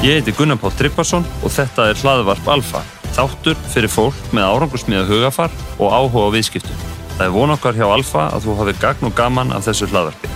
Ég 0.00 0.14
heiti 0.16 0.32
Gunnar 0.32 0.56
Pátt 0.56 0.78
Tryggvason 0.80 1.26
og 1.44 1.52
þetta 1.52 1.90
er 1.90 1.98
hlaðvarp 2.00 2.46
Alfa, 2.48 2.80
þáttur 3.12 3.58
fyrir 3.68 3.92
fólk 3.92 4.16
með 4.32 4.46
árangursmiða 4.48 5.02
hugafar 5.10 5.52
og 5.76 5.92
áhuga 5.92 6.22
á 6.24 6.34
viðskiptum. 6.38 6.78
Það 7.18 7.24
er 7.26 7.34
von 7.34 7.52
okkar 7.52 7.76
hjá 7.76 7.84
Alfa 7.84 8.22
að 8.32 8.46
þú 8.46 8.54
hafi 8.62 8.74
gagn 8.80 9.08
og 9.10 9.12
gaman 9.18 9.52
af 9.52 9.66
þessu 9.68 9.90
hlaðvarpi. 9.90 10.30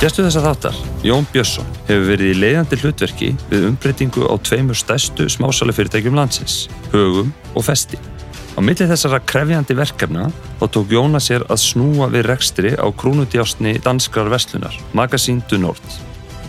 Gæstu 0.00 0.24
þessa 0.24 0.46
þáttar, 0.46 0.78
Jón 1.04 1.28
Björnsson, 1.34 1.68
hefur 1.90 2.08
verið 2.14 2.32
í 2.32 2.38
leiðandi 2.40 2.80
hlutverki 2.80 3.28
við 3.50 3.68
umbreytingu 3.74 4.24
á 4.24 4.40
tveimur 4.40 4.80
stærstu 4.80 5.28
smásala 5.28 5.76
fyrirtækjum 5.76 6.16
landsins, 6.16 6.62
Högum 6.94 7.28
og 7.52 7.68
Festi. 7.68 8.00
Á 8.56 8.60
milli 8.64 8.86
þessara 8.90 9.20
krefjandi 9.22 9.76
verkefna 9.78 10.28
þá 10.58 10.64
tók 10.74 10.90
Jóna 10.92 11.20
sér 11.22 11.44
að 11.46 11.62
snúa 11.62 12.10
við 12.10 12.26
rekstri 12.26 12.72
á 12.74 12.86
krúnudjásni 12.90 13.76
danskrar 13.84 14.30
vestlunar, 14.32 14.74
Magasín 14.92 15.42
du 15.50 15.58
Nord. 15.58 15.84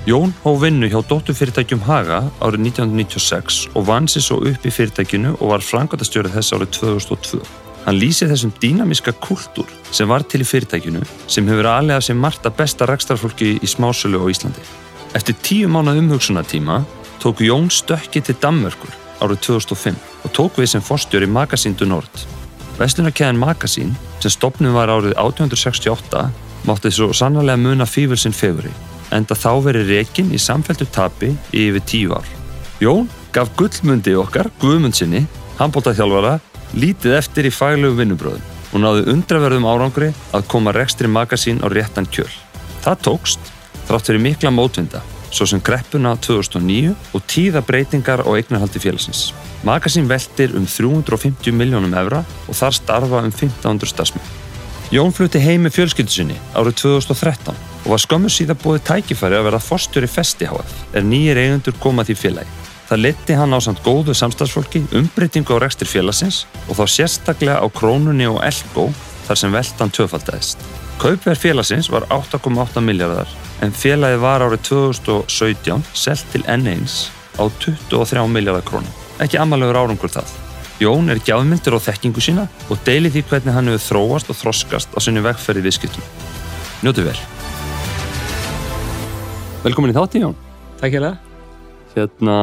Jón 0.10 0.34
hó 0.42 0.56
vinnu 0.58 0.90
hjá 0.90 0.98
dótturfyrirtækjum 1.06 1.84
Haga 1.86 2.24
árið 2.42 2.72
1996 2.72 3.68
og 3.78 3.86
vann 3.86 4.10
sér 4.10 4.26
svo 4.26 4.40
upp 4.50 4.66
í 4.66 4.74
fyrirtækinu 4.74 5.36
og 5.38 5.52
var 5.54 5.66
frangatastjórið 5.66 6.40
þess 6.40 6.56
árið 6.58 6.72
2002. 6.80 7.42
Hann 7.86 8.00
lýsir 8.02 8.32
þessum 8.32 8.54
dýnamiska 8.62 9.14
kultúr 9.22 9.70
sem 9.94 10.10
var 10.10 10.26
til 10.26 10.42
í 10.42 10.48
fyrirtækinu 10.50 11.04
sem 11.30 11.46
hefur 11.50 11.70
aðlega 11.70 12.02
sem 12.08 12.18
margt 12.18 12.50
að 12.50 12.58
besta 12.64 12.90
rekstarfólki 12.90 13.60
í 13.62 13.70
smásölu 13.70 14.22
á 14.22 14.26
Íslandi. 14.34 14.66
Eftir 15.14 15.38
tíu 15.46 15.70
mánu 15.70 15.94
umhugsunatíma 16.02 16.82
tók 17.22 17.46
Jón 17.46 17.70
stökki 17.70 18.26
til 18.26 18.42
Danmörkur 18.42 18.98
árið 19.22 19.42
2005 19.48 19.98
og 20.26 20.34
tók 20.36 20.60
við 20.60 20.72
sem 20.74 20.84
forstjóri 20.86 21.30
Magasín 21.30 21.76
du 21.78 21.86
Nord. 21.90 22.24
Vestlunarkæðin 22.80 23.40
Magasín, 23.40 23.96
sem 24.20 24.34
stopnum 24.34 24.74
var 24.74 24.90
árið 24.90 25.14
1868, 25.16 26.24
mátti 26.68 26.92
svo 26.94 27.12
sannarlega 27.14 27.62
muna 27.62 27.86
fífilsinn 27.86 28.36
feguri, 28.36 28.72
enda 29.14 29.38
þá 29.38 29.52
verið 29.68 29.92
rekin 29.96 30.32
í 30.34 30.40
samfæltu 30.42 30.88
tapi 30.94 31.34
í 31.54 31.68
yfir 31.70 31.86
tíu 31.86 32.16
ár. 32.18 32.28
Jón 32.82 33.10
gaf 33.36 33.52
gullmundi 33.60 34.16
okkar, 34.18 34.50
Guðmundsinni, 34.62 35.26
handbóltaþjálfara, 35.60 36.40
lítið 36.74 37.18
eftir 37.20 37.48
í 37.50 37.54
faglegu 37.54 38.00
vinnubröðum 38.00 38.50
og 38.72 38.80
náðu 38.80 39.08
undraverðum 39.12 39.68
árangri 39.68 40.14
að 40.32 40.46
koma 40.52 40.72
rekstri 40.76 41.10
Magasín 41.12 41.60
á 41.60 41.68
réttan 41.68 42.08
kjöl. 42.08 42.30
Það 42.82 43.02
tókst, 43.08 43.52
þrátt 43.88 44.08
fyrir 44.08 44.24
mikla 44.24 44.54
mótvinda, 44.56 45.04
svo 45.32 45.48
sem 45.48 45.62
greppuna 45.64 46.14
2009 46.20 46.94
og 47.16 47.26
tíða 47.32 47.64
breytingar 47.66 48.24
á 48.28 48.30
eignarhaldi 48.36 48.82
félagsins. 48.84 49.32
Magasín 49.64 50.10
veldir 50.12 50.56
um 50.58 50.68
350 50.68 51.56
miljónum 51.56 51.96
evra 51.98 52.24
og 52.48 52.56
þar 52.58 52.78
starfa 52.78 53.24
um 53.24 53.32
1500 53.32 53.94
starfsmenn. 53.94 54.40
Jón 54.92 55.14
flutti 55.16 55.40
heim 55.40 55.64
með 55.64 55.78
fjölskyldu 55.78 56.12
sinni 56.12 56.40
árið 56.52 56.82
2013 56.82 57.56
og 57.56 57.94
var 57.94 58.02
skömmu 58.04 58.30
síðan 58.30 58.60
búið 58.60 58.84
tækifæri 58.90 59.38
að 59.40 59.46
vera 59.48 59.62
fórstjóri 59.64 60.10
Festi 60.12 60.50
HF 60.50 60.98
er 61.00 61.06
nýjir 61.08 61.40
eigundur 61.40 61.78
komað 61.80 62.12
í 62.12 62.18
félagi. 62.20 62.58
Það 62.90 63.04
leti 63.06 63.38
hann 63.40 63.56
á 63.56 63.60
samt 63.64 63.80
góðu 63.86 64.12
samstagsfólki, 64.12 64.82
umbreytingu 65.00 65.56
á 65.56 65.64
rekstur 65.64 65.88
félagsins 65.88 66.42
og 66.68 66.76
þá 66.76 66.84
sérstaklega 66.92 67.64
á 67.64 67.68
krónunni 67.72 68.28
og 68.28 68.42
elgó 68.44 68.90
þar 69.30 69.40
sem 69.40 69.56
veldan 69.56 69.94
töfaldæðist. 69.96 70.68
Kaupverð 71.00 71.40
félagsins 71.40 71.88
var 71.88 72.04
8,8 72.12 72.84
miljardar 72.84 73.32
en 73.62 73.74
félagi 73.74 74.18
var 74.22 74.42
árið 74.42 74.64
2017 74.70 75.84
selt 75.94 76.26
til 76.34 76.42
N1 76.50 77.12
á 77.38 77.44
23 77.46 78.24
miljardar 78.28 78.66
krónum. 78.66 78.90
Ekki 79.22 79.38
amalögur 79.38 79.78
árangur 79.78 80.12
það. 80.12 80.32
Jón 80.82 81.14
er 81.14 81.22
gjafmyndir 81.22 81.78
á 81.78 81.80
þekkingu 81.86 82.24
sína 82.26 82.48
og 82.74 82.82
deilir 82.88 83.14
því 83.14 83.22
hvernig 83.30 83.54
hann 83.54 83.70
hefur 83.70 83.86
þróast 83.86 84.32
og 84.34 84.40
þroskast 84.40 84.98
á 84.98 85.00
sinni 85.04 85.22
vegferði 85.22 85.66
viðskiptum. 85.68 86.08
Njótu 86.82 87.06
vel. 87.06 87.18
Velkomin 89.62 89.94
í 89.94 89.98
þátti 89.98 90.24
Jón. 90.24 90.38
Takk 90.82 90.98
hjá 90.98 91.04
það. 91.06 91.18
Hérna, 91.94 92.38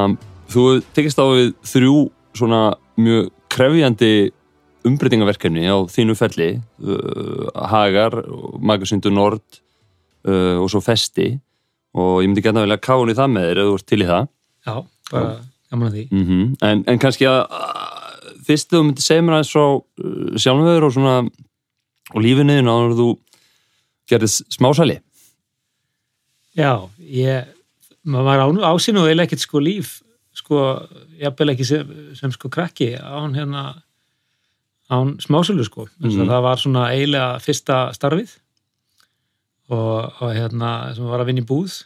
þú 0.52 0.66
tekist 0.94 1.18
á 1.18 1.26
við 1.34 1.54
þrjú 1.66 1.96
svona 2.38 2.62
mjög 3.00 3.32
krefjandi 3.50 4.12
umbreytingaverkefni 4.86 5.66
á 5.66 5.82
þínu 5.90 6.14
felli 6.14 6.52
uh, 6.54 7.48
Hagar, 7.72 8.20
Magasindu 8.62 9.10
Nord 9.10 9.42
uh, 10.26 10.56
og 10.62 10.70
svo 10.72 10.80
Festi 10.84 11.28
og 11.98 12.22
ég 12.22 12.28
myndi 12.28 12.44
gæta 12.44 12.58
að 12.60 12.66
velja 12.66 12.84
káni 12.84 13.16
það 13.18 13.32
með 13.34 13.48
þér 13.48 13.60
eða 13.62 13.70
þú 13.70 13.78
ert 13.78 13.88
til 13.88 14.00
í 14.00 14.08
það 14.08 14.28
Já, 14.68 14.74
bara 15.12 15.30
gaman 15.68 15.88
að 15.88 15.94
því. 15.94 16.04
mm 16.10 16.24
-hmm. 16.24 16.56
en, 16.68 16.84
en 16.86 16.98
kannski 16.98 17.26
að 17.26 17.40
að 17.48 18.42
fyrst 18.48 18.72
þú 18.72 18.82
myndi 18.84 19.04
segja 19.04 19.22
mér 19.22 19.38
aðeins 19.38 19.52
frá 19.52 19.66
uh, 19.76 20.36
sjálfum 20.36 20.84
og 20.84 20.92
svona 20.92 21.16
og 22.14 22.22
lífinniðin 22.24 22.72
áður 22.72 22.96
þú 23.00 23.08
gerðist 24.08 24.46
smásæli 24.52 25.00
Já, 26.58 26.88
ég, 26.98 27.50
maður 28.02 28.26
var 28.26 28.40
á, 28.42 28.46
ásinn 28.74 28.98
og 28.98 29.06
eiginlega 29.06 29.28
ekkert 29.28 29.44
sko 29.44 29.60
líf, 29.62 29.90
sko, 30.34 30.62
jafnvel 31.20 31.52
ekki 31.52 31.66
sem, 31.68 31.92
sem 32.18 32.32
sko 32.34 32.50
krakki 32.50 32.96
án 32.98 33.36
hérna, 33.36 33.62
án 34.90 35.14
smásölu 35.22 35.66
sko. 35.68 35.86
Mm. 36.02 36.24
Það 36.26 36.42
var 36.48 36.62
svona 36.62 36.88
eiginlega 36.96 37.38
fyrsta 37.44 37.78
starfið 37.94 38.34
og, 39.68 40.22
og 40.24 40.34
hérna, 40.34 40.72
sem 40.96 41.08
var 41.08 41.22
að 41.22 41.30
vinna 41.30 41.44
í 41.44 41.48
búð. 41.48 41.82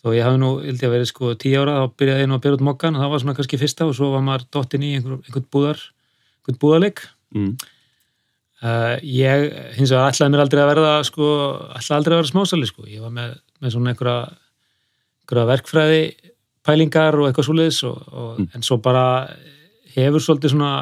Þó 0.00 0.14
ég 0.16 0.24
hafði 0.24 0.40
nú, 0.40 0.50
held 0.64 0.80
ég 0.80 0.88
að 0.88 0.94
verið 0.96 1.08
sko 1.10 1.34
tíu 1.36 1.58
ára, 1.60 1.74
þá 1.82 1.96
byrjaði 2.00 2.22
ég 2.24 2.30
nú 2.30 2.36
að 2.38 2.44
byrja 2.46 2.56
út 2.56 2.64
mokkan 2.70 2.96
og 2.96 3.02
það 3.04 3.10
var 3.12 3.20
svona 3.24 3.34
kannski 3.36 3.58
fyrsta 3.60 3.88
og 3.90 3.96
svo 3.98 4.08
var 4.14 4.22
maður 4.24 4.46
dottin 4.56 4.86
í 4.86 4.94
einhver, 4.96 5.18
einhvern 5.26 5.48
búðar, 5.52 5.82
einhvern 6.40 6.60
búðarleik. 6.64 7.04
mm. 7.36 7.52
Uh, 8.60 8.98
ég 9.08 9.54
hins 9.78 9.88
vegar 9.88 10.10
ætlaði 10.12 10.32
mér 10.34 10.42
aldrei 10.42 10.58
að 10.60 10.70
verða 10.74 10.88
sko, 11.08 11.26
ætlaði 11.78 11.94
aldrei 11.96 12.12
að 12.12 12.18
vera 12.18 12.28
smásali 12.28 12.66
sko. 12.68 12.82
ég 12.92 13.00
var 13.00 13.12
með, 13.16 13.30
með 13.64 13.72
svona 13.72 13.94
einhverja, 13.94 14.16
einhverja 15.22 15.44
verkfræði 15.48 16.02
pælingar 16.68 17.16
og 17.16 17.30
eitthvað 17.30 17.46
svoleiðis 17.48 17.78
og, 17.88 18.02
og, 18.12 18.34
Mm. 18.40 18.48
en 18.54 18.66
svo 18.66 18.76
bara 18.84 19.04
hefur 19.94 20.20
svolítið 20.20 20.52
svona 20.52 20.72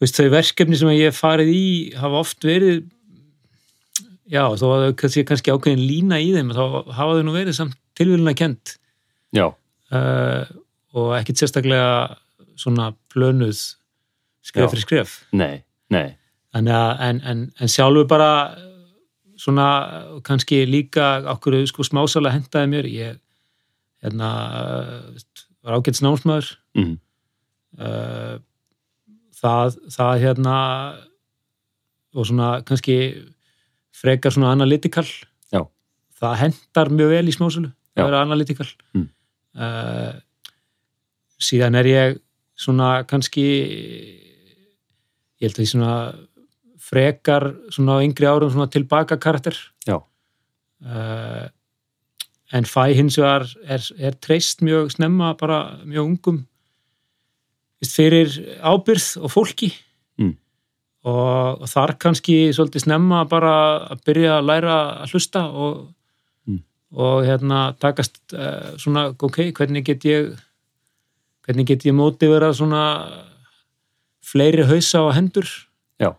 veist, 0.00 0.16
þau 0.16 0.30
verkefni 0.32 0.78
sem 0.80 0.88
ég 0.96 1.12
farið 1.12 1.52
í 1.52 1.66
hafa 2.00 2.22
oft 2.24 2.40
verið 2.48 2.82
já, 4.32 4.44
þó 4.58 4.66
að 4.70 4.86
þau 4.86 4.96
kannski, 5.02 5.26
kannski 5.28 5.52
ákveðin 5.54 5.84
lína 5.84 6.20
í 6.22 6.32
þeim 6.34 6.54
þá 6.56 6.64
hafa 6.96 7.18
þau 7.18 7.26
nú 7.28 7.36
verið 7.36 7.58
samt 7.58 7.76
tilvíluna 7.98 8.34
kent 8.38 8.76
Já, 9.32 9.46
uh, 9.48 10.42
og 10.96 11.14
ekkit 11.16 11.42
sérstaklega 11.42 12.18
svona 12.60 12.90
plönuð 13.12 13.60
skref 14.44 14.72
fyrir 14.74 14.84
skref. 14.84 15.14
Nei, 15.32 15.62
nei. 15.92 16.12
Að, 16.52 16.68
en, 16.68 17.20
en, 17.24 17.44
en 17.56 17.70
sjálfur 17.70 18.08
bara 18.10 18.32
svona 19.40 19.66
kannski 20.26 20.62
líka 20.68 21.22
okkur 21.32 21.62
sko 21.68 21.86
smásala 21.86 22.32
hentaði 22.34 22.70
mér. 22.74 22.88
Ég 22.92 23.20
hérna 24.04 24.32
var 25.62 25.78
ágætt 25.78 26.00
snámsmaður. 26.00 26.52
Mm. 26.76 26.96
uh, 27.80 28.36
það, 29.42 29.78
það 29.94 30.24
hérna 30.26 30.56
og 32.12 32.28
svona 32.28 32.50
kannski 32.68 32.98
frekar 33.92 34.32
svona 34.34 34.52
analytikal 34.56 35.06
Já. 35.52 35.62
það 36.20 36.36
hendar 36.42 36.90
mjög 36.92 37.10
vel 37.14 37.28
í 37.28 37.34
smásölu 37.36 37.70
að 37.96 38.06
vera 38.08 38.22
analytikal 38.24 38.68
Mm. 38.94 39.08
uh, 39.56 40.12
síðan 41.42 41.76
er 41.80 41.84
ég 41.90 42.20
svona 42.56 43.04
kannski 43.08 43.44
ég 45.42 45.48
held 45.48 45.58
að 45.58 45.64
ég 45.64 45.72
svona 45.72 45.94
frekar 46.82 47.48
svona 47.72 47.98
á 47.98 48.04
yngri 48.04 48.26
árum 48.28 48.50
svona 48.52 48.70
tilbaka 48.70 49.16
karakter 49.20 49.56
Já. 49.86 49.98
uh, 50.84 51.48
en 52.52 52.64
fæ 52.68 52.92
hins 52.94 53.16
vegar 53.16 53.46
er, 53.64 53.80
er 53.98 54.12
treyst 54.20 54.60
mjög 54.62 54.92
snemma 54.92 55.34
bara 55.40 55.78
mjög 55.84 56.04
ungum 56.10 56.42
fyrir 57.82 58.30
ábyrð 58.62 59.16
og 59.24 59.30
fólki. 59.32 59.72
Og, 61.04 61.64
þar 61.68 61.96
kannski 61.98 62.36
svolítið 62.54 62.84
snemma 62.86 63.24
bara 63.28 63.54
að 63.90 64.04
byrja 64.06 64.38
að 64.38 64.46
læra 64.50 64.76
að 65.02 65.12
hlusta 65.16 65.44
og, 65.50 65.82
Mm. 66.46 66.58
og 66.98 67.24
hérna 67.24 67.60
takast 67.78 68.16
uh, 68.34 68.74
svona, 68.78 69.08
ok, 69.14 69.52
hvernig 69.54 69.84
get 69.86 70.04
ég 70.04 70.32
hvernig 71.46 71.66
get 71.66 71.84
ég 71.86 71.94
móti 71.94 72.26
vera 72.30 72.52
svona 72.54 72.82
fleiri 74.22 74.64
hausa 74.66 75.02
á 75.02 75.14
hendur 75.14 75.46
Já. 76.00 76.12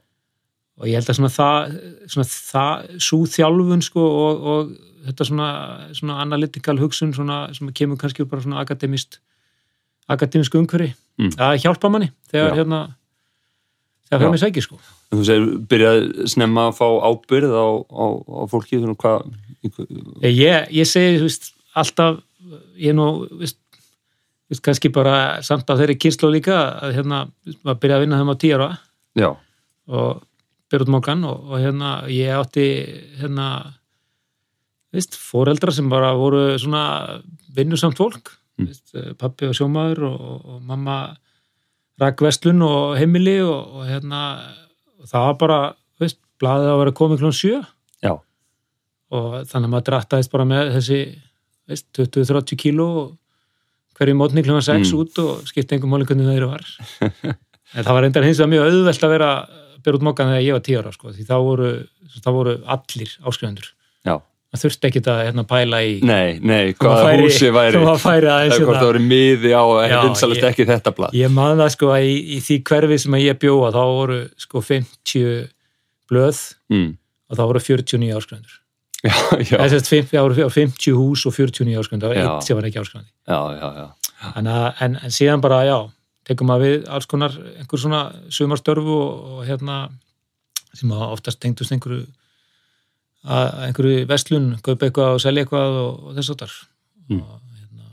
og 0.79 0.87
ég 0.87 0.95
held 0.99 1.09
að 1.11 1.19
svona 1.19 1.31
það, 1.33 1.75
svona 2.11 2.27
það 2.31 2.97
svo 3.07 3.19
þjálfun 3.35 3.83
sko 3.85 4.03
og, 4.03 4.47
og 4.53 4.73
þetta 5.07 5.27
svona, 5.27 5.47
svona 5.95 6.17
analytical 6.23 6.77
hugsun 6.79 7.13
svona, 7.15 7.45
sem 7.55 7.71
kemur 7.75 7.99
kannski 7.99 8.23
úr 8.23 8.29
bara 8.31 8.43
svona 8.45 8.59
akademist 8.63 9.19
akademisku 10.11 10.59
umhverfi 10.59 10.93
Mm. 11.13 11.29
það 11.37 11.59
hjálpa 11.61 11.89
manni 11.93 12.07
þegar 12.31 12.47
Já. 12.49 12.55
hérna 12.57 12.77
þegar 14.13 14.21
Já. 14.21 14.23
fyrir 14.23 14.33
mig 14.35 14.43
sækir 14.43 14.65
sko 14.67 14.77
En 15.13 15.19
þú 15.19 15.25
segir, 15.27 15.47
byrjaði 15.69 16.27
snemma 16.33 16.67
að 16.69 16.77
fá 16.79 16.85
ábyrð 17.09 17.53
á, 17.53 17.67
á, 17.85 18.05
á 18.17 18.41
fólki, 18.49 18.79
hvað 18.81 19.25
ég, 20.23 20.31
ég, 20.37 20.69
ég 20.79 20.89
segi 20.89 21.19
veist, 21.21 21.51
alltaf 21.77 22.21
ég 22.77 22.91
er 22.93 22.97
nú 22.97 23.07
veist, 23.39 23.59
veist, 24.49 24.63
kannski 24.65 24.91
bara 24.93 25.41
samt 25.45 25.69
af 25.69 25.79
þeirri 25.81 25.97
kyrslu 26.01 26.31
líka 26.33 26.57
að 26.83 26.97
hérna, 26.99 27.23
maður 27.63 27.81
byrja 27.83 27.97
að 27.99 28.05
vinna 28.05 28.21
þeim 28.21 28.33
á 28.33 28.41
tíu 28.41 28.57
ára 28.57 28.69
Já, 29.17 29.29
og 29.87 30.23
byrja 30.73 30.87
út 30.87 30.93
mókan 30.95 31.25
og, 31.29 31.45
og 31.53 31.61
hérna 31.61 31.95
ég 32.09 32.33
átti 32.33 32.67
hérna 33.21 33.47
veist, 34.93 35.17
foreldra 35.17 35.73
sem 35.73 35.89
bara 35.89 36.13
voru 36.17 36.53
svona 36.61 36.85
vinnusamt 37.55 37.97
fólk 37.99 38.37
Mm. 38.53 38.67
eh, 38.69 39.13
pappi 39.17 39.47
og 39.49 39.55
sjómaður 39.57 40.03
og, 40.05 40.41
og 40.45 40.57
mamma 40.61 41.15
rak 42.01 42.21
vestlun 42.25 42.61
og 42.65 42.95
heimili 42.97 43.37
og, 43.45 43.73
og 43.79 43.87
hérna 43.89 44.19
og 44.99 45.09
það 45.11 45.25
var 45.27 45.35
bara, 45.43 45.57
veist, 46.01 46.19
blaðið 46.41 46.71
að 46.73 46.79
vera 46.83 46.93
komið 46.97 47.21
klón 47.21 47.35
sjö 47.37 47.59
Já. 48.03 48.13
og 49.13 49.27
þannig 49.49 49.67
að 49.67 49.73
maður 49.75 49.87
drattaðist 49.91 50.31
bara 50.33 50.47
með 50.49 50.71
þessi 50.77 50.99
veist, 51.69 51.87
20-30 51.99 52.57
kíló 52.63 52.87
hverju 53.99 54.15
mótni 54.17 54.41
klón 54.45 54.63
6 54.65 54.73
Mm. 54.89 54.99
út 55.03 55.19
og 55.21 55.43
skipti 55.47 55.75
engum 55.77 55.91
máli 55.93 56.07
hvernig 56.09 56.25
það 56.25 56.39
eru 56.39 56.49
var 56.49 56.63
en 57.77 57.83
það 57.85 57.93
var 57.93 58.01
reyndar 58.07 58.25
hins 58.25 58.39
vegar 58.41 58.51
mjög 58.55 58.67
auðvelt 58.71 59.03
að 59.07 59.13
vera 59.13 59.29
að 59.37 59.59
byrja 59.83 59.99
út 59.99 60.05
mokkan 60.07 60.29
þegar 60.31 60.45
ég 60.47 60.55
var 60.57 60.63
10 60.65 60.79
ára 60.81 60.91
sko, 60.95 61.11
því 61.13 61.25
þá 61.29 61.35
voru, 61.45 61.69
þá 62.23 62.29
voru 62.33 62.53
allir 62.75 63.13
áskrifundur 63.27 63.69
Já. 64.07 64.15
Það 64.53 64.63
þurfti 64.63 64.89
ekki 64.89 65.01
að 65.09 65.19
hérna, 65.27 65.43
pæla 65.49 65.79
í 65.83 65.93
Nei, 66.05 66.39
nei, 66.39 66.59
að 66.69 66.75
hvaða 66.83 67.05
færi- 67.07 67.23
húsi 67.25 67.49
væri 67.55 67.79
að 67.81 67.85
hvort 68.53 68.77
hérna- 68.77 68.81
það 68.83 68.89
væri 68.91 69.03
miði 69.09 69.53
á 69.57 69.63
ég- 70.37 70.49
ekki 70.51 70.67
þetta 70.69 70.93
blað 70.97 71.17
Ég 71.17 71.33
man 71.33 71.57
það 71.61 71.71
sko 71.75 71.89
að 71.95 72.09
í, 72.09 72.17
í 72.37 72.41
því 72.45 72.57
hverfi 72.69 72.99
sem 73.03 73.17
að 73.17 73.25
ég 73.25 73.39
bjóða 73.41 73.71
þá 73.73 73.81
voru 73.97 74.19
sko 74.45 74.61
50 74.69 75.47
blöð 76.13 76.43
mm. 76.69 76.91
og 77.33 77.39
þá 77.39 77.43
voru 77.49 77.63
49 77.65 78.13
áskrifundur. 78.19 78.59
Já, 79.03 79.11
já, 79.43 79.57
Það 79.57 79.65
er 79.65 79.71
sérst 79.73 79.89
50, 79.91 80.11
það 80.13 80.23
voru 80.29 80.49
50 80.55 80.93
hús 80.95 81.25
og 81.27 81.33
49 81.35 81.79
áskrifundur, 81.81 82.13
það 82.13 82.13
var 82.13 82.37
eitt 82.37 82.47
sem 82.47 82.55
var 82.59 82.67
ekki 82.69 82.79
áskrifandi. 82.79 83.09
já, 83.27 83.39
já, 83.59 83.67
já. 83.81 83.87
En, 84.39 84.47
en, 84.47 84.93
en 85.03 85.11
síðan 85.11 85.41
bara, 85.43 85.57
já, 85.67 85.75
tekum 86.29 86.47
maður 86.47 86.63
við 86.69 86.85
alls 86.95 87.09
konar 87.11 87.33
einhver 87.59 87.81
svona 87.81 87.99
sumarstörfu 88.31 88.93
og, 88.95 89.25
og 89.33 89.41
hérna 89.49 89.81
sem 90.73 90.93
að 90.95 91.03
oftast 91.17 91.41
tengdust 91.43 91.73
einhverju 91.75 92.05
að 93.23 93.63
einhverju 93.67 94.03
vestlun, 94.09 94.51
kaupa 94.65 94.87
eitthvað 94.87 95.17
og 95.17 95.23
selja 95.23 95.45
eitthvað 95.45 95.79
og, 95.79 96.03
og 96.03 96.17
þess 96.17 96.33
að 96.33 96.43
þar. 96.43 96.55
Mm. 97.07 97.21
Og, 97.21 97.39
hérna, 97.61 97.89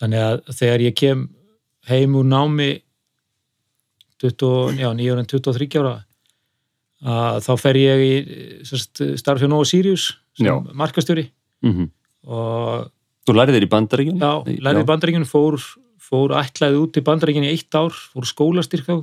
þannig 0.00 0.24
að 0.26 0.42
þegar 0.60 0.84
ég 0.86 0.98
kem 1.02 1.28
heim 1.90 2.18
úr 2.18 2.28
námi 2.28 2.70
20, 4.22 4.80
já, 4.80 4.90
9 4.96 5.12
ára 5.12 5.22
en 5.22 5.30
23 5.30 5.80
ára 5.82 5.94
að 7.06 7.42
þá 7.44 7.50
fer 7.60 7.76
ég 7.76 8.02
í 8.02 8.12
sérst, 8.64 9.02
starf 9.20 9.42
hjá 9.42 9.50
Nova 9.50 9.66
Sirius 9.68 10.14
sem 10.36 10.48
Já. 10.48 10.56
markastjóri 10.72 11.28
Mm 11.64 11.92
og 12.26 12.92
Þú 13.26 13.34
lærið 13.34 13.56
þér 13.56 13.64
í 13.66 13.70
bandaríkjum? 13.70 14.18
Já, 14.22 14.32
lærði 14.62 14.82
í 14.84 14.86
bandaríkjunum, 14.86 15.28
fór, 15.30 15.56
fór 15.98 16.34
ætlaði 16.38 16.78
út 16.78 16.98
í 16.98 17.02
bandaríkjunum 17.06 17.48
í 17.48 17.56
eitt 17.56 17.74
ár, 17.74 17.94
fór 18.14 18.26
skólastyrk 18.26 18.90
á, 18.90 18.96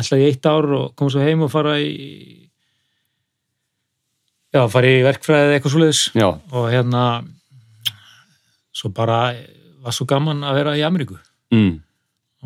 ætlaði 0.00 0.24
í 0.24 0.30
eitt 0.30 0.48
ár 0.48 0.68
og 0.78 0.86
kom 0.96 1.10
svo 1.12 1.20
heim 1.24 1.44
og 1.44 1.50
fara 1.52 1.74
í, 1.84 1.90
já, 4.54 4.60
fara 4.72 4.90
í 4.90 5.04
verkfræði 5.06 5.46
eða 5.48 5.58
eitthvað 5.58 5.74
svoleiðis. 5.76 6.02
Og 6.52 6.68
hérna, 6.72 7.04
svo 8.76 8.92
bara 8.96 9.20
var 9.80 9.96
svo 9.96 10.06
gaman 10.08 10.44
að 10.46 10.60
vera 10.60 10.76
í 10.78 10.84
Ameríku. 10.86 11.18
Mm. 11.50 11.80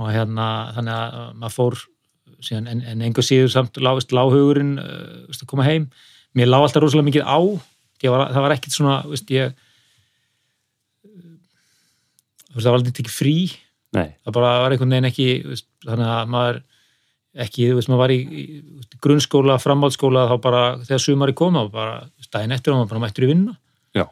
og 0.01 0.09
hérna, 0.09 0.47
þannig 0.75 0.95
að 0.97 1.27
maður 1.37 1.53
fór 1.55 1.75
síðan, 2.45 2.71
en, 2.73 2.79
en 2.89 3.03
einhver 3.05 3.27
síður 3.27 3.51
samt 3.53 3.77
lágist 3.85 4.15
lághugurinn 4.17 4.79
uh, 4.81 5.27
að 5.29 5.45
koma 5.51 5.67
heim, 5.67 5.85
mér 6.35 6.49
lá 6.49 6.57
alltaf 6.57 6.83
rosalega 6.83 7.11
mikið 7.11 7.29
á, 7.29 7.39
var, 8.09 8.33
það 8.33 8.45
var 8.47 8.55
ekkit 8.57 8.75
svona, 8.75 8.97
veist, 9.11 9.29
ég 9.33 9.53
það 12.55 12.71
var 12.71 12.79
aldrei 12.79 12.95
ekki 12.95 13.13
frí. 13.13 13.37
Nei, 13.95 14.09
það 14.25 14.37
bara 14.37 14.55
var 14.65 14.75
einhvern 14.75 14.97
veginn 14.97 15.11
ekki 15.11 15.29
veist, 15.47 15.69
þannig 15.85 16.11
að 16.17 16.33
maður 16.35 16.61
ekki, 17.35 17.69
þú 17.71 17.75
veist, 17.81 17.89
maður 17.91 18.03
var 18.05 18.13
í, 18.15 18.19
í 18.23 18.99
grunnskóla, 19.03 19.57
framhaldsskóla 19.59 20.27
þá 20.31 20.35
bara 20.45 20.63
þegar 20.85 21.03
sumari 21.03 21.35
koma 21.35 21.65
bara 21.73 21.97
daginn 22.33 22.53
eftir 22.55 22.73
og 22.73 22.79
maður 22.83 22.93
bara 22.95 23.03
mættur 23.07 23.25
í 23.27 23.31
vinna 23.33 23.57
Já. 23.95 24.05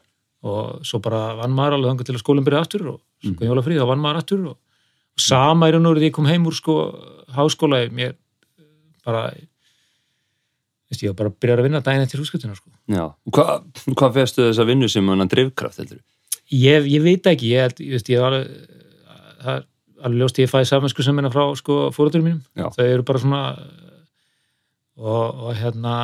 og 0.43 0.83
svo 0.87 0.99
bara 1.03 1.21
vann 1.39 1.55
maður 1.55 1.77
alveg 1.77 1.93
þangar 1.93 2.09
til 2.09 2.15
að 2.17 2.23
skólinn 2.23 2.47
byrja 2.47 2.61
aftur 2.65 2.87
og 2.95 2.99
svo 3.23 3.29
Mhm. 3.31 3.37
kom 3.39 3.47
jólafrið 3.47 3.79
þá 3.79 3.87
vann 3.87 4.03
maður 4.03 4.19
aftur 4.23 4.41
og, 4.51 4.57
og 5.15 5.19
sama 5.23 5.67
er 5.69 5.79
nú 5.79 5.93
þegar 5.93 6.03
ég 6.09 6.13
kom 6.13 6.25
heim 6.27 6.45
úr 6.49 6.53
sko 6.57 6.75
háskóla 7.31 7.79
mér 7.91 8.15
bara 9.05 9.29
veist, 10.91 11.01
ég 11.03 11.09
var 11.13 11.17
bara 11.21 11.29
að 11.31 11.37
byrja 11.39 11.57
að 11.57 11.63
vinna 11.67 11.81
daginn 11.83 12.03
eftir 12.05 12.19
húsgötuna 12.21 12.55
sko. 12.57 12.69
já. 12.91 13.05
Og 13.25 13.31
Hvað 13.31 13.95
hva 13.95 14.11
festu 14.13 14.41
þessa 14.49 14.65
vinnu 14.67 14.89
sem 14.91 15.07
hann 15.07 15.27
drifkraft, 15.31 15.77
heldur? 15.79 15.99
ég, 16.51 16.85
ég 16.91 17.01
veit 17.03 17.23
ekki 17.31 17.53
ég, 17.55 17.79
ég, 17.79 17.95
veist, 17.95 18.09
ég 18.11 18.19
var 18.21 18.35
það 19.43 19.55
er 19.57 19.63
alveg 20.03 20.21
ljóst 20.21 20.41
ég 20.43 20.51
fæði 20.51 20.69
samansku 20.69 21.05
sem 21.05 21.15
minna 21.17 21.31
frá 21.33 21.45
sko 21.59 21.87
fóröldur 21.95 22.23
mínum. 22.25 22.43
Já. 22.57 22.67
þau 22.75 22.85
eru 22.85 23.07
bara 23.07 23.23
svona 23.23 23.41
og, 24.99 25.43
og 25.47 25.55
hérna 25.57 25.95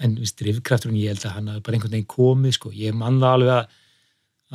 en 0.00 0.16
viðst, 0.16 0.38
drifkrafturinn 0.40 0.98
ég 1.00 1.14
held 1.14 1.26
að 1.28 1.36
hann 1.36 1.50
hafi 1.52 1.64
bara 1.66 1.76
einhvern 1.76 1.94
veginn 1.94 2.10
komið 2.10 2.56
sko, 2.56 2.72
ég 2.72 2.96
man 2.96 3.20
það 3.20 3.34
alveg 3.36 3.52
að, 3.56 3.80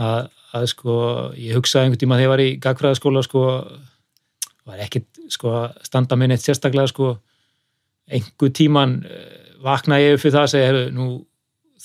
að, 0.06 0.32
að 0.58 0.70
sko 0.74 0.96
ég 1.38 1.60
hugsaði 1.60 1.90
einhvern 1.90 2.02
tíma 2.02 2.18
þegar 2.20 2.26
ég 2.26 2.34
var 2.34 2.46
í 2.46 2.56
gagfræðaskóla 2.66 3.26
sko 3.26 3.46
var 4.66 4.81
ekkit 4.86 5.22
sko 5.31 5.54
standa 5.86 6.18
minn 6.20 6.34
eitt 6.34 6.44
sérstaklega 6.44 6.90
sko. 6.92 7.12
Einhver 8.06 8.52
tíman 8.54 9.00
eh, 9.06 9.54
vaknaði 9.66 10.12
ég 10.12 10.22
fyrir 10.22 10.36
það 10.36 10.48
að 10.48 10.52
segja, 10.54 10.72
heyrðu, 10.72 10.88
nú 10.94 11.06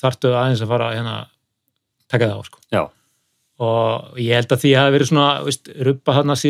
þarftu 0.01 0.33
aðeins 0.37 0.65
að 0.65 0.73
fara 0.73 0.91
hérna 0.95 1.15
taka 2.11 2.29
það 2.29 2.41
á 2.41 2.43
sko. 2.49 2.63
Já, 2.73 2.83
og 3.61 4.21
ég 4.21 4.39
held 4.39 4.53
að 4.55 4.63
því 4.63 4.71
hafi 4.79 4.95
verið 4.95 5.11
svona 5.11 5.31
veist, 5.45 5.73
ruppa 5.85 6.15
hann 6.17 6.33
að 6.33 6.45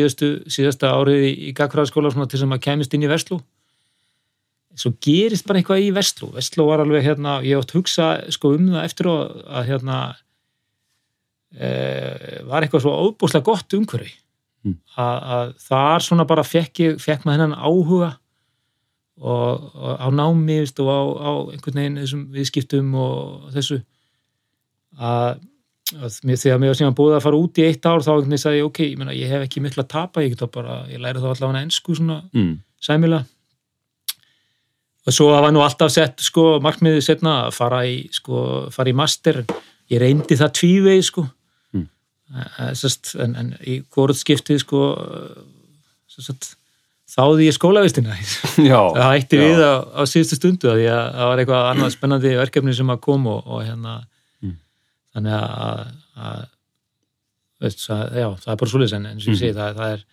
síðasta 0.55 0.93
árið 0.95 1.25
í, 1.27 1.31
í 1.49 1.55
gagfræðaskóla 1.57 2.13
svona 2.13 2.29
til 2.31 2.39
sem 2.39 2.55
að 2.55 2.63
kemist 2.67 2.95
inn 2.95 3.03
í 3.03 3.11
Vestlú 3.11 3.41
svo 4.79 4.93
gerist 5.03 5.47
bara 5.47 5.59
eitthvað 5.59 5.83
í 5.83 5.91
Vestlú 5.95 6.31
Vestlú 6.35 6.67
var 6.69 6.83
alveg 6.83 7.03
hérna, 7.05 7.39
ég 7.43 7.59
átt 7.59 7.75
hugsa 7.75 8.13
sko 8.31 8.53
um 8.55 8.71
það 8.71 8.87
eftir 8.87 9.11
að, 9.11 9.35
að 9.51 9.67
hérna 9.67 9.99
e, 11.51 11.69
var 12.47 12.63
eitthvað 12.63 12.85
svo 12.85 12.95
óbúslega 13.09 13.47
gott 13.47 13.77
umhverfi. 13.77 14.15
Mm. 14.61 14.75
að, 14.93 15.15
að 15.33 15.51
þar 15.65 16.03
svona 16.05 16.25
bara 16.29 16.45
fekk, 16.45 16.79
ég, 16.83 16.97
fekk 17.01 17.23
maður 17.25 17.39
hennan 17.39 17.57
áhuga 17.57 18.11
og, 19.17 19.63
og 19.73 19.95
á 19.97 20.07
námi 20.13 20.59
veist, 20.61 20.77
og 20.83 20.91
á, 20.93 21.01
á 21.01 21.31
einhvern 21.55 21.79
veginn 21.81 21.97
þessum 21.97 22.27
viðskiptum 22.35 22.91
og 23.01 23.47
þessu 23.55 23.79
að 25.01 25.41
að 25.97 26.17
þegar 26.39 26.61
mér 26.61 26.71
var 26.71 26.79
síðan 26.79 26.97
búið 26.97 27.17
að 27.17 27.25
fara 27.25 27.39
út 27.41 27.59
í 27.59 27.67
eitt 27.67 27.85
ár 27.85 28.03
þá 28.03 28.11
einhvern 28.13 28.31
veginn 28.31 28.43
sagði 28.43 28.61
ég, 28.61 28.67
ok, 28.69 28.79
ég, 28.85 28.97
meina, 28.99 29.15
ég 29.17 29.31
hef 29.31 29.45
ekki 29.45 29.63
miklu 29.63 29.83
að 29.83 29.91
tapa, 29.93 30.23
ég 30.23 30.33
get 30.33 30.43
þá 30.43 30.53
bara, 30.55 30.77
ég 30.91 31.01
læri 31.03 31.21
þá 31.21 31.29
allavega 31.31 31.63
ennsku 31.65 31.95
svona 31.97 32.21
mm. 32.31 32.53
sæmilega 32.83 33.23
og 35.01 35.15
svo 35.15 35.31
hafa 35.33 35.49
nú 35.53 35.63
alltaf 35.65 35.91
sett 35.93 36.21
sko 36.21 36.59
markmiðið 36.61 37.05
setna 37.05 37.35
að 37.47 37.55
fara 37.57 37.83
í 37.89 37.97
sko, 38.13 38.41
fara 38.73 38.91
í 38.91 38.97
master 38.97 39.41
ég 39.91 40.01
reyndi 40.01 40.39
það 40.39 40.57
tvívegi 40.61 41.07
sko 41.11 41.27
Mm. 41.71 41.87
mm. 42.35 42.75
sest, 42.75 43.13
en, 43.19 43.35
en 43.35 43.53
í 43.67 43.81
hvort 43.91 44.15
skiptið 44.15 44.61
sko 44.63 44.81
sest, 46.11 46.53
þáði 47.11 47.49
ég 47.49 47.55
skólavistina 47.55 48.15
það 48.55 49.09
hætti 49.09 49.39
við 49.39 49.63
á, 49.63 49.83
á 49.83 50.01
síðustu 50.07 50.39
stundu 50.39 50.71
að 50.71 50.83
það 50.85 51.29
var 51.31 51.41
eitthvað 51.43 51.69
annað 51.73 51.93
spennandi 51.95 52.33
verkefni 52.39 52.75
sem 52.77 52.91
að 52.93 53.01
kom 53.03 53.27
og, 53.31 53.41
og 53.47 53.65
hérna. 53.65 54.01
Þannig 55.15 55.35
að, 55.37 55.85
að 56.17 56.41
veist, 57.61 57.83
það, 57.87 58.03
já, 58.21 58.27
það 58.45 58.51
er 58.53 58.59
bara 58.63 58.71
svolítið 58.73 58.95
en 58.97 59.05
eins 59.11 59.21
og 59.27 59.27
ég 59.27 59.35
Mhm. 59.35 59.39
segi, 59.41 59.53
það, 59.57 59.75
það 59.81 59.93
er 59.95 60.03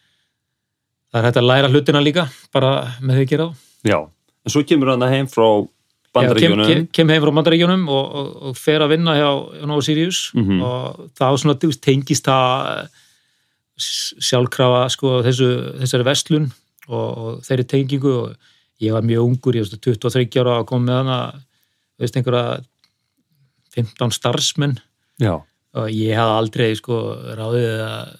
það 1.09 1.19
er 1.21 1.27
hægt 1.29 1.41
að 1.41 1.49
læra 1.49 1.69
hlutina 1.73 2.03
líka 2.05 2.25
bara 2.53 2.71
með 3.01 3.15
því 3.17 3.23
að 3.25 3.31
gera 3.33 3.47
á 3.49 3.51
já. 3.89 3.99
En 4.45 4.51
svo 4.53 4.63
kemur 4.65 4.91
hann 4.93 5.09
heim 5.13 5.27
frá 5.27 5.47
Já, 6.19 6.35
kem, 6.35 6.35
bandaríkjunum. 6.35 6.67
kem, 6.67 6.87
kem 6.93 7.09
heim 7.13 7.23
frá 7.23 7.33
bandaríkjunum 7.37 7.89
og, 7.89 8.15
og, 8.19 8.29
og 8.49 8.57
fer 8.57 8.81
að 8.81 8.89
vinna 8.97 9.13
hjá, 9.15 9.29
hjá 9.61 9.67
Nova 9.67 9.83
Sirius 9.83 10.33
Mhm. 10.35 10.63
og 10.63 11.11
þá 11.15 11.25
svona 11.39 11.55
tengist 11.81 12.25
það 12.25 12.89
s- 13.79 14.15
sjálfkrafa 14.19 14.91
sko, 14.91 15.23
þessu, 15.23 15.79
þessari 15.81 16.05
vestlun 16.05 16.51
og, 16.89 17.19
og 17.19 17.41
þeirri 17.47 17.65
tengingu 17.69 18.13
og 18.25 18.37
ég 18.81 18.93
var 18.93 19.03
mjög 19.03 19.25
ungur, 19.29 19.55
ég 19.55 19.63
veist 19.63 19.81
23 19.81 20.41
ára 20.41 20.59
að 20.61 20.67
koma 20.67 20.87
með 20.87 20.99
hana 21.05 21.19
veist 22.01 22.17
einhverja 22.17 22.65
15 23.75 24.11
starfsmenn 24.13 24.79
Já, 25.19 25.35
og 25.39 25.93
ég 25.93 26.19
hafði 26.19 26.39
aldrei 26.39 26.71
sko 26.79 27.03
ráðið 27.39 27.85
að 27.89 28.17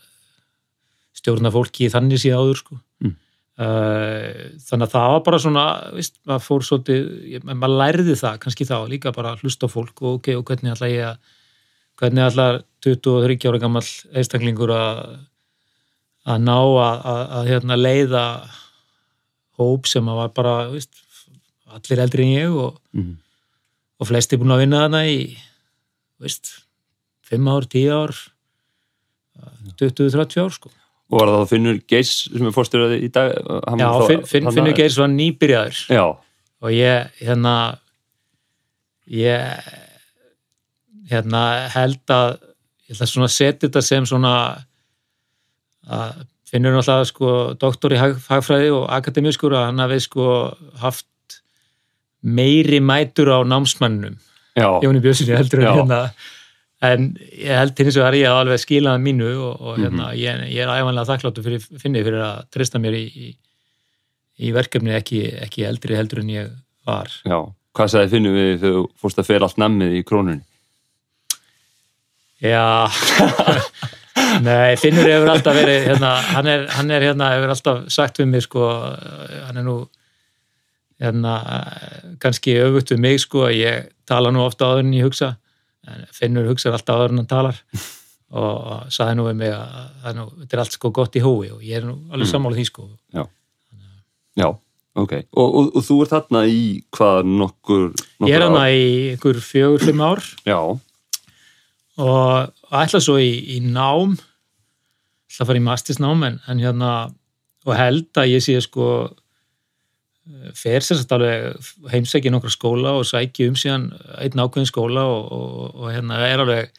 stjórna 1.19 1.53
fólki 1.55 1.91
þannig 1.93 2.23
síðan 2.23 2.45
áður 2.45 2.63
sko 2.65 2.83
Mm. 2.99 3.15
Uh, 3.59 4.55
þannig 4.67 4.85
að 4.89 4.93
það 4.93 5.13
var 5.13 5.21
bara 5.27 5.39
svona 5.43 5.65
veist, 5.95 6.17
maður 6.27 6.45
fór 6.45 6.65
svolítið 6.67 7.47
maður 7.47 7.75
lærði 7.79 8.15
það 8.19 8.37
kannski 8.43 8.67
þá 8.67 8.77
líka 8.91 9.13
bara 9.15 9.33
að 9.35 9.43
hlusta 9.43 9.71
fólk 9.71 10.03
og 10.03 10.19
ok, 10.19 10.31
og 10.39 10.45
hvernig 10.47 10.75
ætla 10.75 10.91
ég 10.91 11.07
að 11.09 11.33
hvernig 11.99 12.27
ætla 12.27 12.47
23 12.87 13.51
ára 13.51 13.61
gammal 13.63 13.83
einstaklingur 14.15 14.75
að 14.75 15.01
að 16.29 16.45
ná 16.45 16.57
að, 16.59 17.03
að, 17.13 17.23
að 17.39 17.51
hérna, 17.53 17.79
leiða 17.79 18.25
hóp 19.59 19.89
sem 19.91 20.11
að 20.11 20.21
var 20.21 20.33
bara 20.37 20.55
veist, 20.71 21.03
allir 21.75 22.03
eldri 22.05 22.27
en 22.27 22.35
ég 22.35 22.59
og 22.63 22.79
mm. 22.95 23.13
og 23.99 24.11
flesti 24.11 24.39
búin 24.39 24.55
að 24.55 24.65
vinna 24.65 24.85
þarna 24.85 25.05
í 25.09 25.19
veist, 26.23 26.53
5 27.29 27.49
ár, 27.55 27.67
10 27.69 27.95
ár 27.95 28.15
20-30 29.79 30.41
ár 30.43 30.55
sko. 30.55 30.71
og 31.09 31.21
var 31.21 31.31
það 31.31 31.43
þá 31.43 31.51
Finnur 31.53 31.77
Geis 31.89 32.15
sem 32.29 32.47
er 32.49 32.55
fórstur 32.57 32.95
í 32.97 33.11
dag? 33.13 33.35
Já, 33.79 33.89
þá- 33.89 34.27
finn, 34.29 34.51
Finnur 34.53 34.77
Geirs 34.77 34.99
var 35.01 35.13
nýbyrjaður 35.13 35.83
Já, 35.95 36.05
og 36.63 36.73
ég, 36.75 37.13
hérna 37.23 37.55
ég 39.09 39.69
hérna 41.09 41.43
held 41.73 42.13
að 42.13 42.39
ég 42.89 42.97
ætla 42.97 43.09
svona 43.09 43.29
að 43.29 43.37
setja 43.37 43.69
þetta 43.69 43.83
sem 43.85 44.09
svona 44.09 44.33
að 45.89 46.25
finnur 46.49 46.73
náttúrulega 46.77 47.09
sko 47.09 47.31
doktor 47.61 47.93
í 47.93 48.01
hag, 48.01 48.17
hagfræði 48.29 48.73
og 48.73 48.89
akademískur 48.93 49.55
að 49.57 49.67
hann 49.69 49.83
hafi 49.85 50.01
sko 50.05 50.27
haft 50.81 51.07
meiri 52.25 52.81
mætur 52.81 53.31
á 53.33 53.39
námsmannum 53.49 54.17
Jóni 54.59 55.01
Björnssoni 55.05 55.37
heldur 55.39 55.63
en 55.63 55.69
hérna 55.77 56.01
en 56.85 57.11
ég 57.35 57.59
held 57.59 57.75
til 57.75 57.89
þess 57.89 57.99
að 57.99 58.09
er 58.09 58.17
ég 58.21 58.31
að 58.31 58.41
alveg 58.45 58.63
skila 58.63 58.95
það 58.95 59.05
mínu 59.07 59.29
og, 59.35 59.55
og 59.61 59.79
hérna, 59.83 60.09
ég, 60.19 60.43
ég 60.53 60.63
er 60.63 60.73
æfanlega 60.73 61.09
þakkláttu 61.11 61.45
fyrir 61.47 61.65
finni 61.83 62.05
fyrir 62.07 62.23
að 62.23 62.43
treysta 62.55 62.83
mér 62.83 62.99
í, 62.99 63.05
í, 63.09 63.31
í 64.47 64.53
verkefni 64.55 64.95
ekki, 64.95 65.25
ekki 65.49 65.67
eldri 65.69 65.99
heldur 65.99 66.23
en 66.23 66.35
ég 66.35 66.53
var 66.89 67.11
já. 67.27 67.41
Hvað 67.79 67.93
sagði 67.93 68.15
finnum 68.15 68.35
við 68.39 68.53
þegar 68.63 68.79
þú 68.79 68.85
fórst 69.03 69.21
að 69.21 69.29
fer 69.29 69.45
allt 69.47 69.61
nammið 69.61 69.99
í 69.99 70.05
krónunni? 70.07 70.41
Já 72.43 72.87
Nei, 74.45 74.77
Finnur 74.79 75.09
hefur 75.09 75.31
alltaf 75.33 75.57
verið 75.57 75.87
hérna, 75.89 76.11
hann, 76.35 76.49
er, 76.51 76.67
hann 76.75 76.91
er 76.93 77.05
hérna, 77.09 77.31
hefur 77.35 77.53
alltaf 77.55 77.79
sagt 77.93 78.19
við 78.21 78.29
mig 78.33 78.45
sko, 78.45 78.67
hann 79.47 79.59
er 79.59 79.65
nú 79.67 79.77
hérna, 81.01 81.35
kannski 82.23 82.57
öfugt 82.61 82.93
við 82.93 83.03
mig 83.03 83.23
sko, 83.23 83.47
ég 83.55 83.89
tala 84.09 84.33
nú 84.35 84.43
ofta 84.45 84.69
áður 84.69 84.85
en 84.85 84.97
ég 84.99 85.09
hugsa, 85.09 85.33
en 85.95 86.07
Finnur 86.15 86.47
hugsa 86.51 86.71
alltaf 86.73 86.97
áður 87.01 87.15
en 87.15 87.23
hann 87.23 87.31
talar 87.31 87.59
og 88.39 88.91
sagði 88.93 89.17
nú 89.19 89.27
við 89.31 89.37
mig 89.41 89.53
að 89.57 90.23
þetta 90.43 90.57
er 90.59 90.63
allt 90.65 90.75
sko 90.77 90.91
gott 90.93 91.17
í 91.17 91.23
hói 91.25 91.49
og 91.55 91.63
ég 91.65 91.79
er 91.81 91.87
nú 91.89 91.95
alveg 92.13 92.27
Mm. 92.29 92.33
sammála 92.35 92.59
því 92.61 92.67
sko 92.69 92.89
Já, 94.39 94.49
ok. 94.95 95.13
Og, 95.35 95.49
og, 95.59 95.71
og 95.75 95.83
þú 95.83 95.95
ert 96.05 96.13
þarna 96.13 96.43
í 96.47 96.59
hvað 96.95 97.25
nokkur... 97.27 97.89
nokkur 98.21 98.29
Ég 98.31 98.37
er 98.39 98.45
ár? 98.47 98.59
í 98.71 98.85
einhver 99.15 99.41
fjögur, 99.43 99.83
fimm 99.83 100.03
ár 100.07 100.21
Já, 100.47 100.61
og 101.99 102.53
ætla 102.79 103.01
svo 103.03 103.17
í, 103.19 103.33
í 103.57 103.59
nám 103.65 104.13
ætla 104.15 105.43
að 105.43 105.49
fara 105.51 105.59
í 105.61 105.65
mastisnám 105.67 106.23
en, 106.29 106.37
en 106.47 106.63
hérna 106.63 106.93
og 107.67 107.75
held 107.77 108.21
að 108.21 108.31
ég 108.37 108.45
sé 108.45 108.55
sko 108.63 108.87
fer 110.55 110.81
sér 110.85 110.99
satt 111.01 111.13
alveg 111.17 111.57
heimsæki 111.93 112.31
nokkra 112.31 112.51
skóla 112.53 112.93
og 112.99 113.05
sæki 113.09 113.49
um 113.49 113.55
síðan 113.59 113.89
einn 114.21 114.43
ákveðin 114.45 114.69
skóla 114.71 115.05
og, 115.09 115.33
og, 115.33 115.75
og 115.83 115.93
hérna 115.95 116.19
er 116.29 116.43
alveg 116.45 116.71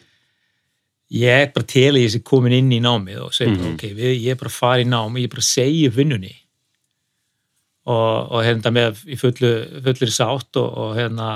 ég 1.12 1.42
er 1.48 1.52
bara 1.56 1.66
til 1.66 1.96
ég 1.98 2.12
sé 2.14 2.20
komin 2.22 2.54
inn 2.54 2.72
í 2.72 2.82
námið 2.84 3.22
og 3.26 3.34
segi 3.34 3.56
bara 3.58 3.70
Mhm. 3.70 3.74
ok, 3.80 3.84
við, 3.98 4.12
ég 4.22 4.32
er 4.32 4.36
bara 4.36 4.50
að 4.52 4.60
fara 4.60 4.82
í 4.84 4.86
nám 4.86 5.18
ég 5.18 5.24
er 5.26 5.34
bara 5.34 5.42
að 5.42 5.50
segja 5.50 5.90
vinnunni 5.96 6.36
og, 7.90 8.30
og 8.36 8.44
hérna 8.46 8.72
með 8.76 9.02
í 9.10 9.18
fullu, 9.18 9.50
fullir 9.86 10.12
sátt 10.14 10.60
og, 10.62 10.70
og 10.78 10.96
hérna 11.00 11.30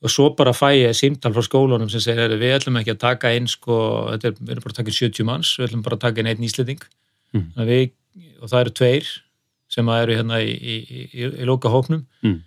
og 0.00 0.08
svo 0.08 0.30
bara 0.32 0.54
fæ 0.56 0.70
ég 0.78 0.96
símtal 0.96 1.34
frá 1.36 1.42
skólunum 1.44 1.90
sem 1.92 2.00
segir, 2.00 2.22
"Heyrðu, 2.22 2.38
við 2.40 2.54
ætlum 2.56 2.78
ekki 2.80 2.94
að 2.94 2.98
taka 3.02 3.34
inn 3.36 3.46
sko, 3.46 3.74
er, 4.14 4.18
við 4.32 4.54
erum 4.54 4.62
bara 4.64 4.72
að 4.72 4.78
taka 4.80 4.88
inn 4.88 4.96
70 4.96 5.24
manns 5.28 5.50
við 5.58 5.66
ætlum 5.68 5.82
bara 5.84 5.96
að 5.96 6.00
taka 6.06 6.20
inn 6.20 6.26
einn 6.32 6.46
íslending 6.48 6.80
Mhm. 7.34 7.52
mm. 7.56 7.66
við, 7.68 7.90
og 8.42 8.48
það 8.48 8.60
eru 8.60 8.70
tveir 8.70 9.06
sem 9.70 9.90
að 9.90 10.04
eru 10.04 10.18
hérna 10.18 10.40
í, 10.42 10.50
í, 10.50 10.76
í, 10.82 11.04
í, 11.14 11.48
loka 11.48 11.72
hópnum 11.72 12.06
Mm. 12.24 12.40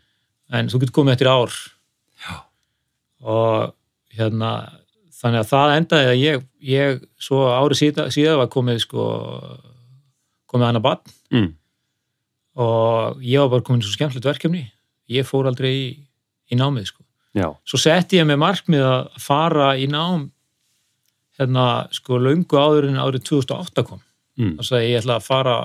en 0.54 0.70
þú 0.70 0.84
getur 0.84 0.98
komið 1.00 1.16
eftir 1.16 1.32
ár 1.32 1.54
Já. 2.24 2.34
og 3.24 3.74
hérna 4.14 4.50
þannig 5.22 5.40
að 5.40 5.52
það 5.54 5.76
endaði 5.78 6.10
að 6.12 6.22
ég, 6.22 6.46
ég 6.68 7.04
svo 7.18 7.46
ári 7.48 7.78
síðan, 7.80 8.12
síðan 8.12 8.42
var 8.42 8.52
komið 8.52 8.84
sko 8.84 9.06
komið 10.52 10.68
annað 10.68 10.86
barn 10.86 11.14
mm. 11.34 11.50
og 12.60 13.24
ég 13.24 13.40
var 13.42 13.54
bara 13.56 13.66
komin 13.66 13.82
í 13.82 13.88
svo 13.88 13.96
skemmtilegt 13.96 14.28
verkefni 14.30 14.66
ég 15.14 15.28
fór 15.28 15.48
aldrei 15.50 15.72
í, 15.72 15.88
í 16.52 16.60
námið 16.60 16.92
sko 16.92 17.02
svo 17.66 17.80
setti 17.82 18.20
ég 18.20 18.28
með 18.30 18.42
markmið 18.44 18.84
að 18.86 19.22
fara 19.24 19.72
í 19.80 19.88
nám 19.90 20.28
hérna 21.40 21.88
sko 21.96 22.20
löngu 22.22 22.60
áður 22.60 22.92
en 22.92 23.00
árið 23.02 23.26
2008 23.32 23.88
kom 23.88 24.04
mm. 24.38 24.58
þá 24.60 24.64
sagði 24.68 24.84
ég, 24.84 24.92
ég 24.94 25.02
ætla 25.02 25.18
að 25.18 25.26
fara 25.32 25.56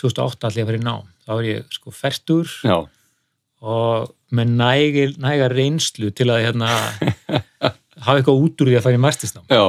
2008 0.00 0.50
ætla 0.50 0.60
ég 0.60 0.66
að 0.66 0.70
fara 0.72 0.82
í 0.82 0.86
nám. 0.86 1.08
Þá 1.26 1.32
er 1.36 1.48
ég 1.48 1.74
sko 1.74 1.94
fertur 1.94 2.52
já, 2.66 2.76
og 3.66 4.12
með 4.34 4.52
nægir, 4.58 5.14
nægar 5.22 5.54
reynslu 5.54 6.10
til 6.14 6.28
að 6.32 6.44
hérna 6.44 6.70
hafa 8.04 8.18
eitthvað 8.18 8.42
út 8.42 8.62
úr 8.62 8.70
því 8.70 8.78
að 8.78 8.86
fara 8.86 8.98
í 8.98 9.02
marstisnám 9.02 9.46
já, 9.50 9.64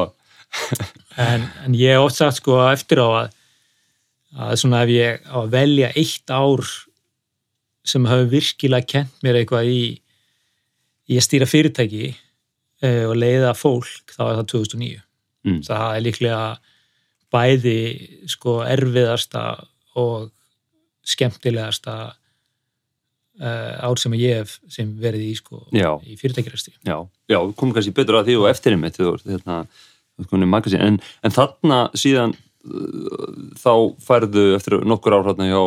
en, 1.23 1.47
en 1.65 1.77
ég 1.77 1.95
hef 1.95 2.07
oft 2.07 2.19
sagt 2.19 2.41
sko 2.41 2.59
eftir 2.67 3.01
á 3.03 3.07
að, 3.07 3.37
að 4.47 4.59
svona 4.63 4.83
ef 4.85 4.93
ég 4.93 5.29
á 5.29 5.37
að 5.43 5.53
velja 5.55 5.91
eitt 5.95 6.33
ár 6.33 6.65
sem 7.87 8.07
hafi 8.09 8.29
virkilega 8.33 8.91
kent 8.97 9.23
mér 9.23 9.39
eitthvað 9.39 9.71
í, 9.71 9.81
að 11.13 11.23
stýra 11.23 11.47
fyrirtæki 11.47 12.09
e, 12.11 12.89
og 13.07 13.15
leiða 13.15 13.53
fólk, 13.55 14.11
þá 14.11 14.23
er 14.27 14.39
það 14.41 14.49
2009 14.55 14.97
mm. 15.47 15.61
það 15.69 15.87
er 15.93 16.05
líklega 16.05 16.41
bæði 17.31 17.79
sko 18.29 18.59
erfiðasta 18.67 19.47
og 19.97 20.29
skemmtilegasta 21.07 21.97
uh, 23.41 23.73
ár 23.87 23.99
sem 24.01 24.15
ég 24.19 24.41
hef 24.41 24.57
sem 24.71 24.89
verið 25.01 25.27
í 25.29 25.33
sko 25.39 25.63
í 25.71 26.17
fyrirtækjaresti 26.19 26.75
já, 26.87 26.97
já, 27.29 27.39
komum 27.57 27.75
kannski 27.75 27.95
betur 27.95 28.19
að 28.19 28.31
því 28.31 28.39
og 28.41 28.49
eftir 28.51 28.75
einmitt 28.75 28.99
hérna, 28.99 29.61
en, 30.17 30.99
en 30.99 31.35
þarna 31.35 31.81
síðan 31.97 32.35
uh, 32.35 33.27
þá 33.59 33.73
færðu 34.03 34.47
eftir 34.57 34.79
nokkur 34.87 35.19
ár 35.19 35.29
hérna 35.31 35.49
hjá, 35.49 35.61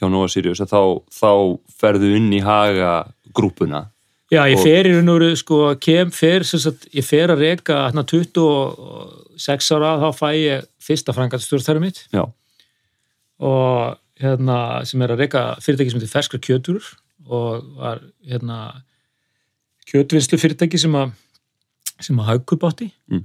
hjá 0.00 0.08
Nova 0.08 0.30
Sirius 0.32 0.64
þá, 0.64 0.80
þá 1.12 1.30
ferðu 1.78 2.16
inn 2.18 2.32
í 2.34 2.42
haga 2.44 3.04
grúpuna 3.36 3.86
Já, 4.26 4.40
ég 4.50 4.58
fer 4.58 4.88
í 4.88 4.90
raun 4.90 5.12
og 5.12 5.20
veru, 5.20 5.34
sko, 5.38 5.56
kem, 5.78 6.08
fer, 6.10 6.42
sagt, 6.42 6.88
ég 6.90 7.04
fer 7.06 7.30
að 7.30 7.44
reka 7.44 7.76
hérna 7.84 8.02
26 8.10 9.68
ára, 9.76 9.92
þá 10.02 10.08
fæ 10.18 10.30
ég 10.34 10.64
fyrsta 10.82 11.14
frangatstjórnstæri 11.14 11.82
mitt. 11.84 12.00
Já, 12.10 12.24
og 13.42 13.98
hérna, 14.20 14.58
sem 14.88 15.02
er 15.04 15.12
að 15.12 15.22
reka 15.26 15.44
fyrirtæki 15.60 15.92
sem 15.92 16.00
heitir 16.00 16.12
Ferskra 16.14 16.40
kjötur 16.40 16.82
og 17.26 17.66
var 17.76 18.00
hérna 18.24 18.82
kjötvinnslu 19.90 20.38
fyrirtæki 20.40 20.80
sem 20.80 20.94
að 20.96 21.12
sem 22.00 22.18
að 22.20 22.30
Haugkup 22.32 22.64
átti 22.68 22.90
Mm. 23.08 23.24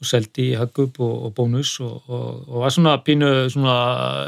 og 0.00 0.08
seldi 0.08 0.50
í 0.52 0.56
Haugkup 0.58 0.98
og, 1.00 1.14
og 1.26 1.34
bónus 1.36 1.74
og, 1.80 2.02
og, 2.08 2.48
og 2.48 2.64
var 2.64 2.72
svona 2.74 2.96
pínu 3.04 3.30
svona 3.52 3.76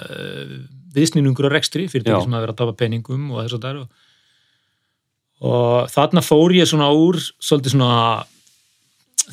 uh, 0.04 0.54
viðsnýnungur 0.92 1.48
á 1.48 1.54
rekstri 1.54 1.88
fyrirtæki 1.88 2.18
Já. 2.18 2.24
sem 2.24 2.36
að 2.36 2.44
vera 2.44 2.54
að 2.54 2.60
tapa 2.60 2.76
peningum 2.76 3.30
og 3.32 3.42
þess 3.42 3.56
að 3.56 3.64
það 3.66 3.80
og, 3.82 3.88
og 5.48 5.90
þarna 5.92 6.22
fór 6.24 6.54
ég 6.56 6.68
svona 6.68 6.90
úr 6.92 7.18
svolítið 7.20 7.74
svona 7.76 8.24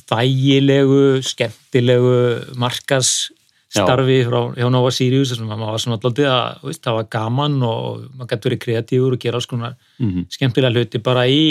þægilegu, 0.10 1.20
skemmtilegu 1.26 2.16
markas 2.60 3.32
starfi 3.70 4.20
frá 4.26 4.40
hjá 4.58 4.68
Nova 4.74 4.92
Sirius 4.94 5.34
að 5.36 5.46
maður 5.46 5.74
var 5.76 5.82
svona 5.84 5.98
alltaf 6.00 6.22
að 6.26 6.68
veist, 6.68 6.84
það 6.84 7.00
var 7.00 7.10
gaman 7.16 7.58
og 7.64 8.04
maður 8.18 8.30
gæti 8.32 8.50
verið 8.50 8.62
kreatífur 8.66 9.16
og 9.16 9.24
gera 9.24 9.42
alls 9.42 9.50
konar 9.50 9.76
mm 10.00 10.28
skemmtilega 10.34 10.74
hluti 10.74 11.02
bara 11.06 11.28
í 11.30 11.44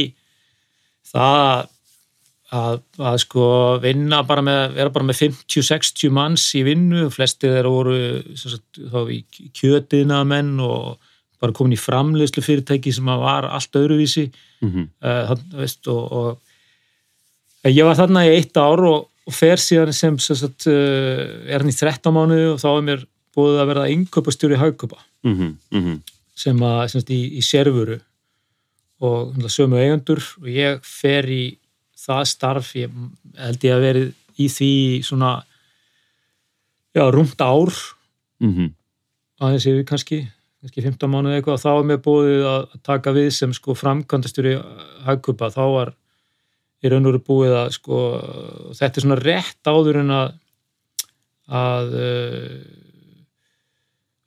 það 1.06 1.68
að, 2.54 2.80
að 3.10 3.18
sko 3.25 3.44
vinna 3.82 4.22
bara 4.28 4.44
með, 4.44 4.62
vera 4.78 4.92
bara 4.92 5.08
með 5.08 5.20
50-60 5.26 6.14
manns 6.14 6.46
í 6.56 6.64
vinnu, 6.66 7.08
flesti 7.12 7.50
þeir 7.52 7.68
voru 7.68 7.98
sem 8.38 8.54
sagt, 8.54 8.80
þá 8.80 9.00
í 9.12 9.20
kjötiðna 9.56 10.22
menn 10.28 10.56
og 10.64 10.96
bara 11.38 11.54
komin 11.54 11.76
í 11.76 11.80
framleiðslu 11.80 12.42
fyrirtæki 12.42 12.92
sem 12.94 13.06
var 13.06 13.46
allt 13.46 13.76
öðruvísi. 13.78 14.28
-hmm. 14.64 14.88
uh, 15.04 15.37
veist, 15.60 15.87
og, 15.87 16.40
og 17.62 17.68
ég 17.70 17.84
var 17.84 17.98
þarna 17.98 18.26
í 18.26 18.34
eitt 18.38 18.56
ár 18.56 18.82
og, 18.88 19.08
og 19.28 19.37
fer 19.37 19.61
síðan 19.61 19.92
sem, 19.92 20.18
sem 20.18 20.38
sagt, 20.40 20.66
uh, 20.70 21.23
er 21.47 21.61
hann 21.61 21.73
í 21.73 21.76
13 21.76 22.14
mánuði 22.14 22.49
og 22.54 22.61
þá 22.62 22.68
er 22.73 22.85
mér 22.87 23.06
búið 23.37 23.61
að 23.61 23.70
verða 23.75 23.90
innköpastjóri 23.94 24.56
í 24.56 24.62
haugköpa 24.64 25.04
Mm 25.26 25.35
-hmm. 25.35 25.97
sem 26.35 26.61
að 26.62 26.88
sem 26.88 27.00
sagt, 27.00 27.11
í, 27.11 27.38
í 27.38 27.42
sérfuru 27.42 27.99
og 29.00 29.35
sömu 29.50 29.78
eigendur 29.78 30.23
og 30.38 30.47
ég 30.47 30.80
fer 30.82 31.26
í 31.26 31.58
það 31.99 32.25
starf. 32.25 32.73
Ég 32.76 32.90
held 33.38 33.64
ég 33.64 33.75
að 33.75 33.85
verið 33.85 34.08
í 34.38 34.49
því 34.49 34.73
svona 35.02 35.44
já, 36.94 37.04
rúmt 37.11 37.40
ár. 37.40 37.73
Mm 38.38 38.52
-hmm. 38.54 38.75
aðeins 39.40 39.66
yfir 39.66 39.85
kannski, 39.85 40.28
kannski 40.61 40.82
15 40.82 41.11
mánuði 41.11 41.38
eitthvað. 41.38 41.62
Þá 41.62 41.73
er 41.78 41.85
mér 41.85 42.00
búið 42.02 42.47
að 42.47 42.82
taka 42.82 43.12
við 43.12 43.30
sem 43.30 43.52
sko 43.52 43.75
framkvæmdastjóri 43.75 44.62
hagkupa, 45.04 45.50
þá 45.50 45.64
var 45.75 45.94
í 46.78 46.92
raun 46.92 47.06
og 47.06 47.12
veru 47.12 47.25
búið 47.26 47.56
að 47.58 47.73
sko 47.78 48.02
þetta 48.78 49.00
er 49.00 49.06
svona 49.06 49.20
rétt 49.20 49.70
áður 49.70 50.00
en 50.04 50.14
að 50.14 50.32
að 51.58 51.94
uh, 51.97 52.56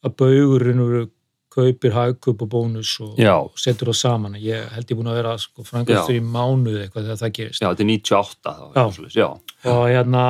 að 0.01 0.15
baugur 0.17 0.65
raun 0.67 0.83
og 0.83 0.93
veru 0.93 1.09
kaupir 1.51 1.91
hagkup 1.91 2.45
og 2.45 2.49
bónus 2.51 2.93
og, 3.03 3.19
og 3.19 3.59
setur 3.59 3.91
það 3.91 3.99
saman 3.99 4.39
ég 4.39 4.71
held 4.71 4.91
ég 4.91 4.97
búin 4.97 5.11
að 5.11 5.19
vera 5.19 5.35
sko 5.41 5.65
framkvæmdastjóri 5.67 6.21
í 6.21 6.23
mánuði 6.23 6.85
eitthvað 6.85 7.09
þegar 7.09 7.21
það 7.21 7.33
gerist 7.37 7.61
Já, 7.61 7.67
þetta 7.67 7.83
er 7.83 7.89
98 7.91 8.53
þá, 8.55 8.65
Já. 8.71 8.83
svoleiðis, 8.95 9.17
já. 9.19 9.27
og 9.73 9.81
hérna 9.91 10.25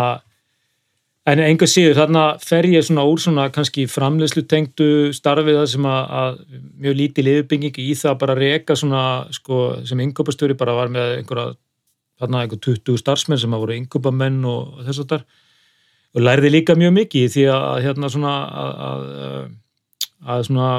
en 1.31 1.43
einhver 1.45 1.69
síður 1.69 1.99
þarna 1.99 2.23
fer 2.41 2.67
ég 2.71 2.87
svona 2.87 3.05
úr 3.05 3.21
svona 3.21 3.47
kannski 3.53 3.85
framleiðslu 3.91 4.43
tengdu 4.49 4.89
starfið 5.13 5.59
það 5.59 5.67
sem 5.75 5.89
að, 5.91 6.15
að 6.23 6.39
mjög 6.87 6.97
lítið 7.03 7.27
liðbygging 7.29 7.81
í 7.85 7.91
það 8.01 8.17
bara 8.23 8.35
að 8.37 8.41
reka 8.47 8.77
svona 8.81 9.03
sko 9.37 9.59
sem 9.85 10.01
yngöpastjóri 10.07 10.57
bara 10.57 10.77
var 10.79 10.89
með 10.93 11.19
einhverja 11.19 11.53
þarna 12.21 12.43
eitthvað 12.43 12.63
20 12.69 13.01
starfsmenn 13.01 13.41
sem 13.41 13.55
að 13.55 13.63
voru 13.65 13.77
yngubamenn 13.79 14.43
og, 14.49 14.81
þess 14.85 15.03
að 15.03 15.15
þar 15.15 15.25
og 16.11 16.25
lærði 16.25 16.51
líka 16.51 16.75
mjög 16.75 16.93
mikið 16.97 17.29
því 17.35 17.45
að 17.55 17.77
hérna 17.85 18.09
svona 18.11 18.33
að, 18.61 18.73
að, 18.87 19.05
að 20.33 20.45
svona 20.49 20.71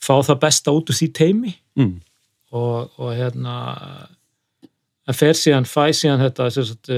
fá 0.00 0.14
það 0.26 0.40
besta 0.46 0.74
út 0.74 0.90
úr 0.92 0.98
því 1.00 1.10
teimi 1.16 1.54
mm. 1.78 1.94
og, 2.56 2.90
og 3.00 3.12
hérna 3.18 3.56
að 5.10 5.18
fer 5.18 5.38
síðan, 5.38 5.66
fæ 5.66 5.90
síðan 5.96 6.22
þetta 6.22 6.48
sagt, 6.54 6.90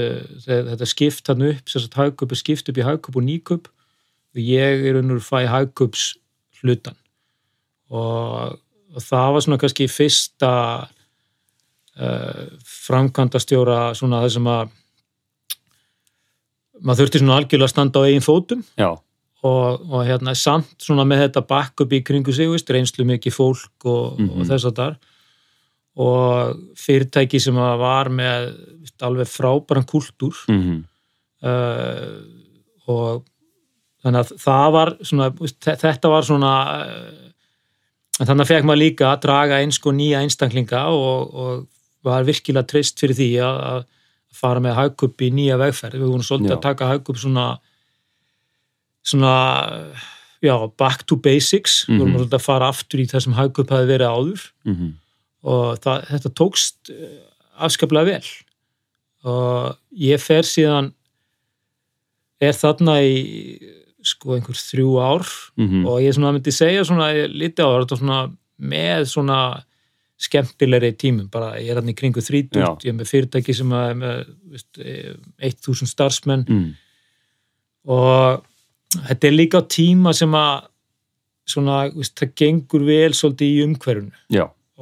þetta 0.45 0.89
skipt 0.89 1.31
hann 1.31 1.47
upp 1.49 1.71
sagt, 1.71 1.97
hagkup 1.97 2.33
er 2.33 2.39
skipt 2.39 2.69
upp 2.69 2.79
í 2.79 2.85
hagkup 2.85 3.17
og 3.17 3.25
nýkup 3.25 3.69
og 4.33 4.41
ég 4.41 4.85
er 4.89 4.99
unnur 5.01 5.23
fæ 5.23 5.47
hagkups 5.49 6.13
hlutan 6.61 6.97
og, 7.89 8.59
og 8.93 9.01
það 9.01 9.31
var 9.33 9.45
svona 9.45 9.61
kannski 9.61 9.89
fyrsta 9.91 10.53
uh, 11.99 12.45
framkvæmdastjóra 12.87 13.93
svona 13.97 14.21
það 14.23 14.35
sem 14.37 14.47
að 14.53 14.71
maður 16.83 17.03
þurfti 17.03 17.21
svona 17.21 17.39
algjörlega 17.39 17.69
að 17.69 17.73
standa 17.73 18.03
á 18.03 18.07
eigin 18.07 18.25
fótum 18.25 18.63
og, 18.83 19.81
og 19.89 20.05
hérna 20.07 20.35
samt 20.37 20.83
svona 20.83 21.05
með 21.07 21.25
þetta 21.27 21.43
backup 21.47 21.93
í 21.95 22.03
kringu 22.05 22.35
sig, 22.35 22.49
veist, 22.51 22.69
reynslu 22.71 23.05
mikið 23.07 23.35
fólk 23.35 23.87
og, 23.87 24.19
mm 24.19 24.27
-hmm. 24.27 24.39
og 24.39 24.49
þess 24.49 24.69
að 24.69 24.79
þar 24.79 24.95
og 26.03 26.61
fyrirtæki 26.79 27.39
sem 27.39 27.55
var 27.55 28.09
með 28.09 28.53
veist, 28.81 28.97
alveg 29.03 29.29
frábæran 29.29 29.85
kultúr 29.85 30.35
mm 30.47 30.61
-hmm. 30.61 30.79
uh, 31.45 32.23
og 32.87 33.25
þannig 34.03 34.19
að 34.19 34.33
það 34.37 34.71
var 34.71 34.97
svona, 35.01 35.29
veist, 35.39 35.59
þetta 35.61 36.09
var 36.09 36.23
svona 36.23 36.53
uh, 36.87 37.23
þannig 38.19 38.41
að 38.41 38.51
fekk 38.51 38.65
maður 38.65 38.83
líka 38.83 39.11
að 39.11 39.21
draga 39.21 39.61
eins 39.61 39.79
og 39.85 39.93
nýja 39.93 40.21
einstaklinga 40.21 40.87
og, 40.87 41.33
og 41.33 41.67
var 42.03 42.23
virkilega 42.27 42.67
treyst 42.67 42.99
fyrir 42.99 43.15
því 43.15 43.29
að, 43.43 43.59
að 43.73 43.85
fara 44.33 44.59
með 44.59 44.73
hagkupp 44.79 45.21
í 45.21 45.29
nýja 45.31 45.57
vegferð 45.61 45.99
við 46.01 46.07
vorum 46.09 46.23
svolítið 46.25 46.49
Já. 46.51 46.57
að 46.57 46.61
taka 46.67 46.87
hagkupp 46.93 47.17
svona 47.21 47.47
svona 49.03 49.33
já, 50.43 50.55
back 50.77 51.03
to 51.07 51.15
basics 51.15 51.85
við 51.87 51.99
vorum 51.99 52.11
Mhm. 52.13 52.17
svolítið 52.19 52.39
að 52.39 52.45
fara 52.47 52.67
aftur 52.71 52.99
í 52.99 53.05
það 53.07 53.21
sem 53.23 53.33
hagkupp 53.33 53.69
hafi 53.69 53.87
verið 53.87 54.09
áður 54.11 54.41
Mm 54.65 54.75
-hmm. 54.75 54.91
og 55.43 55.79
það, 55.79 56.05
þetta 56.07 56.29
tókst 56.39 56.89
eh, 56.89 57.19
afskaplega 57.59 58.05
vel 58.05 58.23
og 59.25 59.77
ég 59.97 60.19
fer 60.19 60.41
síðan 60.43 60.93
er 62.41 62.51
þarna 62.53 62.99
í 63.03 63.59
sko 64.03 64.35
einhver 64.35 64.55
þrjú 64.55 64.99
ár 64.99 65.25
Mhm. 65.57 65.85
og 65.87 66.01
ég 66.01 66.13
svona 66.13 66.33
myndi 66.33 66.51
segja 66.51 66.83
svona 66.83 67.13
lítið 67.27 67.63
á 67.63 67.79
þetta 67.85 67.97
svona 67.97 68.31
með 68.59 69.05
svona 69.07 69.63
skemmtilegri 70.23 70.93
tímum 70.95 71.27
bara 71.31 71.53
ég 71.59 71.69
er 71.73 71.79
hann 71.81 71.91
í 71.91 71.95
kringu 71.97 72.21
30 72.23 72.55
Já. 72.61 72.69
ég 72.83 72.89
er 72.93 72.97
með 72.99 73.09
fyrirtæki 73.11 73.55
sem 73.57 73.71
er 73.75 73.93
með 73.99 74.23
veist, 74.53 74.79
eh, 74.79 75.13
1000 75.49 75.89
starfsmenn 75.91 76.45
Mm. 76.47 76.73
og 77.89 78.43
þetta 79.09 79.27
er 79.29 79.35
líka 79.35 79.61
tíma 79.67 80.13
sem 80.15 80.31
að 80.37 80.67
svona, 81.49 81.77
veist, 81.95 82.15
það 82.19 82.35
gengur 82.39 82.85
vel 82.87 83.11
svolítið 83.17 83.49
í 83.57 83.63
umhverfunu 83.67 84.11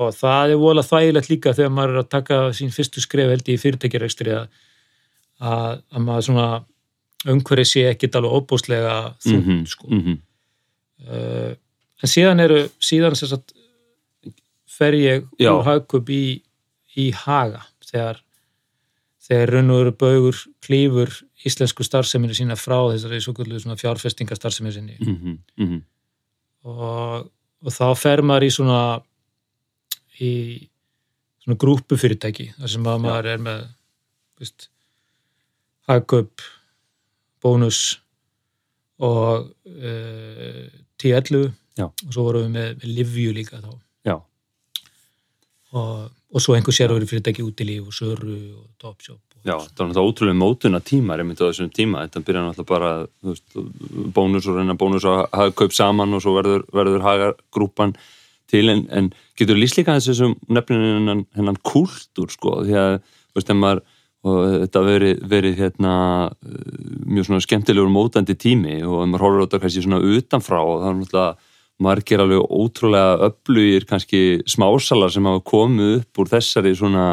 og 0.01 0.13
það 0.15 0.51
er 0.53 0.59
volað 0.61 0.89
þægilegt 0.91 1.29
líka 1.31 1.53
þegar 1.57 1.71
maður 1.75 1.95
er 1.95 2.01
að 2.03 2.09
taka 2.13 2.35
sín 2.57 2.71
fyrstu 2.73 3.01
skref 3.03 3.29
held 3.33 3.49
í 3.51 3.57
fyrirtækjarekstri 3.59 4.31
að, 4.37 4.45
að, 5.41 5.81
að 5.91 6.05
maður 6.05 6.27
svona 6.29 6.45
umhverfið 7.31 7.69
sé 7.69 7.81
ekkit 7.91 8.15
alveg 8.17 8.37
óbúslega 8.39 8.93
þungt 9.25 9.45
Mhm. 9.49 9.65
sko. 9.67 9.87
Mhm. 9.89 10.19
uh, 11.09 11.53
en 12.01 12.09
síðan 12.09 12.39
eru 12.41 12.61
síðan 12.81 13.15
sem 13.17 13.27
sagt 13.29 13.53
fer 14.71 14.95
ég 14.97 15.25
Já. 15.41 15.51
úr 15.53 15.63
hagkup 15.67 16.09
í, 16.13 16.41
í 16.97 17.09
haga 17.23 17.65
þegar 17.91 18.21
þegar 19.21 19.51
raun 19.55 19.71
og 19.75 19.81
eru 19.83 19.91
baugur 20.01 20.39
klífur 20.65 21.11
íslensku 21.45 21.83
starfseminu 21.85 22.33
sína 22.37 22.55
frá 22.59 22.77
þessari 22.93 23.19
svo 23.23 23.33
kvöldu 23.37 23.59
fjárfestingastarfseminu 23.81 24.73
sinni 24.75 24.97
Mhm. 25.01 25.37
Mhm. 25.57 25.81
og, 26.65 27.29
og 27.65 27.71
þá 27.73 27.87
fer 27.97 28.21
maður 28.21 28.47
í 28.47 28.51
svona 28.57 28.81
í 30.21 30.31
svona 31.41 31.57
grúpufyrirtæki 31.57 32.51
þar 32.59 32.69
sem 32.69 32.83
að 32.85 32.99
maður 33.01 33.29
er 33.33 33.37
með 33.41 33.61
veist, 34.41 34.67
hagkup 35.89 36.41
bónus 37.41 37.99
og 39.01 39.47
uh, 39.65 40.67
10-11 41.01 41.51
Já. 41.79 41.87
og 41.89 42.11
svo 42.13 42.25
vorum 42.27 42.43
við 42.45 42.51
með, 42.53 42.75
með 42.83 42.91
livju 42.99 43.33
líka 43.33 43.61
þá. 43.63 43.71
Og, 45.71 46.07
og 46.31 46.43
svo 46.43 46.55
einhver 46.55 46.75
sér 46.75 46.91
að 46.91 46.99
vera 46.99 47.11
fyrirtæki 47.11 47.45
út 47.45 47.61
í 47.63 47.67
líf 47.67 47.89
og 47.89 47.95
söru 47.95 48.37
og 48.59 48.65
topshop 48.81 49.19
og, 49.19 49.41
Já, 49.41 49.55
það 49.57 49.79
var 49.79 49.87
náttúrulega 49.89 50.09
ótrúlega 50.11 50.37
mótuna 50.37 50.81
tímar 50.85 51.21
einmitt 51.23 51.39
á 51.41 51.49
þessum 51.49 51.71
tíma, 51.73 52.03
þetta 52.05 52.25
byrja 52.27 52.41
náttúrulega 52.45 52.69
bara 52.69 52.91
veist, 53.25 53.55
bónus 54.13 54.49
og 54.49 54.59
reyna 54.59 54.75
bónus 54.77 55.07
og 55.09 55.23
haga 55.33 55.55
kaup 55.57 55.73
saman 55.73 56.13
og 56.13 56.21
svo 56.21 56.35
verður, 56.37 56.67
verður 56.69 57.05
haga 57.05 57.31
grúpan 57.49 57.95
til. 58.51 58.67
En, 58.69 58.83
en 58.93 59.09
getur 59.39 59.57
lýst 59.57 59.79
líka 59.79 59.97
þessum 59.97 60.35
nefninu 60.45 60.91
hennan, 60.99 61.25
hennan 61.37 61.57
kúltúr 61.65 62.29
sko, 62.29 62.59
því 62.67 62.77
að 62.83 62.93
veist, 63.33 63.55
maður 63.57 63.81
þetta 64.21 64.81
verið, 64.85 65.21
verið 65.25 65.55
hérna 65.57 65.93
mjög 67.09 67.41
skemmtilegur 67.41 67.89
mótandi 67.89 68.35
tími 68.37 68.83
og 68.85 69.07
maður 69.09 69.25
horfður 69.25 69.41
á 69.41 69.45
þetta 69.47 69.61
kannski 69.63 69.85
svona 69.87 70.01
utanfrá 70.05 70.59
og 70.61 70.83
það 70.83 70.91
er 70.91 70.99
náttúrulega 70.99 71.50
margir 71.81 72.21
alveg 72.21 72.41
ótrúlega 72.45 73.29
öflugir 73.29 73.85
kannski 73.89 74.41
smásalar 74.49 75.11
sem 75.13 75.25
hafa 75.27 75.43
komið 75.51 75.93
upp 75.99 76.21
úr 76.21 76.31
þessari 76.31 76.73
svona 76.77 77.05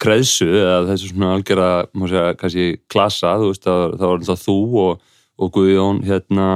kreðsu 0.00 0.48
eða 0.48 0.84
þessu 0.88 1.10
svona 1.12 1.34
algjörða 1.36 1.72
segja, 2.08 2.36
kannski 2.40 2.66
klasa, 2.90 3.34
þú 3.40 3.50
veist 3.50 3.66
það, 3.66 3.82
það 3.96 4.06
var 4.06 4.20
alltaf 4.20 4.44
þú 4.44 4.58
og, 4.84 5.02
og 5.40 5.50
Guðjón 5.56 6.04
hérna, 6.08 6.46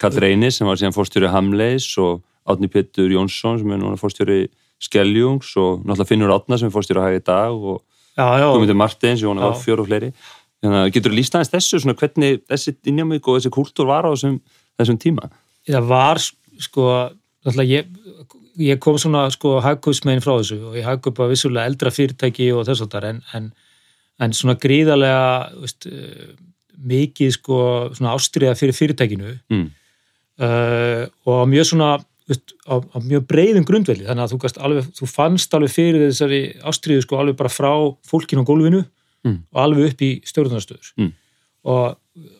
Karl 0.00 0.20
Reynis 0.24 0.60
sem 0.60 0.68
var 0.68 0.80
síðan 0.80 0.96
fórstjóri 0.96 1.30
Hamleis 1.32 1.88
og 2.00 2.20
Átni 2.48 2.68
Pétur 2.72 3.12
Jónsson 3.12 3.60
sem 3.60 3.72
er 3.72 3.80
núna 3.80 4.00
fórstjóri 4.00 4.42
Skeljungs 4.80 5.54
og 5.60 5.84
náttúrulega 5.84 6.08
Finnur 6.08 6.34
Átna 6.36 6.60
sem 6.60 6.68
er 6.70 6.74
fórstjóri 6.74 7.04
Hægi 7.04 7.24
dag 7.26 7.56
og 7.56 7.82
Guðmundur 8.20 8.76
Martins, 8.76 9.22
Jóni 9.22 9.40
Já. 9.40 9.48
Orfjör 9.48 9.80
og 9.80 9.88
fleiri. 9.88 10.10
Þannig 10.60 10.80
að 10.80 10.90
getur 10.92 11.12
þú 11.12 11.16
lýst 11.16 11.36
aðeins 11.36 11.52
þessu 11.54 11.80
svona 11.80 11.96
hvernig 11.96 12.42
þessi 12.50 12.74
dynamík 12.84 13.28
og 13.28 13.38
þessi 13.38 13.52
kúltúr 13.54 13.88
var 13.88 14.04
á 14.04 14.12
þessum, 14.12 14.40
þessum 14.80 14.98
tíma? 15.00 15.30
Það 15.68 15.86
var 15.88 16.20
sko 16.20 16.39
náttúrulega 17.46 17.80
ég, 17.80 17.88
ég 18.60 18.80
kom 18.82 18.98
svona 19.00 19.24
sko 19.32 19.58
hagkupsmegin 19.64 20.22
frá 20.24 20.34
þessu 20.36 20.60
og 20.70 20.78
ég 20.78 20.86
hagkup 20.86 21.20
að 21.22 21.34
vissulega 21.34 21.70
eldra 21.70 21.92
fyrirtæki 21.94 22.50
og 22.52 22.66
þess 22.68 22.84
að 22.84 22.92
þar 22.94 23.08
en, 23.10 23.22
en, 23.38 23.50
en 24.20 24.36
svona 24.36 24.58
gríðarlega 24.60 25.24
veist, 25.62 25.88
eh, 25.88 26.36
mikið 26.80 27.34
sko 27.38 27.58
svona 27.96 28.14
ástriða 28.16 28.54
fyrir 28.56 28.76
fyrirtækinu 28.76 29.34
mm. 29.52 29.66
uh, 30.40 31.02
og 31.28 31.42
mjög 31.52 31.66
svona 31.72 31.90
veist, 32.30 32.54
á, 32.64 32.80
á 32.80 32.96
mjög 33.04 33.26
breiðum 33.28 33.66
grundvelli 33.68 34.06
þannig 34.08 34.24
að 34.24 34.32
þú, 34.32 34.38
gast 34.44 34.60
alveg, 34.64 34.88
þú 34.96 35.08
fannst 35.10 35.56
alveg 35.56 35.74
fyrir 35.74 36.06
þessari 36.06 36.40
ástriðu 36.70 37.04
sko 37.04 37.20
alveg 37.20 37.36
bara 37.40 37.52
frá 37.52 37.72
fólkinu 38.08 38.44
á 38.44 38.48
gólfinu 38.48 38.86
Mm. 39.20 39.42
og 39.52 39.58
alveg 39.60 39.90
upp 39.90 40.00
í 40.00 40.10
stjórnarnstöður 40.24 40.94
Mm. 40.96 41.10
og 41.68 41.98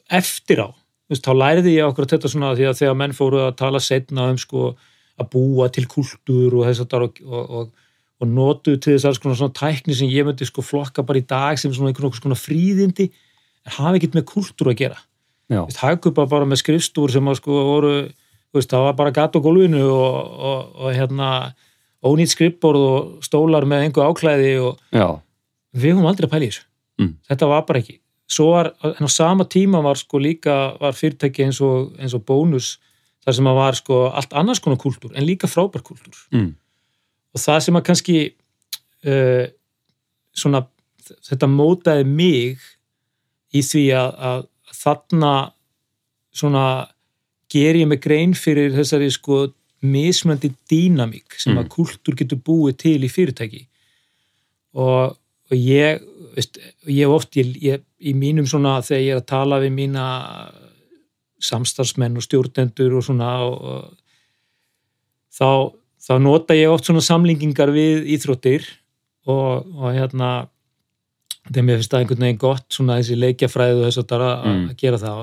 eftir 0.09 0.65
á 0.65 0.73
veist, 1.11 1.27
þá 1.27 1.33
læriði 1.37 1.77
ég 1.77 1.91
okkur 1.91 2.09
þetta 2.11 2.31
svona 2.31 2.55
því 2.59 2.71
að 2.71 2.79
þegar 2.81 2.99
menn 3.03 3.17
fóru 3.17 3.43
að 3.45 3.59
tala 3.61 3.83
setna 3.83 4.31
um 4.31 4.39
sko 4.41 4.73
að 5.21 5.31
búa 5.35 5.69
til 5.73 5.87
kultúr 5.91 6.57
og 6.57 6.67
þess 6.69 6.85
að 6.85 6.91
það 6.93 7.07
og, 7.07 7.21
og, 7.27 7.53
og, 7.61 7.89
og 8.21 8.31
notuðu 8.31 8.81
til 8.81 8.95
þess 8.95 9.09
alls 9.11 9.21
konar 9.23 9.39
svona 9.41 9.57
tækni 9.57 9.97
sem 9.97 10.11
ég 10.13 10.27
myndi 10.29 10.49
sko 10.49 10.65
flokka 10.65 11.05
bara 11.07 11.21
í 11.21 11.27
dag 11.27 11.61
sem 11.61 11.73
svona 11.75 11.91
einhvern 11.91 12.11
okkur 12.11 12.23
svona 12.23 12.39
fríðindi 12.39 13.11
en 13.11 13.77
hafi 13.77 14.01
ekkert 14.01 14.19
með 14.19 14.29
kultúr 14.31 14.73
að 14.73 14.81
gera. 14.85 15.01
Veist, 15.51 15.81
hagkupa 15.83 16.29
bara 16.31 16.47
með 16.47 16.63
skrifstúr 16.63 17.11
sem 17.11 17.27
að 17.27 17.41
sko 17.41 17.57
voru, 17.67 17.95
veist, 18.55 18.71
það 18.71 18.87
var 18.87 18.99
bara 19.01 19.15
gatt 19.15 19.35
á 19.35 19.41
gólfinu 19.43 19.83
og, 19.91 20.37
og, 20.51 20.77
og 20.79 20.95
hérna 20.95 21.31
ónýtt 22.07 22.33
skrifborð 22.33 22.85
og 22.87 23.25
stólar 23.27 23.67
með 23.69 23.89
einhver 23.89 24.09
áklæði 24.09 24.53
og 24.63 24.79
já, 24.95 25.09
við 25.75 25.97
höfum 25.97 26.07
aldrei 26.09 26.29
að 26.29 26.37
pæla 26.37 26.47
í 26.47 26.53
þessu. 26.53 26.67
Mm. 27.01 27.13
þetta 27.31 27.49
var 27.49 27.67
bara 27.69 27.81
ekki 27.81 27.99
var, 28.39 28.73
en 28.85 29.07
á 29.07 29.11
sama 29.11 29.45
tíma 29.45 29.83
var 29.83 29.99
sko 29.99 30.19
líka 30.19 30.77
var 30.81 30.95
fyrirtæki 30.95 31.45
eins 31.45 31.61
og, 31.61 31.93
eins 31.99 32.15
og 32.15 32.25
bónus 32.27 32.79
þar 33.25 33.37
sem 33.37 33.49
að 33.51 33.59
var 33.59 33.79
sko 33.79 34.03
allt 34.09 34.33
annars 34.33 34.61
konar 34.63 34.79
kúltúr 34.79 35.15
en 35.15 35.27
líka 35.27 35.51
frábær 35.51 35.83
kúltúr 35.83 36.17
mm. 36.33 36.51
og 37.35 37.41
það 37.41 37.61
sem 37.67 37.81
að 37.81 37.87
kannski 37.89 38.19
uh, 39.07 39.47
svona 40.33 40.65
þetta 41.27 41.49
mótaði 41.51 42.07
mig 42.07 42.61
í 43.51 43.63
því 43.67 43.85
að, 43.99 44.11
að 44.31 44.45
þarna 44.81 45.33
svona 46.31 46.67
ger 47.51 47.81
ég 47.81 47.89
mig 47.91 48.03
grein 48.03 48.37
fyrir 48.39 48.71
þessari 48.77 49.11
sko 49.11 49.49
mismöndi 49.81 50.53
dýnamík 50.71 51.35
sem 51.41 51.57
að 51.57 51.65
Mm. 51.65 51.73
kúltúr 51.73 52.17
getur 52.17 52.39
búið 52.39 52.77
til 52.77 53.01
í 53.05 53.09
fyrirtæki 53.09 53.67
og, 54.77 55.17
og 55.51 55.57
ég 55.59 56.03
veist, 56.37 56.59
ég 56.87 57.11
oft 57.11 57.37
ég, 57.37 57.55
ég, 57.63 57.83
í 57.99 58.15
mínum 58.15 58.47
svona 58.49 58.79
þegar 58.87 59.03
ég 59.03 59.15
er 59.17 59.23
að 59.23 59.31
tala 59.33 59.59
við 59.63 59.75
mína 59.77 60.05
samstarfsmenn 61.41 62.19
og 62.21 62.25
stjórnendur 62.27 62.95
og 62.99 63.05
svona 63.07 63.31
og, 63.47 63.57
og 63.65 63.91
þá, 65.35 65.49
þá 66.05 66.13
nota 66.23 66.57
ég 66.59 66.73
oft 66.73 66.89
svona 66.89 67.03
samlingingar 67.05 67.73
við 67.75 68.09
íþróttir 68.17 68.67
og, 69.31 69.67
og 69.77 69.95
hérna 69.97 70.31
þegar 71.49 71.67
mér 71.67 71.81
finnst 71.81 71.95
það 71.95 72.05
einhvern 72.05 72.27
veginn 72.27 72.43
gott 72.43 72.67
svona 72.77 72.99
þessi 73.01 73.17
leikjafræði 73.19 73.79
og 73.79 73.87
þess 73.89 74.03
að, 74.05 74.15
að, 74.21 74.45
Mm. 74.51 74.67
að 74.71 74.77
gera 74.81 74.99
það. 75.01 75.23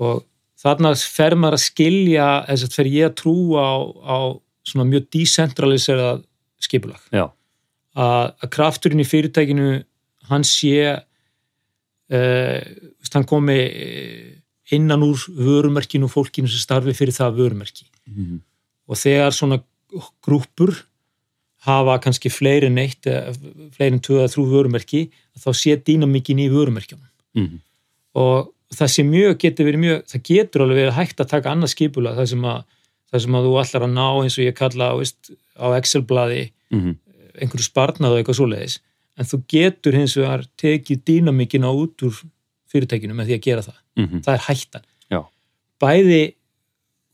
Og 0.00 0.22
þarna 0.60 0.90
fer 0.98 1.36
maður 1.38 1.56
að 1.56 1.64
skilja 1.64 2.28
þess 2.48 2.66
að 2.66 2.74
fer 2.76 2.90
ég 2.90 3.08
að 3.08 3.16
trúa 3.20 3.62
á, 3.64 3.76
á 4.04 4.18
svona 4.66 4.88
mjög 4.90 5.06
decentraliserað 5.14 6.24
skipulag. 6.60 7.00
Já, 7.14 7.28
að, 7.96 8.34
að 8.42 8.50
krafturinn 8.54 9.00
í 9.02 9.08
fyrirtækinu 9.08 9.70
hann 10.30 10.44
sé 10.46 10.74
uh, 12.10 12.60
hann 13.14 13.26
komi 13.26 13.56
eh, 13.58 14.36
innan 14.76 15.02
úr 15.02 15.18
vörumerkinu 15.34 16.06
og 16.06 16.12
fólkinu 16.14 16.48
sem 16.50 16.62
starfi 16.62 16.94
fyrir 16.96 17.16
það 17.16 17.38
vörumerki 17.40 17.86
Mhm. 18.10 18.40
og 18.90 18.96
þegar 18.98 19.30
svona 19.30 19.60
grúpur 20.24 20.72
hafa 21.66 21.98
kannski 22.02 22.30
fleiri 22.32 22.66
en 22.66 22.78
eitt 22.78 23.06
eða 23.06 23.34
fleiri 23.76 23.92
en 23.94 24.00
tvö 24.00 24.16
eða 24.22 24.30
þrjú 24.32 24.46
vörumerki 24.50 25.02
þá 25.38 25.50
sé 25.54 25.76
dýnamíkin 25.76 26.40
í 26.42 26.48
vörumerkjunum 26.50 27.06
Mhm. 27.36 27.60
og 28.14 28.52
það 28.74 28.88
sé 28.94 29.02
mjög 29.04 29.38
getur 29.38 29.66
verið 29.66 29.78
mjög, 29.84 30.02
það 30.10 30.22
getur 30.30 30.60
alveg 30.62 30.76
verið 30.80 30.92
hægt 30.98 31.20
að 31.20 31.28
taka 31.28 31.50
annað 31.50 31.68
skipula 31.74 32.14
það 32.16 32.26
sem 32.28 32.42
að, 32.42 32.64
það 33.12 33.20
sem 33.22 33.32
að 33.34 33.44
þú 33.46 33.52
allar 33.62 33.82
að 33.86 33.94
ná 33.94 34.06
eins 34.22 34.38
og 34.38 34.44
ég 34.44 34.54
kalla 34.54 34.94
veist, 34.96 35.30
á 35.58 35.66
Excel-blaði 35.78 36.50
Mhm. 36.70 36.96
Einhverju 37.40 37.66
sparnað 37.66 38.14
og 38.14 38.20
eitthvað 38.20 38.38
svoleiðis 38.40 38.78
en 39.20 39.28
þú 39.30 39.40
getur 39.52 39.96
hins 39.98 40.14
vegar 40.16 40.44
tekið 40.60 41.02
dýnamíkina 41.10 41.70
út 41.76 42.04
úr 42.06 42.20
fyrirtækinu 42.70 43.16
með 43.18 43.30
því 43.32 43.38
að 43.38 43.46
gera 43.48 43.62
það 43.66 43.78
Mhm. 44.00 44.20
það 44.24 44.34
er 44.34 44.44
hættan 44.46 44.84
Já. 45.10 45.20
bæði, 45.82 46.20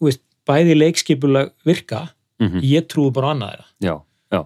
veist, 0.01 0.21
bæði 0.47 0.75
leikskipulag 0.77 1.51
virka 1.65 2.03
Mhm. 2.41 2.61
ég 2.63 2.87
trúi 2.87 3.11
bara 3.13 3.33
annað 3.35 3.55
þeirra 3.57 3.67
já, 3.81 3.95
já, 4.33 4.41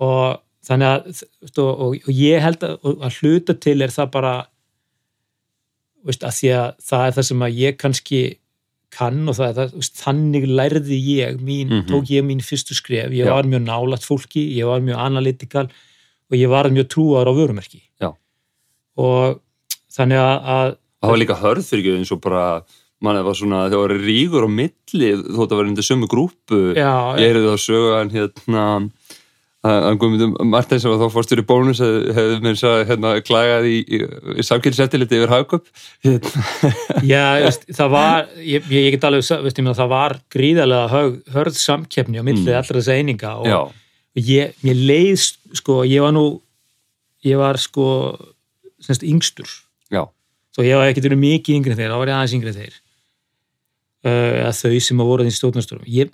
og 0.00 0.40
þannig 0.66 0.88
að 0.90 1.04
veist, 1.06 1.58
og, 1.58 1.80
og, 1.80 1.94
og 2.08 2.12
ég 2.14 2.40
held 2.42 2.58
að, 2.66 2.78
að 3.06 3.18
hluta 3.20 3.54
til 3.60 3.82
er 3.82 3.88
það 3.94 4.10
bara 4.10 4.34
veist, 6.06 6.22
að 6.26 6.34
því 6.38 6.50
að 6.56 6.66
það 6.88 7.06
er 7.06 7.14
það 7.16 7.26
sem 7.30 7.44
að 7.46 7.56
ég 7.60 7.76
kannski 7.80 8.20
kann 8.96 9.28
og 9.28 9.36
það 9.38 9.48
er 9.50 9.56
það, 9.60 9.90
þannig 10.02 10.46
lærði 10.58 10.98
ég 11.04 11.40
mín, 11.44 11.68
Mhm. 11.72 11.86
tók 11.90 12.08
ég 12.14 12.24
mín 12.24 12.40
fyrstu 12.44 12.74
skref 12.78 13.10
ég 13.12 13.26
Já. 13.26 13.34
var 13.34 13.44
mjög 13.44 13.64
nálægt 13.68 14.06
fólki, 14.08 14.46
ég 14.56 14.66
var 14.66 14.80
mjög 14.80 14.98
analytikal 15.06 15.66
og 16.30 16.34
ég 16.36 16.48
var 16.48 16.64
mjög 16.72 16.88
trúar 16.94 17.28
á 17.28 17.32
vörumerki 17.36 17.82
Já. 18.00 18.14
og 18.96 19.40
þannig 19.92 20.18
að, 20.20 20.36
að 20.56 20.76
það 21.02 21.10
var 21.12 21.20
líka 21.22 21.40
hörð 21.42 21.68
fyrir 21.70 21.82
ekki 21.84 21.96
eins 22.00 22.12
og 22.12 22.20
bara 22.24 22.62
mann 23.04 23.18
var 23.24 23.36
svona, 23.36 23.68
þegar 23.68 23.82
var 23.88 23.98
ríkur 24.08 24.46
á 24.46 24.50
milli 24.50 25.10
þótt 25.36 25.52
að 25.52 25.58
vera 25.60 25.68
undir 25.70 25.84
sömu 25.86 26.08
grúpu 26.08 26.60
ég 26.74 27.20
heyrði 27.20 27.44
þá 27.52 27.56
sögu 27.60 27.90
hann 27.98 28.10
hérna 28.14 28.64
að 29.66 29.96
Guðmundur 30.02 30.46
Martins 30.50 30.82
sem 30.84 30.92
var 30.92 31.00
þá 31.00 31.12
fórstur 31.14 31.40
í 31.42 31.44
bónus 31.46 31.80
hefði 31.82 32.38
mér 32.44 32.58
svo 32.60 32.72
hérna 32.88 33.12
klagað 33.26 33.66
í, 33.70 33.76
í, 33.82 34.00
í 34.38 34.44
samkynnseftiliti 34.46 35.18
yfir 35.18 35.32
hagköp 35.32 35.66
hérna, 36.06 36.44
Já, 37.06 37.24
það 37.78 37.92
var, 37.94 38.28
ég, 38.40 38.66
ég 38.72 38.86
ég 38.88 38.96
get 38.96 39.06
alveg, 39.08 39.24
veist, 39.44 39.58
ég 39.60 39.64
meina, 39.66 39.76
það 39.78 39.92
var 39.92 40.16
gríðarlega 40.36 40.88
hög, 40.94 41.18
hörð 41.36 41.60
samkeppni 41.60 42.20
á 42.20 42.26
millið 42.26 42.50
Mm. 42.52 42.58
allra 42.60 42.80
þess 42.80 42.92
eininga 42.96 43.34
og 43.42 43.46
já, 43.50 43.58
ég, 44.30 44.56
mér 44.66 44.82
leið, 44.90 45.24
sko, 45.60 45.80
ég 45.88 46.04
var 46.04 46.12
nú, 46.16 46.26
ég 47.26 47.38
var 47.40 47.58
sko, 47.60 47.86
semst 48.82 49.02
yngstur, 49.06 49.48
já, 49.92 50.04
svo 50.54 50.64
ég 50.66 50.78
var 50.78 50.90
ekkert 50.92 51.08
verið 51.10 51.22
mikið 51.24 51.58
yngri 51.60 51.74
en 51.74 51.80
þeir, 51.80 51.94
þá 51.94 51.98
var 52.02 52.12
ég 52.12 52.18
aðeins 52.20 52.36
yngri 52.38 52.52
en 52.52 52.60
þeir, 52.60 52.76
uh, 54.06 54.36
að 54.50 54.60
þau 54.60 54.78
sem 54.86 55.02
að 55.02 55.10
voru 55.10 55.26
því 55.26 55.34
stjórnarstörum, 55.38 55.88
ég, 55.90 56.12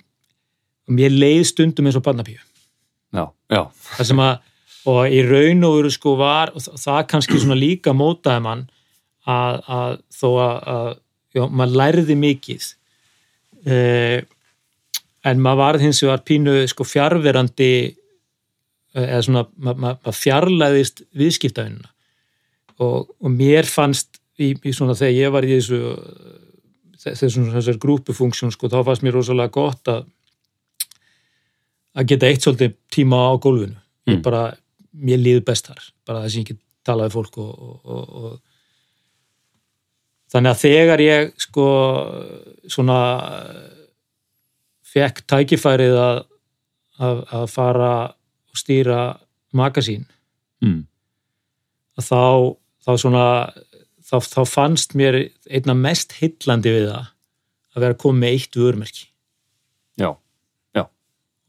mér 0.91 1.13
leið 1.15 1.43
stundum 1.51 1.87
eins 1.87 1.99
og 1.99 2.03
barnapíu, 2.07 2.39
já, 3.13 3.23
já. 3.53 3.61
Það 3.93 4.09
sem 4.09 4.21
að, 4.25 4.51
og 4.91 5.15
í 5.15 5.23
raun 5.27 5.67
og 5.67 5.77
veru 5.77 5.93
sko 5.93 6.15
var, 6.19 6.53
og 6.53 6.65
það, 6.65 6.99
kannski 7.13 7.39
svona 7.41 7.57
líka 7.59 7.95
mótaði 7.95 8.43
mann 8.45 8.63
að, 9.29 9.59
að 9.77 9.97
þó 10.17 10.29
að, 10.31 10.55
að 10.75 10.89
já, 11.37 11.43
maður 11.47 11.79
lærði 11.81 12.19
mikið. 12.23 12.69
Uh, 13.63 14.19
en 15.23 15.39
maður 15.39 15.61
varð 15.61 15.85
hins 15.85 16.01
vegar 16.03 16.23
pínu 16.27 16.57
sko 16.67 16.85
fjárverandi 16.87 17.73
eða 18.93 19.21
svona, 19.25 19.45
maður 19.55 19.79
ma, 19.81 19.93
ma 20.03 20.13
fjarlæðist 20.13 21.05
viðskiptavinnuna. 21.17 21.89
Og, 22.83 23.07
og 23.21 23.31
mér 23.31 23.67
fannst 23.69 24.19
í, 24.41 24.51
í 24.53 24.73
svona 24.73 24.97
þegar 24.97 25.15
ég 25.15 25.33
var 25.33 25.47
í 25.47 25.53
þessu 25.55 25.79
þessum 27.03 27.49
þessar 27.51 27.79
grúpufunksjón 27.83 28.53
sko, 28.53 28.69
þá 28.71 28.79
fannst 28.87 29.03
mér 29.05 29.17
rosalega 29.17 29.53
gott 29.53 29.89
að 29.91 30.05
að 31.93 32.09
geta 32.09 32.29
eitt 32.29 32.45
svolítið 32.45 32.75
tíma 32.93 33.21
á 33.29 33.33
gólfinu 33.37 33.79
Mm. 34.03 34.19
bara, 34.19 34.51
mér 34.91 35.21
líður 35.21 35.45
best 35.47 35.69
þar 35.69 35.83
bara 36.03 36.23
þess 36.25 36.35
að 36.35 36.39
ég 36.41 36.47
get 36.49 36.59
talað 36.83 37.07
við 37.07 37.15
fólk 37.15 37.37
og, 37.39 37.51
og, 37.63 37.77
og, 37.87 38.03
og 38.19 38.33
þannig 40.33 40.51
að 40.51 40.63
þegar 40.63 41.03
ég 41.03 41.29
sko 41.39 41.67
svona 42.67 42.97
fekk 44.93 45.23
tækifærið 45.31 45.95
að, 46.01 46.19
að, 46.99 47.23
að 47.39 47.45
fara 47.53 47.93
og 48.11 48.59
stýra 48.59 48.99
magasín 49.55 50.03
mm. 50.61 50.83
að 52.01 52.09
þá, 52.09 52.21
þá 52.83 52.91
svona 53.05 53.25
þá, 54.03 54.17
þá 54.19 54.41
fannst 54.51 54.99
mér 54.99 55.21
einna 55.47 55.77
mest 55.79 56.17
hillandi 56.19 56.75
við 56.75 56.89
það 56.91 57.07
að 57.73 57.87
vera 57.87 58.01
komið 58.03 58.19
með 58.25 58.35
eitt 58.35 58.59
vörmerki 58.59 59.07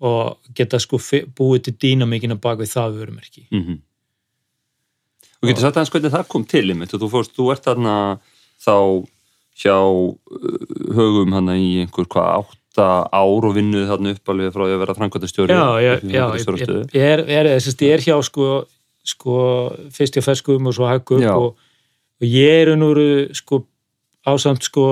og 0.04 0.52
geta 0.56 0.78
sko 0.82 1.00
búið 1.00 1.66
til 1.66 1.74
dýnamíkina 1.84 2.36
bak 2.40 2.60
við 2.60 2.74
það 2.76 3.00
vörumerki. 3.00 3.46
mm 3.50 3.82
og 5.44 5.50
getur 5.50 5.66
sagt 5.66 5.76
aðeins 5.76 5.92
hvernig 5.92 6.12
það 6.14 6.28
kom 6.32 6.46
til 6.48 6.64
einmitt 6.72 6.94
og 6.96 7.02
þú 7.02 7.10
fórst, 7.12 7.34
þú 7.36 7.50
ert 7.52 7.66
þarna 7.66 7.94
þá 8.64 8.76
hjá 9.60 9.76
uh, 9.76 10.14
högum 10.96 11.34
hann 11.36 11.50
í 11.54 11.82
einhver 11.84 12.08
hvað 12.10 12.30
átta 12.40 12.86
ár 13.12 13.48
og 13.50 13.52
vinnuð 13.54 13.90
þarna 13.90 14.14
upp 14.16 14.32
alveg 14.32 14.54
frá 14.54 14.64
að 14.64 14.80
vera 14.82 14.96
framkvæmtastjóri 14.98 15.54
Já, 15.54 15.66
ég, 15.84 16.06
já, 16.08 16.24
ég, 16.32 16.48
ég, 16.48 16.72
ég 16.96 17.12
er, 17.12 17.22
er, 17.28 17.50
ég 17.52 17.92
er 17.92 18.04
hjá 18.06 18.16
sko, 18.26 18.48
sko 19.04 19.36
fyrst 19.94 20.18
hjá 20.18 20.24
ferskum 20.24 20.70
og 20.70 20.76
svo 20.76 20.88
Já. 20.88 21.34
og, 21.36 21.60
og 21.60 22.26
ég 22.26 22.64
er 22.64 22.74
nú 22.80 22.90
sko 23.36 23.66
ásamt 24.24 24.64
sko 24.64 24.86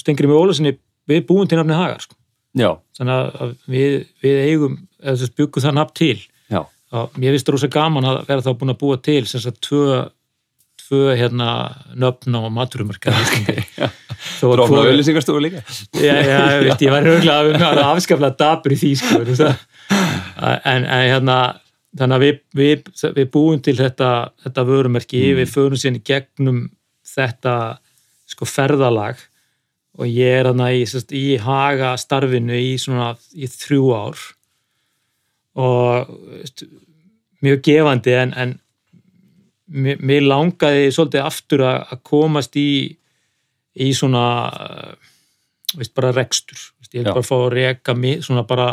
stengri 0.00 0.30
með 0.30 0.40
Ólasinni 0.40 0.74
við 1.08 1.26
búum 1.28 1.48
til 1.48 1.60
nafni 1.60 1.76
Hagar 1.76 2.00
sko. 2.00 2.16
já, 2.56 2.72
þannig 2.98 3.40
að 3.46 3.54
við, 3.70 3.96
við 4.24 4.38
eigum 4.48 4.76
eða 4.98 5.30
byggum 5.38 5.64
það 5.64 5.78
nafn 5.80 5.96
til. 6.02 6.18
Og 6.88 7.18
mér 7.20 7.34
finnst 7.34 7.48
það 7.48 7.52
rosa 7.58 7.68
gaman 7.68 8.06
að 8.08 8.18
vera 8.30 8.44
þá 8.46 8.52
búin 8.56 8.72
að 8.72 8.78
búa 8.80 8.96
til 9.04 9.20
sem 9.28 9.42
sagt 9.44 9.58
tvö 9.66 9.98
tvö 10.88 11.12
hérna 11.18 11.48
nöfn 12.00 12.32
á 12.32 12.48
maturumarka 12.48 13.12
drófna 14.40 14.84
auðlýsingarstofu 14.86 15.42
líka. 15.44 15.60
Já, 15.92 16.14
já, 16.24 16.38
ég 16.56 16.64
veist, 16.64 16.84
ég 16.86 16.94
var 16.94 17.04
huglega 17.04 17.68
að 17.68 17.82
afskaplega 17.84 18.38
dabur 18.40 18.72
í 18.72 18.78
því 18.80 18.92
sko, 19.02 19.20
en, 19.28 20.86
en 20.88 20.88
hérna 20.88 21.36
þannig 21.98 22.16
að 22.16 22.24
við, 22.24 22.40
við, 22.56 22.88
við 23.18 23.30
búum 23.34 23.60
til 23.64 23.76
þetta, 23.78 24.10
þetta 24.46 24.66
vörumerki, 24.68 25.22
Mm. 25.28 25.42
við 25.42 25.52
förum 25.52 25.96
í 26.00 26.02
gegnum 26.04 26.62
þetta 27.14 27.54
sko 28.28 28.48
ferðalag 28.48 29.20
og 29.98 30.06
ég 30.06 30.40
er 30.40 30.48
þarna 30.50 30.70
í, 30.74 30.84
í 31.18 31.26
haga 31.42 31.92
starfinu 31.98 32.58
í 32.58 32.74
svona 32.78 33.12
í 33.34 33.48
þrjú 33.50 33.88
ár. 33.98 34.24
Og 35.58 36.12
veist, 36.36 36.62
mjög 37.42 37.62
gefandi 37.66 38.14
en, 38.14 38.34
en 38.38 38.54
mér, 39.66 40.22
langaði 40.26 40.88
svolítið 40.94 41.26
aftur 41.26 41.66
að, 41.66 41.98
komast 42.06 42.56
í 42.58 42.70
í 43.78 43.92
svona 43.94 44.24
uh, 44.50 44.92
veist, 45.76 45.94
bara 45.98 46.14
rekstur. 46.14 46.60
Veist, 46.78 46.94
ég 46.94 47.02
vil 47.02 47.10
bara 47.10 47.26
fá 47.26 47.36
að 47.40 47.52
reka 47.56 47.94
mig 47.98 48.22
svona 48.26 48.46
bara 48.46 48.72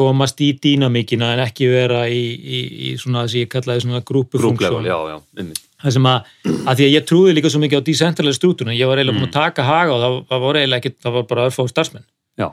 komast 0.00 0.40
í 0.40 0.54
dýnamíkina 0.56 1.34
en 1.34 1.44
ekki 1.44 1.68
vera 1.68 2.06
í, 2.08 2.22
í, 2.40 2.60
í 2.88 2.92
svona 3.00 3.26
þess 3.26 3.36
að 3.36 3.42
ég 3.42 3.50
kallaði 3.52 3.84
svona 3.84 4.06
grúpufunksjón 4.08 4.88
já, 4.88 4.96
já, 5.12 5.18
einmitt 5.36 5.66
það 5.82 5.94
sem 5.96 6.06
að, 6.10 6.30
að 6.50 6.74
því 6.80 6.86
að 6.86 6.94
ég 6.94 7.06
trúði 7.08 7.34
líka 7.36 7.50
svo 7.52 7.60
mikið 7.62 7.80
á 7.80 7.86
decentralized 7.88 8.38
strútuna, 8.40 8.74
ég 8.76 8.88
var 8.90 9.00
eiginlega 9.00 9.18
búin 9.18 9.28
að 9.30 9.36
taka 9.38 9.64
haga 9.68 9.94
og 9.96 10.00
það, 10.04 10.16
það 10.30 10.44
var 10.46 10.58
eiginlega 10.60 10.80
ekki, 10.84 10.92
það 11.04 11.16
var 11.18 11.26
bara 11.32 11.46
örfá 11.48 11.66
starfsmenn 11.70 12.06
Já. 12.40 12.48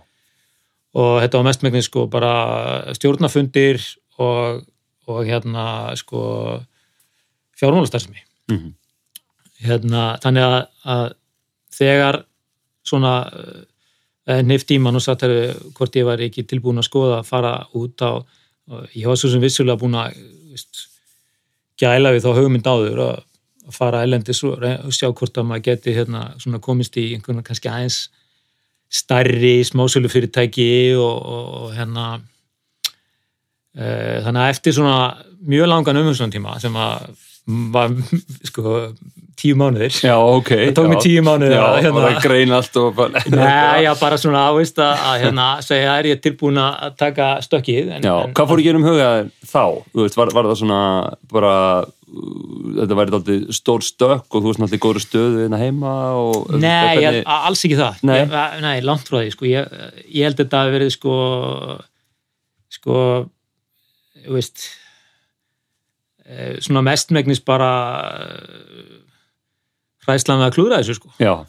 og 0.97 1.13
þetta 1.23 1.37
var 1.41 1.47
mestmengni 1.49 1.83
sko 1.85 2.05
bara 2.11 2.31
stjórnafundir 2.97 3.81
og, 4.17 4.63
og 5.07 5.21
hérna 5.27 5.67
sko 5.99 6.23
fjármálastarfsemi 7.59 8.23
Mhm. 8.47 8.69
hérna, 9.67 10.01
þannig 10.23 10.43
að, 10.45 10.59
að 10.85 11.07
þegar 11.75 12.17
svona 12.87 13.13
uh, 13.27 14.41
nefnt 14.47 14.67
tíman 14.69 14.95
og 14.95 15.03
satt 15.03 15.25
hefur 15.25 15.73
hvort 15.75 15.97
ég 15.99 16.05
var 16.07 16.21
ekki 16.23 16.45
tilbúin 16.47 16.79
að 16.79 16.87
skoða 16.87 17.17
að 17.19 17.27
fara 17.27 17.51
út 17.75 17.99
á, 18.05 18.23
ég 18.95 19.07
var 19.09 19.19
svo 19.19 19.31
sem 19.33 19.43
vissulega 19.43 19.79
búin 19.81 19.97
að 19.99 20.15
veist, 20.53 20.85
gæla 21.79 22.13
við 22.15 22.25
þá 22.25 22.29
hugmynd 22.37 22.69
áður 22.69 23.03
að, 23.07 23.23
fara 23.75 24.05
elendis 24.07 24.39
og 24.47 24.61
sjá 24.95 25.09
hvort 25.11 25.35
að 25.35 25.49
maður 25.49 25.65
geti 25.65 25.91
hérna, 25.91 26.21
komist 26.63 26.95
í 26.95 27.09
einhvern 27.17 27.43
kannski 27.43 27.67
aðeins 27.67 27.97
stærri 28.87 29.59
smásölu 29.67 30.07
fyrirtæki 30.07 30.95
og, 30.95 31.17
og, 31.19 31.49
og 31.57 31.73
hérna 31.75 32.05
e, 33.75 33.87
þannig 34.23 34.43
að 34.45 34.51
eftir 34.53 34.77
svona 34.77 34.99
mjög 35.43 35.67
langan 35.67 35.99
umhengslunartíma 35.99 36.55
sem 36.63 36.79
að 36.79 37.09
var 37.47 37.93
sko 38.47 38.79
tíu 39.37 39.57
mánuðir 39.57 39.93
Já, 40.01 40.15
ok. 40.17 40.49
það 40.49 40.71
tók 40.77 40.87
mig 40.89 40.97
já. 40.97 41.03
tíu 41.05 41.23
mánuðir 41.25 41.53
Já, 41.53 41.63
að, 41.63 41.87
og 41.91 41.99
það 42.01 42.15
grein 42.23 42.53
allt 42.57 42.79
og 42.81 42.87
bara... 42.97 43.21
Nei, 43.29 43.83
já, 43.85 43.91
bara 43.99 44.17
svona 44.21 44.45
ávist 44.49 44.81
að, 44.81 45.03
að 45.11 45.19
hérna, 45.23 45.45
segja 45.65 45.93
er 46.01 46.09
ég 46.09 46.23
tilbúin 46.23 46.57
að 46.61 46.87
taka 46.99 47.27
stökkið 47.45 47.91
en, 47.97 48.07
Já, 48.07 48.15
en, 48.25 48.33
hvað 48.37 48.49
fór 48.49 48.63
ekki 48.63 48.73
um 48.79 48.87
huga 48.87 49.11
þér 49.11 49.29
þá? 49.51 49.61
Veist, 50.01 50.17
var, 50.17 50.33
var 50.33 50.49
það 50.49 50.57
svona 50.63 50.79
bara, 51.35 51.53
uh, 51.85 52.33
þetta 52.79 52.99
væri 52.99 53.15
alltaf 53.19 53.59
stór 53.59 53.85
stökk 53.85 54.25
og 54.25 54.41
þú 54.41 54.49
veist 54.49 54.63
náttúrulega 54.63 54.81
í 54.81 54.85
góður 54.87 55.05
stöðu 55.05 55.45
hérna 55.45 55.61
heima 55.61 55.93
og... 56.17 56.49
Nei, 56.57 56.97
ég, 56.97 57.05
hvernig- 57.05 57.31
alls 57.37 57.63
ekki 57.69 57.79
það 57.83 58.03
Nei. 58.09 58.17
Ég, 58.23 58.35
nei, 58.65 58.75
langt 58.89 59.05
frá 59.07 59.21
því 59.21 59.37
sko. 59.37 59.49
ég, 59.53 59.79
ég 60.09 60.25
held 60.27 60.39
að 60.39 60.43
þetta 60.47 60.65
hafi 60.65 60.77
verið 60.79 60.93
sko 60.97 61.15
sko 62.77 62.99
þú 64.25 64.35
veist 64.39 64.65
svona 66.63 66.83
mestmegnis 66.85 67.39
bara 67.45 67.69
eh, 68.21 68.95
hræslan 70.07 70.41
við 70.41 70.49
að 70.49 70.55
klúra 70.57 70.81
þessu 70.81 70.97
sko. 70.99 71.13
Já, 71.21 71.33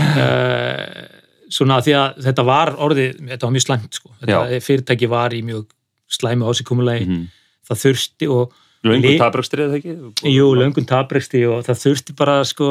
Eh, 0.00 1.18
svona 1.50 1.80
því 1.82 1.92
að 1.98 2.22
þetta 2.24 2.44
var 2.46 2.70
orðið, 2.82 3.20
þetta 3.28 3.46
var 3.46 3.52
mjög 3.54 3.64
slæmt 3.66 3.96
sko. 3.98 4.10
Þetta 4.22 4.60
fyrirtæki 4.64 5.08
var 5.10 5.34
í 5.34 5.40
mjög 5.46 5.68
slæmu 6.10 6.48
ásíkumulegi, 6.50 7.06
mm 7.10 7.28
það 7.70 7.82
þurfti 7.84 8.28
og 8.34 8.54
löngu 8.86 9.12
Li- 9.12 9.18
tabraksтрið 9.20 9.76
ekki? 9.78 9.92
Jú, 10.32 10.48
löngun 10.58 10.88
tapreksti 10.88 11.44
og 11.46 11.62
það 11.68 11.82
þurfti 11.84 12.16
bara 12.18 12.40
sko, 12.48 12.70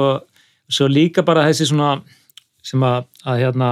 svo 0.68 0.89
líka 0.92 1.24
bara 1.24 1.46
þessi 1.48 1.70
svona 1.70 2.02
sem 2.65 2.84
að, 2.84 3.06
að 3.24 3.44
hérna 3.46 3.70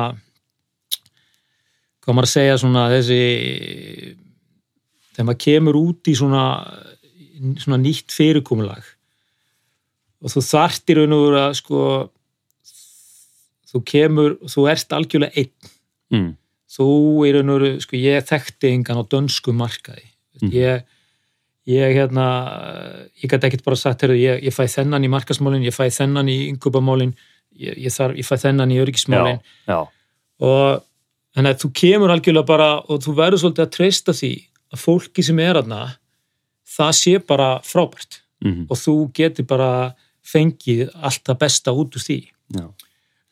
maður 2.08 2.30
að 2.30 2.32
segja 2.32 2.60
svona 2.62 2.86
þessi 2.93 3.17
þegar 5.12 5.28
maður 5.28 5.41
kemur 5.43 5.80
út 5.82 6.08
í 6.08 6.15
svona 6.15 6.43
svona 7.62 7.80
nýtt 7.82 8.13
fyrirkomulag. 8.13 8.84
Og 10.23 10.34
þú 10.34 10.43
þartir 10.47 11.04
veru 11.04 11.39
að 11.39 11.56
sko 11.62 11.82
þú 13.67 13.82
kemur, 13.86 14.38
þú 14.47 14.67
ert 14.71 14.93
algjörlega 14.95 15.43
einn. 15.43 15.73
Mm. 16.13 16.30
þú 16.71 16.86
og 17.23 17.58
veru, 17.58 17.71
sko 17.84 17.97
ég 18.00 18.23
þekkti 18.28 18.69
engan 18.71 19.02
á 19.02 19.04
dönsku 19.04 19.54
markaði. 19.56 20.06
Mhm. 20.41 20.52
ég, 20.54 20.84
ég 21.67 21.95
hérna 21.97 22.28
ég 23.17 23.30
gæti 23.30 23.50
ekkert 23.50 23.65
bara 23.65 23.76
sagt, 23.76 24.02
heyrðu, 24.02 24.17
ég, 24.19 24.43
ég 24.43 24.54
fæ 24.54 24.67
þennan 24.69 25.04
í 25.04 25.12
markasmálin, 25.12 25.65
ég 25.65 25.76
fæ 25.76 25.89
þennan 25.89 26.30
í 26.30 26.38
yngubamálin 26.52 27.15
ég, 27.58 27.78
ég, 27.78 27.91
ég 27.91 28.26
fæ 28.26 28.36
þennan 28.38 28.71
í 28.71 28.80
já, 29.67 29.80
og 30.39 30.84
þannig 31.36 31.54
að 31.54 31.62
þú 31.63 31.71
kemur 31.82 32.13
algjörlega 32.13 32.47
bara 32.47 32.69
og 32.86 33.02
þú 33.04 33.15
verður 33.17 33.41
svolítið 33.43 33.65
að 33.65 33.73
treysta 33.76 34.13
því 34.13 34.34
að 34.73 34.84
fólki 34.84 35.23
sem 35.26 35.39
er 35.39 35.60
aðna 35.62 35.82
það 36.77 36.91
sé 37.01 37.17
bara 37.25 37.51
frábært. 37.65 38.21
Mm 38.45 38.67
og 38.69 38.77
þú 38.77 38.95
getur 39.17 39.47
bara 39.49 39.71
fengið 40.27 40.91
allt 40.93 41.23
það 41.25 41.39
besta 41.41 41.73
út 41.73 41.95
úr 41.97 42.03
því. 42.03 42.19
Já. 42.53 42.67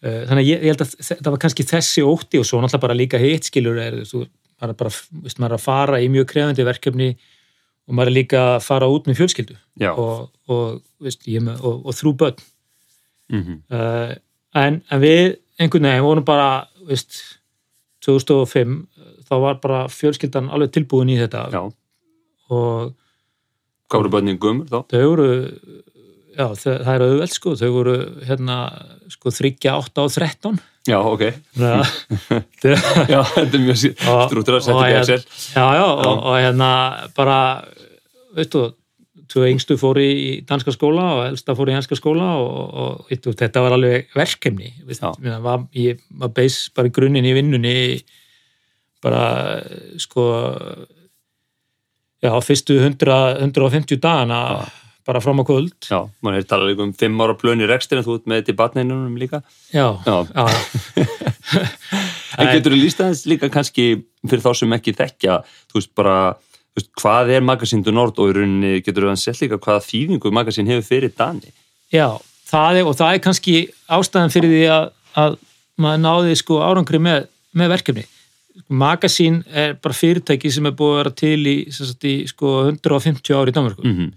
Eh, 0.06 0.24
þannig 0.30 0.42
að 0.42 0.50
ég, 0.50 0.64
ég 0.64 0.74
held 0.74 0.84
að 0.86 0.96
þetta 1.10 1.32
var 1.34 1.42
kannski 1.44 1.68
þessi 1.68 2.04
ótti 2.06 2.40
og 2.42 2.48
svo 2.48 2.60
náttúrulega 2.62 2.86
bara 2.88 2.98
líka 2.98 3.22
hitt 3.22 3.48
skilur 3.50 3.80
er, 3.82 4.02
þú, 4.08 4.26
maður 4.60 4.74
er 4.74 4.80
bara, 4.82 4.92
veist, 5.26 5.40
maður 5.40 5.56
er 5.56 5.58
að 5.58 5.66
fara 5.66 6.02
í 6.02 6.10
mjög 6.14 6.28
krefandi 6.32 6.68
verkefni 6.68 7.10
og 7.86 7.98
maður 7.98 8.12
er 8.12 8.18
líka 8.18 8.44
að 8.56 8.60
fara 8.66 8.90
út 8.92 9.10
með 9.10 9.20
fjölskyldu. 9.22 9.58
Og, 9.94 10.28
og, 10.50 10.84
veist, 11.04 11.26
með, 11.26 11.62
og, 11.62 11.86
og 11.86 11.98
þrjú 12.00 12.14
börn. 12.22 12.46
Mm 13.34 13.58
uh, 13.74 14.14
en, 14.56 14.78
en 14.88 15.02
við 15.02 15.34
einhvern 15.60 15.90
veginn 15.90 16.06
vorum 16.06 16.26
bara 16.28 16.50
veist, 16.88 17.18
2005 18.06 18.78
þá 19.26 19.34
var 19.42 19.58
bara 19.64 19.82
fjölskyldan 19.92 20.52
alveg 20.54 20.72
tilbúin 20.76 21.12
í 21.12 21.18
þetta. 21.20 21.48
Já. 21.52 21.64
og 22.54 22.94
Hvað 23.90 24.02
voru 24.02 24.14
bönnin 24.18 24.40
gömur 24.42 24.70
þá? 24.70 24.80
þau 24.92 25.04
voru 25.12 25.28
já, 26.36 26.48
það, 26.62 26.88
er 26.96 27.04
auðveld 27.06 27.34
sko, 27.36 27.56
þau 27.60 27.70
voru 27.76 27.98
hérna 28.28 28.56
sko 29.14 29.34
3, 29.34 29.52
8 29.76 30.06
og 30.06 30.16
13 30.16 30.64
Já, 30.86 31.00
ok. 31.02 31.22
Já, 31.58 31.82
Já, 33.14 33.20
þetta 33.26 33.46
er 33.58 33.62
mjög 33.64 33.78
strútur 33.82 34.58
að 34.60 34.66
setja 34.68 34.76
og 34.78 34.84
í 34.84 34.90
hérna- 34.92 35.00
Excel. 35.02 35.24
já, 35.56 35.64
já, 35.80 35.86
og, 35.86 36.12
og 36.30 36.36
hérna 36.38 36.68
bara, 37.18 37.38
veistu 38.38 38.68
tvö 39.32 39.48
yngstu 39.50 39.78
fór 39.82 39.98
í 39.98 40.12
danska 40.46 40.70
skóla 40.76 41.06
og 41.16 41.22
elsta 41.32 41.56
fór 41.58 41.72
í 41.72 41.76
hanska 41.76 41.98
skóla 41.98 42.28
og, 42.38 43.08
og 43.10 43.16
þetta 43.26 43.64
var 43.66 43.74
alveg 43.74 44.14
verkefni. 44.14 44.70
Mér 44.86 45.42
var, 45.42 45.66
var 46.22 46.34
beis 46.38 46.60
bara 46.76 46.94
grunninn 46.94 47.26
í 47.26 47.34
vinnunni 47.34 47.76
bara 49.02 49.24
sko 50.02 50.28
já, 52.26 52.32
fyrstu 52.44 52.80
100, 52.82 53.06
150 53.46 54.02
dagana 54.04 54.40
bara 55.06 55.22
fram 55.22 55.38
á 55.38 55.46
kvöld 55.46 55.76
Já, 55.86 56.00
mann 56.26 56.34
er 56.40 56.46
talað 56.50 56.80
um 56.82 56.92
fimm 56.98 57.20
ára 57.22 57.36
plön 57.38 57.62
í 57.62 57.68
rekstir 57.70 58.00
en 58.02 58.06
þú 58.08 58.16
ert 58.20 58.26
með 58.32 58.40
þetta 58.42 58.54
í 58.56 58.60
batninunum 58.62 59.18
líka. 59.22 59.44
já, 59.74 59.88
Já. 60.06 60.16
já, 60.34 60.46
En 62.40 62.50
getur 62.52 62.74
þú 62.74 62.80
líst 62.82 63.00
aðeins 63.00 63.22
líka 63.30 63.48
kannski 63.54 63.86
fyrir 64.28 64.42
þá 64.44 64.50
sem 64.60 64.74
ekki 64.76 64.94
þekkja, 64.98 65.36
þú 65.72 65.78
veist 65.80 65.92
bara, 65.96 66.16
þú 66.74 66.82
veist, 66.82 66.90
hvað 67.00 67.30
er 67.38 67.46
Magasín 67.48 67.84
du 67.86 67.94
Nord 67.96 68.18
og 68.20 68.32
í 68.32 68.36
rauninni 68.36 68.82
getur 68.84 69.06
þú 69.08 69.12
að 69.14 69.22
setja 69.22 69.46
líka 69.46 69.60
hvaða 69.64 69.86
þýðingu 69.86 70.32
Magasín 70.36 70.68
hefur 70.72 70.88
fyrir 70.90 71.14
Dani? 71.16 71.54
Já, 71.94 72.10
það 72.50 72.82
er, 72.82 72.90
og 72.90 72.98
það 73.00 73.14
er 73.14 73.24
kannski 73.24 73.56
ástæðan 74.00 74.34
fyrir 74.34 74.52
því 74.52 74.66
að, 74.74 74.90
að 75.24 75.38
maður 75.86 76.04
náði 76.04 76.36
sko 76.42 76.60
árangri 76.66 77.00
með, 77.08 77.30
með 77.56 77.72
verkefni. 77.78 78.06
Magasín 78.70 79.42
er 79.52 79.76
bara 79.84 79.96
fyrirtæki 79.96 80.52
sem 80.52 80.66
er 80.66 80.76
búið 80.78 80.94
að 80.94 81.00
vera 81.02 81.14
til 81.22 81.40
í, 81.52 81.56
sagt, 81.76 82.06
í 82.08 82.16
sko 82.30 82.54
150 82.70 83.36
ári 83.36 83.52
í 83.52 83.56
Danmarku. 83.56 83.84
Mm 83.86 83.96
-hmm. 83.98 84.12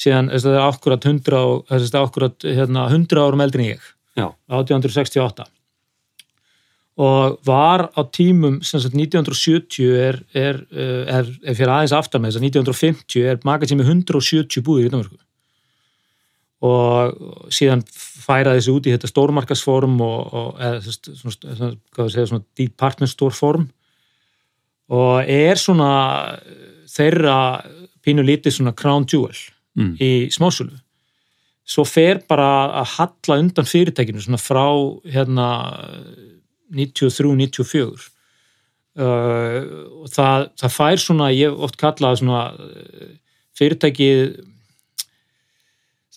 Síðan 0.00 0.30
það 0.32 0.52
er 0.56 0.66
akkurat 0.66 1.06
100, 1.06 1.38
og, 1.38 1.64
þess 1.68 1.94
að 1.94 2.04
akkurat 2.06 2.44
hérna, 2.44 2.86
100 2.88 3.24
árum 3.24 3.40
eldri 3.40 3.64
en 3.64 3.72
ég, 3.76 3.80
Já, 4.16 4.28
1868. 4.48 5.44
Og 7.00 7.38
var 7.44 7.90
á 7.96 8.00
tímum, 8.12 8.62
sagt 8.62 8.94
1970 8.94 9.96
er, 9.96 10.22
er, 10.34 10.60
er, 10.70 11.08
er, 11.08 11.26
er 11.42 11.54
fyrir 11.54 11.72
aðeins 11.72 11.92
aftar 11.96 12.20
með 12.20 12.30
þess 12.30 12.40
að 12.40 12.46
1950 12.46 13.26
er 13.30 13.40
Magasín 13.44 13.78
með 13.80 13.92
170 13.94 14.62
búðir 14.62 14.86
í 14.86 14.92
Danmarku 14.94 15.18
og 16.60 17.48
síðan 17.52 17.82
færa 17.88 18.52
þessi 18.52 18.72
út 18.74 18.88
í 18.88 18.92
þetta 18.92 19.08
stórmarkasform 19.08 19.94
og, 20.04 20.34
og 20.36 20.58
eða, 20.60 20.80
svona, 20.84 21.70
hvað 21.94 22.04
við 22.04 22.14
segja, 22.14 22.26
svona 22.28 22.44
department 22.60 23.12
store 23.12 23.36
form 23.36 23.70
og 24.90 25.30
er 25.30 25.58
svona 25.60 25.90
þeirra 26.90 27.38
pínu 28.02 28.24
lítið 28.26 28.58
svona 28.58 28.74
crown 28.76 29.06
jewel 29.06 29.36
Mm. 29.78 29.92
í 30.02 30.26
smásölu. 30.34 30.74
Svo 31.62 31.84
fer 31.86 32.18
bara 32.28 32.72
að 32.80 32.88
halla 32.96 33.36
undan 33.38 33.68
fyrirtækinu 33.68 34.18
svona 34.18 34.40
frá 34.42 34.66
hérna 35.06 35.46
93-94 36.74 38.10
uh, 38.98 39.60
og 40.02 40.10
það, 40.10 40.48
það 40.58 40.74
fær 40.74 41.02
svona, 41.04 41.30
ég 41.30 41.50
hef 41.52 41.64
oft 41.68 41.78
kallað 41.80 42.18
svona 42.18 42.42
uh, 42.58 43.12
fyrirtækið 43.58 44.24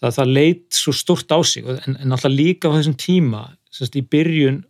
það, 0.01 0.09
það 0.17 0.33
leit 0.39 0.65
svo 0.81 0.95
stort 0.97 1.29
á 1.29 1.39
sig. 1.45 1.69
En, 1.85 1.97
en 2.01 2.17
alltaf 2.17 2.33
líka 2.33 2.73
á 2.73 2.75
þessum 2.75 2.97
tíma 2.97 3.45
semst, 3.73 3.95
í 3.97 4.01
byrjun 4.01 4.63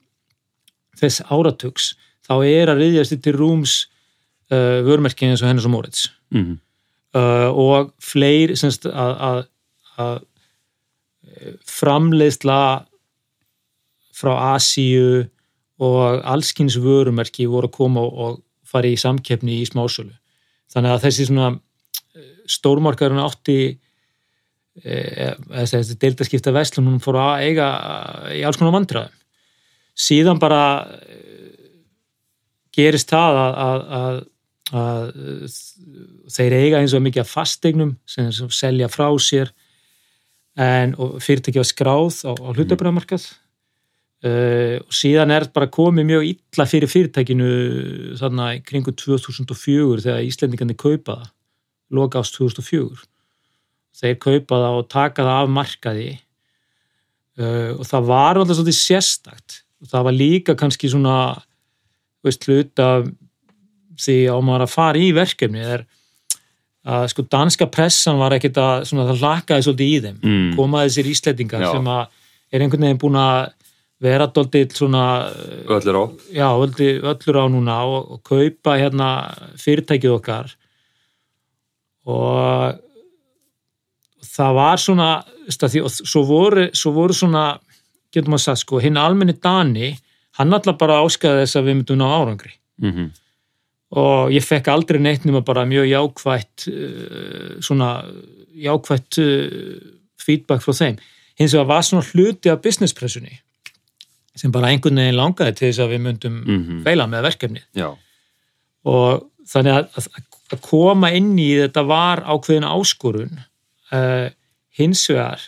þess 0.99 1.23
áratugs 1.31 1.93
þá 2.27 2.35
er 2.43 2.71
að 2.71 2.83
riðjast 2.83 3.15
til 3.23 3.35
rúms 3.39 3.85
uh, 4.51 4.79
vörmerkin 4.85 5.33
eins 5.33 5.43
og 5.43 5.49
hennes 5.51 5.65
og 5.65 5.71
Moritz. 5.71 6.07
Mm 6.31 6.43
-hmm. 6.43 6.57
uh, 7.19 7.49
og 7.57 7.93
fleiri 7.99 8.55
semst, 8.55 8.85
að, 8.85 9.13
að, 9.29 9.45
að 9.97 10.21
eh, 11.23 11.53
framleiðsla 11.65 12.85
frá 14.13 14.55
Asíu 14.55 15.29
og 15.79 16.21
allskins 16.23 16.77
vörumerki 16.77 17.45
voru 17.45 17.67
að 17.67 17.77
koma 17.77 18.01
og, 18.01 18.41
fara 18.73 18.87
í 18.87 18.97
samkeppni 18.97 19.61
í 19.61 19.65
smásölu. 19.65 20.13
Þannig 20.73 20.91
að 20.91 21.03
þessi 21.03 21.25
svona 21.25 21.59
stórmarkarinn 22.49 23.21
átti 23.21 23.79
eh, 24.83 25.33
þessi 25.65 25.97
deildaskipta 26.01 26.51
vestlun 26.51 26.87
hún 26.87 27.03
fór 27.03 27.19
að 27.21 27.43
eiga 27.47 27.67
í 28.33 28.41
alls 28.41 28.57
konar 28.57 28.73
vandræðum. 28.73 29.19
Síðan 29.93 30.39
bara 30.39 30.89
gerist 32.73 33.11
það 33.13 33.39
að, 33.39 33.57
að, 33.65 33.83
að, 33.97 34.21
að 34.71 35.11
þeir 36.31 36.55
eiga 36.55 36.79
eins 36.79 36.95
og 36.95 37.03
mikið 37.03 37.25
af 37.25 37.31
fasteignum 37.33 37.95
sem, 38.07 38.31
sem 38.31 38.49
selja 38.53 38.87
frá 38.91 39.09
sér 39.19 39.51
en 40.55 40.93
fyrirtæki 40.95 41.59
var 41.59 41.67
skráð 41.67 42.21
á, 42.29 42.31
á 42.31 42.49
hlutabræðamarkað 42.53 43.25
uh, 44.23 44.77
og 44.79 44.93
síðan 44.95 45.33
er 45.35 45.49
bara 45.51 45.67
komið 45.67 46.07
mjög 46.07 46.27
illa 46.29 46.67
fyrir 46.69 46.91
fyrirtækinu 46.91 47.49
þarna 48.21 48.53
í 48.55 48.61
kringu 48.63 48.93
2004 48.95 50.05
þegar 50.05 50.27
Íslendingandi 50.29 50.77
kaupa 50.79 51.17
það 51.19 51.31
loka 51.93 52.23
ást 52.23 52.37
2004 52.39 53.03
þeir 53.97 54.19
kaupa 54.21 54.59
það 54.59 54.77
og 54.79 54.87
taka 54.91 55.25
það 55.25 55.39
af 55.39 55.51
markaði. 55.57 56.11
Uh, 57.33 57.71
og 57.79 57.85
það 57.89 58.07
var 58.09 58.39
alltaf 58.39 58.59
svolítið 58.59 58.79
sérstakt. 58.79 59.59
Og 59.83 59.89
það 59.91 60.07
var 60.07 60.17
líka 60.17 60.55
kannski 60.57 60.89
svona 60.91 61.17
veist 62.23 62.45
hlut 62.47 62.79
af 62.81 63.09
því 63.99 64.15
á 64.29 64.37
maður 64.41 64.65
að 64.67 64.73
fara 64.73 64.99
í 65.01 65.11
verkefni 65.15 65.59
er 65.63 65.85
að 66.83 67.05
sko 67.13 67.23
danska 67.31 67.67
pressan 67.71 68.17
var 68.19 68.33
ekkit 68.35 68.57
að 68.59 68.85
svona 68.89 69.05
það 69.11 69.21
lakaði 69.23 69.63
svolítið 69.67 69.91
í 69.93 69.99
þeim 70.03 70.17
Mm. 70.23 70.55
koma 70.57 70.81
þessir 70.85 71.07
íslendingar 71.13 71.61
Já. 71.63 71.71
sem 71.71 71.85
að 71.87 72.07
er 72.53 72.61
einhvern 72.65 72.81
veginn 72.87 72.99
búin 72.99 73.15
að 73.19 73.51
vera 74.03 74.27
doldið 74.27 74.73
svona 74.75 75.03
Öllir 75.71 75.95
á. 75.95 76.03
já, 76.33 76.49
öllu, 76.51 76.89
öllur 77.07 77.37
á 77.39 77.45
núna 77.47 77.77
og, 77.87 78.11
og 78.11 78.23
kaupa 78.27 78.75
hérna 78.81 79.07
fyrirtækið 79.55 80.11
okkar 80.17 80.51
og 82.05 82.79
það 84.33 84.53
var 84.57 84.77
svona 84.81 85.09
því, 85.47 85.83
og 85.85 85.91
svo 85.93 86.23
voru, 86.27 86.67
svo 86.75 86.91
voru 86.95 87.13
svona 87.15 87.45
getur 88.13 88.29
maður 88.33 88.43
sagt 88.49 88.63
sko, 88.65 88.79
hinn 88.83 88.97
almenni 88.99 89.37
Dani 89.41 89.93
hann 90.39 90.53
alltaf 90.53 90.77
bara 90.81 90.99
áskaði 91.05 91.45
þess 91.45 91.59
að 91.61 91.67
við 91.69 91.79
myndum 91.79 92.01
ná 92.03 92.07
árangri 92.11 92.53
Mm 92.81 93.11
og 93.93 94.31
ég 94.33 94.41
fekk 94.45 94.67
aldrei 94.73 94.99
neitt 95.01 95.25
nema 95.27 95.43
bara 95.45 95.65
mjög 95.69 95.85
jákvætt 95.91 96.67
uh, 96.71 97.59
svona 97.61 97.89
jákvætt 98.57 99.19
uh, 99.21 99.91
feedback 100.23 100.63
frá 100.65 100.73
þeim 100.77 100.97
hins 101.39 101.53
vegar 101.53 101.69
var 101.69 101.81
svona 101.85 102.05
hluti 102.11 102.49
af 102.49 102.61
businesspressunni 102.63 103.39
sem 104.35 104.51
bara 104.53 104.71
einhvern 104.73 104.97
veginn 104.97 105.17
langaði 105.19 105.53
til 105.59 105.67
þess 105.69 105.83
að 105.83 105.91
við 105.93 106.01
myndum 106.07 106.39
Mhm. 106.47 106.83
feila 106.85 107.05
með 107.09 107.25
verkefni 107.27 107.61
Já. 107.77 107.91
og 108.85 109.27
þannig 109.45 109.73
að, 109.77 109.89
að, 109.99 110.07
að 110.55 110.61
koma 110.65 111.11
inn 111.13 111.33
í 111.37 111.49
þetta 111.61 111.83
var 111.85 112.23
ákveðin 112.25 112.65
áskorun 112.69 113.37
uh, 113.93 114.29
hins 114.79 115.03
vegar 115.09 115.41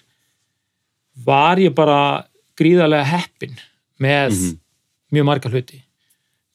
var 1.26 1.58
ég 1.64 1.74
bara 1.76 2.26
gríðarlega 2.60 3.08
heppin 3.10 3.56
með 4.00 4.32
Mhm. 4.36 4.58
mjög 5.16 5.26
marga 5.32 5.50
hluti 5.50 5.82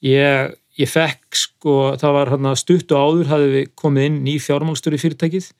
ég, 0.05 0.55
ég 0.79 0.91
fekk 0.91 1.37
sko, 1.37 1.77
það 2.01 2.17
var 2.17 2.33
hérna 2.35 2.55
stuttu 2.59 2.99
áður 2.99 3.31
hafði 3.33 3.53
við 3.55 3.71
komið 3.79 4.09
inn 4.09 4.19
ný 4.27 4.37
fjármálstöru 4.43 4.99
í 4.99 5.03
fyrirtækið. 5.03 5.51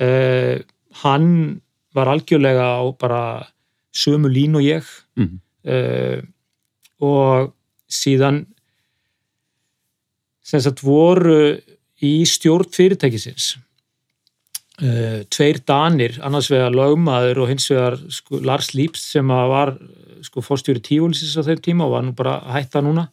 Uh, 0.00 0.62
hann 1.02 1.60
var 1.96 2.08
algjörlega 2.12 2.66
á 2.80 2.84
bara 2.96 3.22
sömu 3.92 4.30
lín 4.32 4.56
og 4.56 4.64
ég. 4.64 4.86
Mhm. 5.18 5.40
uh, 5.68 6.20
og 7.00 7.54
síðan 7.88 8.44
sem 10.44 10.60
sagt 10.60 10.82
voru 10.84 11.56
í 12.04 12.12
stjórn 12.28 12.68
fyrirtækisins. 12.68 13.54
Uh, 14.80 15.24
tveir 15.28 15.60
danir 15.68 16.18
annars 16.24 16.48
vegar 16.52 16.72
lögmaður 16.72 17.42
og 17.44 17.50
hins 17.52 17.68
vegar 17.68 17.98
sko, 18.12 18.40
Lars 18.40 18.72
Líps 18.72 19.02
sem 19.12 19.32
að 19.32 19.48
var 19.52 19.74
sko 20.24 20.44
fórstjóri 20.44 20.80
tífólisins 20.84 21.36
á 21.36 21.44
þeim 21.44 21.60
tíma 21.64 21.88
og 21.88 21.94
var 21.96 22.04
nú 22.06 22.14
bara 22.16 22.38
að 22.40 22.56
hætta 22.56 22.80
núna 22.84 23.08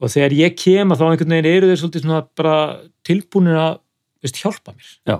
og 0.00 0.12
þegar 0.12 0.34
ég 0.38 0.56
kem 0.58 0.92
að 0.94 1.00
þá 1.00 1.04
einhvern 1.08 1.32
veginn 1.34 1.50
eru 1.56 1.68
þeir 1.72 1.80
svolítið 1.82 2.04
svona 2.06 2.20
bara 2.38 2.56
tilbúinir 3.08 3.56
að 3.58 3.78
veist, 4.22 4.38
hjálpa 4.42 4.74
mér 4.76 4.90
Já. 5.10 5.16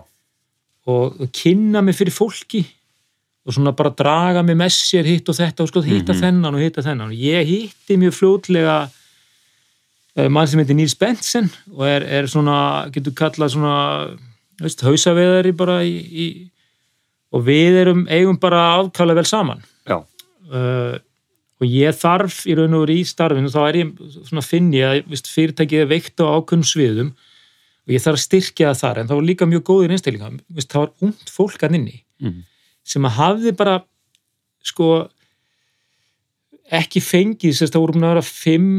og, 0.89 1.23
kynna 1.35 1.83
mig 1.83 1.97
fyrir 1.99 2.15
fólki 2.15 2.65
og 3.49 3.55
svona 3.57 3.73
bara 3.77 3.91
draga 3.97 4.43
mig 4.45 4.57
með 4.61 4.75
sér 4.77 5.07
hitt 5.09 5.29
og 5.33 5.37
þetta 5.39 5.65
og 5.65 5.69
sko 5.73 5.83
hitta 5.87 6.13
Mhm. 6.13 6.21
þennan 6.23 6.55
og 6.55 6.61
hitta 6.63 6.83
þennan 6.85 7.11
og 7.11 7.17
ég 7.17 7.47
hitti 7.49 7.97
mjög 7.97 8.15
fljótlega 8.19 8.77
uh, 10.19 10.29
mann 10.29 10.47
sem 10.51 10.61
heitir 10.61 10.77
Níls 10.77 10.95
Bensen 10.99 11.51
og 11.75 11.87
er, 11.87 12.03
er 12.05 12.27
svona, 12.31 12.91
getur 12.93 13.15
kallað 13.17 13.55
svona 13.55 13.75
veist, 14.61 14.83
hausaveðari 14.83 15.53
bara 15.57 15.81
í, 15.87 15.97
í 15.97 16.51
og 17.33 17.45
við 17.47 17.77
erum 17.83 18.07
eigum 18.11 18.39
bara 18.41 18.63
afkala 18.81 19.15
vel 19.15 19.25
saman 19.29 19.63
Já. 19.89 19.99
uh, 20.53 20.99
og 21.59 21.67
ég 21.67 21.97
þarf 21.99 22.45
í 22.47 22.55
raun 22.55 22.75
og 22.79 22.85
veru 22.87 22.95
í 23.01 23.05
starfinu 23.09 23.51
þá 23.51 23.61
er 23.69 23.79
ég 23.81 23.89
svona 24.29 24.45
finn 24.47 24.71
ég 24.77 24.85
að 24.87 25.09
veist, 25.11 25.27
fyrirtækið 25.35 25.81
er 25.83 25.91
veikt 25.91 26.21
á 26.23 26.27
ákveðnum 26.39 26.69
sviðum 26.71 27.11
og 27.89 27.95
ég 27.95 28.03
þarf 28.05 28.19
að 28.21 28.25
styrkja 28.27 28.69
það 28.73 28.81
þar 28.83 28.99
en 29.03 29.09
það 29.09 29.19
var 29.21 29.27
líka 29.31 29.49
mjög 29.51 29.65
góðir 29.71 29.95
einstaklinga 29.97 30.31
það 30.69 30.81
var 30.83 30.93
ungt 31.09 31.31
fólk 31.35 31.63
að 31.67 31.75
inni 31.81 31.97
Mhm. 32.21 32.43
sem 32.85 33.03
að 33.07 33.15
hafði 33.19 33.53
bara 33.57 33.75
sko 34.67 35.09
ekki 36.75 37.01
fengið, 37.01 37.55
sérst 37.57 37.73
það 37.75 37.81
voru 37.85 37.95
búin 37.97 38.07
að 38.09 38.15
vera 38.17 38.25
fimm 38.27 38.73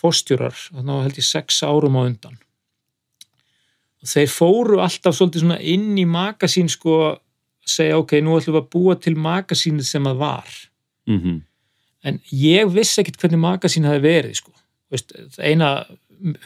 fórstjórar, 0.00 0.56
þannig 0.72 0.94
að 0.96 1.02
held 1.04 1.18
ég 1.20 1.26
sex 1.28 1.60
árum 1.62 1.98
á 2.00 2.02
undan 2.08 2.38
og 4.00 4.08
þeir 4.08 4.30
fóru 4.32 4.78
alltaf 4.80 5.14
svolítið 5.18 5.42
svona 5.44 5.58
inn 5.60 5.90
í 6.00 6.06
magasín 6.08 6.70
sko 6.72 6.94
að 7.10 7.18
segja 7.68 7.98
ok, 8.00 8.14
nú 8.24 8.38
ætlum 8.38 8.56
við 8.56 8.62
að 8.62 8.70
búa 8.72 8.96
til 9.00 9.14
magasínið 9.14 9.84
sem 9.84 10.04
að 10.08 10.16
var 10.24 10.48
Mhm. 11.06 11.42
En 12.04 12.20
ég 12.32 12.70
vissi 12.72 13.00
ekkit 13.02 13.18
hvernig 13.20 13.40
magasín 13.42 13.84
hafi 13.88 14.00
verið 14.04 14.34
sko 14.40 14.52
Veist, 14.90 15.12
eina 15.38 15.84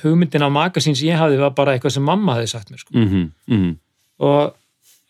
hugmyndin 0.02 0.42
á 0.44 0.50
magasín 0.52 0.94
sem 0.96 1.08
ég 1.08 1.16
hafði 1.18 1.38
var 1.40 1.54
bara 1.56 1.72
eitthvað 1.76 1.94
sem 1.96 2.04
mamma 2.04 2.34
hafi 2.36 2.50
sagt 2.50 2.70
mér 2.70 2.82
sko 2.82 2.92
Mhm. 2.98 3.30
Mhm. 3.48 3.70
og, 4.20 4.54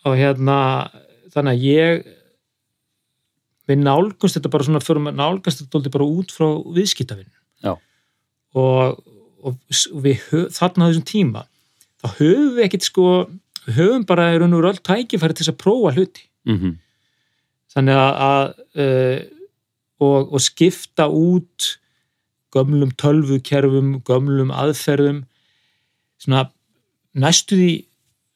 og 0.05 0.17
hérna 0.17 0.91
þannig 1.35 1.53
að 1.57 1.65
ég 1.65 2.05
við 3.69 3.81
nálgumst 3.81 4.37
þetta 4.39 4.51
bara 4.53 4.65
svona 4.67 4.83
fyrir 4.85 5.01
að 5.09 5.17
nálgast 5.19 5.63
þetta 5.63 5.73
dóldi 5.79 5.93
bara 5.95 6.05
út 6.19 6.33
frá 6.35 6.47
viðskiptavinn 6.77 7.31
Já. 7.65 7.75
og, 8.55 9.01
og 9.43 9.57
við 10.05 10.21
hö- 10.31 10.49
þarna 10.53 10.85
á 10.85 10.89
þessum 10.93 11.07
tíma 11.09 11.45
þá 12.05 12.07
höfum 12.21 12.51
við 12.59 12.65
ekkit 12.69 12.89
sko 12.91 13.07
við 13.65 13.79
höfum 13.81 14.05
bara 14.07 14.31
í 14.35 14.39
raun 14.43 14.53
og 14.59 14.69
öll 14.69 14.83
tækifæri 14.85 15.33
til 15.37 15.45
þess 15.47 15.55
að 15.55 15.63
prófa 15.65 15.95
hluti 15.97 16.27
Mhm. 16.45 16.75
þannig 17.75 17.97
að, 17.97 18.13
að 18.29 18.45
uh, 18.85 19.19
og, 20.05 20.33
og 20.35 20.43
skipta 20.45 21.09
út 21.09 21.75
gömlum 22.55 22.93
tölvukerfum 23.01 23.97
gömlum 24.07 24.53
aðferðum 24.55 25.23
svona 26.23 26.47
næstu 27.15 27.59
því 27.59 27.73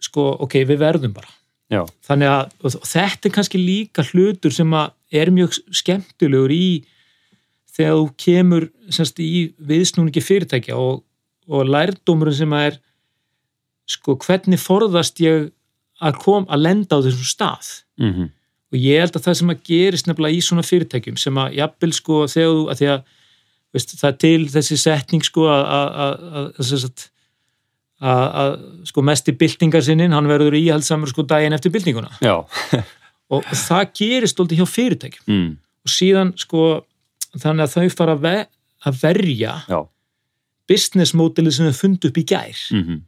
sko, 0.09 0.31
ok, 0.45 0.61
við 0.69 0.81
verðum 0.83 1.15
bara 1.17 1.31
Já. 1.69 1.83
þannig 2.07 2.31
að 2.33 2.79
þetta 2.89 3.29
er 3.29 3.35
kannski 3.35 3.61
líka 3.61 4.05
hlutur 4.11 4.55
sem 4.55 4.71
að 4.75 4.95
er 5.21 5.31
mjög 5.35 5.57
skemmtilegur 5.75 6.53
í 6.55 6.85
þegar 7.79 7.99
þú 7.99 8.07
kemur 8.25 8.67
semst, 8.95 9.21
í 9.23 9.53
viðsnúningi 9.59 10.23
fyrirtækja 10.25 10.79
og, 10.79 11.03
og 11.49 11.69
lærdómurinn 11.69 12.39
sem 12.39 12.55
að 12.57 12.71
er 12.71 12.79
sko, 13.89 14.17
hvernig 14.25 14.61
forðast 14.61 15.21
ég 15.25 15.51
að 15.99 16.19
kom 16.23 16.47
að 16.49 16.65
lenda 16.67 16.99
á 16.99 17.05
þessum 17.05 17.29
stað 17.29 17.71
Mhm. 17.99 18.29
Og 18.69 18.77
ég 18.79 19.01
held 19.01 19.17
að 19.17 19.25
það 19.29 19.37
sem 19.41 19.53
að 19.55 19.61
gerist 19.69 20.09
nefnilega 20.11 20.37
í 20.37 20.41
svona 20.45 20.65
fyrirtækjum 20.67 21.17
sem 21.21 21.39
að 21.41 21.55
jafnvel 21.59 21.93
sko 21.97 22.19
þegar 22.29 22.51
þú, 22.55 22.65
að 22.73 22.81
því 22.83 22.89
að 22.95 23.01
veist, 23.79 23.95
það 24.01 24.09
er 24.11 24.19
til 24.25 24.43
þessi 24.55 24.77
setning 24.83 25.25
sko 25.25 25.47
að, 25.53 25.63
að, 25.79 25.89
að, 26.05 26.19
að, 26.41 26.51
að, 26.89 27.07
að, 28.01 28.27
að 28.43 28.53
sko 28.91 29.03
mest 29.09 29.29
í 29.29 29.35
byltingarsinnin, 29.41 30.15
hann 30.15 30.29
verður 30.31 30.57
íhaldsamur 30.59 31.11
sko 31.13 31.25
daginn 31.29 31.57
eftir 31.57 31.73
byltinguna 31.75 32.13
og, 33.33 33.43
það 33.67 33.91
gerist 34.03 34.41
alltaf 34.41 34.61
hjá 34.61 34.69
fyrirtækjum 34.77 35.25
Mm. 35.29 35.49
og 35.85 35.93
síðan 35.93 36.31
sko 36.41 36.63
þannig 37.39 37.67
að 37.67 37.75
þau 37.77 37.97
fara 37.99 38.15
að, 38.17 38.23
ve 38.25 38.37
að 38.89 39.01
verja 39.03 39.55
Já. 39.69 39.81
business 40.69 41.13
modelið 41.17 41.57
sem 41.59 41.69
þau 41.69 41.81
fundu 41.83 42.09
upp 42.13 42.21
í 42.21 42.25
gær 42.29 42.61
Mhm. 42.77 43.01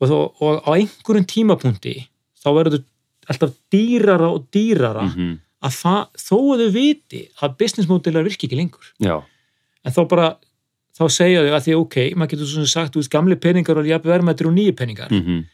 og, 0.00 0.08
þó, 0.08 0.16
og 0.40 0.62
á 0.64 0.70
einhverjum 0.76 1.26
tímapunkti 1.28 1.94
þá 2.38 2.48
verður 2.56 2.84
alltaf 3.28 3.52
dýrara 3.72 4.28
og 4.32 4.46
dýrara 4.54 5.02
Mhm. 5.08 5.38
að 5.62 5.72
það, 5.82 6.02
þó 6.16 6.36
að 6.54 6.60
þau 6.62 6.70
viti 6.72 7.22
að 7.42 7.56
business 7.58 7.88
modelar 7.90 8.24
virki 8.24 8.46
ekki 8.48 8.56
lengur 8.56 8.92
Já. 9.00 9.22
en 9.84 9.92
þá 9.92 10.08
bara, 10.08 10.36
þá 10.98 11.04
segja 11.10 11.42
þau 11.42 11.54
að 11.58 11.64
því 11.66 11.74
ok, 11.80 11.96
maður 12.16 12.30
getur 12.34 12.46
svona 12.52 12.66
sagt, 12.68 12.92
þú 12.94 13.00
veist, 13.02 13.10
gamli 13.10 13.36
peningar 13.36 13.76
og 13.78 13.86
jafn 13.86 14.08
verðmættir 14.08 14.46
og 14.46 14.54
nýju 14.54 14.72
peningar 14.76 15.10
Mhm. 15.10 15.44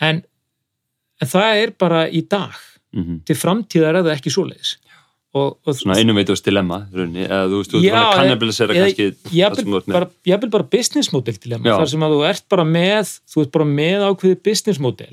en, 0.00 0.22
en 1.20 1.28
það 1.28 1.62
er 1.64 1.70
bara 1.78 2.06
í 2.10 2.22
dag 2.28 2.54
Mhm. 2.94 3.24
til 3.26 3.34
framtíðar 3.34 3.96
er 3.98 4.02
það 4.06 4.14
ekki 4.20 4.30
svoleiðis 4.30 4.76
og, 5.34 5.56
og 5.66 5.74
Svona 5.74 5.96
einum 5.98 6.14
veitur 6.14 6.38
dilemma, 6.46 6.86
runni, 6.94 7.24
eða 7.26 7.48
þú 7.50 7.56
veist, 7.58 7.70
þú 7.72 7.78
ert 7.80 7.84
Já, 7.88 7.90
svona 7.98 8.18
kannabilisera 8.20 8.74
kannski 8.78 9.06
það 9.34 9.56
sem 9.56 9.66
þú 9.66 9.76
ert 9.80 9.86
með. 9.88 9.92
bara, 9.92 10.10
jafnvel 10.24 10.50
bara 10.50 10.62
business 10.70 11.12
model 11.12 11.34
dilemma, 11.34 11.66
Já. 11.66 11.78
þar 11.80 11.88
sem 11.90 12.00
að 12.06 12.14
þú 12.14 12.28
ert 12.30 12.44
bara 12.48 12.62
með 12.64 13.10
þú 13.34 13.42
ert 13.42 13.50
bara 13.50 13.64
með 13.64 13.98
ákveði 14.14 14.42
business 14.44 14.78
model 14.78 15.10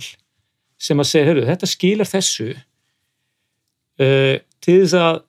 sem 0.82 1.02
að 1.04 1.10
segja, 1.12 1.28
heyrðu, 1.30 1.44
þetta 1.52 1.70
skilar 1.70 2.10
þessu 2.10 2.48
uh, 4.02 4.36
til 4.62 4.80
þess 4.82 4.96
að 4.98 5.22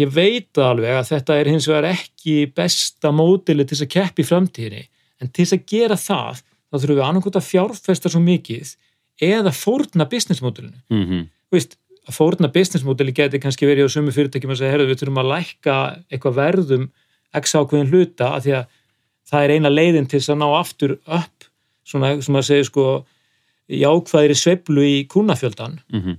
ég 0.00 0.10
veit 0.14 0.58
alveg 0.58 0.96
að 0.98 1.10
þetta 1.12 1.36
er 1.38 1.50
hins 1.52 1.68
vegar 1.70 1.86
ekki 1.92 2.36
besta 2.56 3.12
módeli 3.14 3.66
til 3.66 3.76
þess 3.76 3.86
að 3.86 3.92
keppi 3.94 4.26
framtíðinni 4.26 4.82
en 5.22 5.30
til 5.30 5.44
þess 5.44 5.56
að 5.58 5.66
gera 5.70 5.98
það 6.00 6.40
þá 6.42 6.78
þurfum 6.80 6.98
við 6.98 7.06
annarkot 7.06 7.38
að 7.38 7.48
fjárfesta 7.52 8.10
svo 8.10 8.22
mikið 8.24 8.72
eða 9.22 9.52
fórna 9.54 10.08
business 10.10 10.42
modelinu 10.42 10.80
Mhm. 10.90 11.28
Þú 11.52 11.54
veist, 11.60 11.76
að 12.08 12.16
fórna 12.16 12.48
business 12.50 12.82
modeli 12.84 13.12
geti 13.14 13.38
kannski 13.38 13.68
verið 13.68 13.86
á 13.86 13.94
sömu 13.94 14.10
fyrirtækjum 14.12 14.50
að 14.50 14.58
segja, 14.58 14.72
herðu, 14.74 14.88
við 14.90 14.98
þurfum 15.04 15.20
að 15.22 15.28
lækka 15.30 15.76
eitthvað 16.10 16.38
verðum 16.40 16.88
x 17.38 17.54
ákveðin 17.54 17.90
hluta 17.92 18.32
af 18.34 18.42
því 18.42 18.52
að 18.58 18.64
það 19.30 19.44
er 19.44 19.52
eina 19.54 19.70
leiðin 19.70 20.08
til 20.10 20.18
þess 20.18 20.32
að 20.34 20.40
ná 20.42 20.48
aftur 20.58 20.96
upp 21.06 21.46
svona, 21.86 22.10
sem 22.22 22.34
að 22.40 22.46
segja 22.48 22.66
sko 22.66 22.84
jákvæðri 23.70 24.36
sveiflu 24.36 24.82
í 24.84 25.06
kúnafjöldan 25.08 25.78
Mhm. 25.92 26.18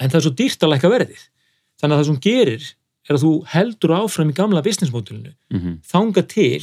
en 0.00 0.08
það 0.10 0.14
er 0.16 0.24
svo 0.26 0.34
dýrt 0.36 0.62
að 0.64 0.70
lækka 0.74 0.90
verðið 0.92 1.24
þannig 1.80 1.94
að 1.96 2.00
það 2.00 2.06
sem 2.10 2.20
gerir 2.20 2.74
er 3.08 3.16
að 3.16 3.22
þú 3.24 3.32
heldur 3.54 3.90
áfram 3.96 4.30
í 4.30 4.34
gamla 4.36 4.62
business 4.62 4.92
modelinu 4.92 5.32
Mhm. 5.50 5.80
þanga 5.82 6.22
til 6.28 6.60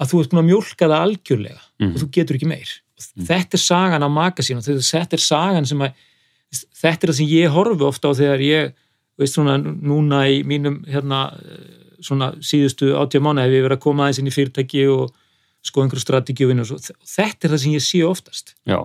að 0.00 0.08
þú 0.10 0.20
ert 0.20 0.30
búin 0.30 0.42
að 0.42 0.50
mjólka 0.50 0.88
það 0.88 1.04
algjörlega 1.06 1.60
Mhm. 1.80 1.94
og 1.94 2.00
þú 2.02 2.10
getur 2.10 2.36
ekki 2.36 2.48
meir 2.48 2.70
þetta 3.18 3.54
er 3.54 3.58
sagan 3.58 4.02
sín 4.02 4.56
og 4.56 4.62
þetta 4.62 5.12
er 5.14 5.18
sagan 5.18 5.66
sem 5.66 5.78
að 5.78 5.92
þetta 6.52 7.04
er 7.04 7.08
það 7.08 7.14
sem 7.16 7.26
ég 7.26 7.48
horfi 7.50 7.80
ofta 7.82 8.08
á 8.08 8.12
þegar 8.14 8.40
ég 8.40 8.72
veist 9.18 9.34
svona 9.34 9.56
núna 9.58 10.26
í 10.28 10.42
mínum 10.44 10.84
hérna 10.86 11.32
svona 12.02 12.34
síðustu 12.42 12.92
átjá 12.94 13.20
mánu 13.20 13.40
hef 13.40 13.50
ég 13.50 13.62
verið 13.64 13.76
að 13.76 13.80
koma 13.80 14.04
aðeins 14.08 14.18
inn 14.18 14.26
í 14.26 14.30
fyrirtæki 14.34 14.86
og 14.90 15.10
sko 15.62 15.82
einhverju 15.84 16.02
strategíu 16.02 16.50
og 16.52 16.66
svo. 16.66 16.78
þetta 17.06 17.46
er 17.48 17.54
það 17.54 17.62
sem 17.64 17.76
ég 17.76 17.84
sé 17.86 18.02
oftast 18.06 18.54
já, 18.66 18.80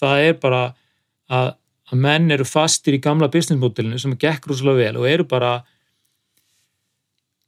það 0.00 0.24
er 0.28 0.38
bara 0.42 0.62
að, 1.30 1.52
að 1.90 1.98
menn 2.06 2.30
eru 2.30 2.46
fastir 2.46 2.94
í 2.96 3.02
gamla 3.02 3.28
businessmodellinu 3.32 3.98
sem 3.98 4.16
gekk 4.18 4.46
rosalega 4.50 4.78
vel 4.84 5.00
og 5.02 5.08
eru 5.10 5.26
bara 5.28 5.56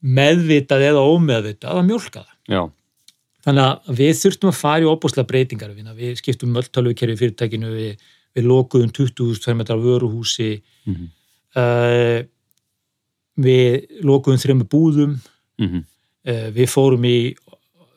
meðvitað 0.03 0.83
eða 0.91 1.03
ómeðvitað 1.07 1.79
að 1.79 1.87
mjólka 1.91 2.25
það. 2.25 2.39
já, 2.57 2.63
Þannig 3.43 3.65
að 3.67 3.97
við 3.99 4.13
þurftum 4.21 4.51
að 4.53 4.59
fara 4.61 4.85
í 4.85 4.87
óbúslega 4.87 5.27
breytingar 5.27 5.71
við, 5.75 5.87
við 5.99 6.19
skiptum 6.21 6.53
mölltalvökerfi 6.55 7.15
í 7.17 7.19
fyrirtækinu 7.19 7.71
við, 7.75 8.05
við 8.39 8.45
lokuðum 8.47 8.93
20.000 8.95 9.43
fermetrar 9.47 9.81
vöruhúsi 9.83 10.63
Mhm. 10.87 11.09
uh, 11.59 12.21
við 13.39 13.87
lokuðum 14.03 14.41
þrejum 14.43 14.63
búðum 14.71 15.13
mhm. 15.63 15.83
uh, 16.27 16.49
við 16.55 16.71
fórum 16.71 17.05
í 17.07 17.35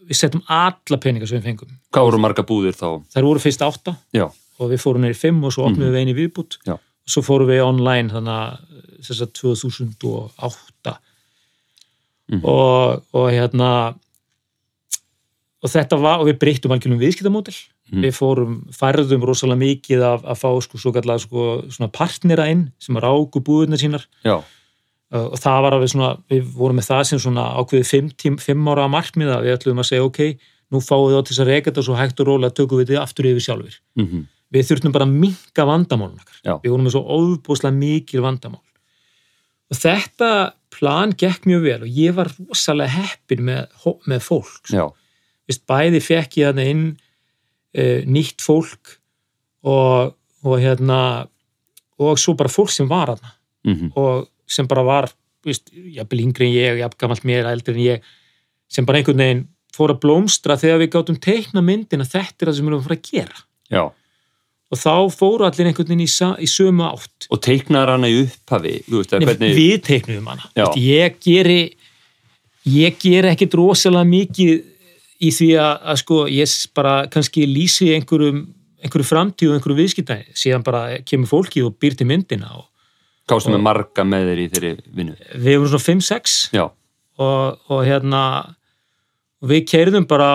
við 0.10 0.18
settum 0.20 0.42
alla 0.48 0.98
peningar 1.02 1.28
sem 1.28 1.40
við 1.42 1.48
fengum. 1.52 1.72
Hvað 1.94 2.08
voru 2.10 2.20
marga 2.22 2.44
búðir 2.46 2.76
þá? 2.78 2.88
þær 3.14 3.24
voru 3.30 3.40
fyrst 3.44 3.62
átta. 3.66 3.96
Já, 4.14 4.26
og 4.60 4.70
við 4.72 4.80
fórum 4.84 5.02
neyri 5.06 5.18
fimm 5.18 5.44
og 5.44 5.52
svo 5.56 5.66
opnum 5.68 5.90
við 5.92 6.02
einu 6.04 6.14
viðbútt 6.16 6.60
Já. 6.66 6.74
og 6.78 7.10
svo 7.12 7.22
fórum 7.26 7.50
við 7.50 7.64
online 7.66 8.10
þannig 8.14 8.36
að 8.40 8.58
þess 9.10 9.22
að 9.26 9.34
2008 9.42 10.98
Mhm. 12.26 12.42
og, 12.44 13.04
og 13.14 13.28
hérna 13.30 13.94
og 15.62 15.70
þetta 15.70 15.98
var, 16.02 16.20
og 16.22 16.28
við 16.30 16.40
breyttum 16.42 16.72
algjörnum 16.74 17.02
viðskiptamódel. 17.02 17.54
Mhm. 17.92 18.02
við 18.02 18.14
fórum, 18.18 18.54
færðum 18.74 19.22
rosalega 19.30 19.60
mikið 19.62 20.02
af 20.02 20.24
að 20.26 20.40
fá 20.42 20.50
sko 20.66 20.78
svo 20.82 20.92
kallega 20.92 21.22
sko 21.22 21.44
svona 21.70 21.92
partnera 21.94 22.48
inn 22.50 22.72
sem 22.82 22.96
ráku 22.98 23.38
búðuna 23.46 23.78
sínar. 23.78 24.08
Já, 24.26 24.42
og 25.14 25.38
það 25.40 25.62
var 25.66 25.76
alveg 25.78 25.92
svona, 25.92 26.12
við 26.32 26.46
vorum 26.58 26.80
með 26.80 26.90
það 26.90 27.04
sem 27.10 27.22
svona 27.22 27.46
ákveðið 27.60 27.90
fimm, 27.92 28.12
tím, 28.18 28.38
fimm 28.42 28.70
ára 28.72 28.88
markmiða 28.92 29.42
við 29.46 29.58
ætlum 29.58 29.82
að 29.84 29.90
segja 29.92 30.06
ok, 30.08 30.22
nú 30.74 30.82
fáum 30.82 31.10
við 31.12 31.20
á 31.20 31.22
til 31.22 31.34
þess 31.34 31.44
að 31.44 31.52
reyka 31.52 31.70
þetta 31.70 31.84
og 31.84 31.88
svo 31.90 31.98
hægt 32.00 32.22
og 32.24 32.30
rólega 32.32 32.58
tökum 32.58 32.82
við 32.82 32.90
þetta 32.90 33.04
aftur 33.06 33.30
yfir 33.30 33.46
sjálfur 33.46 33.78
mhm, 34.02 34.24
við 34.56 34.70
þurftum 34.70 34.96
bara 34.96 35.08
að 35.08 35.18
minka 35.22 35.68
vandamálun 35.68 36.22
við 36.64 36.72
vorum 36.72 36.88
með 36.88 36.96
svo 36.96 37.04
óbúslega 37.06 37.76
mikil 37.76 38.24
vandamál. 38.26 38.62
Og 39.74 39.80
þetta 39.80 40.30
plan 40.76 41.14
gekk 41.18 41.48
mjög 41.50 41.64
vel 41.66 41.80
og 41.86 41.98
ég 41.98 42.16
var 42.18 42.30
rosalega 42.36 42.94
heppin 43.00 43.46
með, 43.48 43.72
með 44.10 44.22
fólk. 44.26 44.70
Vist, 45.46 45.64
bæði 45.70 46.02
fekk 46.04 46.40
ég 46.42 46.52
þarna 46.52 46.68
inn 46.70 46.86
uh, 46.94 48.02
nýtt 48.10 48.44
fólk 48.46 48.98
og, 49.66 50.14
og 50.46 50.62
hérna 50.62 51.00
og 52.02 52.20
svo 52.22 52.36
bara 52.38 52.52
fólk 52.52 52.74
sem 52.74 52.90
var 52.90 53.14
þarna. 53.14 53.34
Mhm, 53.66 53.94
og 53.98 54.28
sem 54.48 54.70
bara 54.70 54.86
var 54.86 55.10
víst, 55.46 55.70
jafnvel 55.74 56.24
yngri 56.26 56.50
en 56.50 56.56
ég, 56.56 56.80
jafnvel 56.82 57.02
gammalt 57.04 57.28
mér 57.28 57.50
eldri 57.50 57.76
en 57.76 57.84
ég, 57.84 58.08
sem 58.72 58.88
bara 58.88 59.02
einhvern 59.02 59.22
veginn 59.22 59.46
fór 59.76 59.94
að 59.94 60.02
blómstra 60.06 60.58
þegar 60.60 60.82
við 60.82 60.92
gátum 60.96 61.20
teikna 61.22 61.64
myndin 61.66 62.04
að 62.06 62.16
þetta 62.16 62.44
er 62.44 62.50
það 62.50 62.58
sem 62.58 62.66
við 62.66 62.72
erum 62.72 62.82
að 62.82 62.88
fara 62.88 63.00
að 63.00 63.10
gera. 63.10 63.42
Já. 63.76 63.84
Og 64.74 64.80
þá 64.82 64.94
fóru 65.14 65.46
allir 65.46 65.70
einhvern 65.70 65.92
veginn 65.92 66.06
í, 66.06 66.12
í 66.42 66.48
sömu 66.50 66.86
átt. 66.88 67.28
Og 67.30 67.42
teiknar 67.44 67.92
hana 67.92 68.10
í 68.10 68.22
upphafi 68.24 68.78
þú 68.88 69.02
veist, 69.02 69.18
Nei, 69.18 69.28
hvernig 69.30 69.58
við 69.60 69.76
teiknum 69.86 70.32
hana. 70.32 70.48
Vist, 70.56 70.80
ég 70.82 71.20
geri 71.26 71.60
ég 72.66 72.98
geri 73.02 73.30
ekkit 73.30 73.58
rosalega 73.60 74.10
mikið 74.10 74.54
í 75.26 75.32
því 75.32 75.50
að, 75.62 75.74
að 75.92 76.00
sko 76.02 76.22
ég 76.32 76.56
bara 76.76 76.96
kannski 77.12 77.46
lýsi 77.50 77.92
einhverjum 77.96 78.46
einhverju 78.86 79.08
framtíð 79.08 79.52
og 79.52 79.58
einhverju 79.58 79.80
viðskiptæði 79.80 80.38
síðan 80.38 80.66
bara 80.66 80.82
kemur 81.08 81.30
fólkið 81.30 81.70
og 81.70 81.78
býr 81.82 81.96
til 81.98 82.08
myndina 82.10 82.52
og 82.58 82.68
kástu 83.30 83.54
með 83.54 83.64
marga 83.66 84.06
með 84.08 84.30
þér 84.30 84.42
í 84.42 84.48
þeirri 84.54 84.74
vinnu? 84.98 85.16
Við 85.34 85.58
vorum 85.60 85.72
svona 85.74 85.88
5-6 85.88 86.36
já, 86.56 86.66
og, 86.66 87.72
og 87.72 87.82
hérna 87.88 88.22
við 89.46 89.66
keirðum 89.70 90.08
bara 90.10 90.30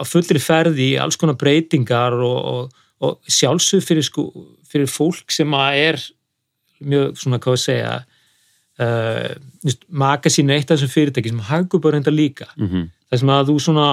að 0.00 0.10
fullri 0.10 0.42
ferði 0.42 0.92
í 0.94 1.00
alls 1.00 1.18
konar 1.20 1.38
breytingar 1.40 2.16
og, 2.16 2.38
og, 2.52 2.86
og 3.06 3.30
sjálfsög 3.30 3.84
fyrir, 3.84 4.06
sko, 4.06 4.28
fyrir 4.68 4.90
fólk 4.90 5.32
sem 5.34 5.54
að 5.56 5.82
er 5.84 6.00
mjög 6.80 7.20
svona 7.20 7.40
hvað 7.42 7.56
að 7.56 7.62
segja 7.64 7.92
uh, 8.80 9.74
maka 9.88 10.32
sínu 10.32 10.54
eitt 10.54 10.70
af 10.70 10.78
þessum 10.78 10.94
fyrirtæki 10.94 11.32
sem 11.32 11.44
hagur 11.50 11.82
bara 11.84 12.00
enda 12.00 12.12
líka. 12.12 12.48
Mhm, 12.56 12.88
það 13.10 13.22
sem 13.22 13.32
að 13.34 13.50
þú 13.50 13.56
svona 13.66 13.88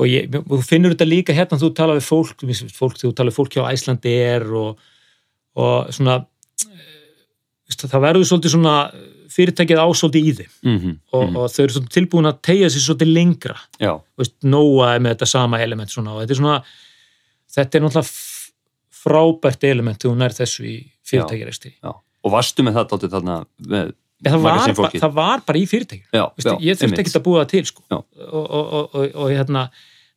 og, 0.00 0.06
ég, 0.08 0.30
og 0.40 0.54
þú 0.56 0.62
finnur 0.66 0.94
þetta 0.94 1.08
líka 1.08 1.36
hérna 1.36 1.60
þú 1.60 1.72
tala 1.76 1.98
við 1.98 2.08
fólk, 2.08 2.46
fólk 2.74 2.98
þú 3.00 3.12
tala 3.14 3.30
við 3.30 3.38
fólk 3.38 3.56
hjá 3.56 3.66
Æslandi 3.68 4.14
er 4.24 4.46
og, 4.48 4.80
og 5.56 5.90
svona 5.94 6.18
eh, 6.70 7.78
það 7.80 8.04
verður 8.06 8.28
svolítið 8.30 8.54
svona 8.54 8.74
fyrirtækið 9.30 9.78
ásóldi 9.78 10.20
í 10.26 10.32
þeim. 10.40 10.52
Mhm, 10.66 10.94
og, 11.14 11.22
mhm, 11.28 11.36
og 11.38 11.50
þau 11.54 11.62
eru 11.64 11.82
tilbúin 11.94 12.26
að 12.28 12.40
tegja 12.42 12.68
sér 12.74 12.82
svolítið 12.88 13.12
lengra. 13.14 13.56
Nóa 14.42 14.98
með 14.98 15.14
þetta 15.14 15.26
sama 15.30 15.60
element 15.62 15.90
svona, 15.90 16.14
og 16.16 16.22
þetta 16.24 16.34
er 16.36 16.40
svona 16.42 16.56
þetta 17.54 17.78
er 17.78 17.84
náttúrulega 17.86 18.26
frábært 19.00 19.64
element 19.64 19.98
þegar 20.02 20.14
hún 20.16 20.22
er 20.26 20.34
þessu 20.36 20.66
í 20.68 20.76
fyrirtækjareisti 21.08 21.72
já 21.80 21.92
og 22.20 22.34
varstu 22.34 22.60
með 22.66 22.74
það 22.76 22.88
dálítið 22.90 23.12
þarna 23.14 23.36
með 23.72 23.92
það, 24.26 24.42
var 24.44 24.58
ba- 24.76 24.90
það 25.00 25.14
var 25.16 25.40
bara 25.46 25.58
í 25.58 25.62
fyrirtækjum 25.70 26.18
já, 26.18 26.24
Vistu, 26.36 26.50
já, 26.50 26.58
ég 26.68 26.76
þurfti 26.82 27.00
ekki 27.04 27.14
að 27.16 27.24
búa 27.24 27.38
það 27.40 27.48
til 27.54 27.62
sko. 27.70 27.82
Og, 27.88 28.04
og, 28.20 28.50
og, 28.60 28.90
og, 29.00 29.06
og 29.24 29.30
hérna 29.32 29.62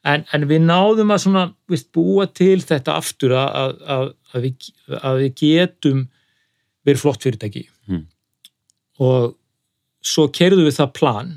en, 0.04 0.26
en 0.36 0.48
við 0.50 0.66
náðum 0.68 1.14
að 1.16 1.22
svona, 1.24 1.44
viðst, 1.72 1.88
búa 1.96 2.26
til 2.28 2.58
þetta 2.60 2.98
aftur 3.00 3.38
að, 3.40 3.78
að, 4.34 4.42
að, 4.42 4.42
að, 4.42 4.44
við, 4.44 5.00
að 5.00 5.22
við 5.22 5.32
getum 5.40 6.04
verið 6.84 7.02
flott 7.02 7.24
fyrirtæki. 7.24 7.68
Mm. 7.88 8.04
og 9.04 9.34
svo 10.04 10.28
kerðum 10.36 10.68
við 10.68 10.78
það 10.78 10.94
plan. 10.98 11.32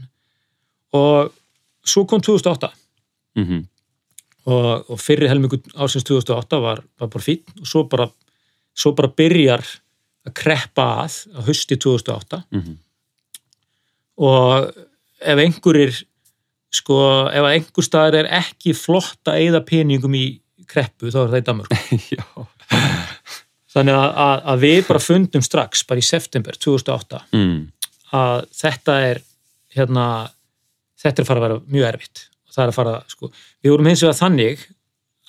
Og 0.97 1.33
svo 1.87 2.05
kom 2.09 2.23
2008 2.25 2.73
Mhm, 3.37 3.67
og, 4.49 4.87
og 4.89 5.01
fyrri 5.01 5.29
helmingu 5.29 5.59
ásins 5.77 6.07
2008 6.09 6.61
var, 6.63 6.79
var 6.97 7.11
bara 7.13 7.21
fín 7.21 7.43
og 7.61 7.67
svo 7.69 7.83
bara, 7.85 8.07
svo 8.73 8.95
bara 8.97 9.11
byrjar 9.13 9.61
að 10.25 10.33
kreppa 10.41 10.87
að 11.05 11.19
á 11.37 11.41
hösti 11.45 11.77
2008 11.77 12.41
mhm, 12.57 12.79
og 14.25 14.71
ef 15.21 15.43
einhverjir 15.45 15.93
sko, 16.73 16.97
ef 17.29 17.51
einhver 17.51 17.85
staðar 17.85 18.23
er 18.23 18.31
ekki 18.41 18.73
flott 18.77 19.29
að 19.29 19.45
eyða 19.45 19.61
peningum 19.69 20.17
í 20.17 20.25
kreppu, 20.67 21.13
þá 21.13 21.21
er 21.27 21.31
það 21.35 21.39
í 21.39 21.47
Danmörku. 21.47 21.99
Já, 22.17 22.25
þannig 23.75 23.99
að, 23.99 24.39
að, 24.53 24.62
við 24.64 24.79
bara 24.89 25.03
fundum 25.03 25.45
strax, 25.45 25.85
bara 25.89 26.03
í 26.03 26.07
september 26.07 26.57
2008, 26.59 27.23
mm, 27.37 27.59
að 28.17 28.47
þetta 28.61 28.97
er 29.11 29.21
hérna, 29.77 30.07
þetta 31.03 31.23
er 31.23 31.27
að 31.27 31.31
fara 31.31 31.43
að 31.43 31.47
vera 31.47 31.61
mjög 31.77 31.91
erfitt. 31.91 32.25
Og 32.47 32.57
það 32.57 32.64
er 32.64 32.73
að 32.73 32.79
fara, 32.79 32.97
sko, 33.12 33.31
við 33.61 33.75
vorum 33.75 33.91
hins 33.91 34.05
vegar 34.07 34.19
þannig 34.21 34.64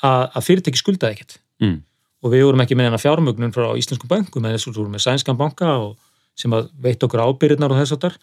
að, 0.05 0.23
að 0.23 0.47
fyrirtæki 0.47 0.81
skuldaði 0.81 1.17
ekkert. 1.17 1.38
Mm, 1.63 1.77
og 2.23 2.33
við 2.33 2.47
vorum 2.47 2.63
ekki 2.63 2.77
með 2.77 2.89
hennar 2.89 3.03
fjármögnun 3.03 3.53
frá 3.55 3.67
íslenskum 3.79 4.11
bankum, 4.11 4.45
en 4.45 4.55
þess 4.55 4.69
að 4.69 4.73
við 4.73 4.81
vorum 4.81 4.95
með 4.95 5.05
sænskan 5.05 5.39
banka 5.39 5.73
og 5.83 5.95
sem 6.38 6.53
að 6.53 6.69
veit 6.81 7.03
okkur 7.03 7.23
ábyrðnar 7.25 7.73
og 7.73 7.81
þess 7.81 7.95
að 7.95 8.03
þar 8.05 8.17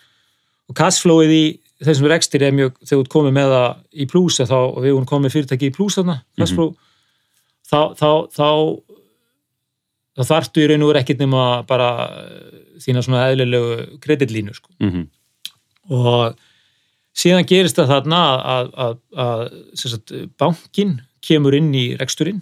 og 0.65 0.77
cashflowið 0.79 1.35
í 1.35 1.45
þessum 1.85 2.09
rekstir 2.09 2.45
er 2.47 2.55
mjög, 2.55 2.77
þegar 2.87 3.03
ert 3.03 3.13
komið 3.13 3.37
með 3.37 3.53
það 3.53 3.69
í 3.93 4.07
plúsa 4.11 4.47
þá, 4.49 4.59
og 4.63 4.81
við 4.85 4.95
vorum 4.95 5.09
komið 5.11 5.35
fyrirtæki 5.35 5.69
í 5.69 5.75
plús 5.75 5.99
þarna, 5.99 6.21
cashflow 6.39 6.71
þá, 7.69 7.81
þá, 7.99 8.09
þá 8.33 8.49
þá 10.15 10.23
þarftu 10.31 10.63
í 10.63 10.67
raun 10.71 10.85
og 10.87 10.93
veru 10.93 11.01
ekkert 11.03 11.23
nema 11.25 11.45
bara 11.69 11.89
eh, 12.23 12.59
þína 12.85 13.03
svona 13.07 13.25
eðlilegu 13.33 13.99
kreditlínu 14.05 14.55
sko. 14.57 14.71
mhm, 14.83 15.07
og 15.95 16.37
síðan 17.15 17.47
gerist 17.47 17.77
það 17.79 17.91
þarna 17.93 18.21
að, 18.55 18.71
að, 18.87 18.95
að 19.25 19.43
sagt, 19.79 20.15
bankin 20.41 20.97
kemur 21.25 21.55
inn 21.59 21.71
í 21.77 21.85
reksturinn 22.01 22.41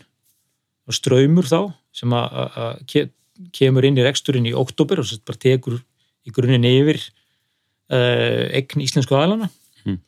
og 0.89 0.97
ströymur 0.97 1.47
þá 1.49 1.59
sem 1.95 2.13
að, 2.17 2.39
að, 2.43 2.55
að 2.65 2.79
ke, 2.91 3.03
kemur 3.57 3.85
inn 3.89 3.99
í 4.01 4.05
reksturinn 4.07 4.47
í 4.49 4.55
oktober 4.57 5.03
og 5.03 5.11
bara 5.29 5.43
tekur 5.43 5.77
í 6.27 6.33
grunninn 6.35 6.65
yfir 6.69 6.99
uh, 7.93 8.49
eign 8.57 8.85
íslensku 8.87 9.17
aðlana 9.19 9.51
Mhm. 9.83 9.99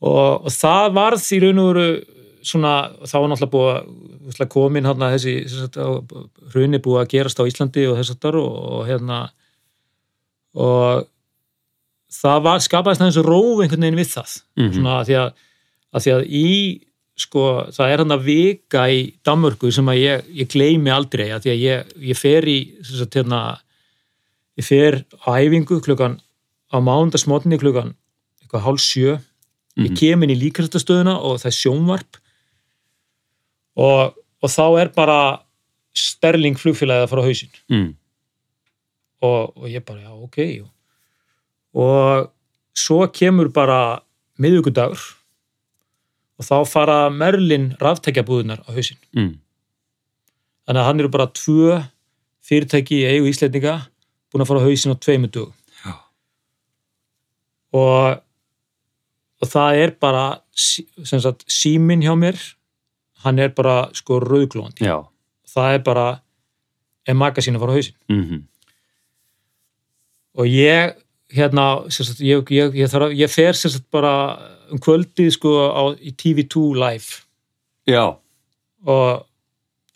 og, 0.00 0.46
og 0.48 0.52
það 0.54 0.86
varð 0.96 1.26
í 1.36 1.40
raun 1.44 1.58
og 1.62 1.68
veru 1.70 1.86
svona, 2.42 2.72
þá 3.06 3.14
var 3.20 3.28
náttúrulega 3.32 3.54
búið 3.54 4.40
að 4.42 4.48
komin 4.52 4.84
hann 4.88 5.02
að 5.06 5.14
þessi 5.16 5.34
á- 5.78 6.04
hruni 6.52 6.80
búið 6.82 7.00
að 7.04 7.10
gerast 7.14 7.40
á 7.40 7.48
Íslandi 7.48 7.84
og 7.90 7.98
þess 8.00 8.14
að 8.16 8.20
þar 8.26 8.38
og, 8.42 8.56
og 8.76 8.86
hérna 8.88 9.18
og 10.54 11.06
það 12.12 12.42
var 12.44 12.62
skapaðist 12.64 13.02
aðeins 13.04 13.20
róf 13.24 13.62
einhvern 13.64 13.86
veginn 13.86 14.00
við 14.00 14.10
það. 14.12 14.34
Mhm, 14.60 14.72
svona 14.76 14.96
að 15.00 15.06
því 15.08 15.16
að, 15.22 15.30
að 15.96 16.04
því 16.06 16.12
að 16.16 16.24
í 16.42 16.48
sko, 17.22 17.42
það 17.76 17.92
er 17.92 18.02
hann 18.02 18.14
að 18.16 18.24
vika 18.26 18.84
í 18.92 19.00
Danmörku 19.24 19.70
sem 19.72 19.88
að 19.92 20.00
ég, 20.00 20.28
ég 20.42 20.48
gleymi 20.52 20.92
aldrei 20.92 21.28
að 21.32 21.44
því 21.46 21.52
að 21.54 21.62
ég, 21.62 21.90
ég 22.12 22.18
fer 22.18 22.48
í 22.48 22.56
sagt, 22.88 23.18
hérna, 23.20 23.40
ég 24.58 24.66
fer 24.66 25.02
á 25.24 25.28
æfingu 25.38 25.80
klukkan 25.84 26.18
á 26.72 26.76
mándagsmotni 26.80 27.58
klukkan 27.60 27.92
eitthvað 28.42 28.66
hálf 28.66 28.80
sjö. 28.84 29.18
Ég 29.76 29.92
Mhm. 29.92 29.96
kem 29.96 30.22
inn 30.22 30.34
í 30.34 30.40
líkastastöðuna 30.40 31.14
og 31.24 31.38
það 31.40 31.48
er 31.48 31.56
sjónvarp 31.56 32.16
og, 33.76 34.14
og 34.42 34.50
þá 34.52 34.64
er 34.82 34.90
bara 34.96 35.18
sterling 35.96 36.56
flugfélagið 36.60 37.04
að 37.06 37.10
fara 37.12 37.22
á 37.24 37.28
hausinn 37.28 37.52
mm. 37.72 37.88
og, 39.22 39.52
og 39.56 39.66
ég 39.70 39.84
bara, 39.84 40.00
já, 40.06 40.12
ok 40.12 40.38
og, 41.72 42.30
svo 42.76 43.02
kemur 43.12 43.50
bara 43.52 44.00
miðugudagur 44.40 45.00
og 46.40 46.46
þá 46.48 46.54
fara 46.66 46.98
Merlin 47.12 47.72
ráftækjabúðunar 47.80 48.64
á 48.64 48.70
hausinn 48.72 48.98
Mm. 49.12 49.34
þannig 50.66 50.80
að 50.80 50.86
hann 50.88 51.00
eru 51.02 51.10
bara 51.12 51.26
tvö 51.36 51.82
fyrirtæki 52.42 53.02
í 53.02 53.08
eigu 53.12 53.28
íslendinga 53.30 53.74
búin 54.32 54.42
að 54.44 54.48
fara 54.48 54.62
á 54.64 54.66
hausinn 54.66 54.94
á 54.94 54.98
tveimur 54.98 55.30
dögum 55.34 55.52
Já. 55.84 55.92
og 57.76 58.22
og 59.42 59.48
það 59.50 59.76
er 59.82 59.90
bara 60.00 60.24
sí- 60.54 60.86
sem 61.04 61.18
sagt, 61.20 61.44
síminn 61.50 62.02
hjá 62.04 62.12
mér 62.16 62.36
hann 63.24 63.38
er 63.38 63.48
bara 63.56 63.88
sko 63.94 64.20
rauðglóðandi 64.22 64.86
Já. 64.86 64.96
það 65.54 65.74
er 65.74 65.82
bara 65.86 66.06
er 67.06 67.14
magasín 67.18 67.56
að 67.58 67.64
fara 67.64 67.74
á 67.74 67.76
hausinn. 67.78 67.98
Mm 68.08 68.22
og 70.34 70.46
ég 70.48 70.94
hérna, 71.32 71.64
sagt, 71.92 72.20
ég, 72.24 72.40
ég, 72.52 72.74
ég, 72.76 72.88
þarf, 72.88 73.12
ég 73.16 73.28
fer 73.32 73.52
sagt 73.58 73.84
bara 73.92 74.12
um 74.72 74.78
kvöldið 74.80 75.28
sko 75.34 75.50
á, 75.68 75.82
í 76.00 76.12
TV2 76.16 76.62
live. 76.80 77.18
Já, 77.88 78.14
og 78.86 79.26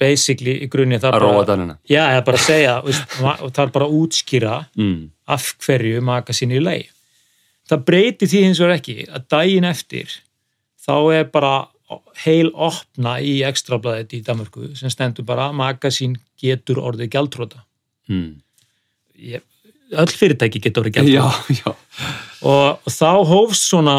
basically 0.01 0.59
í 0.61 0.68
grunni 0.68 0.99
það 1.01 1.14
bara, 1.16 1.77
já, 1.89 2.03
bara 2.27 2.39
segja 2.43 2.74
veist, 2.85 3.16
og 3.22 3.49
það 3.57 3.62
er 3.64 3.70
bara 3.79 3.87
að 3.89 3.95
útskýra 4.03 4.57
Mm. 4.77 5.11
af 5.27 5.47
hverju 5.64 6.03
magasín 6.05 6.53
er 6.53 6.61
í 6.61 6.64
leið 6.66 6.91
það 7.70 7.85
breytir 7.89 8.29
því 8.29 8.43
hins 8.45 8.61
vegar 8.61 8.77
ekki 8.77 8.97
að 9.09 9.24
daginn 9.33 9.64
eftir 9.64 10.12
þá 10.85 10.93
er 11.16 11.24
bara 11.33 11.55
heil 12.24 12.51
opna 12.55 13.16
í 13.22 13.37
ekstrablaðið 13.47 14.16
í 14.18 14.22
Danmörku 14.26 14.70
sem 14.78 14.91
stendur 14.91 15.26
bara 15.28 15.51
magasín 15.55 16.16
getur 16.43 16.82
orðið 16.82 17.12
gjaldróta 17.16 17.62
Mm. 18.07 18.37
ég, 19.18 19.43
öll 19.99 20.12
fyrirtæki 20.14 20.61
getur 20.62 20.84
orðið 20.87 21.09
já. 21.11 21.24
og, 22.47 22.78
og 22.87 22.93
þá 22.95 23.09
hófst 23.26 23.64
svona 23.66 23.97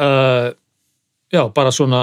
uh, 0.00 0.48
já, 1.32 1.42
bara 1.52 1.72
svona 1.74 2.02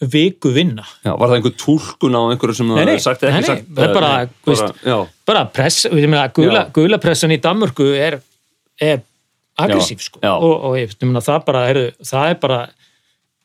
viku 0.00 0.52
vinna 0.54 0.84
Já, 1.04 1.12
var 1.16 1.28
það 1.28 1.36
einhver 1.38 1.54
túlkun 1.60 2.16
á 2.16 2.22
einhverju 2.32 2.56
sem 2.56 2.68
Nei, 2.70 2.76
það 2.78 2.88
nei, 2.88 2.94
er 2.98 3.02
sagt 3.04 3.22
nei, 3.24 3.30
ekki 3.30 3.40
nei, 3.40 3.48
sagt? 3.50 3.70
það 3.76 3.86
er 3.86 3.94
bara, 3.96 4.10
Nei, 4.16 4.34
þú 4.44 4.52
veist, 4.54 5.14
bara 5.28 5.42
press, 5.56 5.78
ég 5.88 6.06
meina, 6.08 6.26
gula, 6.36 6.62
gula 6.76 7.00
pressan 7.02 7.34
í 7.36 7.40
Danmörku 7.44 7.88
er, 7.96 8.18
er 8.80 9.02
aggressív 9.60 10.00
sko 10.04 10.22
já. 10.24 10.32
og, 10.36 10.54
og 10.70 10.76
ég 10.80 10.94
meina, 11.04 11.20
það 11.24 11.44
bara 11.50 11.64
er, 11.72 11.80
það 12.00 12.32
er 12.34 12.38
bara 12.44 12.60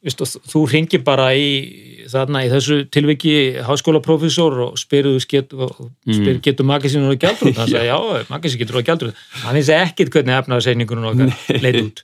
Vistu, 0.06 0.26
þú 0.51 0.60
ringir 0.70 1.01
bara 1.01 1.32
í 1.34 2.06
þarna 2.12 2.43
í 2.45 2.49
þessu 2.51 2.84
tilviki 2.93 3.32
háskólaprófessor 3.66 4.60
og 4.68 4.76
spyrir 4.78 5.18
get, 5.28 5.53
og 5.58 5.74
Mm. 6.06 6.14
spyr, 6.14 6.38
getur 6.45 6.68
magasínur 6.70 7.16
og 7.16 7.18
gældur 7.24 7.56
hann 7.58 7.72
sagði 7.72 7.88
já, 7.93 7.97
magasín 8.30 8.60
getur 8.62 8.78
og 8.78 8.86
gældur 8.86 9.16
hann 9.41 9.58
finnst 9.58 9.74
ekkit 9.74 10.12
hvernig 10.14 10.36
efnaðarseiningunum 10.38 11.08
okkar 11.10 11.62
leit 11.66 11.80
út. 11.82 12.03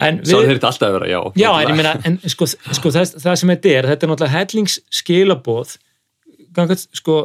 Sá 0.00 0.36
þeir 0.38 0.54
þetta 0.54 0.68
alltaf 0.70 0.86
að 0.86 0.94
vera, 0.96 1.08
já. 1.10 1.18
Já, 1.36 1.50
en 1.60 1.68
ég 1.72 1.76
meina, 1.76 1.90
en 2.08 2.14
sko, 2.32 2.46
sko 2.48 2.92
það, 2.94 3.10
það 3.20 3.34
sem 3.42 3.50
þetta 3.52 3.72
er, 3.74 3.88
þetta 3.90 4.06
er 4.06 4.10
náttúrulega 4.14 4.36
hellingsskilaboð, 4.38 5.74
sko, 6.96 7.16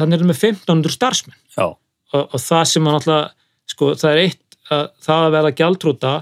þannig 0.00 0.16
er 0.24 0.30
með 0.32 0.40
1500 0.40 0.96
starfsmenn. 0.96 1.36
Og, 1.62 2.24
og 2.24 2.40
það 2.42 2.64
sem 2.72 2.88
náttúrulega, 2.88 3.30
sko, 3.70 3.92
það 4.00 4.16
er 4.16 4.22
eitt 4.24 4.58
að 4.72 4.88
það 5.04 5.26
að 5.28 5.34
vera 5.36 5.52
gjaldrúta 5.60 6.14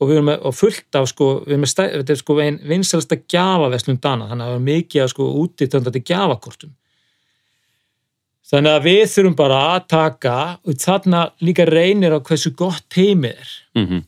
og 0.00 0.08
við 0.08 0.18
erum 0.18 0.28
með, 0.30 0.42
og 0.48 0.56
fullt 0.56 0.98
af, 0.98 1.08
sko, 1.12 1.30
við 1.44 1.54
erum 1.54 1.64
með, 1.66 1.72
stæ, 1.74 1.82
þetta 1.94 2.14
er 2.14 2.20
sko 2.20 2.36
einn 2.40 2.60
vinsalasta 2.72 3.18
gjafaveslum 3.34 3.98
dana, 4.00 4.28
þannig 4.30 4.46
að 4.46 4.52
það 4.52 4.60
er 4.60 4.68
mikið 4.68 5.04
að 5.04 5.10
sko 5.14 5.30
útitöndandi 5.44 6.04
gjafakortum. 6.10 6.76
Þannig 8.50 8.74
að 8.74 8.86
við 8.88 9.02
þurfum 9.12 9.34
bara 9.38 9.58
að 9.76 9.82
taka, 9.92 10.36
og 10.66 10.78
þarna 10.82 11.26
líka 11.44 11.68
reynir 11.68 12.16
á 12.16 12.18
hversu 12.18 12.50
gott 12.58 12.88
teimið 12.90 13.36
er. 13.36 13.52
Mm 13.78 14.00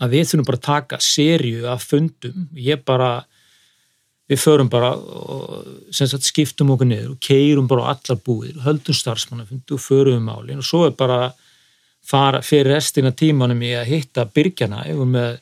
að 0.00 0.16
við 0.16 0.30
þurfum 0.30 0.48
bara 0.48 0.60
að 0.60 0.66
taka 0.68 1.00
serju 1.04 1.68
af 1.68 1.84
fundum, 1.90 2.48
ég 2.56 2.80
bara 2.88 3.10
við 4.30 4.40
förum 4.44 4.70
bara 4.70 4.92
og 4.94 5.94
sem 5.94 6.08
sagt 6.08 6.28
skiptum 6.28 6.70
okkur 6.74 6.88
niður 6.88 7.14
og 7.16 7.22
keirum 7.24 7.68
bara 7.70 7.90
allar 7.92 8.20
búið 8.24 8.60
og 8.60 8.66
höldum 8.68 8.96
starfsmannafundi 8.96 9.74
og 9.74 9.82
förum 9.82 10.20
um 10.20 10.28
málin. 10.30 10.62
Og 10.62 10.66
svo 10.66 10.84
er 10.86 10.94
bara 10.94 11.32
fara 12.10 12.40
fyrir 12.42 12.72
restina 12.74 13.12
tímanum 13.14 13.60
í 13.62 13.70
að 13.78 13.88
hitta 13.92 14.24
byrgjana, 14.34 14.84
ég 14.88 14.98
var 14.98 15.08
með 15.14 15.38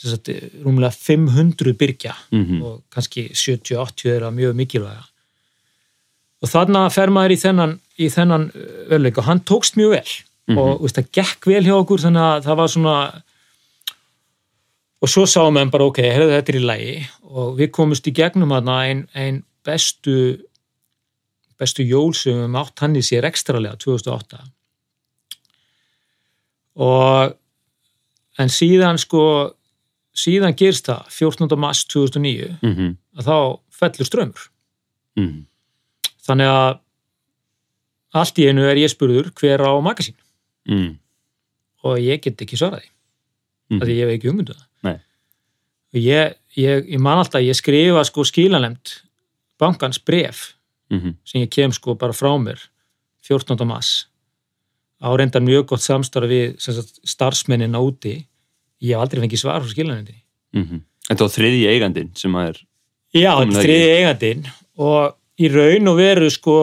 sagt, 0.00 0.30
rúmlega 0.64 0.94
500 0.96 1.74
byrgja 1.76 2.14
Mhm. 2.32 2.62
og 2.64 2.82
kannski 2.90 3.26
70-80 3.36 4.14
er 4.16 4.30
mjög 4.32 4.54
mikilvæga. 4.56 5.04
Og 6.42 6.48
þarna 6.48 6.86
fer 6.90 7.10
maður 7.12 7.34
í 7.36 7.40
þennan, 7.42 7.74
í 8.00 8.06
þennan 8.08 8.46
öðleik 8.88 9.18
og 9.20 9.24
hann 9.28 9.40
tókst 9.44 9.76
mjög 9.76 9.90
vel. 9.98 10.12
Og 10.56 10.80
veist, 10.82 10.96
það 10.96 11.10
gekk 11.12 11.46
vel 11.46 11.62
hjá 11.66 11.74
okkur 11.76 12.00
þannig 12.00 12.22
að 12.26 12.46
það 12.48 12.56
var 12.56 12.70
svona 12.72 12.94
og 15.02 15.08
svo 15.08 15.22
sáum 15.28 15.56
við 15.56 15.70
bara 15.70 15.84
ok, 15.88 16.00
heyrðu, 16.02 16.32
þetta 16.34 16.52
er 16.52 16.58
í 16.58 16.64
lægi 16.64 16.94
og 17.30 17.52
við 17.60 17.70
komumst 17.76 18.08
í 18.10 18.12
gegnum 18.16 18.50
þarna 18.52 18.78
ein, 18.88 19.02
ein 19.14 19.42
bestu 19.64 20.16
bestu 21.60 21.84
jól 21.84 22.14
sem 22.16 22.34
við 22.40 22.50
mátt 22.56 22.80
hann 22.82 22.96
í 22.96 23.02
sér 23.04 23.28
ekstralega 23.28 23.76
2008 23.80 24.40
og 26.80 27.34
en 28.40 28.48
síðan 28.52 28.98
sko 29.00 29.22
síðan 30.16 30.56
gerst 30.58 30.88
það 30.88 31.10
14. 31.12 31.56
mars 31.60 31.84
2009 31.92 32.56
mm 32.64 32.96
að 33.20 33.26
þá 33.26 33.36
fellur 33.80 34.06
strömmur 34.08 34.46
mm. 35.18 35.44
þannig 36.26 36.50
að 36.52 36.78
allt 38.20 38.38
í 38.42 38.46
einu 38.50 38.64
er 38.66 38.78
ég 38.80 38.90
spurður 38.92 39.30
hver 39.38 39.62
á 39.66 39.72
magasín 39.84 40.16
Mm. 40.70 40.98
og 41.88 41.96
ég 41.98 42.20
get 42.20 42.42
ekki 42.44 42.58
svaraði 42.60 42.90
Mm. 43.70 43.80
af 43.80 43.86
því 43.88 43.94
ég 43.96 44.02
hef 44.04 44.10
ekki 44.18 44.28
það 44.28 44.60
Nei. 44.84 44.96
og 45.94 46.00
ég, 46.00 46.34
ég, 46.56 46.84
ég 46.92 47.00
man 47.00 47.18
alltaf 47.18 47.40
ég 47.42 47.56
skrifa 47.56 48.04
sko 48.04 48.24
skilanemt 48.24 49.02
bankans 49.58 49.98
bref 49.98 50.54
Mm. 50.90 51.16
sem 51.24 51.40
ég 51.42 51.50
kem 51.50 51.72
sko 51.72 51.94
bara 51.94 52.12
frá 52.12 52.36
mér 52.38 52.58
14. 53.22 53.64
mars 53.66 54.06
á 55.00 55.08
reyndar 55.16 55.42
mjög 55.44 55.66
gott 55.72 55.82
samstarf 55.84 56.28
við 56.30 56.58
sagt, 56.60 57.00
starfsmennin 57.08 57.74
á 57.76 57.80
úti 57.80 58.14
ég 58.80 58.94
hef 58.94 59.00
aldrei 59.04 59.22
fengið 59.24 59.42
svar 59.44 59.62
frá 59.64 59.70
skilanemndinni 59.72 60.22
Mm. 60.50 60.80
Þetta 61.06 61.22
var 61.26 61.30
þriði 61.30 61.58
eigandinn 61.70 62.08
sem 62.18 62.32
að 62.34 62.48
er 62.48 62.56
Já, 63.14 63.30
þriði 63.54 63.90
eigandinn 64.00 64.40
og 64.82 65.14
í 65.38 65.48
raun 65.52 65.88
og 65.92 65.96
veru 66.00 66.30
sko 66.30 66.56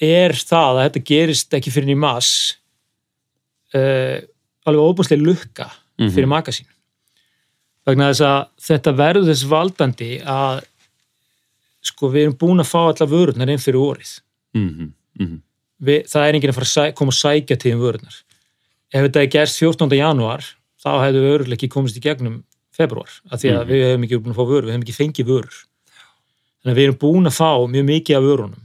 er 0.00 0.32
það 0.36 0.76
að 0.76 0.82
þetta 0.82 1.02
gerist 1.08 1.56
ekki 1.56 1.72
fyrir 1.72 1.94
í 1.94 1.96
mass 1.96 2.58
uh, 3.74 4.20
alveg 4.68 4.84
óbúslega 4.92 5.24
lukka 5.24 5.70
Mhm. 5.98 6.10
fyrir 6.14 6.28
magasín 6.30 6.68
vegna 7.88 8.10
þess 8.12 8.22
að 8.28 8.42
þetta 8.68 8.92
verður 9.00 9.26
þess 9.32 9.48
valdandi 9.50 10.10
að 10.22 10.60
sko 11.88 12.10
við 12.12 12.22
erum 12.26 12.36
búin 12.38 12.60
að 12.62 12.68
fá 12.70 12.80
allar 12.92 13.08
vörurnar 13.10 13.50
inn 13.50 13.58
fyrir 13.64 13.80
orið 13.80 14.12
mm. 14.54 14.92
Mm. 15.18 15.40
Við, 15.82 16.04
það 16.10 16.26
er 16.28 16.34
enginn 16.38 16.50
að 16.52 16.58
fara 16.58 16.86
að 16.88 16.94
koma 16.98 17.12
að 17.14 17.20
sækja 17.22 17.56
til 17.58 17.70
þeim 17.72 17.80
vörurnar 17.84 18.16
ef 18.92 19.02
þetta 19.04 19.20
er 19.22 19.32
gerst 19.34 19.58
14. 19.62 19.96
janúar 19.98 20.44
þá 20.82 20.90
hefðu 21.04 21.20
við 21.24 21.34
örugglega 21.36 21.58
ekki 21.58 21.68
komist 21.74 21.96
í 21.98 22.00
gegnum 22.04 22.44
februar, 22.78 23.10
af 23.30 23.40
því 23.42 23.50
að 23.50 23.64
Mhm. 23.64 23.68
við 23.72 23.82
hefum 23.88 24.04
ekki 24.06 24.18
búin 24.22 24.32
að 24.34 24.38
fá 24.38 24.46
vörur, 24.48 24.66
við 24.68 24.72
hefum 24.74 24.84
ekki 24.86 24.98
fengið 25.02 25.26
vörur 25.26 25.56
þannig 26.62 26.72
að 26.72 26.78
við 26.78 26.86
erum 26.88 26.98
búin 27.02 27.26
að 27.26 27.36
fá 27.38 27.50
mjög 27.68 27.84
mikið 27.88 28.16
af 28.16 28.22
vörunum 28.22 28.62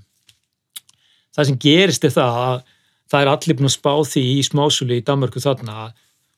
það 1.36 1.46
sem 1.50 1.58
gerist 1.58 2.04
er 2.06 2.10
það 2.14 2.38
að 2.44 2.64
það 3.10 3.22
er 3.22 3.28
allir 3.34 3.58
búin 3.58 3.70
að 3.70 3.78
spá 3.78 3.94
því 4.06 4.22
í 4.38 4.44
smásuli 4.46 4.98
í 5.02 5.04
Danmörku 5.06 5.42
þarna 5.42 5.74
að 5.88 5.92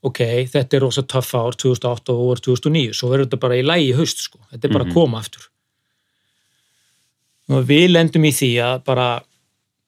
ok, 0.06 0.20
þetta 0.54 0.74
er 0.78 0.82
rosa 0.86 1.02
töff 1.02 1.34
ár 1.36 1.56
2008 1.56 2.14
og 2.14 2.32
ár 2.36 2.40
2009, 2.46 2.94
svo 2.94 3.10
verður 3.10 3.26
þetta 3.26 3.40
bara 3.40 3.56
í 3.60 3.64
lægi 3.66 3.90
í 3.92 3.96
haust 3.98 4.18
sko, 4.24 4.40
þetta 4.54 4.66
er 4.68 4.74
bara 4.74 4.84
Mhm. 4.86 4.92
að 4.92 4.94
koma 4.94 5.18
aftur 5.20 5.48
og 7.50 7.66
við 7.70 7.90
lendum 7.92 8.24
í 8.26 8.32
því 8.34 8.50
að 8.64 8.84
bara 8.86 9.08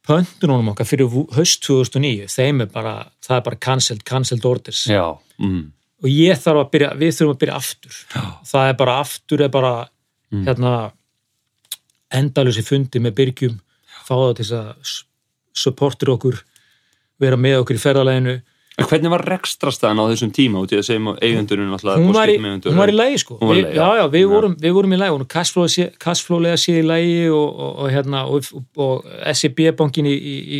pöntunum 0.07 0.69
okkar 0.71 0.87
fyrir 0.87 1.09
haust 1.35 1.63
2009 1.67 2.27
þeim 2.31 2.63
er 2.65 2.69
bara, 2.73 2.93
það 3.25 3.35
er 3.39 3.43
bara 3.49 3.59
cancelled, 3.67 4.03
cancelled 4.07 4.45
orders 4.47 4.85
Já. 4.87 5.03
Mm. 5.39 5.65
og 6.03 6.09
ég 6.09 6.39
þarf 6.39 6.63
að 6.63 6.71
byrja, 6.75 6.89
við 7.01 7.13
þurfum 7.17 7.35
að 7.35 7.41
byrja 7.43 7.59
aftur 7.61 7.99
Já. 8.15 8.23
það 8.53 8.69
er 8.71 8.77
bara 8.83 8.99
aftur 9.03 9.45
er 9.47 9.53
bara 9.53 9.75
Mm. 10.27 10.41
hérna 10.43 10.71
endalusi 12.11 12.59
fundi 12.67 12.99
með 12.99 13.13
byrgjum 13.15 13.53
fá 14.07 14.11
það 14.15 14.33
til 14.35 14.45
þess 14.49 14.57
að 14.57 14.97
supportir 15.63 16.11
okkur 16.11 16.41
vera 17.23 17.39
með 17.39 17.61
okkur 17.61 17.77
í 17.79 17.83
ferðaleginu 17.83 18.33
En 18.77 18.85
hvernig 18.85 19.09
var 19.09 19.23
rekstrastæðan 19.25 19.97
á 19.97 20.05
þessum 20.11 20.31
tíma 20.35 20.59
út 20.61 20.69
í 20.69 20.77
að 20.77 20.83
segja 20.85 21.13
eigendurinn 21.25 21.71
alltaf 21.73 21.97
hún 21.97 22.11
var, 22.13 22.29
í, 22.29 22.35
hún 22.37 22.77
var 22.77 22.91
í 22.91 22.93
lægi 22.93 23.21
sko 23.23 23.37
Hún 23.39 23.49
var 23.49 23.57
í 23.57 23.63
lagi, 23.65 23.73
já, 23.79 23.87
já. 23.87 23.95
já, 23.97 24.03
við, 24.13 24.21
Já. 24.21 24.27
vorum, 24.35 24.53
við 24.61 24.75
vorum 24.77 24.93
í 24.93 24.99
lægi 25.01 25.15
og 25.15 25.23
cashflowlega 26.03 26.59
séð 26.61 26.77
í 26.77 26.83
lægi 26.85 27.15
og, 27.33 27.47
og, 27.47 27.71
og, 27.81 27.87
hérna, 27.95 28.21
og, 28.29 28.51
og, 28.53 28.67
og 28.85 29.33
SEB 29.33 29.63
bankin 29.79 30.05
í, 30.05 30.13
í, 30.13 30.35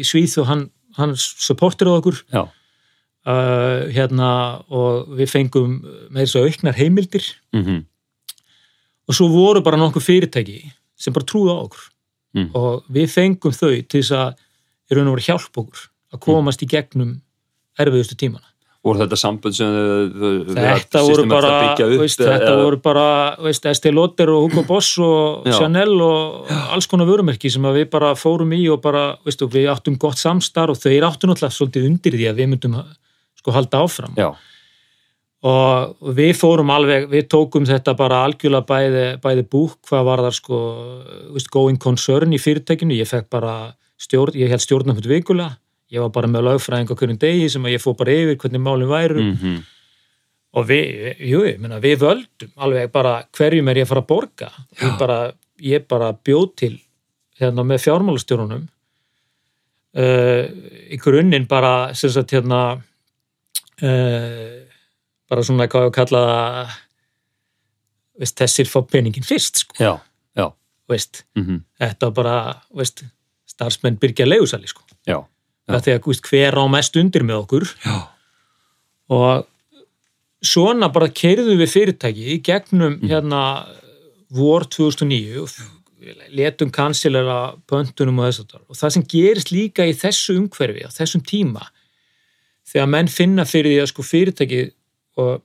í 0.00 0.06
Svíð 0.08 0.38
og 0.40 0.48
hann, 0.48 0.64
hann 0.96 1.12
supportir 1.20 1.90
okkur 1.92 2.22
Já. 2.32 2.46
uh, 3.28 3.84
hérna 3.92 4.30
og 4.72 5.12
við 5.20 5.28
fengum 5.36 5.76
með 6.08 6.24
þessu 6.24 6.46
auknar 6.48 6.80
heimildir 6.80 7.28
mhm, 7.52 7.84
og 9.08 9.16
svo 9.20 9.28
voru 9.32 9.60
bara 9.64 9.76
nokkuð 9.80 10.08
fyrirtæki 10.08 10.58
sem 10.98 11.12
bara 11.12 11.28
trúðu 11.28 11.52
á 11.52 11.60
okkur 11.68 11.86
Mm. 12.36 12.50
og 12.52 12.84
við 12.92 13.06
fengum 13.08 13.54
þau 13.56 13.70
til 13.88 14.02
þess 14.02 14.10
að 14.12 14.34
í 14.92 14.96
raun 14.98 15.06
og 15.08 15.14
veru 15.16 15.24
hjálpa 15.24 15.62
okkur 15.62 15.78
að 16.12 16.20
komast 16.26 16.60
í 16.60 16.66
gegnum 16.68 17.14
erfiðustu 17.78 18.16
tímana. 18.18 18.44
Voru 18.86 19.00
þetta 19.02 19.16
sambund 19.18 19.56
sem 19.58 19.66
þau- 19.66 20.54
þetta 20.54 21.00
voru 21.02 21.24
bara 21.28 21.50
veist, 21.98 22.20
þetta 22.22 22.46
eða- 22.52 22.60
voru 22.62 22.78
bara 22.82 23.06
veist, 23.42 23.64
Estée 23.66 23.92
Lauder 23.92 24.30
og 24.30 24.44
Hugo 24.52 24.62
Boss 24.68 24.92
og 25.02 25.44
Já. 25.46 25.56
Chanel 25.58 26.00
og 26.00 26.46
alls 26.70 26.86
konar 26.86 27.06
vörumerki 27.10 27.50
sem 27.50 27.62
við 27.62 27.90
bara 27.90 28.14
fórum 28.14 28.54
í 28.54 28.60
og 28.72 28.80
bara 28.80 29.16
veist, 29.26 29.42
og 29.42 29.50
við 29.50 29.66
áttum 29.74 29.98
gott 29.98 30.16
samstar 30.16 30.70
og 30.70 30.76
þeir 30.78 31.02
áttu 31.10 31.26
náttúrulega 31.26 31.58
svolítið 31.58 31.86
undir 31.90 32.12
því 32.12 32.30
að 32.30 32.38
við 32.38 32.48
myndum 32.54 32.78
sko 33.36 33.52
halda 33.52 33.82
áfram. 33.82 34.14
Já, 34.16 34.30
og 35.42 36.14
við 36.18 36.32
fórum 36.38 36.70
alveg, 36.74 37.08
við 37.10 37.28
tókum 37.30 37.66
þetta 37.66 37.94
bara 37.98 38.24
algjörlega 38.26 38.66
bæði, 38.66 39.04
bæði 39.22 39.44
búk 39.48 39.76
hvað 39.88 40.04
var 40.08 40.18
það 40.26 40.34
sko, 40.40 40.58
veist, 41.34 41.50
going 41.50 41.78
concern 41.78 42.32
í 42.34 42.40
fyrirtækinu, 42.42 42.96
ég 42.98 43.06
fekk 43.10 43.28
bara 43.30 43.74
stjórn, 43.98 44.34
ég 44.34 44.48
held 44.50 44.60
stjórnafnut 44.64 45.06
vikulega 45.06 45.56
ég 45.92 46.04
var 46.04 46.12
bara 46.14 46.30
með 46.30 46.46
lögfræðing 46.48 46.92
á 46.92 46.98
hverjum 47.00 47.20
degi 47.20 47.48
sem 47.52 47.68
ég 47.70 47.82
fór 47.82 47.96
bara 47.98 48.14
yfir 48.14 48.38
hvernig 48.42 48.64
málinn 48.64 48.90
væru. 48.90 49.24
Mhm, 49.32 49.58
og 50.58 50.66
við, 50.68 51.14
jú, 51.28 51.44
ég 51.46 51.60
meina, 51.60 51.78
við 51.80 52.00
völdum 52.02 52.52
alveg 52.56 52.90
bara 52.92 53.14
hverjum 53.36 53.68
er 53.68 53.82
ég 53.82 53.86
að 53.86 53.92
fara 53.92 54.02
að 54.04 54.10
borga. 54.12 54.50
Ég 54.82 54.98
bara, 54.98 55.18
ég 55.60 55.86
bara 55.88 56.12
bjóð 56.12 56.48
til 56.56 56.74
hérna 57.38 57.64
með 57.66 57.84
fjármálastjórunum 57.86 58.66
uh, 59.96 60.44
í 60.90 60.98
grunninn 61.02 61.46
bara 61.50 61.94
sem 61.98 62.10
sagt 62.12 62.34
hérna 62.34 62.60
uh, 63.82 64.56
bara 65.28 65.44
svona 65.44 65.68
hvað 65.70 65.88
ég 65.88 65.96
kalla 65.98 66.22
það 66.26 66.76
veist, 68.18 68.38
þessir 68.40 68.70
fá 68.70 68.80
peningin 68.90 69.26
fyrst 69.26 69.62
sko, 69.62 69.76
já, 69.78 69.92
já. 70.38 70.48
Veist, 70.90 71.22
mhm, 71.38 71.62
þetta 71.78 72.08
var 72.10 72.16
bara 72.16 72.36
veist, 72.74 73.04
starfsmenn 73.48 74.00
byrgja 74.00 74.26
leigusali 74.26 74.70
sko, 74.70 74.82
já, 75.06 75.20
Það 75.68 75.84
þegar 75.84 76.04
veist, 76.06 76.28
hver 76.30 76.56
á 76.56 76.64
mest 76.72 76.96
undir 76.96 77.24
með 77.28 77.42
okkur. 77.42 77.70
Já, 77.84 77.96
og 79.08 79.46
svona 80.44 80.90
bara 80.92 81.08
keirðu 81.10 81.56
við 81.58 81.72
fyrirtæki 81.72 82.28
í 82.34 82.38
gegnum 82.44 82.98
hérna 83.02 83.42
vor 84.34 84.66
2009 84.70 85.42
og 85.42 85.56
letum 86.30 86.70
kansilera 86.70 87.56
pöntunum 87.68 88.20
og 88.22 88.28
þess 88.28 88.44
að 88.44 88.60
og 88.60 88.78
það 88.78 88.94
sem 88.94 89.06
gerist 89.10 89.50
líka 89.50 89.86
í 89.88 89.96
þessu 89.98 90.36
umhverfi 90.38 90.86
á 90.86 90.90
þessum 90.94 91.24
tíma 91.26 91.66
þegar 92.68 92.90
menn 92.92 93.10
finna 93.10 93.46
fyrir 93.48 93.74
því 93.74 93.80
að 93.82 93.90
sko 93.90 94.06
fyrirtæki 94.06 94.62
og 95.18 95.42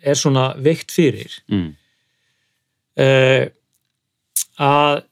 er 0.00 0.16
svona 0.16 0.46
veikt 0.64 0.94
fyrir 0.94 1.34
mm, 1.52 1.68
uh, 3.04 3.44
að 4.64 5.02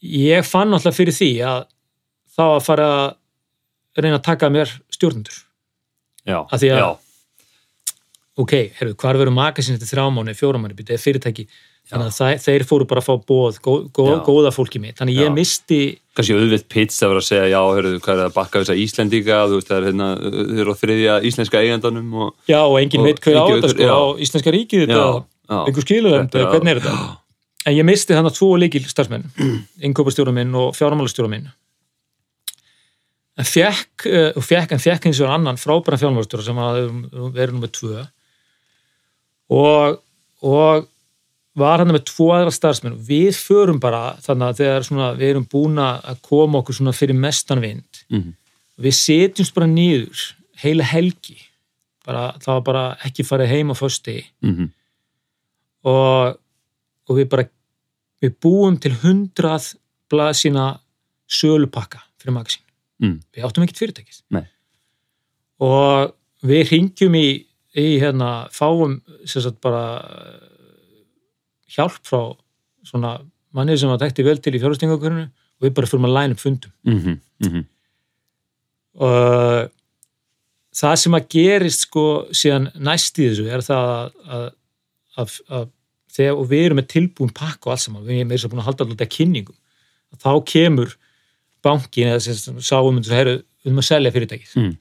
ég 0.00 0.46
fann 0.48 0.72
alltaf 0.72 0.96
fyrir 0.96 1.14
því 1.14 1.32
að 1.44 1.64
þá 2.30 2.44
að 2.46 2.62
fara 2.64 2.90
að 2.94 3.08
reyna 3.98 4.18
að 4.18 4.22
taka 4.30 4.46
að 4.46 4.54
mér 4.58 4.68
stjórnundur 4.94 5.38
já, 6.26 6.38
Af 6.46 6.60
því 6.60 6.68
að- 6.70 6.78
já, 6.78 6.88
ok, 8.40 8.52
herru, 8.78 8.94
hvar 8.94 9.18
verður 9.18 9.34
makasinn 9.36 9.74
eftir 9.76 9.90
þrjámáni, 9.96 10.34
fjóramáni, 10.38 10.76
býta, 10.78 10.94
eða 10.94 11.04
fyrirtæki? 11.04 11.46
Þannig 11.90 12.06
að 12.06 12.14
það, 12.20 12.34
þeir 12.44 12.62
fóru 12.68 12.84
bara 12.86 13.00
að 13.02 13.06
fá 13.08 13.14
bóð 13.26 13.56
gó, 13.64 13.72
gó, 13.90 14.04
Já. 14.06 14.18
góða 14.22 14.50
fólki 14.54 14.78
mitt, 14.78 14.94
þannig 15.00 15.16
ég 15.18 15.26
Já. 15.26 15.32
misti 15.34 15.78
kannski 16.14 16.36
auðvitt 16.36 16.68
pits 16.70 17.00
að 17.02 17.08
vera 17.10 17.22
að 17.22 17.26
segja 17.26 17.48
já, 17.50 17.60
hörðu, 17.66 17.98
hvað 18.04 18.12
er 18.14 18.20
það 18.20 18.28
að 18.28 18.34
bakka 18.36 18.60
þessa 18.62 18.76
Íslendinga? 18.78 19.38
Þú 19.50 19.56
veist, 19.58 19.68
það 19.70 19.78
er 19.80 19.86
hérna, 19.88 20.08
þau 20.20 20.60
eru 20.62 20.70
á 20.70 20.80
þriðja 20.82 21.16
íslenska 21.26 21.62
eigandanum 21.64 22.14
og 22.14 22.34
já, 22.46 22.60
og 22.62 22.76
enginn 22.78 23.00
Og 23.02 23.08
veit 23.08 23.20
hver 23.24 23.34
á 23.34 23.42
enginn 23.42 23.64
þetta 23.64 23.72
sko, 23.74 23.88
á 23.90 24.02
Íslenska 24.22 24.54
ríkið 24.54 24.84
þetta, 24.86 25.08
einhver 25.50 25.88
Þetta 25.90 26.12
þetta, 26.20 26.38
er 26.38 26.52
hvernig 26.54 26.70
að- 26.70 26.76
er 26.76 26.80
þetta? 26.84 27.16
en 27.66 27.74
ég 27.74 27.84
misti 27.90 28.14
þannig 28.14 28.30
að 28.30 28.38
tvo 28.38 28.50
líkil 28.62 28.84
starfsmenn 28.86 29.26
innkópastjóra 29.90 30.32
minn 30.36 30.54
og 30.54 30.76
fjármálastjóra 30.78 31.28
minn 31.32 31.50
en 33.40 33.48
fekk 33.48 34.06
uh, 34.10 34.30
og 34.36 34.44
fekk, 34.44 34.76
en 34.76 34.82
fekk 34.82 35.10
eins 35.10 35.20
og 35.24 35.32
annan 35.32 35.60
frábæran 35.60 36.00
fjármálastjóra 36.02 36.46
sem 36.46 36.62
að 36.62 36.80
verið 37.34 37.56
nummið 37.56 37.74
tvö. 37.78 38.06
Og, 39.56 40.00
og 40.46 40.88
var 41.58 41.82
hann 41.82 41.90
með 41.90 42.06
tvo 42.12 42.30
aðra 42.36 42.52
starfsmenn. 42.54 42.98
Við 43.08 43.32
förum 43.40 43.80
bara 43.82 44.14
þannig 44.22 44.46
að 44.52 44.60
þegar 44.62 44.86
svona, 44.86 45.12
við 45.18 45.32
erum 45.32 45.46
búin 45.50 45.80
að 45.82 46.20
koma 46.26 46.60
okkur 46.60 46.92
fyrir 46.94 47.18
mestan 47.18 47.64
vind. 47.64 48.04
Mhm. 48.10 48.36
við 48.80 48.94
setjumst 48.96 49.52
bara 49.52 49.66
niður 49.68 50.20
heila 50.62 50.84
helgi. 50.88 51.36
Bara, 52.06 52.30
það 52.40 52.54
var 52.54 52.62
bara 52.64 52.84
ekki 53.04 53.26
farið 53.28 53.50
heim 53.52 53.72
á 53.72 53.76
fösti 53.76 54.16
mhm, 54.40 54.70
og, 55.84 56.38
og 57.06 57.18
við 57.18 57.28
bara 57.32 57.44
við 58.24 58.36
búum 58.40 58.78
til 58.80 58.94
hundrað 59.02 59.74
blaðsina 60.10 60.72
sölupakka 61.30 62.00
fyrir 62.20 62.36
magasín 62.36 62.64
mm, 63.02 63.16
við 63.34 63.46
áttum 63.46 63.64
ekkert 63.66 63.82
fyrirtækið 63.82 64.20
Nei. 64.36 64.44
og 65.66 66.14
við 66.46 66.72
ringjum 66.74 67.16
í, 67.18 67.26
í 67.78 67.88
hérna, 68.02 68.30
fáum 68.54 69.00
sagt 69.28 69.60
bara 69.64 69.84
eh, 70.04 70.46
hjálp 71.76 72.00
frá 72.06 72.22
svona 72.86 73.18
mannið 73.56 73.82
sem 73.82 73.92
var 73.92 74.00
tekti 74.00 74.24
vel 74.26 74.38
til 74.40 74.54
í 74.56 74.62
fjárhustingakörinu 74.62 75.26
og 75.26 75.66
við 75.66 75.74
bara 75.76 75.90
fyrir 75.90 76.08
að 76.08 76.16
læna 76.16 76.36
upp 76.36 76.42
fundum. 76.42 76.72
Mhm, 76.88 77.18
mhm, 77.44 77.66
og 79.00 79.70
það 80.80 80.96
sem 81.02 81.18
að 81.18 81.28
gerist 81.34 81.84
sko 81.86 82.06
síðan 82.36 82.70
næst 82.78 83.18
í 83.20 83.28
þessu 83.28 83.50
er 83.50 83.64
það 83.66 83.90
að, 83.90 84.16
að, 84.38 84.48
að, 85.16 85.36
að 85.58 85.68
þegar, 86.14 86.38
og 86.38 86.48
við 86.50 86.64
erum 86.66 86.80
með 86.80 86.90
tilbúin 86.94 87.34
pakka 87.34 87.68
og 87.68 87.74
allt 87.74 87.84
saman, 87.84 88.06
við 88.06 88.20
erum 88.20 88.32
meira 88.32 88.42
svo 88.42 88.50
búin 88.52 88.62
að 88.62 88.68
halda 88.70 88.86
alltaf 88.86 89.12
kynningum, 89.14 89.58
þá 90.20 90.32
kemur 90.52 90.96
bankin 91.64 92.12
eða 92.12 92.20
sem 92.24 92.60
sáum 92.64 93.00
við 93.00 93.14
herru, 93.16 93.36
við 93.60 93.70
erum 93.70 93.82
að 93.82 93.88
selja 93.90 94.14
fyrirtækið. 94.14 94.54
Mm. 94.60 94.76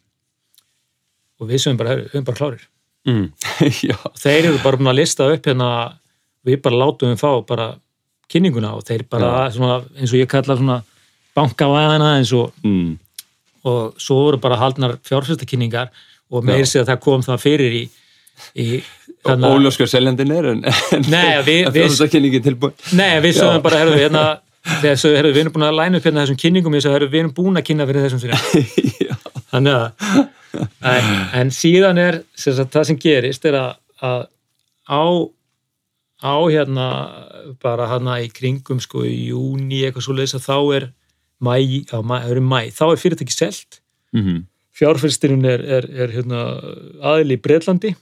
og 1.39 1.47
við 1.47 1.63
sem 1.63 1.77
bara, 1.79 1.95
herru, 1.95 2.07
við 2.07 2.17
erum 2.17 2.29
bara 2.29 2.39
klárir. 2.39 2.65
Mm, 3.07 3.27
þeir 4.23 4.49
eru 4.49 4.57
bara 4.63 4.79
búin 4.79 4.91
að 4.91 4.99
lista 4.99 5.27
upp 5.31 5.45
hérna, 5.47 5.69
við 6.45 6.61
bara 6.65 6.81
látum 6.83 7.13
við 7.13 7.21
fá 7.21 7.31
bara 7.47 7.69
kynninguna 8.29 8.73
og 8.77 8.83
þeir 8.87 9.05
bara 9.09 9.47
svona, 9.53 9.79
eins 9.97 10.13
og 10.13 10.19
ég 10.19 10.29
kalla 10.29 10.57
svona 10.59 10.81
bankavæðina 11.37 12.09
eins 12.17 12.33
og 12.35 12.51
mm, 12.65 12.91
og 13.69 13.99
svo 13.99 14.19
voru 14.25 14.39
bara 14.41 14.59
haldnar 14.59 14.97
fjárfæstakynningar 15.07 15.89
og 16.29 16.45
meir 16.45 16.67
sér 16.69 16.83
að 16.83 16.93
það 16.93 17.01
kom 17.05 17.23
það 17.25 17.41
fyrir 17.43 17.75
í, 17.79 17.81
í 18.55 18.67
að 19.27 19.47
óljóskar 19.49 19.89
seljandin 19.91 20.31
er 20.31 20.51
en, 20.53 20.61
en 20.95 21.07
fjárhundakynningin 21.09 22.45
tilbúin. 22.45 22.75
Nei, 22.95 23.19
við 23.23 23.35
Já. 23.35 23.41
sögum 23.41 23.65
bara, 23.65 23.81
herru, 23.81 23.97
hérna 23.99 24.23
sögum, 24.99 25.17
herru, 25.17 25.31
við 25.33 25.41
erum 25.43 25.55
búin 25.55 25.67
að 25.67 25.77
læna 25.79 25.99
upp 25.99 26.07
hérna 26.07 26.25
þessum 26.25 26.39
kynningum 26.41 26.75
sagði, 26.77 26.95
herru, 26.95 27.09
við 27.13 27.23
erum 27.23 27.33
búin 27.37 27.59
að 27.59 27.65
kynna 27.69 27.87
fyrir 27.89 28.05
þessum 28.05 28.21
já, 29.07 29.15
þannig 29.53 29.75
að 29.77 30.29
en, 30.89 31.09
en 31.41 31.51
síðan 31.53 32.01
er 32.01 32.21
sem 32.37 32.55
sagt, 32.57 32.73
það 32.75 32.87
sem 32.89 33.01
gerist 33.01 33.45
er 33.49 33.57
að, 33.59 33.75
að 34.05 34.23
á 34.89 35.03
á 36.19 36.35
hérna 36.51 36.87
bara 37.63 37.87
hérna 37.87 38.17
í 38.23 38.29
kringum 38.33 38.81
sko 38.83 39.05
í 39.07 39.29
júni 39.29 39.83
eitthvað 39.85 40.07
svo 40.07 40.15
leiðis 40.17 40.35
að 40.39 40.47
þá 40.47 40.57
er 40.79 40.87
mæ, 41.39 41.53
á, 41.95 41.97
mæ, 42.03 42.17
mæ, 42.43 42.59
þá 42.75 42.83
er 42.89 42.99
fyrirtæki 42.99 43.35
selt. 43.35 43.79
Mhm, 44.15 44.43
fjárfyrstirinn 44.75 45.47
er, 45.47 45.63
er, 45.63 45.87
er 45.87 46.11
hérna, 46.17 46.43
aðil 47.13 47.35
í 47.35 47.39
Breitlandi 47.39 47.93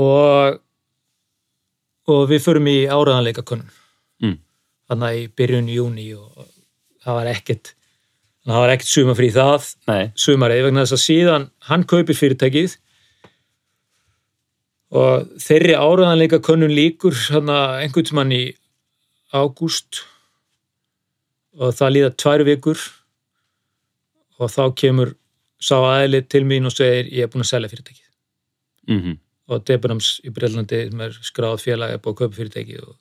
og 0.00 0.60
og 2.10 2.24
við 2.30 2.42
förum 2.42 2.66
í 2.70 2.78
áraðanleika 2.90 3.44
konun 3.46 3.68
Mm. 3.68 3.79
Þannig 4.90 5.08
að 5.08 5.18
í 5.20 5.26
byrjun 5.40 5.72
júni 5.72 6.06
og 6.18 6.44
það 7.04 7.18
var 7.20 7.32
ekkert 7.32 7.72
það 8.50 8.62
var 8.64 8.74
ekkert 8.74 8.92
suma 8.92 9.16
frí 9.18 9.32
það 9.34 9.66
sumarið 10.18 10.64
vegna 10.66 10.84
þess 10.84 10.98
að 10.98 11.04
síðan 11.06 11.50
hann 11.70 11.88
kaupir 11.88 12.18
fyrirtækið 12.18 12.76
og 15.00 15.28
þeirri 15.38 15.76
áraðanleika 15.78 16.40
konun 16.42 16.74
líkur 16.74 17.14
einhvern 17.30 18.08
tímann 18.08 18.34
í 18.34 18.44
ágúst 19.30 20.02
og 21.60 21.74
það 21.76 21.94
líða 21.94 22.16
tvær 22.18 22.44
vikur 22.48 22.82
og 24.40 24.50
þá 24.50 24.62
kemur 24.82 25.14
sá 25.60 25.76
aðli 25.76 26.22
til 26.24 26.46
mín 26.48 26.68
og 26.68 26.74
segir 26.74 27.10
ég 27.12 27.26
er 27.26 27.32
búin 27.32 27.44
að 27.44 27.50
selja 27.52 27.70
fyrirtækið. 27.70 28.06
Mhm, 28.88 29.18
og 29.50 29.64
Debenhams 29.66 30.20
í 30.24 30.32
Breitlandi 30.32 30.88
sem 30.88 31.00
er 31.00 31.18
skráð 31.26 31.60
félag 31.66 31.94
er 31.94 32.00
búin 32.00 32.14
að 32.14 32.20
kaupa 32.22 32.38
fyrirtækið 32.38 32.82
og, 32.86 32.96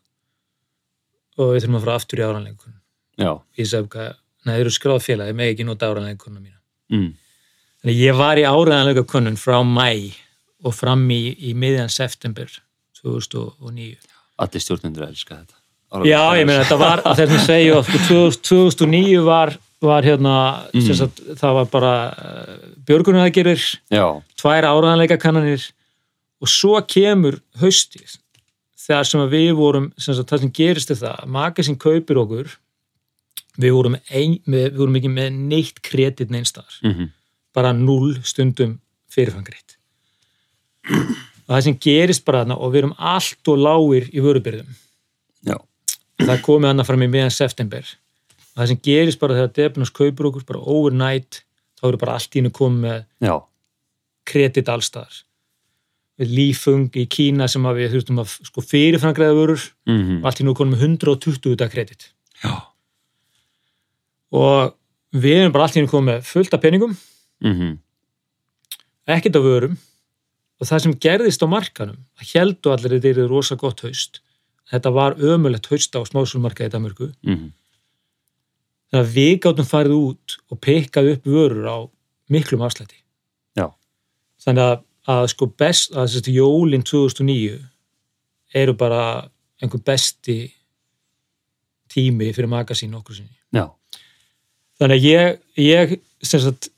og 1.39 1.53
við 1.55 1.63
þurfum 1.63 1.77
að 1.79 1.85
fara 1.87 1.95
aftur 2.01 2.19
í 2.21 2.25
áraðanleika 2.27 2.73
já, 3.19 3.31
ég 3.59 3.69
sagði 3.71 3.91
hvað, 3.95 4.13
þeir 4.49 4.59
eru 4.65 4.73
skráð 4.75 5.03
félag 5.05 5.31
ég 5.31 5.37
meg 5.39 5.53
ekki 5.53 5.65
nota 5.67 5.89
áraðanleika 5.89 6.23
konuna 6.25 6.43
mína. 6.43 6.57
Mm, 6.93 7.09
Þannig 7.79 7.99
ég 8.03 8.17
var 8.19 8.39
í 8.41 8.43
áræðanlega 8.49 9.03
könnun 9.07 9.37
frá 9.39 9.59
mæ 9.63 10.11
og 10.67 10.73
fram 10.75 11.05
í, 11.15 11.21
í 11.39 11.53
miðjan 11.55 11.91
september 11.91 12.49
2009. 12.99 13.95
allir 14.39 14.63
stjórnendur 14.63 15.05
elska 15.07 15.37
þetta. 15.39 15.55
Já, 16.05 16.19
ég 16.37 16.45
meina 16.45 16.63
þetta 16.65 16.77
var, 16.79 17.01
þess 17.17 17.35
að 17.37 17.45
segja, 17.47 17.79
sko, 17.87 18.01
2000 18.09 18.43
2009 18.49 19.23
var 19.27 19.55
var 19.79 20.03
hérna 20.03 20.33
Mm. 20.75 20.89
sagt, 20.91 21.21
það 21.39 21.53
var 21.55 21.67
bara 21.71 21.91
uh, 22.11 22.55
björgunaraðgerir, 22.83 23.61
já, 23.87 24.03
tvær 24.35 24.65
áraðanleika 24.67 25.15
kannanir 25.17 25.63
og 26.43 26.51
svo 26.51 26.75
kemur 26.83 27.37
haustið 27.61 28.17
þegar 28.89 29.07
sem 29.07 29.23
við 29.31 29.53
vorum 29.59 29.87
sem 29.97 30.17
sagt, 30.17 30.31
það 30.31 30.43
sem 30.45 30.55
gerist 30.59 30.93
er 30.93 30.99
það, 31.03 31.23
magasín 31.37 31.79
kaupir 31.79 32.19
okkur 32.23 32.51
við 33.59 33.75
vorum, 33.75 33.97
ein, 34.09 34.37
með, 34.49 34.69
við 34.71 34.81
vorum 34.81 34.99
ekki 34.99 35.13
með 35.13 35.41
neitt 35.53 35.81
kredit 35.85 36.33
neinstar, 36.33 36.79
mhm, 36.85 37.11
bara 37.55 37.73
null 37.75 38.15
stundum 38.25 38.77
fyrirfangreitt 39.11 39.77
og 40.89 41.55
það 41.55 41.63
sem 41.65 41.79
gerist 41.81 42.25
bara 42.27 42.43
þarna 42.43 42.59
og 42.59 42.73
við 42.73 42.83
erum 42.83 42.95
allt 43.11 43.51
og 43.51 43.61
lágir 43.61 44.09
í 44.13 44.23
vörubyrðum 44.23 44.75
já, 45.49 45.57
það 46.21 46.43
komið 46.45 46.73
annað 46.73 46.89
fram 46.89 47.05
í 47.05 47.11
meðan 47.11 47.33
september. 47.33 47.93
Og 48.53 48.61
það 48.61 48.71
sem 48.71 48.81
gerist 48.89 49.21
bara 49.21 49.37
þegar 49.37 49.53
Debinos 49.57 49.93
kaupir 49.95 50.29
okkur 50.29 50.45
bara 50.49 50.61
overnight, 50.73 51.41
þá 51.79 51.87
eru 51.89 52.01
bara 52.01 52.17
allt 52.17 52.35
í 52.35 52.41
hennu 52.41 52.53
komið 52.55 52.85
með 52.85 53.35
kredit 54.29 54.69
allstaðar 54.69 55.23
lífung 56.27 56.89
í 56.99 57.05
Kína 57.07 57.47
sem 57.47 57.63
að 57.63 57.77
við 57.79 57.93
þurftum 57.95 58.19
að 58.19 58.31
sko 58.49 58.61
fyrirfrangræða 58.61 59.35
vörur. 59.37 59.61
Mhm, 59.87 60.17
og 60.19 60.25
allt 60.25 60.41
í 60.41 60.45
nú 60.45 60.53
konum 60.57 60.73
með 60.75 60.83
120 60.99 61.55
dag 61.55 61.71
kredit. 61.71 62.09
Já, 62.43 62.55
og 64.31 64.75
við 65.15 65.43
erum 65.43 65.53
bara 65.53 65.63
allt 65.67 65.77
í 65.77 65.81
hennu 65.81 65.91
komið 65.91 66.25
fullt 66.27 66.53
af 66.53 66.61
peningum, 66.61 66.97
mhm, 67.43 67.77
ekkert 69.07 69.35
af 69.39 69.43
vörum. 69.43 69.77
Og 70.59 70.67
það 70.67 70.81
sem 70.83 70.93
gerðist 70.99 71.43
á 71.43 71.47
markanum 71.47 71.97
það 72.19 72.33
heldu 72.35 72.71
allir 72.73 72.97
að 72.97 73.05
þetta 73.05 73.23
er 73.23 73.29
rosa 73.31 73.55
gott 73.55 73.79
haust. 73.81 74.19
Þetta 74.69 74.91
var 74.93 75.15
ömulegt 75.15 75.69
haust 75.71 75.95
á 75.95 76.03
smásúlmarkaði 76.03 76.67
í 76.67 76.73
Danmörku. 76.73 77.07
Mhm, 77.23 77.53
þannig 78.91 79.05
að 79.05 79.13
við 79.15 79.39
gáttum 79.39 79.65
farið 79.69 79.95
út 79.95 80.37
og 80.51 80.59
pekkað 80.59 81.13
upp 81.13 81.23
vörur 81.23 81.65
á 81.65 81.77
miklum 82.29 82.61
afslætti. 82.61 82.99
Já, 83.55 83.71
þannig 84.43 84.63
að, 84.67 84.83
að 85.07 85.27
sko 85.33 85.49
best 85.59 85.93
að 85.95 86.15
þessi 86.15 86.35
jólin 86.35 86.83
2009 86.85 87.59
eru 88.59 88.73
bara 88.77 89.03
einhver 89.61 89.81
besti 89.85 90.41
tími 91.89 92.33
fyrir 92.35 92.49
magasín 92.51 92.97
okkur 92.97 93.17
sinni. 93.17 93.35
Já, 93.55 93.69
þannig 94.81 94.99
að 94.99 95.07
ég, 95.07 95.39
ég 95.63 95.95
sem 96.21 96.43
sagt 96.43 96.69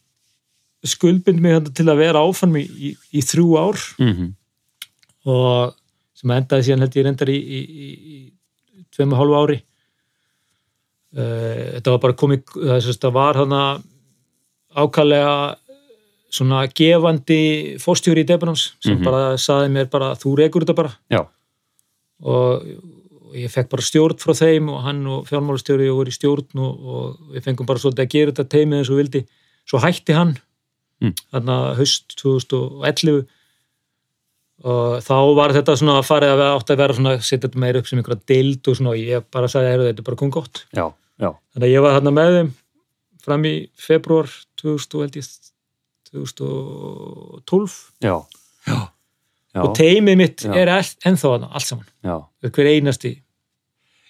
skuldbind 0.88 1.42
mig 1.42 1.72
til 1.78 1.86
að 1.92 2.02
vera 2.02 2.24
áfann 2.26 2.56
í, 2.58 2.64
í, 2.66 2.94
í 3.18 3.24
þrjú 3.26 3.50
ár. 3.60 3.82
Mhm, 4.02 4.32
og 5.30 5.76
sem 6.18 6.34
endaði 6.34 6.68
síðan 6.68 6.86
held 6.86 6.98
ég 6.98 7.06
reyndar 7.06 7.30
í, 7.34 7.38
í, 7.38 8.22
tveim 8.94 9.14
og 9.16 9.22
hálfu 9.22 9.38
ári. 9.40 9.60
Uh, 11.12 11.78
þetta 11.78 11.94
var 11.96 12.04
bara 12.06 12.16
komið 12.16 12.54
það, 12.56 13.08
var 13.12 13.40
þarna 13.42 13.62
ákallega 14.72 15.34
svona 16.32 16.64
gefandi 16.72 17.76
fórstjóri 17.82 18.24
í 18.24 18.28
Debenhams 18.30 18.70
sem 18.80 18.96
Mhm. 18.98 19.04
bara 19.04 19.36
saði 19.38 19.70
mér 19.72 19.90
bara 19.92 20.14
þú 20.16 20.38
rekur 20.40 20.64
þetta 20.66 20.76
bara. 20.76 20.94
Já, 21.12 21.26
og, 22.24 22.64
ég 23.36 23.48
fekk 23.52 23.70
bara 23.72 23.82
stjórn 23.84 24.20
frá 24.20 24.34
þeim 24.36 24.70
og 24.70 24.82
hann 24.84 25.06
og 25.08 25.26
fjármálastjóri 25.28 25.86
og 25.92 26.08
í 26.08 26.12
stjórn 26.16 26.60
og, 26.60 26.80
og 26.86 27.20
við 27.36 27.44
fengum 27.46 27.66
bara 27.66 27.80
svolítið 27.80 28.04
að 28.06 28.10
gera 28.16 28.32
þetta 28.32 28.50
teimið 28.56 28.78
eins 28.82 28.90
og 28.92 28.98
vildi. 29.02 29.22
Svo 29.66 29.80
hætti 29.80 30.14
hann 30.14 30.38
Mm. 31.02 31.14
þarna 31.34 31.76
haust 31.76 32.14
2011 32.22 33.26
og 34.64 35.00
þá 35.02 35.16
var 35.34 35.50
þetta 35.56 35.74
svona 35.80 35.96
að 35.98 36.06
farið 36.06 36.34
að 36.36 36.42
átt 36.60 36.70
að 36.70 36.78
vera 36.78 36.94
svona 36.94 37.14
að 37.16 37.24
setja 37.26 37.48
þetta 37.50 37.62
meira 37.64 37.80
upp 37.82 37.88
sem 37.90 37.98
einhverja 38.02 38.26
deild 38.30 38.68
og 38.70 38.76
svona. 38.78 38.92
Og 38.94 39.00
ég 39.02 39.24
bara 39.34 39.48
sagði 39.50 39.72
að 39.74 39.86
þetta 39.88 40.04
er 40.04 40.08
bara 40.12 40.20
kom 40.22 40.30
gott 40.36 40.62
já, 40.78 40.86
já, 41.18 41.32
þannig 41.56 41.66
að 41.66 41.74
ég 41.74 41.82
var 41.82 41.96
þarna 41.98 42.14
með 42.20 42.36
þeim 42.38 42.52
fram 43.26 43.44
í 43.50 43.56
februar 43.82 44.30
2000 44.62 45.02
held 45.02 45.18
ég 45.18 45.26
2012 46.14 47.76
já, 48.04 48.16
já, 48.68 48.80
já, 49.56 49.62
og 49.64 49.76
teimið 49.78 50.18
mitt 50.20 50.46
Já. 50.46 50.54
er 50.56 50.72
ennþá 51.08 51.34
allt 51.50 51.68
saman 51.68 51.86
já. 52.04 52.18
hver 52.52 52.72
einasti 52.76 53.18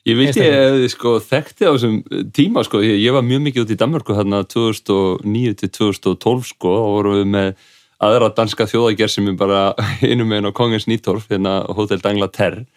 Ég 0.02 0.18
vildi 0.18 0.42
Einstaklega. 0.42 0.70
að 0.74 0.84
sko, 0.90 1.10
þekkti 1.22 1.68
á 1.70 1.72
þessum 1.76 1.98
tíma 2.34 2.64
sko, 2.66 2.80
ég, 2.82 2.96
ég 3.04 3.14
var 3.14 3.22
mjög 3.22 3.42
mikið 3.46 3.62
út 3.68 3.74
í 3.76 3.78
Danmarku 3.78 4.16
hérna 4.18 4.40
2009 4.50 5.60
til 5.60 5.70
2012 5.78 6.48
sko, 6.56 6.72
og 6.74 6.96
vorum 6.96 7.20
við 7.20 7.28
með 7.36 7.52
aðra 8.02 8.30
danska 8.34 8.66
þjóðagerð 8.70 9.12
sem 9.14 9.28
er 9.30 9.36
bara 9.38 9.60
innum 10.12 10.30
meginn 10.32 10.50
á 10.50 10.54
Kongens 10.58 10.88
Nýtorf, 10.90 11.28
hérna 11.30 11.60
Hotel 11.78 12.00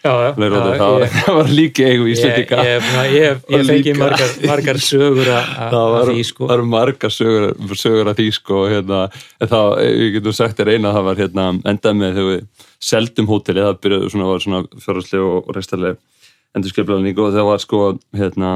já, 0.04 0.12
það, 0.36 0.40
það, 0.80 1.04
það 1.24 1.38
var 1.38 1.52
líka 1.58 1.86
eigu 1.88 2.08
ég, 2.08 2.12
Íslandika 2.18 2.60
ég, 2.68 3.44
fengi 3.70 3.94
margar, 3.98 4.34
margar 4.50 4.80
sögur 4.84 5.30
að 5.32 5.38
að- 5.38 5.74
það 5.74 5.78
að 5.80 5.94
var, 5.96 6.10
því 6.12 6.26
sko. 6.30 6.48
það 6.48 6.56
eru 6.58 6.68
margar 6.74 7.14
sögur, 7.14 7.76
sögur 7.84 8.12
að 8.12 8.20
því 8.20 8.28
sko, 8.38 8.62
hérna, 8.72 9.02
en 9.40 9.52
þá, 9.54 9.60
ég 9.88 10.18
getur 10.18 10.36
sagt 10.36 10.60
þér 10.60 10.74
eina 10.76 10.94
það 10.96 11.08
var 11.08 11.22
hérna, 11.24 11.46
endað 11.72 12.00
með 12.02 12.18
þegar 12.18 12.32
við 12.34 12.66
seldum 12.84 13.30
hótelið, 13.30 13.70
það 13.70 13.80
byrjaði 13.86 14.12
svona, 14.12 14.28
var 14.28 14.44
svona 14.44 14.64
fjárhagsleg 14.84 15.30
og 15.30 15.54
restarleg 15.56 16.02
endur 16.54 16.70
skeflaðning 16.70 17.18
og 17.18 17.32
það 17.34 17.48
var 17.48 17.62
sko 17.62 17.80
hérna 18.14 18.50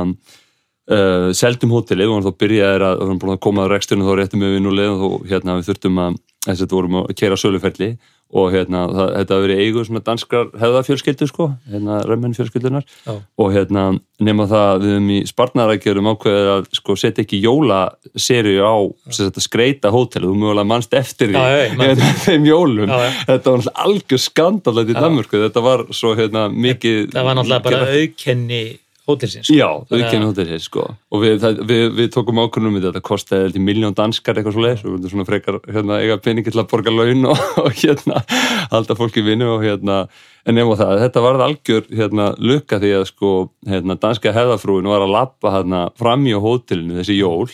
uh, 0.93 1.29
seldum 1.37 1.73
hótelið 1.75 2.13
og 2.13 2.27
þá 2.27 2.33
byrjaði 2.45 2.89
að, 2.93 3.05
að 3.33 3.39
koma 3.45 3.65
að 3.65 3.73
reksturinn 3.75 4.07
þá 4.07 4.15
réttum 4.21 4.45
við 4.45 4.57
vinnuleg 4.59 5.05
og 5.09 5.25
hérna 5.31 5.59
við 5.59 5.71
þurftum 5.71 6.03
að 6.05 6.19
þess 6.53 6.63
að 6.63 6.65
þetta 6.67 6.79
vorum 6.79 7.01
að 7.03 7.13
kera 7.19 7.39
söluferli 7.41 7.91
og 8.29 8.51
hérna 8.53 8.83
það, 8.93 9.11
þetta 9.15 9.37
hafi 9.37 9.45
verið 9.47 9.61
eigu 9.65 9.83
svona 9.87 10.03
danskar 10.05 10.49
hefðafjölskyldu 10.61 11.29
sko, 11.31 11.47
hérna 11.73 12.01
römmen 12.05 12.35
fjölskyldunar 12.37 12.85
Já. 12.85 13.15
og 13.17 13.55
hérna 13.55 13.85
nema 14.21 14.45
það 14.51 14.65
að 14.73 14.83
við 14.83 14.93
höfum 14.93 15.13
í 15.15 15.21
spartnarækjörum 15.31 16.11
ákveðið 16.13 16.51
að 16.53 16.67
sko 16.77 16.97
setja 17.01 17.25
ekki 17.25 17.41
jólaserju 17.41 18.69
á 18.69 18.77
sagt 19.17 19.41
skreita 19.41 19.93
hótelið, 19.95 20.29
þú 20.29 20.43
mögulega 20.43 20.69
mannst 20.69 20.99
eftir 20.99 21.33
því 21.33 21.41
Já, 21.41 21.63
hérna, 21.79 22.11
þeim 22.27 22.51
jólum. 22.51 22.93
Já, 22.93 23.17
þetta 23.31 23.55
var 23.55 23.71
algjör 23.87 24.23
skandalegt 24.27 24.93
í. 24.93 24.99
Danmörku, 24.99 25.41
þetta 25.47 25.65
var 25.65 25.87
svo 25.97 26.13
hérna 26.19 26.45
mikið 26.53 27.09
það 27.15 27.31
var 27.31 27.41
náttúrulega 27.41 27.67
bara 27.71 27.97
aukenni 27.97 28.63
hótelsins 29.09 29.51
Já, 29.51 29.67
Þannig 29.89 30.05
að- 30.05 30.15
auðvitað 30.15 30.27
hótelið 30.29 30.63
sko. 30.65 30.85
Og 31.11 31.23
við, 31.25 31.37
það, 31.43 31.61
við, 31.71 31.85
við 31.99 32.11
tókum 32.15 32.41
ákvörnum 32.45 32.79
við 32.79 32.89
þetta 32.89 33.03
kostaði 33.09 33.53
til 33.55 33.63
miljón 33.65 33.97
danskar 33.99 34.39
eitthvað 34.39 34.57
svo 34.57 34.65
leis 34.67 34.83
og 34.85 34.97
við 34.99 35.13
svona 35.13 35.29
frekar 35.29 35.61
hérna, 35.67 36.01
eiga 36.03 36.19
peningi 36.23 36.53
til 36.53 36.61
að 36.63 36.69
borga 36.73 36.93
laun 36.95 37.31
og, 37.33 37.45
og 37.65 37.73
hérna 37.83 38.23
halda 38.73 38.99
fólki 38.99 39.25
vinnu 39.25 39.49
og 39.57 39.65
hérna 39.65 40.03
en 40.49 40.57
nefnum 40.57 40.79
það, 40.81 41.01
þetta 41.05 41.25
varð 41.25 41.47
algjör 41.49 41.89
hérna 41.93 42.29
lukka 42.41 42.79
því 42.83 42.93
að 43.01 43.09
sko 43.11 43.33
hérna 43.69 43.99
danska 44.01 44.33
hefðafrúin 44.37 44.89
var 44.89 45.05
að 45.05 45.15
lappa 45.17 45.57
hérna 45.59 45.89
fram 45.99 46.29
í 46.29 46.37
á 46.37 46.41
hótelinu 46.41 47.01
þessi 47.01 47.19
jól 47.19 47.49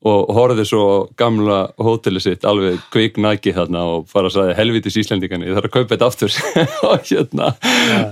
og 0.00 0.30
horfði 0.32 0.64
svo 0.64 0.84
gamla 1.20 1.58
hótelið 1.76 2.24
sitt 2.24 2.44
alveg 2.48 2.78
kviknæki 2.92 3.52
þarna 3.52 3.82
og 3.84 4.06
bara 4.14 4.30
sagði 4.32 4.56
helvitis 4.56 4.96
Íslendingan 5.02 5.44
ég 5.44 5.58
þarf 5.58 5.68
að 5.68 5.74
kaupa 5.74 5.92
þetta 5.92 6.08
aftur. 6.08 6.36
Og 6.88 7.04
hérna 7.10 7.50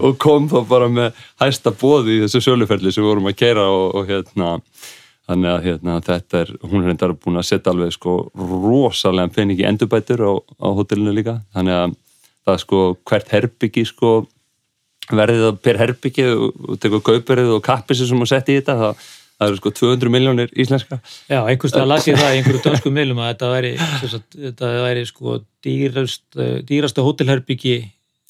og 0.05 0.19
kom 0.21 0.51
þá 0.53 0.59
bara 0.69 0.91
með 0.93 1.23
hæsta 1.41 1.73
bóði 1.73 2.19
í 2.19 2.23
þessu 2.27 2.43
söluferli 2.45 2.93
sem 2.93 3.05
við 3.05 3.13
vorum 3.15 3.31
að 3.31 3.39
keira 3.41 3.65
og, 3.73 3.87
og 3.97 4.11
hérna 4.11 4.51
þannig 5.29 5.53
að 5.53 5.65
hérna, 5.67 5.99
þetta 6.05 6.43
er, 6.43 6.53
hún 6.65 6.83
er 6.83 6.91
reyndar 6.91 7.15
búin 7.21 7.41
að 7.41 7.49
setja 7.51 7.73
alveg 7.73 7.93
sko 7.97 8.19
rosalega 8.37 9.33
peningi 9.33 9.67
endurbætur 9.69 10.25
á, 10.25 10.33
á 10.41 10.69
hótelinu 10.77 11.13
líka. 11.17 11.39
Þannig 11.57 11.77
að 11.77 11.97
það 12.49 12.61
sko 12.65 12.83
hvert 13.09 13.33
herbyggi 13.33 13.85
sko 13.89 14.13
verðið 15.09 15.61
per 15.65 15.81
herbyggi 15.81 16.27
og, 16.35 16.65
og 16.69 16.81
tekur 16.81 17.05
kauperið 17.05 17.55
og 17.57 17.65
kappisir 17.65 18.09
sem 18.09 18.25
að 18.25 18.33
setja 18.33 18.55
í 18.55 18.61
þetta 18.61 18.77
það, 18.83 19.07
það 19.39 19.53
eru 19.53 19.61
sko 19.61 19.73
200 19.81 20.13
miljónir 20.15 20.51
íslenska 20.59 20.99
Já, 21.31 21.41
einhverstað 21.45 21.87
las 21.91 22.09
ég 22.11 22.19
það 22.19 22.33
í 22.35 22.41
einhverju 22.41 22.65
dönsku 22.65 22.93
miðlum 22.95 23.21
að 23.23 23.31
þetta 23.33 23.53
væri, 23.53 23.71
sagt, 24.15 24.41
þetta 24.49 24.73
væri 24.87 25.05
sko 25.09 25.39
dýrast, 25.65 26.27
eh, 26.39 26.59
dýrasta 26.67 27.05
hótelherbyggi 27.07 27.77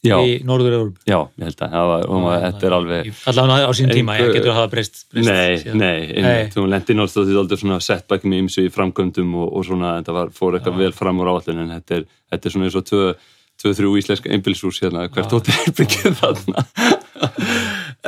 Já. 0.06 0.14
í 0.22 0.36
Norður-Európa 0.46 1.02
Já, 1.08 1.16
ég 1.40 1.48
held 1.48 1.62
að 1.64 1.72
það 1.72 1.88
var, 1.90 2.04
hún 2.06 2.26
var, 2.28 2.42
þetta 2.44 2.68
er 2.68 2.74
alveg 2.76 3.08
allavega 3.32 3.66
á 3.66 3.72
sín 3.74 3.90
tíma, 3.90 4.18
ég 4.20 4.28
getur 4.36 4.52
að 4.52 4.58
hafa 4.60 4.70
breyst, 4.76 5.00
Nei, 5.16 5.56
síðan. 5.58 5.80
nei, 5.82 6.44
þú 6.54 6.66
lendi 6.70 6.94
náttúrulega 6.94 7.32
því 7.32 7.40
aldrei 7.40 7.58
svona 7.64 7.80
setback 7.82 8.28
með 8.28 8.44
ymsu 8.44 8.66
í 8.68 8.70
framgöndum 8.70 9.32
og, 9.40 9.48
og 9.58 9.66
svona, 9.66 9.96
þetta 9.98 10.14
var, 10.20 10.30
fór 10.36 10.54
eitthvað 10.60 10.78
vel 10.84 10.92
fram 10.94 11.18
úr 11.24 11.32
áallin 11.32 11.64
en 11.64 11.74
þetta 11.80 11.98
er, 11.98 12.06
þetta 12.30 12.46
er 12.46 12.54
svona 12.54 12.68
eins 12.68 12.78
og 12.78 12.86
tvö, 12.86 13.08
tvö 13.58 13.72
þrjú 13.80 13.96
íslenska 13.98 14.30
einbilshús 14.36 14.78
hérna, 14.84 15.08
hvert 15.10 15.34
hóttir 15.34 15.58
er 15.64 15.74
byggið 15.80 16.22
þarna. 16.22 16.66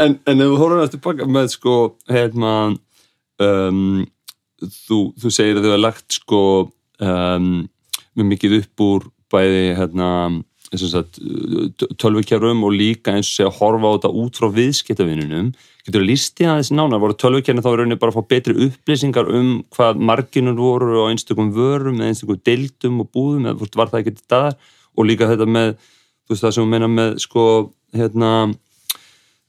En, 0.00 0.12
en 0.22 0.38
ef 0.40 0.46
við 0.52 0.60
horfum 0.60 0.80
eftir 0.84 1.00
baka 1.02 1.26
með 1.26 1.48
sko, 1.50 1.72
hérna 2.08 2.50
um, 3.44 4.04
þú, 4.60 5.00
þú 5.20 5.32
segir 5.32 5.58
að 5.58 5.66
þau 5.66 5.72
hafa 5.72 5.82
lagt 5.86 6.20
sko 6.20 6.44
um, 7.00 7.50
með 8.18 8.30
mikið 8.34 8.60
upp 8.60 8.86
úr 8.86 9.10
bæði 9.30 9.66
hérna 9.78 10.08
tölvukerfum 10.70 12.62
og 12.62 12.74
líka 12.76 13.16
eins 13.16 13.26
og 13.26 13.34
segja 13.34 13.50
að 13.50 13.56
horfa 13.58 13.90
á 13.90 13.94
þetta 13.96 14.10
út 14.22 14.38
frá 14.38 14.48
viðskiptavinnunum 14.54 15.48
getur 15.86 16.04
að 16.04 16.10
lísti 16.12 16.46
aðeins 16.46 16.70
nánar, 16.70 17.00
voru 17.02 17.16
tölvukerfin 17.18 17.64
þá 17.64 17.70
rauninni 17.72 17.98
bara 17.98 18.14
að 18.14 18.20
fá 18.20 18.30
betri 18.30 18.54
upplýsingar 18.68 19.30
um 19.34 19.48
hvað 19.74 20.02
marginur 20.10 20.58
voru 20.58 21.02
á 21.02 21.10
einstakum 21.10 21.50
vörum 21.56 21.98
eða 21.98 22.12
einstakum 22.12 22.38
deildum 22.46 23.02
og 23.02 23.10
búðum 23.10 23.48
eða 23.48 23.58
veist, 23.64 23.78
var 23.80 23.90
það 23.90 24.02
ekki 24.04 24.16
þetta 24.20 24.42
og 24.94 25.08
líka 25.08 25.30
þetta 25.30 25.48
með 25.50 25.72
þú 25.80 26.34
veist 26.34 26.46
það 26.46 26.54
sem 26.54 26.66
við 26.66 26.74
meina 26.76 26.90
með 26.94 27.18
sko 27.24 27.46
hérna 27.96 28.32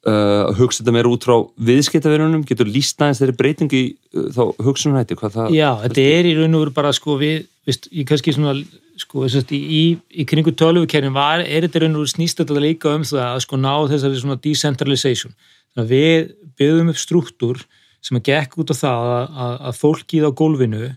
uh, 0.07 0.51
hugsa 0.57 0.81
þetta 0.81 0.93
meira 0.95 1.11
út 1.11 1.25
frá 1.27 1.35
viðskiptaverunum, 1.69 2.45
getur 2.47 2.69
líst 2.69 3.01
aðeins 3.01 3.21
þeirri 3.21 3.37
breytingu 3.39 3.77
í 3.77 3.83
uh, 3.91 4.29
þá 4.33 4.43
hugsunarhætti, 4.65 5.17
hvað 5.19 5.35
það 5.37 5.57
Já, 5.57 5.69
þetta 5.85 6.05
er 6.13 6.29
í 6.29 6.35
raun 6.37 6.57
og 6.57 6.65
veru 6.65 6.75
bara 6.77 6.93
sko 6.97 7.17
við, 7.21 7.43
veist, 7.69 7.89
ég 7.93 8.07
kannski 8.09 8.35
svona 8.35 8.55
sko, 9.01 9.25
þess, 9.25 9.51
í, 9.55 9.61
í, 9.61 9.83
í 10.23 10.27
kringu 10.29 10.53
tölvukerfin 10.57 11.15
var, 11.15 11.43
er 11.45 11.67
þetta 11.67 11.81
í 11.81 11.83
raun 11.85 11.99
og 11.99 12.05
veru 12.05 12.13
snýst 12.15 12.41
þetta 12.41 12.63
líka 12.63 12.95
um 12.97 13.05
það 13.07 13.27
að 13.27 13.43
sko 13.45 13.61
ná 13.61 13.73
þessari 13.91 14.23
svona 14.23 14.41
decentralization. 14.41 15.37
Þannig 15.71 15.85
að 15.85 15.93
við 15.95 16.33
byggðum 16.59 16.91
upp 16.91 16.99
struktúr 16.99 17.61
sem 18.01 18.17
að 18.17 18.27
gekk 18.31 18.57
út 18.61 18.73
á 18.73 18.75
það 18.75 19.13
að, 19.13 19.39
að, 19.45 19.55
að 19.69 19.79
fólkið 19.79 20.27
á 20.27 20.31
gólfinu 20.41 20.89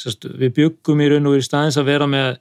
sérst, 0.00 0.28
við 0.40 0.54
byggum 0.56 1.02
í 1.02 1.10
raun 1.10 1.28
og 1.28 1.36
veru 1.36 1.44
staðins 1.44 1.78
að 1.80 1.90
vera 1.90 2.08
með 2.08 2.38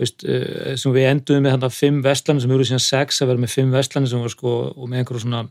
veist, 0.00 0.24
uh, 0.26 0.74
sem 0.80 0.94
við 0.94 1.10
enduðum 1.10 1.46
með 1.46 1.56
þannig 1.56 1.76
fimm 1.76 2.00
vestlanir 2.04 2.42
sem 2.42 2.54
eru 2.56 2.64
síðan 2.68 2.86
sex 2.86 3.22
að 3.22 3.30
vera 3.32 3.44
með 3.44 3.54
fimm 3.54 3.74
vestlanir 3.74 4.10
sem 4.10 4.24
var 4.24 4.34
sko 4.34 4.54
og 4.74 4.88
með 4.88 5.02
einhverju 5.02 5.24
svona 5.26 5.44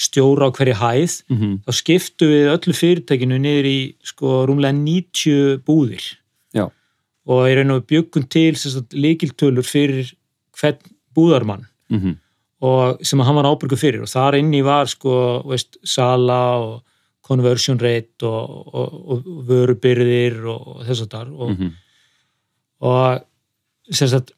stjóra 0.00 0.48
á 0.48 0.54
hverju 0.54 0.76
hæð 0.78 1.14
mm 1.28 1.36
-hmm. 1.36 1.56
þá 1.66 1.72
skiptu 1.74 2.28
við 2.30 2.52
öllu 2.54 2.74
fyrirtækinu 2.74 3.38
niður 3.38 3.66
í 3.66 3.80
sko 4.06 4.44
rúmlega 4.46 4.76
90 4.76 5.64
búðir 5.66 6.04
Já. 6.54 6.70
og 7.26 7.48
ég 7.48 7.56
reyna 7.58 7.80
að 7.80 7.88
byggum 7.90 8.28
til 8.28 8.54
líkiltölur 8.92 9.66
fyrir 9.66 10.14
hvern 10.54 10.78
búðarmann 11.14 11.66
Mm 11.90 11.98
-hmm. 11.98 12.14
og 12.60 12.98
sem 13.02 13.20
hann 13.20 13.34
var 13.34 13.44
ábyrgu 13.44 13.76
fyrir 13.76 14.02
og 14.02 14.08
þar 14.08 14.38
inni 14.38 14.62
var 14.62 14.86
sko 14.86 15.42
veist, 15.42 15.76
sala 15.84 16.56
og 16.58 16.82
conversion 17.20 17.78
rate 17.80 18.22
og, 18.26 18.74
og, 18.74 19.10
og 19.10 19.24
vörubyrðir 19.48 20.44
og, 20.46 20.68
og 20.68 20.86
þess 20.86 21.02
að 21.02 21.10
þar 21.10 21.28
og, 21.32 21.50
og 22.80 23.20
sem 23.20 23.29
sagt 23.90 24.32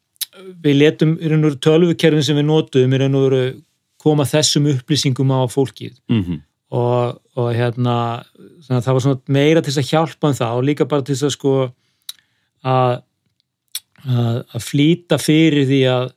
við 0.64 0.78
letum 0.80 1.16
tölvukerfin 1.60 2.22
sem 2.24 2.36
við 2.36 2.46
notuðum 2.48 2.94
í 2.96 2.98
raun 3.02 3.14
og 3.18 3.26
veru 3.30 3.42
koma 4.02 4.24
þessum 4.24 4.66
upplýsingum 4.72 5.30
á 5.30 5.40
fólkið 5.46 5.94
Mhm. 6.08 6.40
og, 6.72 7.20
og 7.36 7.52
hérna 7.54 8.24
það 8.68 8.94
var 8.96 9.18
meira 9.28 9.60
til 9.62 9.72
að 9.76 9.90
hjálpa 9.92 10.28
um 10.28 10.34
það 10.34 10.56
og 10.56 10.64
líka 10.64 10.88
bara 10.88 11.02
til 11.02 11.14
að 11.14 11.30
sko 11.36 11.52
að 12.64 13.02
flýta 14.62 15.18
fyrir 15.20 15.66
því 15.68 15.80
að 15.92 16.08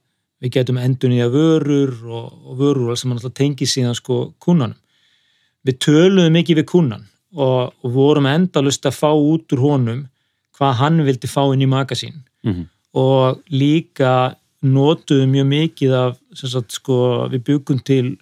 við 0.43 0.51
getum 0.57 0.77
endun 0.81 1.13
í 1.15 1.19
að 1.23 1.35
vörur 1.35 1.93
og, 2.11 2.31
og 2.49 2.57
vörur 2.59 2.97
sem 2.99 3.11
alltaf 3.13 3.33
tengi 3.37 3.67
síðan 3.69 3.95
sko 3.97 4.33
kunnanum 4.43 4.77
við 5.65 5.79
töluðum 5.85 6.35
ekki 6.41 6.55
við 6.59 6.67
kunnan 6.69 7.05
og, 7.35 7.73
og 7.83 7.91
vorum 7.95 8.27
endalust 8.29 8.85
að 8.85 8.97
fá 8.99 9.09
út 9.13 9.53
úr 9.55 9.61
honum 9.63 10.03
hvað 10.57 10.77
hann 10.81 11.01
vildi 11.07 11.27
fá 11.29 11.43
inn 11.53 11.65
í 11.65 11.69
magasín 11.69 12.23
Mhm. 12.45 12.67
Og 12.95 13.41
líka 13.51 14.35
notuðum 14.65 15.33
mjög 15.35 15.47
mikið 15.51 15.95
af 15.99 16.15
sagt, 16.39 16.71
sko, 16.79 16.95
við 17.29 17.43
byggum 17.49 17.81
til 17.85 18.15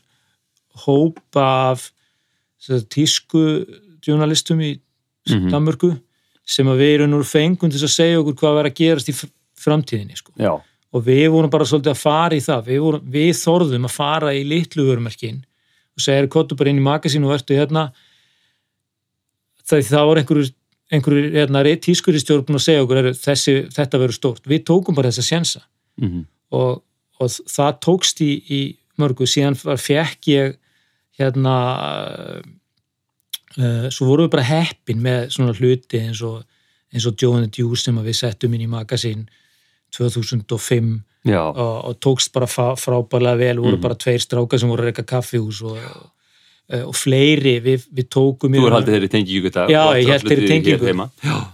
hópa 0.85 1.45
af 1.71 1.85
sagt, 2.59 2.89
tísku 2.93 3.43
journalistum 4.05 4.59
í 4.65 4.73
Mhm. 5.29 5.49
Danmörku 5.53 5.93
sem 6.45 6.67
að 6.67 6.81
við 6.81 6.89
erum 6.97 7.11
nú 7.13 7.21
fengum 7.23 7.71
til 7.71 7.79
að 7.79 7.93
segja 7.93 8.17
okkur 8.19 8.35
hvað 8.35 8.55
var 8.57 8.65
að 8.67 8.73
gerast 8.75 9.07
í 9.07 9.13
fr- 9.15 9.31
framtíðinni 9.55 10.17
sko. 10.19 10.33
Og 10.93 11.05
við 11.05 11.29
vorum 11.31 11.49
bara 11.49 11.63
svolítið 11.63 11.93
að 11.93 12.01
fara 12.01 12.35
í 12.35 12.41
það 12.43 12.65
við, 12.67 12.79
vorum, 12.83 13.05
við 13.13 13.31
þorðum 13.39 13.85
að 13.87 13.93
fara 13.95 14.33
í 14.35 14.43
litlu 14.43 14.83
vörumerkin 14.89 15.39
og 15.95 16.01
segja, 16.03 16.27
kottu 16.27 16.57
bara 16.59 16.69
inn 16.73 16.81
í 16.81 16.83
magasín 16.83 17.23
og 17.23 17.31
vertu 17.31 17.55
hérna 17.55 17.93
það, 19.63 19.79
það 19.87 20.05
voru 20.09 20.19
einhverjur 20.23 20.51
einhverjur 20.93 21.31
hérna, 21.33 21.63
tískur 21.81 22.13
í 22.15 22.21
stjórn 22.21 22.45
búin 22.45 22.59
að 22.59 22.65
segja 22.67 22.83
okkur, 22.85 22.99
"Heyrðu, 23.01 23.13
þessi, 23.23 23.53
þetta 23.73 23.99
verður 24.01 24.17
stórt. 24.19 24.43
Við 24.47 24.63
tókum 24.69 24.95
bara 24.95 25.09
þessa 25.09 25.25
sjensa 25.31 25.61
Mhm. 26.01 26.25
og, 26.51 26.83
og 27.19 27.27
það 27.29 27.79
tókst 27.85 28.21
í, 28.21 28.31
í 28.49 28.61
mörgu, 28.99 29.25
síðan 29.25 29.55
fekk 29.77 30.27
ég 30.27 30.55
hérna 31.19 31.55
uh, 33.57 33.89
svo 33.93 34.07
vorum 34.09 34.27
við 34.27 34.31
bara 34.37 34.47
heppin 34.49 35.01
með 35.03 35.29
svona 35.35 35.53
hluti 35.57 35.99
eins 36.01 36.21
og 36.25 36.43
eins 36.93 37.07
og 37.09 37.15
Joe 37.17 37.37
and 37.37 37.51
the 37.51 37.61
Juice 37.61 37.83
sem 37.87 37.97
við 37.97 38.13
settum 38.19 38.53
inn 38.53 38.65
í 38.67 38.69
magasín 38.69 39.27
2005 39.93 41.03
já, 41.25 41.39
og, 41.41 41.85
og 41.89 41.99
tókst 42.01 42.31
bara 42.33 42.45
frá, 42.49 42.73
frábærlega 42.77 43.37
vel. 43.37 43.57
Voru 43.61 43.77
Mhm. 43.77 43.81
bara 43.81 43.95
tveir 43.95 44.19
strákar 44.21 44.59
sem 44.59 44.69
voru 44.69 44.81
að 44.83 44.91
reyka 44.91 45.03
kaffihús 45.03 45.61
og, 45.63 45.77
og, 46.69 46.85
og 46.89 46.95
fleiri 46.97 47.57
við, 47.63 47.87
við 47.91 48.09
tókum 48.13 48.55
þú 48.55 48.67
er 48.67 48.77
haldið 48.77 48.97
þeirri 48.97 49.11
tengingu 49.15 49.49
í 49.49 49.53
dag 49.57 49.73
Já, 49.73 49.81
ég 49.99 50.11
hélt 50.11 50.29
þeirri 50.29 50.51
tengingu. 50.51 51.07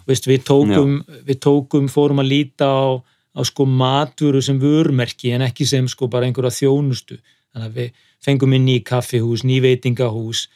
Veist, 0.09 0.29
við, 0.29 0.43
tókum, 0.47 0.99
við 1.27 1.41
tókum, 1.45 1.89
fórum 1.91 2.23
að 2.23 2.31
líta 2.33 2.69
á, 2.69 2.99
á 2.99 3.41
sko 3.47 3.65
matvöru 3.69 4.43
sem 4.45 4.59
vörmerki 4.61 5.33
en 5.35 5.47
ekki 5.47 5.67
sem 5.69 5.89
sko 5.89 6.09
bara 6.11 6.29
einhverja 6.29 6.61
þjónustu. 6.61 7.19
Þannig 7.53 7.67
að 7.67 7.81
við 7.81 8.07
fengum 8.23 8.55
inn 8.57 8.67
ný 8.67 8.79
kaffihús, 8.85 9.45
ný 9.47 9.59
veitingahús. 9.63 10.47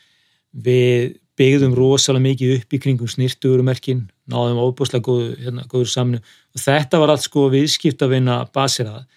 Við 0.53 1.15
byggðum 1.39 1.73
rosalega 1.77 2.27
mikið 2.27 2.51
upp 2.59 2.75
í 2.75 2.79
kringum 2.81 3.09
snirtuverumerkin 3.09 4.03
náðum 4.29 4.61
óbúslega 4.61 5.03
góðu, 5.05 5.31
hérna, 5.41 5.65
góður 5.69 5.89
samnu 5.89 6.19
og 6.21 6.61
þetta 6.61 6.99
var 7.01 7.13
allt 7.13 7.25
sko 7.25 7.47
viðskiptavinna 7.53 8.35
basirað 8.53 9.07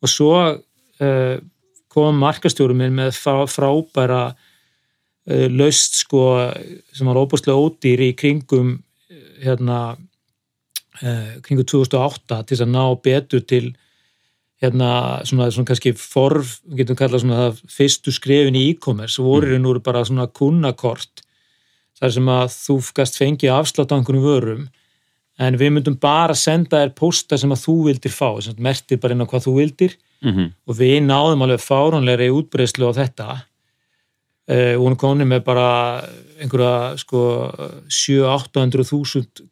og 0.00 0.10
svo 0.10 0.32
uh, 0.40 1.36
kom 1.92 2.20
markastjórum 2.22 2.80
minn 2.80 2.96
með 2.96 3.12
frá, 3.18 3.44
frábæra 3.50 4.22
laust 5.26 6.00
sko 6.02 6.26
sem 6.94 7.08
var 7.08 7.18
óbúslega 7.18 7.58
ódýr 7.58 8.04
í 8.08 8.12
kringum 8.18 8.76
uh, 8.76 9.24
hérna 9.42 9.80
uh, 9.96 11.34
kringum 11.42 11.66
2008 11.66 12.42
til 12.50 12.60
að 12.62 12.72
ná 12.72 12.84
betur 13.02 13.42
til 13.42 13.74
hérna 14.62 15.20
svona, 15.28 15.50
svona 15.52 15.68
kannski 15.68 15.92
forf, 15.98 16.60
getum 16.78 16.96
kallað 16.96 17.26
svona 17.26 17.42
það 17.42 17.60
fyrstu 17.74 18.14
skrefin 18.14 18.56
í 18.56 18.70
e-commerce 18.70 19.20
voru 19.20 19.58
mm. 19.58 19.62
nú 19.66 19.76
bara 19.84 20.04
svona 20.06 20.30
kunnakort 20.32 21.22
þar 22.00 22.16
sem 22.16 22.32
að 22.32 22.48
þú 22.54 22.78
gast 22.96 23.20
fengið 23.20 23.52
afslátt 23.52 23.92
á 23.92 23.96
einhvern 23.98 24.24
vörum 24.24 24.64
en 25.36 25.58
við 25.60 25.74
myndum 25.74 25.98
bara 26.00 26.32
senda 26.38 26.80
þér 26.80 26.94
posta 26.96 27.36
sem 27.36 27.52
að 27.52 27.66
þú 27.66 27.74
vildir 27.90 28.12
fá, 28.14 28.30
mertir 28.56 29.00
bara 29.00 29.12
inn 29.12 29.24
á 29.24 29.28
hvað 29.28 29.48
þú 29.48 29.56
vildir 29.60 29.96
Mhm. 30.24 30.52
og 30.66 30.78
við 30.78 31.02
náðum 31.04 31.44
alveg 31.44 31.60
fáránlegri 31.60 32.30
útbreyslu 32.32 32.88
á 32.88 32.92
þetta 32.96 33.28
uh, 34.50 34.72
og 34.76 34.82
hún 34.86 34.96
koni 35.00 35.26
með 35.28 35.44
bara 35.46 35.68
einhverja 36.40 36.96
sko 37.00 37.20
7-800 37.88 38.86
þúsund 38.90 39.44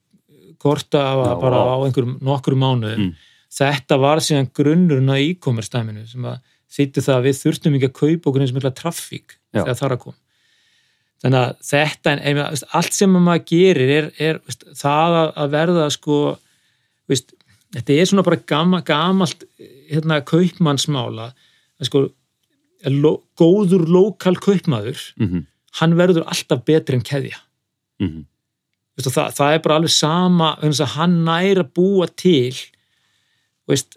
korta 0.65 1.03
Já, 1.13 1.37
bara 1.41 1.63
á 1.65 1.77
einhverjum 1.85 2.19
nokkrum 2.25 2.61
mánuðum 2.63 3.05
Mm. 3.05 3.15
þetta 3.55 3.99
var 4.01 4.19
síðan 4.25 4.51
grunnurinn 4.55 5.13
á 5.13 5.17
e-commerce 5.21 5.71
dæminu 5.71 6.07
sem 6.09 6.25
að 6.25 6.41
þýtti 6.75 7.03
það 7.05 7.17
að 7.19 7.27
við 7.29 7.41
þurftum 7.43 7.77
ekki 7.79 7.89
að 7.91 7.99
kaupa 8.01 8.31
okkur 8.31 8.45
eins 8.45 8.55
mikla 8.57 8.75
traffík 8.75 9.37
Já. 9.55 9.63
þegar 9.63 9.79
það 9.79 9.87
er 9.87 9.95
að 9.95 10.03
koma 10.05 10.19
þannig 11.25 11.39
að 11.41 11.53
þetta, 11.69 12.15
en, 12.19 12.41
allt 12.81 12.97
sem 12.97 13.15
maður 13.15 13.45
gerir 13.49 13.93
er, 13.95 14.11
er 14.19 14.41
veist, 14.45 14.65
það 14.77 15.19
að, 15.21 15.53
verða 15.55 15.87
sko 15.95 16.19
veist, 17.09 17.33
þetta 17.77 17.97
er 17.97 18.11
svona 18.11 18.27
bara 18.27 18.41
gama, 18.55 18.81
gamalt 18.85 19.47
hérna, 19.91 20.21
kaupmannsmála 20.27 21.31
sko 21.85 22.09
góður 23.37 23.87
lokal 23.89 24.37
kaupmaður 24.37 24.99
Mhm. 25.16 25.47
hann 25.80 25.95
verður 25.95 26.24
alltaf 26.26 26.64
betri 26.64 26.95
en 26.95 27.03
keðja 27.03 27.37
Mhm. 28.01 28.24
Veistu, 28.97 29.11
það, 29.11 29.32
það 29.35 29.55
er 29.55 29.59
bara 29.59 29.74
alveg 29.76 29.91
sama 29.91 30.59
hann 30.97 31.24
næri 31.24 31.57
að 31.62 31.72
búa 31.74 32.07
til 32.16 32.53
veist, 33.68 33.97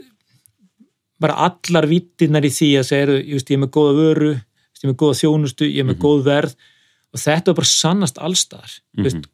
bara 1.19 1.33
allar 1.33 1.85
vittirnar 1.89 2.45
í 2.45 2.49
því 2.53 2.69
að 2.79 2.85
segja, 2.85 3.07
ég, 3.23 3.33
veist, 3.33 3.49
ég 3.49 3.57
er 3.57 3.63
með 3.65 3.71
góða 3.71 3.95
vöru 3.97 4.31
ég 4.33 4.83
er 4.83 4.89
með 4.91 4.95
góða 5.01 5.17
þjónustu, 5.21 5.65
ég 5.73 5.79
er 5.79 5.83
með 5.85 5.97
Mhm. 5.97 6.01
góð 6.05 6.23
verð 6.23 6.55
og 7.13 7.19
þetta 7.19 7.47
er 7.49 7.53
bara 7.53 7.65
sannast 7.65 8.17
allstaðar 8.17 8.79
Mhm. 8.97 9.03
veist, 9.03 9.27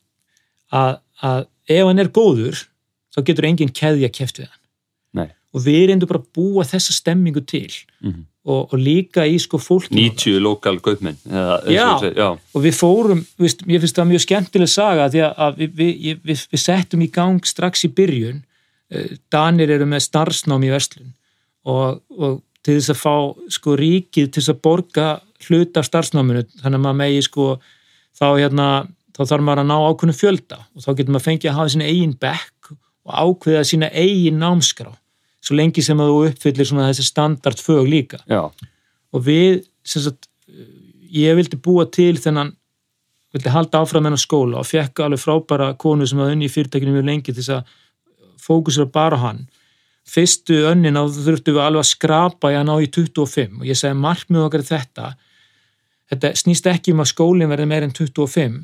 að, 0.72 1.00
að 1.22 1.48
ef 1.68 1.86
hann 1.88 2.00
er 2.00 2.08
góður 2.10 2.68
þá 3.16 3.24
getur 3.26 3.46
enginn 3.46 3.70
keðja 3.74 4.10
keft 4.12 4.38
við 4.40 4.48
hann 4.50 4.60
Nei. 5.14 5.32
og 5.54 5.62
við 5.62 5.88
reyndum 5.90 6.08
bara 6.08 6.20
að 6.20 6.32
búa 6.34 6.64
þessa 6.64 6.92
stemmingu 6.92 7.46
til 7.46 7.70
Mhm. 8.02 8.26
Og, 8.44 8.74
og 8.74 8.80
líka 8.80 9.24
í 9.30 9.38
sko 9.40 9.60
fólki 9.62 9.96
90 9.96 10.42
lokal 10.44 10.80
og 10.84 11.70
Já. 11.72 11.88
já. 12.12 12.30
og 12.36 12.64
við 12.64 12.76
fórum, 12.76 13.22
viðst, 13.40 13.64
ég 13.68 13.84
finnst 13.84 14.00
það 14.00 14.10
mjög 14.12 14.26
skemmtileg 14.26 14.72
saga 14.72 15.12
því 15.14 15.22
að, 15.30 15.62
við, 15.62 15.78
við, 15.80 16.18
við, 16.24 16.48
við 16.52 16.64
settum 16.64 17.06
í 17.06 17.12
gang 17.14 17.48
strax 17.48 17.88
í 17.88 17.94
byrjun 17.96 18.42
Eh, 18.94 19.18
Danir 19.32 19.72
eru 19.74 19.88
með 19.90 20.06
starfsnám 20.08 20.66
í 20.68 20.72
verslun 20.74 21.14
og, 21.70 22.02
og 22.14 22.42
til 22.64 22.78
þess 22.78 22.92
að 22.94 23.00
fá 23.00 23.16
sko 23.56 23.78
ríkið 23.80 24.28
til 24.28 24.42
þess 24.42 24.52
að 24.54 24.60
borga 24.68 25.08
hlut 25.48 25.80
af 25.80 25.88
starfsnáminu 25.88 26.44
þannig 26.62 26.78
að 26.78 26.84
maður 26.84 27.00
megi 27.00 27.24
sko 27.26 27.48
þá 28.20 28.26
hérna 28.28 28.68
þá 29.16 29.22
þarf 29.24 29.46
maður 29.48 29.64
að 29.64 29.70
ná 29.72 29.76
ákveðnu 29.88 30.18
fjölda 30.18 30.60
og 30.62 30.86
þá 30.86 30.90
getur 30.92 31.16
maður 31.16 31.28
fengið 31.30 31.52
að 31.52 31.58
hafa 31.60 31.74
sína 31.74 31.90
eigin 31.90 32.18
bekk 32.26 32.72
og 32.74 33.16
ákveða 33.24 33.64
sína 33.72 33.90
eigin 33.90 34.40
námskrá 34.44 34.92
svo 35.44 35.58
lengi 35.60 35.84
sem 35.84 36.00
að 36.00 36.12
þú 36.12 36.20
uppfyllir 36.30 36.70
svona 36.70 36.90
þessi 36.92 37.08
standardfög 37.10 37.88
líka. 37.90 38.20
Já. 38.30 38.48
og 39.14 39.26
við 39.26 39.64
sem 39.84 40.02
sagt, 40.02 40.30
ég 41.14 41.36
vildi 41.38 41.60
búa 41.60 41.86
til 41.92 42.16
þennan 42.18 42.54
vildi 43.34 43.52
halda 43.52 43.82
áfram 43.82 44.06
þennan 44.06 44.22
skóla 44.22 44.62
og 44.62 44.70
fekk 44.70 45.04
alveg 45.04 45.22
frábæra 45.22 45.74
konu 45.80 46.08
sem 46.08 46.22
hafði 46.22 46.38
unni 46.38 46.48
í 46.48 46.54
fyrirtækinu 46.54 46.94
mjög 46.94 47.08
lengi 47.10 47.32
til 47.32 47.40
þess 47.40 47.56
að 47.58 47.76
fókusera 48.44 48.90
bara 48.94 49.20
hann. 49.22 49.46
Fyrstu 50.10 50.60
önnin 50.70 51.00
á 51.00 51.04
þurftum 51.08 51.58
við 51.58 51.64
alveg 51.64 51.86
að 51.86 51.90
skrapa 51.90 52.52
í 52.54 52.58
að 52.60 52.68
ná 52.70 52.74
í 52.84 52.90
25 52.92 53.62
og 53.62 53.68
ég 53.70 53.80
segi 53.80 53.98
markmið 53.98 54.46
okkar 54.48 54.66
þetta. 54.68 55.14
Þetta 56.12 56.34
snýst 56.38 56.70
ekki 56.70 56.94
um 56.94 57.02
að 57.02 57.12
skólinn 57.14 57.52
verði 57.52 57.70
meir 57.72 57.88
en 57.88 57.96
25 57.96 58.60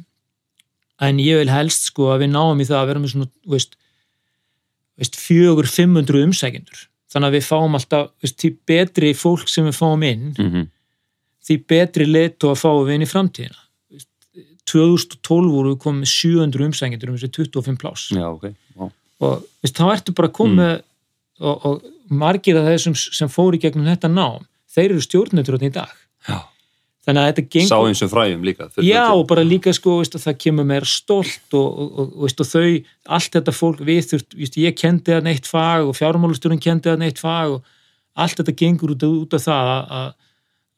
en 1.07 1.21
ég 1.23 1.39
vil 1.39 1.51
helst 1.51 1.89
sko 1.89 2.11
að 2.13 2.25
við 2.25 2.33
náum 2.35 2.59
í 2.59 2.67
það 2.67 2.81
að 2.81 2.89
vera 2.91 3.01
með 3.01 3.13
svona, 3.15 3.29
veist 3.49 3.77
fjögur 5.19 5.67
500 5.69 6.25
umsækjendur. 6.27 6.83
Þannig 7.09 7.31
að 7.31 7.35
við 7.37 7.45
fáum 7.47 7.77
alltaf, 7.77 8.11
veist, 8.21 8.37
því 8.41 8.49
betri 8.69 9.13
fólk 9.17 9.49
sem 9.49 9.65
við 9.65 9.79
fáum 9.79 10.03
inn 10.05 10.33
mm 10.35 10.67
því 11.49 11.57
betri 11.71 12.05
letu 12.05 12.51
að 12.51 12.61
fáum 12.61 12.83
við 12.85 12.97
inn 12.97 13.05
í 13.05 13.09
framtíðina. 13.09 13.63
Veist, 13.89 14.09
2012 14.69 15.53
voru 15.53 15.73
við 15.73 15.79
komið 15.85 16.03
með 16.03 16.11
700 16.13 16.67
umsækjendur 16.67 17.09
um 17.09 17.17
þessi 17.17 17.31
25 17.39 17.79
plás 17.81 18.05
já, 18.13 18.27
ok 18.29 18.45
já. 18.51 18.85
og 19.25 19.47
veist, 19.63 19.79
þá 19.79 19.85
ertu 19.95 20.15
bara 20.19 20.29
komið 20.29 20.75
og, 21.39 21.65
og 21.65 21.87
margir 22.21 22.59
af 22.59 22.69
þessum 22.69 22.97
sem 22.99 23.31
fóru 23.31 23.57
í 23.57 23.63
gegnum 23.63 23.89
þetta 23.89 24.11
nám, 24.13 24.45
þeir 24.69 24.91
eru 24.91 25.05
stjórnendur 25.05 25.57
í 25.65 25.71
dag, 25.73 25.95
já. 26.27 26.37
Þannig 27.09 27.21
að 27.25 27.29
þetta 27.33 27.45
gengur 27.55 27.69
sá 27.71 27.79
eins 27.89 28.01
og 28.05 28.11
fræjum 28.13 28.45
líka 28.47 28.69
Já, 28.85 29.03
og 29.17 29.25
bara 29.27 29.43
líka 29.43 29.73
sko, 29.75 29.97
veist, 29.99 30.15
það 30.21 30.37
kemur 30.45 30.67
meira 30.69 30.85
stolt 30.89 31.57
og, 31.57 31.67
og, 31.83 31.99
og, 31.99 32.13
veist, 32.23 32.39
og 32.45 32.49
þau, 32.53 32.83
allt 33.17 33.35
þetta 33.35 33.55
fólk 33.59 33.83
við 33.89 34.01
þurft, 34.13 34.37
veist, 34.39 34.57
ég 34.61 34.77
kendi 34.79 35.11
það 35.17 35.27
neitt 35.27 35.49
fag 35.49 35.89
og 35.89 35.97
fjármálustjórun 35.99 36.61
kendi 36.63 36.89
það 36.91 37.01
neitt 37.03 37.19
fag 37.19 37.57
og 37.57 37.75
allt 38.19 38.39
þetta 38.39 38.55
gengur 38.63 38.95
út, 38.95 39.03
út 39.09 39.33
af 39.37 39.45
það 39.49 39.73
að- 39.75 39.93
að 39.99 40.09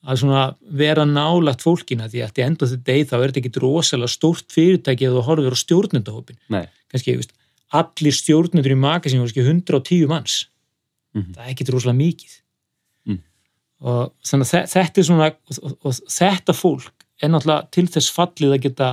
að 0.02 0.18
svona 0.18 0.44
vera 0.82 1.04
nálagt 1.06 1.62
fólkina 1.62 2.08
því 2.10 2.24
að 2.26 2.30
þetta 2.32 2.46
enda 2.48 2.66
þetta 2.72 2.86
deg 2.90 3.04
þá 3.06 3.14
er 3.22 3.32
þetta 3.32 3.42
ekki 3.44 3.62
rosalega 3.62 4.10
stórt 4.10 4.48
fyrirtæki 4.50 5.06
ef 5.06 5.14
þú 5.14 5.22
horfir 5.28 5.54
á 5.54 5.58
stjórnendahópin 5.62 6.38
veist, 7.22 7.34
allir 7.72 8.16
stjórnendur 8.18 8.74
í 8.74 8.80
magasín 8.82 9.22
kannski 9.22 9.44
110 9.46 10.08
manns 10.10 10.48
Mhm. 11.14 11.36
það 11.36 11.44
er 11.46 11.52
ekki 11.54 11.68
rosalega 11.70 12.02
mikið 12.02 12.32
Mm. 12.34 12.51
Og 13.82 14.12
þannig 14.24 14.46
að 14.48 14.52
þe- 14.54 14.70
þetta 14.76 15.02
er 15.02 15.08
svona 15.10 15.28
og, 15.32 15.76
og, 15.86 15.94
þetta 16.16 16.54
fólk 16.56 17.06
er 17.22 17.30
náttúrulega 17.34 17.72
til 17.72 17.88
þess 17.88 18.12
fallið 18.16 18.56
að 18.56 18.62
geta 18.68 18.90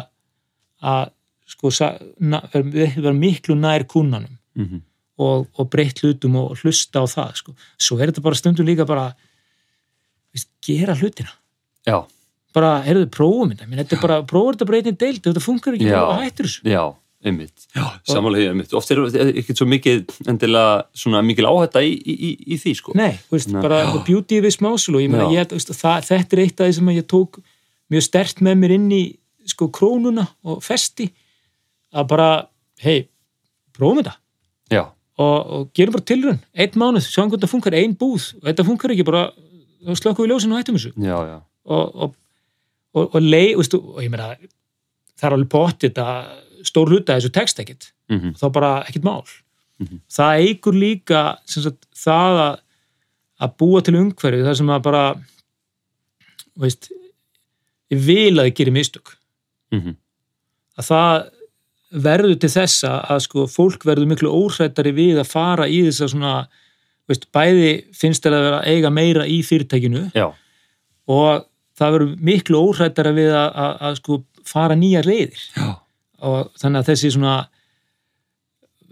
að 0.83 1.11
sko 1.49 1.71
vera 1.73 3.15
miklu 3.17 3.57
nær 3.57 3.85
kunnanum 3.89 4.35
Mhm. 4.59 4.81
og, 5.19 5.47
og 5.59 5.69
breytt 5.71 6.01
hlutum 6.03 6.37
og 6.37 6.57
hlusta 6.63 7.01
á 7.01 7.07
það 7.07 7.35
sko. 7.37 7.55
svo 7.79 7.99
er 8.01 8.11
þetta 8.11 8.23
bara 8.23 8.35
stundum 8.35 8.67
líka 8.67 8.87
bara 8.87 9.15
veist, 10.35 10.49
gera 10.67 10.95
hlutina. 10.95 11.31
Já, 11.87 12.05
bara, 12.55 12.83
heyrðu, 12.85 13.07
prófum 13.11 13.53
þetta. 13.53 13.69
Þetta 13.71 13.97
er 13.97 14.01
bara, 14.03 14.23
prófum 14.23 14.55
þetta 14.57 14.67
breytin 14.69 14.99
deild 14.99 15.19
ef 15.27 15.33
þetta 15.33 15.45
funkar 15.45 15.75
ekki, 15.79 15.89
bara 15.91 16.23
hættur 16.25 16.45
þessu. 16.49 16.63
Já, 16.69 16.83
einmitt. 17.27 17.67
Samanlega 18.07 18.53
einmitt, 18.53 18.73
oft 18.79 18.91
er 18.95 19.01
ekkert 19.11 19.59
svo 19.59 19.67
mikið 19.69 20.13
endilega 20.31 20.85
svona 20.97 21.23
mikil 21.27 21.49
áhætta 21.51 21.83
í, 21.83 21.95
í, 21.99 22.33
í, 22.47 22.59
því 22.61 22.75
sko. 22.79 22.95
Nei, 22.99 23.17
þú 23.27 23.35
veist, 23.37 23.51
Nei. 23.55 23.63
bara 23.65 23.81
Já. 23.83 23.95
beauty 24.07 24.41
við 24.45 24.55
ég 24.55 25.11
meina, 25.11 25.27
Já. 25.27 25.41
ég, 25.41 25.49
þú 25.51 25.59
veist, 25.59 25.73
það, 25.81 26.07
þetta 26.11 26.37
er 26.37 26.43
eitt 26.45 26.61
af 26.61 26.69
því 26.69 26.77
sem 26.77 26.93
ég 26.95 27.09
tók 27.11 27.41
mjög 27.91 28.07
stert 28.07 28.43
með 28.45 28.61
mér 28.63 28.77
inn 28.77 28.87
í 28.95 29.03
sko 29.49 29.71
krónuna 29.75 30.29
og 30.45 30.63
festi 30.63 31.09
að 31.91 32.09
bara, 32.13 32.31
hei 32.85 33.09
prófum 33.75 34.03
þetta. 34.03 34.15
Já, 34.71 34.85
og, 35.19 35.39
og 35.57 35.69
gerum 35.75 35.97
bara 35.97 36.07
tilrun, 36.13 36.41
einn 36.55 36.79
mánuð 36.79 37.09
sjáum 37.09 37.33
hvernig 37.33 37.49
það 37.49 37.55
funkar, 37.57 37.79
ein 37.79 37.97
búð, 37.99 38.31
og 38.39 38.47
þetta 38.47 38.67
funkar 38.69 38.95
ekki 38.95 39.09
bara, 39.09 39.25
þá 39.89 39.95
slökkum 39.99 40.27
við 40.27 40.35
ljósinu 40.35 40.55
og 40.55 40.63
hættum 40.63 40.79
þessu. 40.79 40.93
Já, 41.03 41.17
já. 41.33 41.39
Og, 41.69 42.05
og, 42.05 42.15
og, 42.95 43.09
og 43.09 43.25
leið, 43.25 43.57
veistu, 43.59 43.81
og 43.83 44.05
ég 44.05 44.13
meina 44.13 44.37
það 45.19 45.27
er 45.27 45.35
alveg 45.35 45.51
potið 45.51 45.99
að 46.05 46.29
stór 46.69 46.93
hluta 46.93 47.17
þessu 47.17 47.33
text 47.35 47.61
ekkit, 47.63 47.91
mm 48.13 48.35
þá 48.39 48.47
bara 48.53 48.73
ekkit 48.89 49.07
mál. 49.07 49.25
Mhm. 49.79 50.01
það 50.11 50.45
eigur 50.45 50.75
líka 50.75 51.23
sagt, 51.47 51.87
það 51.95 52.39
að, 52.45 52.61
að 53.47 53.57
búa 53.63 53.83
til 53.83 53.95
umhverju 53.95 54.45
það 54.47 54.57
sem 54.61 54.71
að 54.75 54.85
bara 54.89 55.03
veist 56.59 56.91
ég 57.93 58.01
vil 58.05 58.39
að 58.39 58.49
þið 58.49 58.55
gerir 58.61 58.75
mistök. 58.75 59.17
-hmm. 59.71 59.97
að 60.79 60.85
það 60.89 61.31
verður 61.89 62.39
til 62.41 62.51
þessa 62.53 62.93
að 63.09 63.21
sko 63.25 63.47
fólk 63.49 63.85
verður 63.89 64.11
miklu 64.11 64.33
óhrættari 64.33 64.93
við 64.93 65.21
að 65.23 65.31
fara 65.31 65.69
í 65.69 65.81
þess 65.87 66.05
að 66.05 66.13
svona 66.13 66.35
veist, 67.09 67.29
bæði 67.33 67.71
finnst 67.97 68.25
þeir 68.25 68.37
að 68.37 68.47
vera 68.49 68.61
eiga 68.69 68.91
meira 68.93 69.25
í 69.27 69.39
fyrirtækinu 69.47 70.11
já, 70.13 70.27
og 71.09 71.47
það 71.79 71.95
verður 71.95 72.17
miklu 72.29 72.61
óhrættara 72.61 73.13
við 73.17 73.33
að, 73.33 73.49
að, 73.55 73.77
að 73.89 74.01
sko 74.03 74.19
fara 74.49 74.77
nýjar 74.77 75.09
leiðir. 75.09 75.45
Já, 75.57 75.69
og 76.25 76.53
þannig 76.59 76.83
að 76.83 76.91
þessi 76.93 77.11
svona 77.15 77.35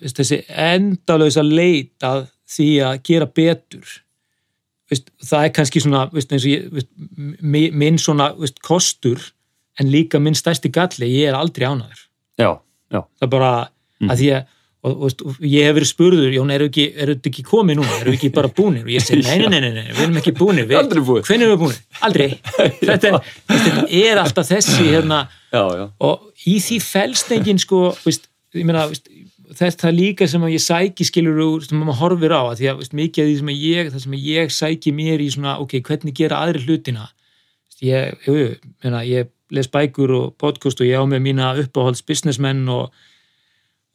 veist, 0.00 0.18
þessi 0.20 0.40
endalösa 0.48 1.42
leit 1.46 2.04
að 2.06 2.26
því 2.56 2.68
að 2.86 2.98
gera 3.08 3.26
betur 3.26 3.94
veist, 4.90 5.08
það 5.26 5.46
er 5.48 5.54
kannski 5.56 5.82
svona 5.82 6.04
veist, 6.12 6.34
ég, 6.46 6.68
minn 7.42 7.98
svona 7.98 8.30
veist, 8.38 8.60
kostur 8.62 9.22
en 9.80 9.90
líka 9.92 10.20
minn 10.22 10.36
stærsti 10.38 10.70
galli, 10.72 11.08
ég 11.20 11.30
er 11.32 11.38
aldrei 11.38 11.66
ánaður 11.68 12.04
já, 12.40 12.50
já, 12.92 13.00
það 13.00 13.26
er 13.26 13.32
bara 13.38 13.54
Mhm. 13.96 14.10
að 14.12 14.18
því 14.20 14.26
að 14.36 14.48
og, 14.86 15.02
og, 15.06 15.24
og 15.26 15.42
ég 15.46 15.66
hef 15.66 15.74
verið 15.76 15.90
spurður, 15.90 16.28
Jón, 16.34 16.52
eru 16.54 16.68
ekki, 16.70 16.86
þetta 16.96 17.30
ekki 17.30 17.44
komið 17.46 17.80
núna, 17.80 17.98
eru 18.02 18.14
ekki 18.14 18.30
bara 18.34 18.50
búnir? 18.54 18.84
Og 18.86 18.92
ég 18.94 19.04
segi, 19.04 19.24
nei, 19.26 19.48
nei, 19.50 19.60
nei, 19.64 19.72
nei, 19.74 19.90
við 19.90 20.02
erum 20.06 20.20
ekki 20.20 20.34
búnir. 20.36 20.68
hvernig 21.26 21.46
erum 21.48 21.54
við 21.54 21.60
búnir? 21.64 21.82
Aldrei, 22.06 22.28
þetta 22.88 23.10
er, 23.10 23.30
þetta 23.50 23.86
er 24.02 24.22
alltaf 24.22 24.50
þessi 24.52 24.88
hérna, 24.92 25.20
já, 25.54 25.62
já, 25.80 25.84
og 26.08 26.46
í 26.46 26.56
því 26.62 26.80
felst 26.86 27.34
engin 27.36 27.62
sko, 27.62 27.82
veist, 28.04 28.30
ég 28.56 28.68
meina 28.68 28.86
veist, 28.90 29.10
þetta 29.56 29.92
líka 29.94 30.28
sem 30.30 30.42
að 30.46 30.56
ég 30.56 30.64
sæki 30.64 31.06
skilur 31.06 31.42
úr, 31.44 31.66
sem 31.66 31.82
maður 31.82 32.00
horfir 32.02 32.34
á, 32.34 32.42
að 32.42 32.60
því 32.60 32.70
að 32.72 32.82
veist, 32.82 32.96
mikið 33.00 33.24
af 33.24 33.30
því 33.30 33.36
sem 33.40 33.54
ég, 33.56 33.92
sem 34.04 34.18
ég 34.22 34.54
sæki 34.54 34.94
mér 34.94 35.24
í 35.24 35.30
svona, 35.34 35.58
ok, 35.62 35.78
hvernig 35.86 36.16
gera 36.18 36.42
aðri 36.44 36.64
hlutina? 36.66 37.10
Ég, 37.84 38.16
meina, 38.84 39.02
ég 39.04 39.28
les 39.54 39.68
bækur 39.70 40.12
og 40.16 40.32
podcast 40.40 40.80
og 40.80 40.88
ég 40.88 40.98
á 40.98 41.04
með 41.06 41.22
mína 41.26 41.52
uppáhalds 41.60 42.02
businessmenn 42.06 42.64
og, 42.72 42.90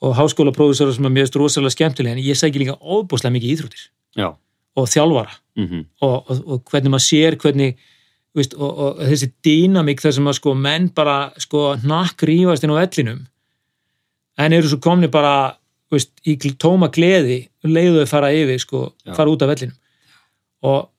og 0.02 0.18
háskólaprófessora 0.18 0.94
sem 0.96 1.06
er 1.06 1.14
mjög 1.14 1.38
rosalega 1.38 1.76
skemmtilega 1.76 2.18
en 2.18 2.24
ég 2.24 2.38
sæki 2.38 2.62
líka 2.62 2.78
óbúslega 2.82 3.36
mikið 3.36 3.54
íþróttir. 3.56 3.88
Já, 4.18 4.30
og 4.76 4.88
þjálfara. 4.90 5.40
Mm 5.60 5.86
og, 6.02 6.30
og, 6.30 6.44
og 6.48 6.62
hvernig 6.72 6.92
maður 6.94 7.06
sér 7.06 7.38
hvernig 7.38 7.76
veist, 8.36 8.54
og, 8.56 8.78
og 8.78 9.02
þessi 9.04 9.32
dýnamík 9.44 10.02
þar 10.02 10.16
sem 10.16 10.28
að 10.28 10.38
sko 10.40 10.54
menn 10.56 10.90
bara 10.96 11.32
sko 11.38 11.76
nakk 11.84 12.24
rífast 12.24 12.64
inn 12.64 12.72
á 12.72 12.80
vellinum 12.80 13.26
en 14.38 14.54
eru 14.54 14.70
svo 14.72 14.80
komni 14.80 15.10
bara 15.12 15.58
veist, 15.92 16.14
í 16.24 16.38
tóma 16.56 16.90
gleði 16.94 17.44
leiðu 17.68 18.02
þau 18.02 18.12
fara 18.14 18.32
yfir 18.34 18.62
sko, 18.64 18.84
Já. 19.06 19.14
fara 19.18 19.30
út 19.34 19.44
af 19.44 19.52
vellinum. 19.52 19.78
Og 20.64 20.90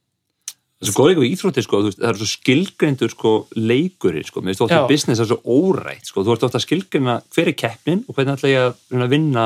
það 0.82 0.88
er 0.88 0.92
svo 0.92 0.98
góð 0.98 1.10
eitthvað 1.12 1.26
í 1.28 1.32
íþrótti 1.36 1.62
sko, 1.62 1.80
veist, 1.86 1.98
það 2.02 2.08
er 2.10 2.18
svo 2.20 2.26
skilgreindur 2.32 3.10
sko 3.14 3.32
leikurinn 3.54 4.26
sko, 4.26 4.40
mér 4.42 4.50
finnst 4.52 4.64
ofta 4.66 4.80
Já. 4.82 4.88
business 4.90 5.20
er 5.22 5.28
svo 5.30 5.38
órætt 5.46 6.08
sko, 6.10 6.24
þú 6.26 6.32
ert 6.34 6.42
ofta 6.48 6.58
að 6.58 6.64
skilgreina 6.66 7.14
hver 7.32 7.48
er 7.52 7.56
keppnin 7.62 8.04
og 8.08 8.14
hvernig 8.16 8.34
ætla 8.36 8.50
ég 8.50 8.64
að 8.66 9.04
að 9.06 9.12
vinna 9.14 9.44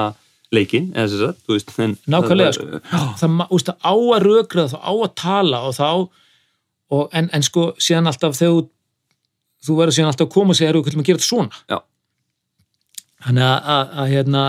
leikinn, 0.54 0.92
eða 0.94 1.08
þess 1.10 1.24
að, 1.26 1.34
þú 1.44 1.52
veist 1.56 1.78
en, 1.82 1.96
Nákvæmlega, 2.06 2.52
það- 2.54 2.80
sko. 2.80 3.12
það, 3.20 3.30
ma- 3.36 3.48
úst, 3.50 3.66
það 3.66 3.76
á 3.82 3.94
að 4.16 4.22
rökraða, 4.26 4.70
það 4.72 4.82
á 4.86 4.92
að 5.04 5.14
tala 5.16 5.60
og 5.66 5.74
þá 5.74 5.88
og, 6.90 7.08
en, 7.12 7.28
en 7.34 7.42
sko 7.42 7.64
síðan 7.82 8.06
alltaf 8.06 8.36
þegar 8.38 8.68
þú- 9.66 9.76
verður 9.80 9.96
síðan 9.96 10.10
alltaf 10.12 10.28
að 10.28 10.32
koma 10.36 10.50
og 10.50 10.56
segja, 10.56 10.70
"Heyrðu, 10.70 10.82
hvernig 10.86 10.96
maður 11.02 11.06
gera 11.10 11.18
þetta 11.18 11.26
svona 11.26 11.50
Já. 11.68 11.78
þannig 13.26 13.42
að, 13.42 13.58
að, 13.74 13.90
að 14.02 14.08
hérna 14.14 14.44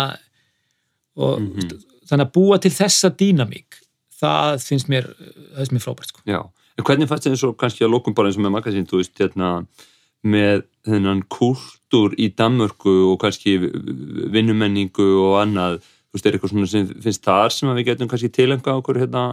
og 1.17 1.39
Mhm. 1.41 1.81
þannig 2.07 2.25
að 2.27 2.33
búa 2.37 2.59
til 2.61 2.71
þessa 2.71 3.09
dýnamík 3.17 3.81
það 4.21 4.61
finnst 4.67 4.87
mér 4.89 5.07
það 5.17 5.57
finnst 5.57 5.73
mér 5.73 5.83
frábært 5.85 6.11
sko. 6.13 6.21
Já, 6.25 6.39
en 6.77 6.85
hvernig 6.87 7.07
fæst 7.09 7.25
þið 7.25 7.33
eins 7.35 7.43
og 7.47 7.57
kannski 7.57 7.85
að 7.85 7.93
lókum 7.95 8.13
bara 8.17 8.29
eins 8.29 8.37
og 8.39 8.43
með 8.45 8.53
magasín, 8.57 8.85
þú 8.89 8.99
veist, 9.01 9.13
hérna, 9.19 9.51
með 10.27 10.63
þennan 10.87 11.23
kultúr 11.31 12.13
í 12.17 12.29
Danmörku 12.37 12.93
og 13.11 13.19
kannski 13.21 13.57
vinnumenningu 14.33 15.07
og 15.23 15.37
annað, 15.41 15.79
þú 15.81 16.17
veist, 16.17 16.25
er 16.29 16.37
eitthvað 16.37 16.53
svona 16.53 16.69
sem 16.71 16.87
finnst 17.03 17.25
þar 17.27 17.53
sem 17.53 17.73
við 17.77 17.89
getum 17.91 18.09
kannski 18.11 18.29
tilenga 18.33 18.77
okkur 18.79 18.99
hérna, 19.03 19.25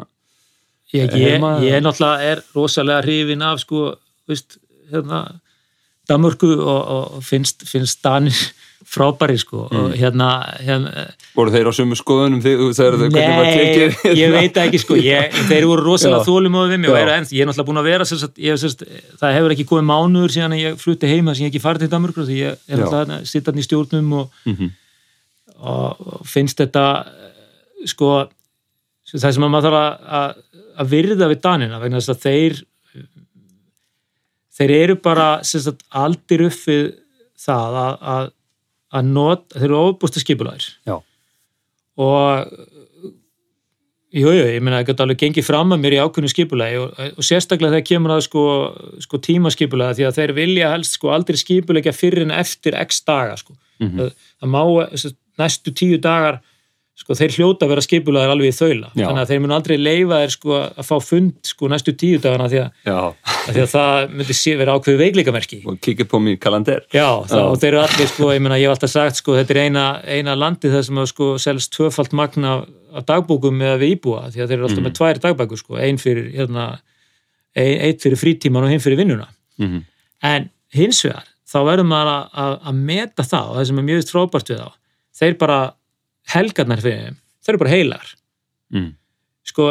ég, 0.95 1.09
ég, 1.15 1.35
Heima- 1.37 1.57
ég 1.65 1.81
náttúrulega 1.85 2.33
er 2.33 2.43
rosalega 2.55 3.05
hrifin 3.07 3.43
af 3.47 3.61
sko, 3.65 3.95
veist, 4.29 4.59
hérna 4.93 5.25
Danmörku 6.09 6.51
og, 6.61 6.81
og 7.17 7.23
finnst, 7.25 7.65
finnst 7.69 8.03
Danir 8.05 8.37
frábæri 8.85 9.39
sko 9.41 9.65
Mm. 9.71 9.77
og 9.81 9.93
hérna, 9.97 10.27
hérna 10.61 10.91
voru 11.35 11.51
þeir 11.51 11.69
á 11.69 11.73
sömu 11.75 11.97
skoðunum 11.97 12.43
var 12.45 13.47
Nei, 13.49 13.89
ég 14.21 14.31
veit 14.35 14.57
ekki 14.61 14.79
sko 14.83 14.95
ég, 15.01 15.33
þeir 15.49 15.65
voru 15.67 15.83
rosalega 15.87 16.21
Já. 16.23 16.27
þólumóðu 16.29 16.71
við 16.75 16.81
mig 16.83 16.91
og 16.91 16.97
Já. 16.97 17.01
eru 17.03 17.15
enn, 17.17 17.29
ég 17.33 17.41
er 17.43 17.49
náttúrulega 17.49 17.69
búin 17.71 17.81
að 17.81 17.89
vera 17.89 18.05
sagt, 18.05 18.39
sagt, 18.61 18.85
það 19.21 19.35
hefur 19.39 19.55
ekki 19.57 19.67
komið 19.71 19.89
mánuður 19.89 20.35
síðan 20.37 20.55
að 20.57 20.63
ég 20.67 20.79
flutti 20.85 21.11
heima 21.11 21.35
sem 21.35 21.47
ég 21.47 21.53
ekki 21.55 21.63
farið 21.65 21.85
til 21.87 21.91
Danmörkur 21.95 22.29
því 22.29 22.37
ég 22.43 22.53
er 22.69 22.77
Já. 22.77 22.85
náttúrulega 22.85 23.27
sittan 23.33 23.59
í 23.59 23.65
stjórnum 23.67 24.13
og, 24.21 24.31
Mhm. 24.45 24.71
og, 25.59 25.97
og 26.21 26.27
finnst 26.27 26.61
þetta 26.61 26.87
eh, 27.07 27.87
sko 27.87 28.29
það 29.15 29.33
sem 29.33 29.45
að 29.49 29.51
maður 29.55 29.69
þarf 29.71 29.81
að, 29.81 29.99
að, 30.21 30.39
að 30.79 30.89
virða 30.95 31.29
við 31.33 31.41
Danina 31.41 31.81
vegna 31.81 32.01
þess 32.01 32.15
að 32.15 32.23
þeir 32.29 32.63
þeir 34.55 34.71
eru 34.85 34.97
bara 35.03 35.29
sagt, 35.47 35.83
aldir 35.91 36.45
upp 36.49 36.61
við 36.69 36.85
það 37.45 37.79
að, 37.81 37.95
að, 38.15 38.29
að 38.95 39.11
not, 39.17 39.49
þeir 39.55 39.69
eru 39.71 39.81
ofbústa 39.91 40.23
skipulaðir 40.23 40.71
og 41.95 42.55
Jú, 44.15 44.31
jú, 44.31 44.45
ég 44.47 44.63
meina, 44.63 44.79
það 44.79 44.91
geta 44.93 45.03
alveg 45.03 45.19
gengið 45.25 45.47
fram 45.49 45.75
að 45.75 45.81
mér 45.83 45.95
í 45.97 45.99
ákveðinu 45.99 46.31
skipulagi 46.31 46.77
og, 46.79 46.99
og 47.19 47.27
sérstaklega 47.27 47.75
þegar 47.75 47.87
kemur 47.89 48.13
að 48.15 48.21
sko, 48.29 48.43
sko 49.03 49.19
tímaskipulagi 49.27 49.99
því 49.99 50.05
að 50.07 50.19
þeir 50.21 50.33
vilja 50.37 50.69
helst 50.71 50.95
sko 50.95 51.11
aldrei 51.11 51.39
skipulegja 51.41 51.93
fyrir 51.97 52.23
en 52.23 52.35
eftir 52.37 52.77
x 52.79 53.03
daga 53.03 53.35
sko. 53.41 53.57
mm 53.83 53.89
-hmm. 53.89 53.97
það, 53.99 54.29
það 54.39 54.53
má 54.55 54.63
næstu 55.43 55.75
tíu 55.75 55.99
dagar 55.99 56.39
sko 56.95 57.15
þeir 57.19 57.33
hljóta 57.35 57.67
að 57.67 57.71
vera 57.73 57.83
skipulaðir 57.83 58.31
alveg 58.31 58.53
í 58.53 58.55
þaula 58.55 58.89
Já. 58.95 59.07
þannig 59.09 59.21
að 59.25 59.31
þeir 59.33 59.41
mun 59.43 59.55
aldrei 59.57 59.75
leifa 59.83 60.19
þeir 60.23 60.33
sko 60.37 60.53
að 60.63 60.85
fá 60.87 60.95
fund 61.03 61.33
sko 61.51 61.71
næstu 61.73 61.95
tíu 61.99 62.21
dagana 62.23 62.47
því 62.53 62.61
að, 62.63 62.69
að, 62.93 63.49
því 63.49 63.63
að 63.65 63.73
það 63.73 64.13
myndi 64.15 64.37
sé 64.39 64.55
vera 64.61 64.77
ákveðu 64.79 65.01
veikleikamerki 65.03 65.59
og 65.67 65.81
kikið 65.83 66.09
på 66.13 66.21
mér 66.23 66.39
kalender. 66.45 66.85
Já, 66.95 67.09
það, 67.27 67.43
og 67.51 67.59
þeir 67.65 67.71
eru 67.73 67.81
allir 67.83 68.11
sko, 68.13 68.31
ég 68.37 68.45
meina, 68.47 68.61
ég 68.63 68.69
hef 68.71 68.77
alltaf 68.77 68.93
sagt 68.95 69.19
sko, 69.19 69.35
þetta 69.41 69.57
er 69.57 69.61
eina, 69.65 69.85
eina 70.07 70.37
landi 70.39 70.71
þar 70.71 70.87
sem 70.87 71.03
að 71.03 71.11
sko 71.11 71.29
selst 71.43 71.75
tvöfalt 71.75 72.15
magna 72.15 72.55
af 72.95 73.07
dagbókum 73.11 73.59
með 73.59 73.75
við 73.83 73.97
íbúa, 73.99 74.23
því 74.31 74.45
að 74.45 74.49
þeir 74.53 74.59
eru 74.61 74.69
alltaf 74.69 74.79
Mhm. 74.79 74.87
með 74.87 74.97
tvær 75.01 75.23
dagbækur 75.27 75.59
sko, 75.65 75.77
ein 75.83 75.99
fyrir, 75.99 76.31
hérna 76.39 76.69
ein, 77.59 77.77
eitt 77.91 78.03
fyrir 78.07 78.19
frítíman 78.23 78.65
og 78.67 78.71
hinn 78.71 78.83
fyrir 78.87 79.03
vinnuna 79.03 79.27
Mm 79.59 79.83
en 80.25 80.47
hins 80.73 81.03
vegar, 81.05 81.27
þá 81.45 81.59
verður 81.67 81.85
maður 81.91 82.09
að, 82.15 82.29
að, 82.41 82.55
að 82.71 82.77
meta 82.89 83.23
það 83.27 83.49
og 83.51 83.57
það 83.59 83.67
sem 83.69 83.79
er 83.83 83.85
mjög 83.91 84.07
frábært 84.15 84.49
við 84.55 84.61
þá, 84.63 84.71
þeir 85.21 85.35
bara 85.43 85.59
helgarnar 86.33 86.81
fyrir 86.85 87.09
þeim, 87.09 87.19
þeir 87.45 87.55
eru 87.55 87.63
bara 87.65 87.75
heilar 87.75 88.15
mm. 88.73 88.89
sko, 89.51 89.69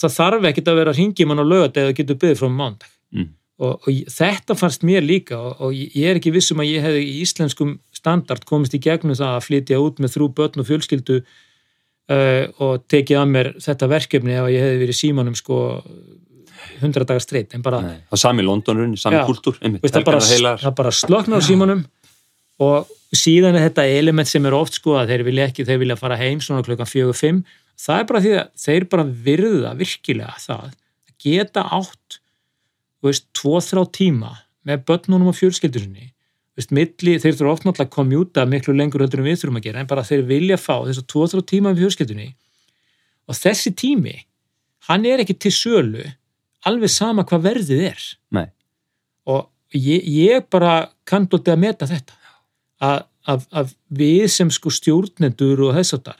það 0.00 0.16
þarf 0.16 0.48
ekkit 0.50 0.70
að 0.72 0.80
vera 0.80 0.96
hringimann 0.96 1.42
á 1.42 1.44
lögat 1.44 1.82
eða 1.82 1.96
getur 1.98 2.18
byggðið 2.20 2.40
frá 2.40 2.50
mándag 2.54 2.96
Mm. 3.10 3.26
og, 3.58 3.88
og 3.88 3.96
þetta 4.06 4.54
fannst 4.54 4.84
mér 4.86 5.02
líka 5.02 5.34
og, 5.34 5.56
og 5.66 5.74
ég 5.74 6.04
er 6.06 6.20
ekki 6.20 6.30
vissum 6.30 6.60
að 6.62 6.68
ég 6.70 6.84
hefði 6.84 7.00
í 7.02 7.16
íslenskum 7.24 7.72
standard 7.90 8.44
komist 8.46 8.76
í 8.76 8.78
gegnum 8.78 9.16
það 9.18 9.32
að 9.34 9.46
flytja 9.48 9.80
út 9.82 9.98
með 9.98 10.12
þrjú 10.14 10.28
börn 10.38 10.62
og 10.62 10.68
fjölskyldu 10.68 11.16
uh, 11.18 12.44
og 12.62 12.84
tekið 12.86 13.18
að 13.18 13.32
mér 13.32 13.50
þetta 13.66 13.88
verkefni 13.90 14.36
ef 14.38 14.46
ég 14.54 14.62
hefði 14.62 14.80
verið 14.84 14.98
símanum 15.00 15.38
sko 15.38 15.58
100 16.78 17.02
dagar 17.02 17.24
streitt 17.24 17.58
en 17.58 17.66
bara, 17.66 17.82
Nei, 17.82 17.98
það 18.06 18.16
er 18.16 18.22
sami 18.22 18.46
Londonurinn, 18.46 18.96
sami 19.00 19.18
Já. 19.18 19.24
kultúr, 19.26 19.58
einmitt, 19.58 19.82
veist, 19.82 19.98
það, 19.98 20.06
bara 20.06 20.56
það 20.62 20.78
bara 20.78 20.94
sloknar 20.94 21.42
á 21.42 21.48
símanum 21.50 21.82
og 22.62 22.94
síðan 23.16 23.58
er 23.58 23.66
þetta 23.68 23.86
element 23.90 24.30
sem 24.30 24.44
er 24.46 24.54
oft 24.54 24.78
sko 24.78 24.94
að 25.00 25.14
þeir 25.14 25.26
vilja 25.26 25.48
ekki, 25.50 25.66
þeir 25.66 25.82
vilja 25.82 25.98
fara 25.98 26.18
heim 26.20 26.42
svona 26.44 26.62
klukkan 26.66 26.88
fjögur, 26.88 27.16
fimm, 27.18 27.42
það 27.80 28.02
er 28.02 28.06
bara 28.10 28.22
því 28.24 28.36
að 28.38 28.52
þeir 28.64 28.86
bara 28.92 29.08
virða 29.26 29.74
virkilega 29.78 30.36
það 30.38 30.68
að 30.68 31.16
geta 31.24 31.66
átt 31.74 32.20
þú 33.00 33.10
veist, 33.10 33.26
tvo, 33.36 33.58
þrjá 33.64 33.84
tíma 33.96 34.32
með 34.68 34.84
börnunum 34.88 35.32
og 35.32 35.38
fjölskyldurinni 35.40 36.10
veist, 36.60 36.74
milli, 36.76 37.16
þeir 37.20 37.36
þurfa 37.38 37.54
oft 37.54 37.66
náttúrulega 37.66 37.88
að 37.88 37.96
komjúta 37.96 38.46
miklu 38.48 38.74
lengur 38.76 39.04
en 39.04 39.24
við 39.24 39.42
þurfum 39.42 39.60
að 39.60 39.66
gera 39.66 39.82
en 39.82 39.90
bara 39.90 40.06
þeir 40.06 40.24
vilja 40.28 40.60
fá 40.60 40.74
þess 40.86 41.02
að 41.02 41.08
tvo, 41.12 41.26
þrjá 41.32 41.44
tíma 41.52 41.72
með 41.72 41.82
fjölskyldunni. 41.84 42.28
Og 43.30 43.38
þessi 43.38 43.72
tími 43.78 44.16
hann 44.88 45.06
er 45.08 45.22
ekki 45.24 45.36
til 45.38 45.54
sölu 45.54 46.06
alveg 46.68 46.92
sama 46.92 47.24
hvað 47.24 47.46
verðið 47.48 47.84
er. 47.90 48.06
Nei, 48.36 48.46
og 49.30 49.48
ég, 49.76 50.04
ég 50.04 50.48
bara 50.52 50.90
kann 51.08 51.28
dóttið 51.30 51.54
að 51.54 51.62
meta 51.64 51.88
þetta 51.88 52.19
að, 52.80 53.72
við 53.88 54.26
sem 54.32 54.50
sko 54.52 54.72
stjórnendur 54.72 55.62
og 55.66 55.76
þess 55.76 55.96
að, 55.98 56.12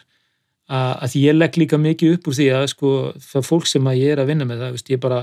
að 0.71 1.17
ég 1.21 1.37
legg 1.37 1.59
líka 1.61 1.81
mikið 1.81 2.17
upp 2.17 2.31
úr 2.31 2.37
því 2.39 2.49
að 2.57 2.67
sko 2.75 2.93
það 3.25 3.49
fólk 3.49 3.71
sem 3.71 3.91
að 3.91 4.03
ég 4.03 4.15
er 4.15 4.23
að 4.23 4.33
vinna 4.33 4.49
með 4.49 4.65
það 4.65 4.77
veist, 4.77 4.93
ég 4.93 5.03
bara, 5.03 5.23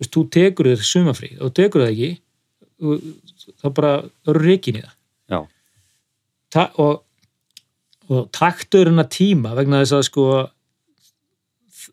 veist, 0.00 0.12
þú 0.12 0.24
tekur 0.36 0.70
þér 0.72 0.88
sumafrí 0.88 1.32
og 1.38 1.48
þú 1.48 1.54
tekur 1.60 1.84
það 1.84 1.94
ekki 1.94 2.10
þá 3.62 3.68
bara 3.76 3.92
í 4.02 4.58
það. 4.80 4.96
Já, 5.32 5.40
Ta 6.52 6.66
og, 6.82 7.04
og 8.12 8.26
taktur 8.34 8.90
hennar 8.90 9.08
tíma 9.08 9.54
vegna 9.56 9.80
þess 9.80 9.96
að 9.96 10.08
sko 10.10 10.26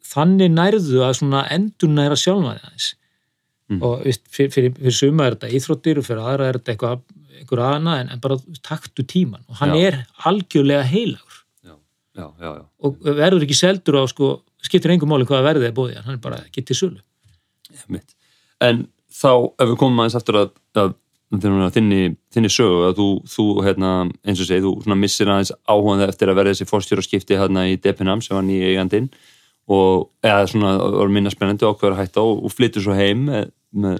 þannig 0.10 0.50
nærðu 0.52 1.04
að 1.06 1.20
svona 1.22 1.46
endur 1.54 1.94
næra 1.94 2.18
sjálfmaði 2.20 2.66
aðeins. 2.66 2.96
Mm. 3.70 3.84
og 3.86 4.00
veist, 4.02 4.24
fyrir, 4.34 4.50
fyrir, 4.50 4.72
fyrir 4.80 4.96
suma 4.98 5.28
er 5.28 5.36
þetta 5.36 5.50
íþróttir 5.54 6.00
og 6.02 6.06
fyrir 6.08 6.24
aðra 6.26 6.48
er 6.50 6.58
þetta 6.58 6.72
eitthvað 6.74 7.02
einhver 7.40 7.64
aðna 7.66 8.00
en, 8.04 8.14
en 8.14 8.22
bara 8.24 8.38
taktu 8.66 9.06
tíman 9.08 9.44
og 9.48 9.60
hann 9.62 9.76
Já. 9.76 9.88
er 9.90 10.00
algjörlega 10.30 10.86
heilagur 10.90 11.40
já, 12.20 12.28
já, 12.40 12.54
og 12.84 12.98
verður 13.04 13.46
ekki 13.46 13.58
seldur 13.58 14.02
á 14.02 14.04
sko 14.12 14.38
skiptir 14.66 14.94
engum 14.94 15.12
máli 15.12 15.28
hvaða 15.28 15.54
verðið 15.54 15.70
er 15.70 15.76
bóðið 15.76 16.02
hann 16.06 16.18
er 16.18 16.24
bara 16.24 16.42
ekki 16.44 16.64
til 16.68 16.78
sölu. 16.78 17.04
En 18.60 18.88
þá, 19.08 19.32
ef 19.56 19.72
við 19.72 19.78
komum 19.80 20.02
aðeins 20.04 20.18
aftur 20.20 20.40
að, 20.42 20.52
að, 20.80 20.96
þinni, 21.76 22.02
þinni 22.34 22.52
sögu, 22.52 22.82
að 22.90 22.98
þú, 23.00 23.08
þú 23.30 23.46
hérna, 23.68 23.92
eins 24.26 24.42
og 24.44 24.50
segi, 24.50 24.66
þú 24.66 24.98
missir 25.00 25.32
aðeins 25.32 25.54
áhugaði 25.70 26.10
eftir 26.10 26.32
að 26.32 26.40
verða 26.42 26.56
þessi 26.56 26.70
fórstjóraskipti 26.70 27.40
hérna 27.40 27.68
í 27.70 27.78
Depenham 27.80 28.24
sem 28.26 28.36
var 28.36 28.46
nýja 28.48 28.74
eigandinn 28.74 29.10
og 29.70 30.10
eða 30.26 30.50
svona, 30.50 30.76
var 30.98 31.12
minna 31.14 31.32
spennandi 31.32 31.68
ákveður 31.68 31.96
að 31.96 32.04
hætta 32.04 32.26
og, 32.26 32.44
og 32.48 32.54
flyttur 32.54 32.84
svo 32.84 32.98
heim 32.98 33.28
með, 33.30 33.52
með, 33.72 34.00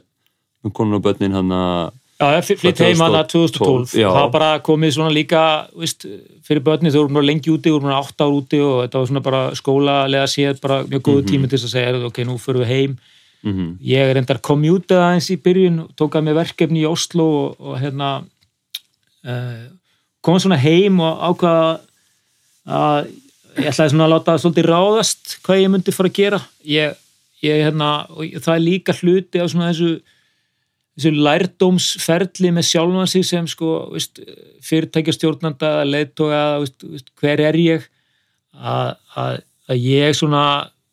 með 0.66 0.76
konun 0.76 0.98
og 0.98 1.06
börnin 1.06 1.38
hann 1.38 1.54
að 1.56 1.92
Já, 2.20 2.42
flytt 2.44 2.82
heim 2.84 3.00
hann 3.00 3.16
að 3.16 3.30
2012 3.32 3.94
Já. 3.96 4.10
það 4.12 4.32
bara 4.34 4.48
komið 4.60 4.90
svona 4.92 5.12
líka 5.16 5.44
veist, 5.72 6.04
fyrir 6.44 6.64
börni, 6.66 6.92
þau 6.92 7.06
voru 7.06 7.14
bara 7.16 7.30
lengi 7.30 7.52
úti, 7.54 7.70
þau 7.70 7.78
voru 7.78 7.88
bara 7.88 8.02
8 8.04 8.26
ár 8.26 8.34
úti 8.36 8.60
og 8.60 8.74
þetta 8.84 9.00
var 9.00 9.08
svona 9.08 9.22
bara 9.24 9.44
skólalega 9.56 10.26
séð, 10.28 10.60
bara 10.60 10.82
mjög 10.84 11.02
góðu 11.08 11.22
Mhm. 11.24 11.30
tími 11.32 11.50
til 11.50 11.58
þess 11.58 11.70
að 11.70 11.76
segja, 11.78 12.06
ok, 12.10 12.18
nú 12.28 12.36
fyrir 12.38 12.62
við 12.66 12.68
heim 12.74 12.98
mm 13.44 13.54
-hmm. 13.54 13.78
ég 13.82 13.98
er 14.10 14.18
endar 14.18 14.40
komjútað 14.42 15.00
aðeins 15.00 15.30
í 15.32 15.38
byrjun 15.42 15.88
tók 15.96 16.16
að 16.16 16.24
mig 16.24 16.36
verkefni 16.36 16.82
í 16.84 16.90
Oslo 16.90 17.24
og, 17.24 17.56
og 17.60 17.80
hérna 17.80 18.24
uh, 19.26 19.70
kom 20.22 20.40
svona 20.40 20.58
heim 20.58 21.00
og 21.00 21.20
ákvaða 21.30 21.80
að 22.68 23.08
ég 23.58 23.68
ætlaði 23.72 23.90
svona 23.90 24.06
að 24.06 24.14
láta 24.14 24.32
það 24.34 24.42
svolítið 24.44 24.70
ráðast 24.70 25.38
hvað 25.44 25.62
ég 25.62 25.70
myndi 25.70 25.92
fara 25.92 26.10
að 26.10 26.14
gera 26.20 26.42
ég, 26.66 26.96
ég 27.42 27.64
hérna, 27.64 28.06
og 28.10 28.24
það 28.44 28.56
er 28.56 28.60
líka 28.60 28.94
hluti 28.94 29.40
af 29.40 29.50
svona 29.52 29.72
þessu 29.72 30.02
þessu 30.98 31.12
lærdómsferli 31.16 32.52
með 32.56 32.68
sjálfan 32.70 33.10
sig 33.10 33.26
sem 33.28 33.48
sko, 33.50 33.90
veist, 33.94 34.20
fyrirtækjastjórnanda 34.66 35.72
veist, 35.86 37.14
hver 37.20 37.44
er 37.46 37.58
ég? 37.60 37.88
Að, 38.60 38.96
að, 39.16 39.42
að 39.70 39.86
ég 39.86 40.18
svona 40.18 40.44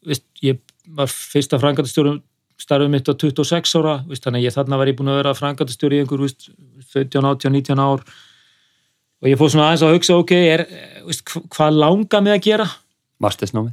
veist, 0.07 0.27
ég 0.45 0.61
var 0.97 1.11
fyrsta 1.11 1.59
frangatastjórum 1.63 2.21
starfið 2.61 2.93
mitt 2.93 3.09
á 3.11 3.13
26 3.13 3.75
ára 3.81 3.97
veist, 4.07 4.25
þannig 4.25 4.45
að 4.45 4.47
ég 4.47 4.57
þarna 4.57 4.81
var 4.81 4.91
ég 4.91 4.99
búin 4.99 5.13
að 5.13 5.21
vera 5.23 5.35
frangatastjóri 5.37 5.99
í 5.99 6.05
einhver 6.05 6.23
veist, 6.23 6.51
17, 6.93 7.25
18, 7.25 7.57
19 7.59 7.83
ár. 7.83 8.05
Og 9.25 9.31
ég 9.33 9.41
fór 9.41 9.51
svona 9.51 9.71
aðeins 9.71 9.87
að 9.87 9.97
hugsa 9.97 10.21
ok, 10.21 10.37
er, 10.37 10.67
hvað 11.57 11.81
langar 11.81 12.23
mig 12.23 12.37
að 12.37 12.47
gera? 12.51 12.69
Mastersnámi 13.25 13.73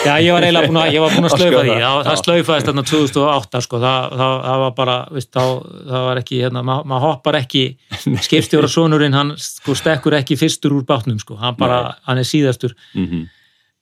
Já, 0.00 0.14
ég 0.22 0.32
var 0.32 0.44
eiginlega 0.46 0.70
búin 0.70 0.78
að, 0.80 0.94
búin 1.12 1.28
að 1.28 1.34
slaufa 1.34 1.62
því, 1.64 1.72
það, 1.76 1.98
það 2.06 2.20
slaufaðist 2.20 2.68
þarna 2.70 2.84
2008, 2.88 3.62
sko, 3.66 3.80
það, 3.82 4.14
það, 4.20 4.36
það 4.46 4.62
var 4.62 4.76
bara, 4.78 4.94
veist, 5.16 5.30
þá, 5.34 5.42
það 5.90 6.06
var 6.06 6.20
ekki, 6.22 6.38
hérna, 6.44 6.62
maður 6.64 6.86
ma 6.92 7.00
hoppar 7.02 7.38
ekki, 7.40 7.64
skipstjóra 8.26 8.70
sonurinn, 8.70 9.16
hann, 9.16 9.34
sko, 9.40 9.76
stekkur 9.76 10.16
ekki 10.16 10.38
fyrstur 10.40 10.78
úr 10.78 10.86
bátnum, 10.88 11.18
sko, 11.20 11.36
hann 11.42 11.58
bara, 11.60 11.82
Nei. 11.90 12.00
hann 12.08 12.22
er 12.22 12.30
síðastur, 12.30 12.76
mm 12.94 13.26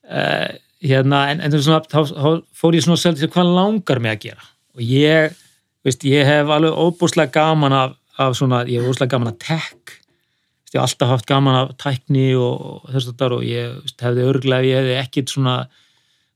uh, 0.09 0.49
hérna, 0.85 1.25
en, 1.33 1.41
en 1.43 1.55
svona, 1.59 1.81
þá, 1.91 2.13
þá 2.15 2.29
fór 2.55 2.77
ég 2.79 2.85
svona 2.85 2.99
að 2.99 3.05
segja 3.05 3.31
hvað 3.35 3.55
langar 3.57 4.03
mig 4.03 4.15
að 4.15 4.21
gera, 4.29 4.51
og 4.77 4.85
ég, 4.85 5.39
veist, 5.87 6.05
ég 6.07 6.29
hef 6.29 6.53
alveg 6.55 6.77
óbúslega 6.79 7.35
gaman 7.35 7.75
af, 7.75 7.97
af 8.19 8.37
svona, 8.39 8.63
ég 8.69 8.83
hef 8.83 8.91
óbúslega 8.91 9.17
gaman 9.17 9.33
af 9.33 9.41
tech, 9.43 9.99
ég 10.71 10.79
hef 10.79 10.85
alltaf 10.85 11.13
haft 11.15 11.29
gaman 11.29 11.59
af 11.63 11.75
tækni 11.83 12.31
og, 12.39 12.87
þess 12.93 13.11
að 13.11 13.19
þar 13.23 13.37
og 13.39 13.45
ég 13.49 13.75
veist, 13.81 14.01
hefði 14.07 14.27
örglega, 14.31 14.69
ég 14.69 14.83
hefði 14.83 14.97
ekkit 15.03 15.35
svona 15.35 15.57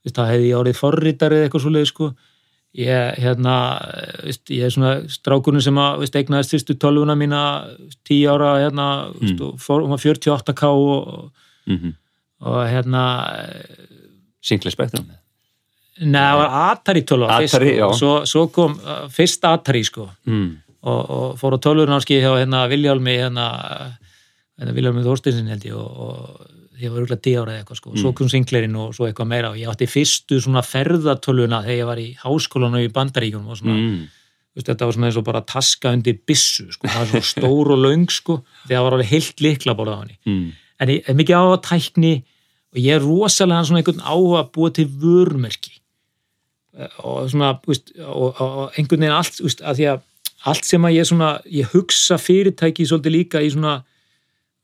veist, 0.03 0.17
það 0.17 0.31
hefði 0.33 0.51
ég 0.51 0.61
árið 0.61 0.79
forritari 0.79 1.39
eða 1.39 1.49
eitthvað 1.49 1.65
svoleið 1.67 1.89
sko 1.91 2.13
ég, 2.79 3.19
hérna, 3.21 3.55
veist, 4.25 4.45
ég 4.51 4.67
er 4.67 4.73
svona 4.73 4.93
strákurinn 5.13 5.65
sem 5.65 5.81
að, 5.81 5.99
veist, 6.03 6.17
eignaðist 6.17 6.55
fyrstu 6.55 6.77
tölvuna 6.81 7.17
mína 7.19 7.43
tíu 8.09 8.31
ára, 8.33 8.55
hérna 8.65 8.87
Mm. 9.13 9.41
og 9.41 9.59
hún 9.61 9.91
var 9.91 10.01
48k 10.01 10.63
og, 10.69 11.33
-hmm. 11.69 11.93
og 12.41 12.69
hérna 12.69 13.03
Singli 14.43 14.71
spektrum 14.71 15.07
neða, 16.01 16.31
það 16.31 16.39
var 16.39 16.71
Atari 16.73 17.03
tölva 17.03 17.39
fyrst, 17.39 17.55
Atari, 17.55 17.69
sko, 17.69 17.79
já. 17.79 17.87
og 17.87 17.95
svo, 17.95 18.27
svo 18.27 18.47
kom 18.49 18.73
uh, 18.81 19.09
fyrst 19.09 19.45
Atari 19.45 19.85
sko 19.85 20.09
mm. 20.25 20.57
og, 20.83 21.11
og 21.11 21.39
fór 21.39 21.55
á 21.55 21.59
tölvurnámski 21.59 22.21
hjá 22.21 22.33
hérna 22.39 22.67
Viljálmi 22.69 23.17
hérna, 23.21 23.47
hérna 24.59 24.73
Viljálmi 24.73 25.05
Þorsteinsin 25.05 25.53
held 25.53 25.65
ég 25.65 25.75
og, 25.75 26.01
og 26.01 26.47
ég 26.83 26.93
var 26.93 27.03
auðvitað 27.03 27.21
díð 27.27 27.39
ára 27.43 27.53
eða 27.53 27.63
eitthvað 27.65 27.79
sko, 27.81 27.93
svo 27.97 28.11
Mm. 28.11 28.15
kom 28.19 28.29
Sinclairinn 28.33 28.77
og 28.77 28.95
svo 28.95 29.07
eitthvað 29.09 29.29
meira. 29.31 29.51
Og 29.51 29.57
ég 29.57 29.69
átti 29.71 29.87
fyrstu 29.89 30.41
svona 30.43 30.63
ferðatölvuna 30.63 31.63
þegar 31.65 31.79
ég 31.79 31.87
var 31.87 31.97
í 32.03 32.09
háskólanum 32.23 32.83
í 32.85 32.93
Bandaríkjunum 32.93 33.49
og 33.49 33.57
svona, 33.59 33.77
Mm. 33.79 34.09
veist, 34.57 34.67
þetta 34.69 34.85
var 34.87 34.93
svona 34.93 35.07
eins 35.07 35.17
og 35.17 35.25
bara 35.25 35.41
taska 35.43 35.93
undir 35.93 36.19
bissu, 36.27 36.71
sko, 36.73 36.89
það 36.89 36.99
var 36.99 37.07
svona 37.07 37.31
stór 37.33 37.71
og 37.73 37.79
löng 37.79 38.11
sko, 38.11 38.43
þegar 38.67 38.79
það 38.79 38.85
var 38.85 38.93
alveg 38.99 39.11
heilt 39.13 39.41
likla 39.41 39.75
bórað 39.75 39.97
á 39.97 40.01
henni, 40.03 40.19
Mm. 40.27 40.53
en 40.81 40.89
ég 40.89 41.09
er 41.09 41.15
mikið 41.15 41.37
á 41.39 41.45
að 41.57 41.63
tækni 41.63 42.23
og 42.75 42.79
ég 42.81 42.97
er 42.97 43.01
rosalega 43.01 43.65
svona 43.65 43.83
einhvern 43.83 44.01
áhuga 44.05 44.41
að 44.45 44.53
búa 44.53 44.73
til 44.73 44.87
vörmerki 44.89 45.79
og 47.05 47.29
svona, 47.31 47.61
veist, 47.67 47.93
og, 48.01 48.41
og, 48.41 48.41
og 48.41 48.73
einhvern 48.79 49.01
veginn 49.05 49.13
allt, 49.17 49.41
veist, 49.45 49.61
að 49.61 49.77
því 49.77 49.87
að 49.93 50.01
allt 50.53 50.65
sem 50.67 50.83
að 50.89 50.95
ég 50.97 51.07
svona, 51.07 51.29
ég 51.53 51.67
hugsa 51.75 52.17
fyrirtæki 52.19 52.87
svolítið 52.89 53.13
líka 53.15 53.43
í 53.45 53.51
svona 53.53 53.83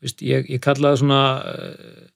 veist, 0.02 0.22
ég, 0.22 0.48
ég 0.50 0.60
kalla 0.64 0.92
það 0.92 1.00
svona 1.02 1.20
uh, 1.42 2.08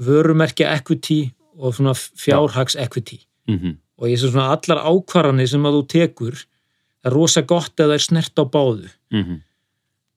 vörumerkja 0.00 0.72
equity 0.78 1.20
og 1.60 1.76
svona 1.76 1.94
fjárhags 1.96 2.76
equity. 2.80 3.20
Mhm, 3.50 3.76
og 4.00 4.08
ég 4.08 4.16
sé 4.20 4.30
svona 4.30 4.50
allar 4.54 4.80
ákvarðanir 4.88 5.48
sem 5.50 5.66
að 5.68 5.76
þú 5.80 5.84
tekur 5.92 6.38
það 6.40 7.10
er 7.10 7.16
rosa 7.16 7.42
gott 7.42 7.74
eða 7.76 7.92
það 7.92 7.98
er 7.98 8.06
snert 8.08 8.40
á 8.40 8.44
báðu. 8.48 8.90
Mhm, 9.12 9.40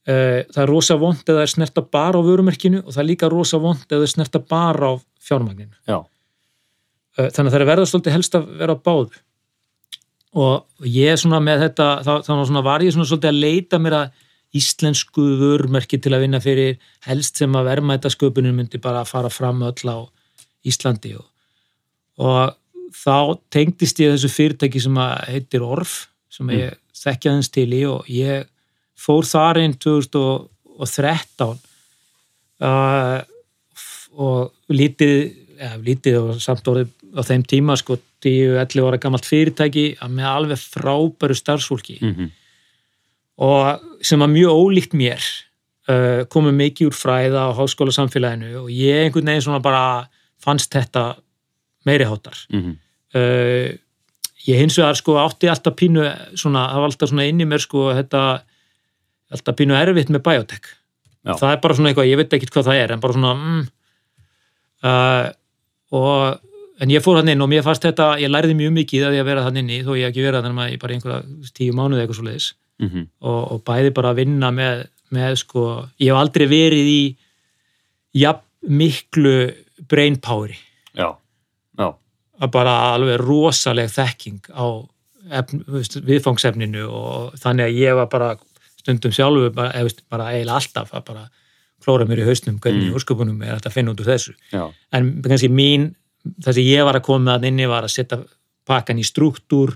Eh, 0.04 0.44
það 0.52 0.64
er 0.66 0.68
rosa 0.68 0.96
vond 1.00 1.22
eða 1.24 1.38
það 1.38 1.46
er 1.46 1.52
snerta 1.54 1.82
bara 1.96 2.20
á 2.20 2.28
vörumerkinu 2.28 2.82
og 2.84 2.90
það 2.92 3.00
er 3.00 3.08
líka 3.08 3.28
rosa 3.32 3.60
vond 3.64 3.86
eða 3.88 4.02
það 4.02 4.04
er 4.04 4.12
snerta 4.12 4.40
bara 4.52 4.90
á 4.92 4.94
fjármagninu. 5.24 5.76
Já, 5.88 6.04
Eh, 7.16 7.30
þannig 7.30 7.52
að 7.52 7.54
það 7.54 7.62
er 7.62 7.70
verða 7.70 7.86
svolítið 7.88 8.12
helst 8.18 8.36
að 8.36 8.46
vera 8.58 8.74
á 8.74 8.84
báðu. 8.84 9.20
Og 10.34 10.66
ég 10.82 11.12
er 11.14 11.20
svona 11.22 11.40
með 11.40 11.60
þetta 11.70 11.88
þá, 12.04 12.14
þá 12.26 12.62
var 12.66 12.82
ég 12.82 12.92
svona 12.96 13.06
svolítið 13.06 13.30
að 13.30 13.42
leita 13.44 13.80
mér 13.80 13.96
að 14.00 14.12
íslensku 14.54 15.24
vörumerki 15.40 15.98
til 16.02 16.14
að 16.14 16.26
vinna 16.28 16.40
fyrir 16.44 16.78
helst 17.08 17.40
sem 17.42 17.56
að 17.58 17.70
verðmætasköpunum 17.72 18.60
myndi 18.62 18.82
bara 18.82 19.06
fara 19.10 19.32
fram 19.34 19.64
öll 19.66 19.90
á 19.90 19.98
Íslandi 20.64 21.16
og, 21.18 21.26
og 22.24 22.54
þá 22.94 23.40
tengdist 23.52 24.00
ég 24.00 24.14
þessu 24.14 24.32
fyrirtæki 24.32 24.80
sem 24.84 24.98
að 25.02 25.14
heitir 25.34 25.66
Orf 25.66 25.96
sem 26.32 26.50
ég 26.54 26.78
þekkja 27.04 27.38
þess 27.40 27.54
til 27.54 27.70
í 27.74 27.84
og 27.90 28.10
ég 28.12 28.48
fór 29.00 29.28
þar 29.28 29.60
inn 29.64 29.76
2013 29.82 31.58
uh, 32.64 33.20
og 34.14 34.54
lítið, 34.70 35.18
ja, 35.58 35.74
lítið 35.82 36.20
og 36.22 36.42
samt 36.44 36.68
orðið 36.70 36.94
á 37.14 37.22
þeim 37.26 37.44
tíma 37.50 37.78
sko 37.80 37.98
10-11 38.24 38.88
ára 38.88 39.02
gammalt 39.02 39.28
fyrirtæki 39.28 39.86
að 40.02 40.16
með 40.18 40.30
alveg 40.30 40.62
frábæru 40.62 41.36
starfsfólki. 41.38 41.98
Mhm, 42.02 42.32
og 43.42 44.06
sem 44.06 44.22
var 44.22 44.32
mjög 44.32 44.54
ólíkt 44.54 44.98
mér 44.98 45.22
uh, 45.90 46.24
komið 46.30 46.58
mikið 46.60 46.92
úr 46.92 46.98
fræða 46.98 47.48
á 47.50 47.58
háskóla 47.58 47.96
samfélaginu 47.96 48.66
og 48.66 48.70
ég 48.70 49.08
einhvern 49.08 49.32
veginn 49.32 49.46
svona 49.48 49.64
bara 49.64 49.86
fannst 50.44 50.74
þetta 50.74 51.16
meiri 51.88 52.08
hátar 52.10 52.38
mhm, 52.54 52.78
uh, 53.18 53.74
ég 54.48 54.60
hins 54.60 54.78
vegar 54.78 54.98
sko 55.00 55.18
átti 55.22 55.50
alltaf 55.52 55.76
pínu 55.80 56.06
svona, 56.36 56.68
það 56.72 56.82
var 56.82 56.90
alltaf 56.92 57.12
svona 57.12 57.28
inn 57.30 57.44
í 57.44 57.48
mér 57.48 57.64
sko 57.64 57.92
þetta 57.96 58.24
alltaf 59.34 59.58
pínu 59.58 59.76
erfitt 59.78 60.12
með 60.14 60.26
biotech. 60.28 60.74
Já. 61.24 61.38
það 61.40 61.54
er 61.54 61.62
bara 61.64 61.76
svona 61.78 61.92
eitthvað, 61.92 62.10
ég 62.10 62.20
veit 62.20 62.34
ekki 62.36 62.50
hvað 62.52 62.66
það 62.68 62.80
er 62.82 62.92
en 62.92 63.04
bara 63.04 63.16
svona 63.16 63.30
mm, 63.38 63.62
uh, 64.90 65.28
og 65.96 66.82
en 66.84 66.92
ég 66.92 67.04
fór 67.06 67.22
hann 67.22 67.32
inn 67.32 67.46
og 67.46 67.48
mér 67.48 67.64
fannst 67.64 67.86
þetta, 67.86 68.18
ég 68.20 68.32
lærði 68.34 68.58
mjög 68.60 68.74
mikið 68.76 69.06
að 69.08 69.16
ég 69.16 69.24
að 69.24 69.30
vera 69.30 69.46
hann 69.46 69.60
inni, 69.62 69.80
þó 69.88 69.94
ég 69.96 70.10
ekki 70.10 70.26
verið 70.26 70.44
þannig 70.44 70.66
að 70.66 70.74
ég 70.74 70.82
bara 70.82 70.98
einhverja 70.98 71.54
tíu 71.56 71.78
mánuði 71.78 72.04
eitthvað 72.04 72.20
svo 72.20 72.28
leiðis 72.28 72.50
mhm, 72.82 73.08
og, 73.22 73.42
og 73.52 73.64
bæði 73.68 73.94
bara 73.94 74.14
að 74.14 74.22
vinna 74.24 74.52
með, 74.56 74.86
með 75.14 75.36
sko, 75.44 75.68
ég 76.02 76.14
hef 76.14 76.22
aldrei 76.22 76.48
verið 76.48 76.90
í 76.94 77.04
jafn 78.24 78.50
miklu 78.64 79.52
brain 79.92 80.16
poweri 80.24 80.56
já, 80.96 81.10
já, 81.78 81.90
að 82.40 82.52
bara 82.54 82.78
alveg 82.94 83.20
rosaleg 83.20 83.92
þekking 83.92 84.48
á 84.56 84.88
viðfangsefninu 86.08 86.84
og 86.88 87.38
þannig 87.40 87.70
að 87.70 87.80
ég 87.80 87.96
var 87.98 88.10
bara 88.12 88.34
stundum 88.80 89.14
sjálfur 89.16 89.54
bara, 89.56 89.72
eða, 89.80 90.04
bara 90.12 90.30
eiginlega 90.34 90.60
alltaf 90.60 90.94
að 90.94 91.06
bara 91.10 91.26
klóra 91.84 92.08
mér 92.08 92.24
í 92.24 92.28
hausnum 92.28 92.60
hvernig 92.64 92.86
Mm. 92.86 92.90
mm. 92.92 92.96
úrsköpunum 92.96 93.42
er 93.44 93.56
hægt 93.56 93.68
að 93.68 93.76
finna 93.76 93.92
út 93.92 94.00
úr 94.04 94.12
þessu 94.14 94.34
já, 94.52 94.64
en 94.92 95.22
kannski 95.24 95.50
mín, 95.52 95.96
það 96.44 96.54
sem 96.54 96.64
ég 96.70 96.86
var 96.88 96.96
að 96.96 97.08
koma 97.08 97.36
að 97.38 97.50
inni 97.50 97.68
var 97.68 97.84
að 97.84 97.96
setja 97.96 98.22
pakkan 98.68 99.00
í 99.00 99.04
struktúr 99.04 99.76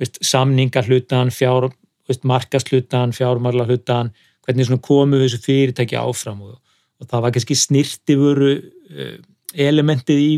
veist, 0.00 0.18
samningarhlutan, 0.20 1.32
fjár 1.32 1.70
markaslutan, 2.26 3.14
fjármarlahlutan 3.16 4.12
hvernig 4.46 4.70
komu 4.82 5.20
þessu 5.20 5.40
fyrirtæki 5.44 5.98
áfram 6.00 6.42
og, 6.42 6.58
og 7.00 7.08
það 7.10 7.24
var 7.24 7.34
kannski 7.36 7.56
snirtifuru 7.58 8.52
uh, 8.58 9.16
elementið 9.54 10.22
í, 10.22 10.32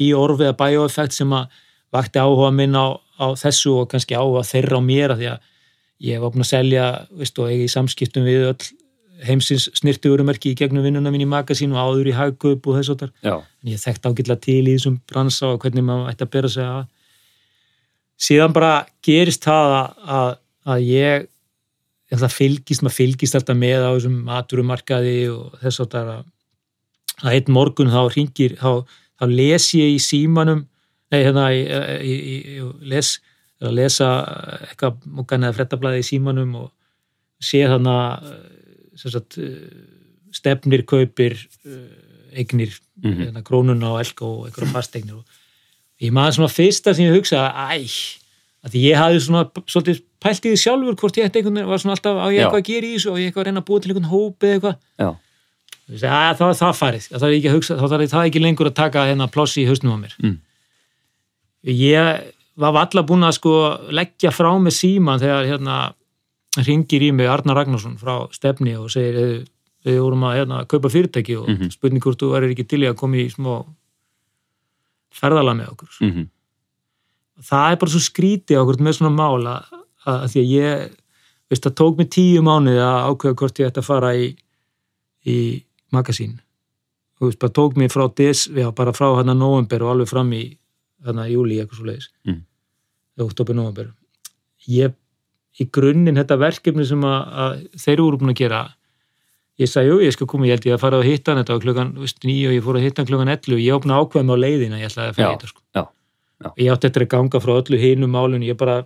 í 0.00 0.12
orfið 0.16 0.52
að 0.52 0.58
bioeffekt 0.60 1.16
sem 1.16 1.32
að 1.36 1.48
vakti 1.92 2.20
áhuga 2.22 2.50
minn 2.54 2.76
á, 2.76 2.96
á 3.20 3.26
þessu 3.36 3.82
og 3.82 3.90
kannski 3.92 4.16
áhuga 4.16 4.44
þeirra 4.48 4.80
á 4.80 4.82
mér 4.82 5.14
af 5.14 5.20
því 5.20 5.32
að 5.34 5.50
ég 6.02 6.22
var 6.22 6.32
búin 6.34 6.44
að 6.46 6.54
selja 6.54 6.86
veist, 7.14 7.38
og 7.38 7.50
ég 7.52 7.66
í 7.66 7.70
samskiptum 7.70 8.24
við 8.26 8.48
öll 8.50 8.70
heimsins 9.22 9.68
snirtifurumerki 9.78 10.52
í 10.52 10.58
gegnum 10.58 10.82
vinnuna 10.82 11.12
mín 11.12 11.24
í 11.24 11.28
magasín 11.30 11.74
og 11.76 11.82
áður 11.82 12.10
í 12.10 12.16
hagkaup 12.16 12.66
og 12.66 12.78
þess 12.78 12.92
og 12.92 13.02
þar 13.02 13.12
já, 13.22 13.34
en 13.38 13.70
ég 13.70 13.82
þekkt 13.82 14.08
ágætla 14.08 14.36
til 14.42 14.62
í 14.64 14.74
þessum 14.74 14.98
bransa 15.08 15.52
og 15.52 15.62
hvernig 15.62 15.86
maður 15.86 16.10
ætti 16.10 16.26
að 16.26 16.32
bera 16.32 16.50
sig 16.50 16.66
að. 16.66 16.88
Síðan 18.22 18.54
bara 18.54 18.72
gerist 19.02 19.46
það 19.46 19.76
að, 19.76 20.34
að, 20.64 20.74
að 20.76 20.84
ég 20.88 21.28
ég 22.12 22.18
ætla 22.18 22.28
að 22.28 22.36
fylgist, 22.36 22.84
maður 22.84 22.98
fylgist 22.98 23.36
alltaf 23.38 23.56
með 23.56 23.86
á 23.88 23.90
þessum 23.94 24.18
maturumarkaði 24.26 25.16
og 25.32 25.56
þess 25.62 25.80
að 25.80 25.94
það 25.94 26.10
að 27.22 27.36
einn 27.38 27.54
morgun 27.56 27.92
þá 27.92 28.00
ringir, 28.12 28.56
þá, 28.60 28.84
þá 29.16 29.24
les 29.32 29.68
ég 29.78 29.94
í 29.94 30.00
símanum 30.02 30.66
nei, 31.12 31.20
hérna, 31.22 31.46
ég, 31.54 32.62
les 32.84 33.14
að 33.62 33.76
lesa 33.78 34.08
eitthvað 34.66 35.04
múkan 35.06 35.46
eða 35.46 35.56
frettablaði 35.60 36.02
í 36.02 36.08
símanum 36.08 36.56
og 36.64 36.70
sé 37.42 37.62
þannig 37.70 37.92
að 37.96 38.32
sem 39.00 39.12
sagt, 39.14 39.38
eh, 39.40 40.32
stefnir 40.34 40.84
kaupir 40.88 41.38
eh, 41.64 42.40
eignir 42.42 42.74
mhm, 43.00 43.22
hérna, 43.22 43.44
krónuna 43.46 43.94
og 43.94 44.02
elka 44.02 44.26
og 44.26 44.48
einhverja 44.48 44.74
fasteignir 44.74 45.20
og 45.20 46.02
ég 46.02 46.12
maður 46.12 46.40
svona 46.40 46.52
fyrsta 46.52 46.92
sem 46.92 47.08
ég 47.08 47.16
hugsa 47.16 47.46
æ, 47.48 47.80
að 48.62 48.74
ég 48.78 48.96
hafði 48.96 49.20
svona 49.24 49.42
svolítið 49.66 50.02
pælt 50.22 50.44
í 50.46 50.50
því 50.52 50.58
sjálfur 50.62 50.96
hvort 51.00 51.16
ég 51.18 51.26
ætti 51.26 51.40
einhvern 51.40 51.56
veginn 51.58 51.70
var 51.72 51.78
svona 51.82 51.96
alltaf 51.96 52.16
á 52.22 52.26
ég 52.30 52.40
eitthvað 52.44 52.62
að 52.62 52.68
gera 52.70 52.86
í 52.86 52.92
þessu 52.94 53.10
og 53.10 53.18
ég 53.18 53.26
eitthvað 53.30 53.42
að 53.42 53.46
reyna 53.50 53.60
að 53.62 53.68
búa 53.70 53.80
til 53.82 53.90
einhvern 53.92 54.10
hóp 54.12 54.46
eða 54.46 54.54
eitthvað. 54.54 54.76
Þá 55.92 56.44
er 56.46 56.58
það 56.62 56.76
farið, 56.78 57.06
þá 57.10 57.16
þarf 57.18 57.32
ég 57.32 57.38
ekki 57.40 57.50
að 57.50 57.56
hugsa 57.58 57.74
þá 57.80 57.86
þarf 57.90 58.12
það 58.12 58.26
ekki 58.28 58.40
lengur 58.42 58.70
að 58.70 58.76
taka 58.78 59.06
hérna 59.10 59.26
plossi 59.34 59.62
í 59.64 59.66
hausnum 59.66 59.96
á 59.98 60.02
mér. 60.04 60.14
Mm. 60.22 60.38
ég 61.66 62.32
var 62.56 62.72
valla 62.76 63.02
búin 63.06 63.24
að 63.26 63.34
sko 63.38 63.52
leggja 63.90 64.30
frá 64.34 64.50
með 64.62 64.74
síman 64.78 65.20
þegar 65.22 65.46
hérna 65.50 65.76
ringir 66.66 67.02
í 67.02 67.10
mig 67.12 67.26
Arnar 67.32 67.56
Ragnarsson 67.56 67.98
frá 67.98 68.28
stefni 68.34 68.74
og 68.78 68.90
segir 68.92 69.14
"Heyrðu, 69.16 69.46
við 69.86 70.00
vorum 70.02 70.22
að 70.28 70.36
hérna, 70.38 70.66
kaupa 70.68 70.88
fyrirtæki 70.92 71.36
og 71.40 71.48
Mhm. 71.48 71.70
spurning 71.72 72.00
hvort 72.02 72.18
þú 72.20 72.30
verður 72.30 72.52
ekki 72.54 72.68
til 72.68 72.80
í 72.82 72.88
að 72.90 72.96
koma 72.96 73.16
í 73.16 73.30
smá 73.32 73.64
ferðala 75.12 75.54
með 75.56 75.70
okkur. 75.72 75.88
Mhm, 76.00 76.28
það 77.48 77.72
er 77.74 77.78
bara 77.82 77.92
svo 77.94 78.02
skrítið 78.04 78.60
okkur 78.62 78.80
með 78.86 78.96
svona 78.98 79.12
mál 79.16 79.46
að, 79.50 79.72
að, 80.06 80.16
að 80.16 80.26
því 80.32 80.42
að 80.42 80.52
ég 80.52 80.96
veist 81.52 81.66
það 81.66 81.74
tók 81.82 81.98
mig 82.00 82.08
tíu 82.14 82.42
mánuði 82.46 82.80
að 82.84 83.10
ákveða 83.10 83.38
hvort 83.42 83.60
ég 83.62 83.70
ætti 83.72 83.82
að 83.82 83.88
fara 83.90 84.14
í 84.16 84.30
í 85.28 85.36
magasín. 85.94 86.38
Þú 87.20 87.28
veist 87.28 87.38
bara 87.42 87.54
tók 87.54 87.76
mig 87.78 87.92
frá 87.92 88.06
des, 88.18 88.46
já, 88.50 88.66
bara 88.74 88.94
frá 88.96 89.06
hérna 89.18 89.34
november 89.38 89.84
og 89.86 89.92
alveg 89.94 90.08
fram 90.10 90.32
í 90.34 90.42
hérna 91.06 91.28
júli 91.30 91.60
eitthvað 91.62 91.78
svo 91.78 91.86
leiðis 91.90 92.08
Mm. 92.26 92.40
oktober 93.22 93.54
november 93.54 93.90
ég, 94.66 94.94
í 95.60 95.66
grunninn 95.70 96.16
þetta 96.16 96.38
verkefni 96.40 96.86
sem 96.88 97.02
að, 97.04 97.20
að 97.44 97.56
þeir 97.82 97.98
eru 97.98 98.18
búin 98.18 98.32
að 98.32 98.38
gera 98.40 98.60
ég 99.60 99.68
sagði, 99.68 99.90
jú, 99.92 99.98
ég 100.06 100.14
skal 100.16 100.26
koma, 100.26 100.46
ég 100.48 100.56
held 100.56 100.66
ég 100.70 100.74
að 100.78 100.80
fara 100.82 100.98
að 100.98 101.08
hitta 101.10 101.32
hann. 101.32 101.42
Þetta 101.42 101.52
var 101.54 101.64
klukkan, 101.66 101.90
veist, 102.00 102.22
nýju 102.24 102.48
og 102.48 102.54
ég 102.56 102.62
fór 102.64 102.78
að 102.78 102.86
hitta 102.86 103.02
hann 103.02 103.10
klukkan 103.10 103.32
11 103.34 103.60
ég 103.62 103.76
opna 103.76 103.98
ákveðum 104.00 104.32
á 104.32 104.36
leiðina, 104.42 104.78
ég 104.80 104.88
ætlaði 104.90 105.12
að 105.12 105.18
fara 105.18 105.28
í 105.28 105.36
þetta 105.36 105.50
sko. 105.52 105.60
Já, 106.42 106.50
ég 106.58 106.72
átti 106.74 106.88
eftir 106.90 107.06
að 107.06 107.12
ganga 107.14 107.40
frá 107.44 107.54
öllu 107.60 107.78
hinum 107.80 108.10
málun 108.12 108.42
ég 108.46 108.56
bara, 108.58 108.80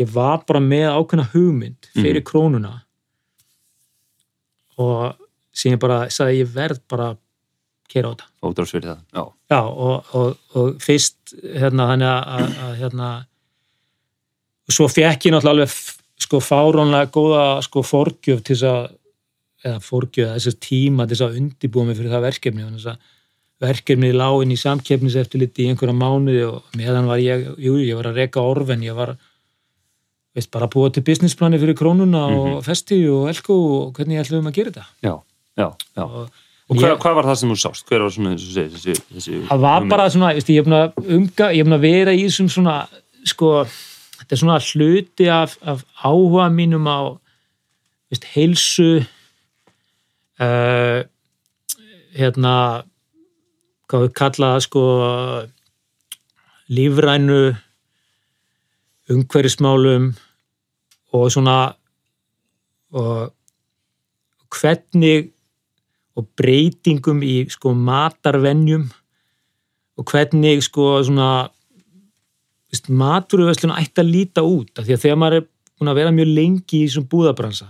ég 0.00 0.08
var 0.12 0.42
bara 0.48 0.60
með 0.60 0.88
ákveðna 0.96 1.28
hugmynd 1.34 1.90
fyrir 1.94 2.22
Mhm. 2.22 2.28
krónuna. 2.30 2.74
Og 4.78 5.14
ég 5.64 5.78
bara 5.80 6.02
sagði 6.12 6.42
ég 6.42 6.50
verð 6.52 6.80
bara 6.88 7.10
að 7.14 7.18
kera 7.88 8.10
á 8.10 8.12
þetta. 8.12 8.26
Ódráðs 8.44 8.72
fyrir 8.74 8.88
það, 8.90 9.00
já, 9.14 9.24
Já, 9.50 9.60
og, 9.62 10.04
og, 10.18 10.36
og 10.58 10.74
fyrst 10.82 11.34
hérna 11.54 11.86
þannig 11.92 12.10
að, 12.10 12.22
að, 12.34 12.56
að 12.66 12.72
hérna 12.80 13.10
svo 14.68 14.88
fekk 14.90 15.28
ég 15.28 15.32
náttúrulega 15.36 15.54
alveg 15.54 15.74
sko 16.26 16.40
fárónlega 16.42 17.10
góða 17.14 17.44
sko 17.62 17.82
forgjöf 17.86 18.40
til 18.42 18.56
þess 18.56 18.66
að 18.66 18.86
eða 19.66 19.82
forgjöf, 19.86 20.32
þess 20.36 20.58
tíma 20.62 21.06
til 21.06 21.16
þess 21.16 21.26
að 21.28 21.38
undibúa 21.40 21.86
mig 21.86 21.96
fyrir 21.98 22.12
það 22.12 22.26
verkefni 22.26 22.64
þannig 22.66 22.80
að 22.90 22.98
verkefni 23.62 24.10
lá 24.12 24.28
inn 24.44 24.52
í 24.52 24.58
samkeppniseftirliti 24.60 25.64
í 25.64 25.70
einhverja 25.72 25.96
mánuði 25.96 26.42
og 26.50 26.76
meðan 26.76 27.06
var 27.08 27.22
ég, 27.22 27.46
jú, 27.62 27.78
ég 27.80 27.96
var 27.96 28.10
að 28.10 28.18
reka 28.20 28.42
orfen, 28.44 28.82
ég 28.84 28.96
var 28.98 29.14
veist, 30.36 30.50
bara 30.52 30.66
að 30.68 30.74
búa 30.76 30.90
til 30.92 31.02
businessplani 31.06 31.56
fyrir 31.62 31.76
krónuna 31.78 32.26
og 32.36 32.58
festi 32.66 32.98
og 33.08 33.30
elko 33.32 33.56
og 33.78 33.94
hvernig 33.96 34.20
ætlum 34.20 34.50
að 34.50 34.58
gera 34.58 34.74
þetta 34.74 34.84
já, 35.08 35.14
já, 35.56 35.70
já. 35.96 36.04
og 36.04 36.42
Og 36.66 36.74
hver, 36.80 36.96
Ég- 36.96 36.98
hvað 36.98 37.14
var 37.14 37.26
það 37.28 37.36
sem 37.38 37.50
þú 37.52 37.56
sást? 37.62 37.84
Hver 37.86 38.00
var 38.02 38.10
svona, 38.10 38.30
segir, 38.42 38.70
þessi, 38.74 38.94
þessi 39.14 39.34
það 39.46 39.60
var 39.62 39.76
hugmynd? 39.76 39.90
bara 39.92 40.06
svona, 40.10 40.30
veist, 40.34 40.48
ég 40.50 40.64
búin 40.66 40.74
að 40.74 40.96
umga, 41.14 41.50
ég 41.54 41.60
er 41.62 41.68
búin 41.68 41.76
að 41.76 41.84
vera 41.86 42.14
í 42.18 42.24
þessum 42.24 42.48
svona, 42.50 42.72
sko, 43.22 43.50
þetta 44.18 44.34
er 44.34 44.40
svona 44.40 44.56
hluti 44.66 45.28
af, 45.30 45.54
af 45.62 45.84
áhuga 46.02 46.48
mínum 46.50 46.88
á, 46.90 46.98
veist, 48.10 48.26
heilsu, 48.32 48.88
uh, 50.42 51.06
hérna, 52.18 52.56
hvað 53.86 54.04
við 54.06 54.12
kalla 54.18 54.52
það, 54.54 54.64
sko, 54.66 54.82
lífrænu, 56.76 57.40
umhverfismálum 59.14 60.10
og 61.14 61.26
svona, 61.30 61.58
og 62.96 63.32
hvernig 64.56 65.30
og 66.16 66.28
breytingum 66.38 67.20
í 67.24 67.36
sko 67.52 67.74
matarvenjum 67.76 68.86
og 69.96 70.08
hvernig 70.10 70.62
sko 70.64 70.96
svona 71.04 71.30
veist, 72.72 72.88
maturverslun 72.88 73.74
ætti 73.76 74.02
að 74.02 74.12
líta 74.12 74.44
út 74.44 74.80
af 74.80 74.86
því 74.86 74.96
að 74.96 75.02
þegar 75.04 75.20
maður 75.20 75.38
er 75.40 75.46
búin 75.76 75.92
að 75.92 75.98
vera 76.00 76.14
mjög 76.16 76.32
lengi 76.38 76.82
í 76.82 76.92
svona 76.92 77.10
búðabransa 77.12 77.68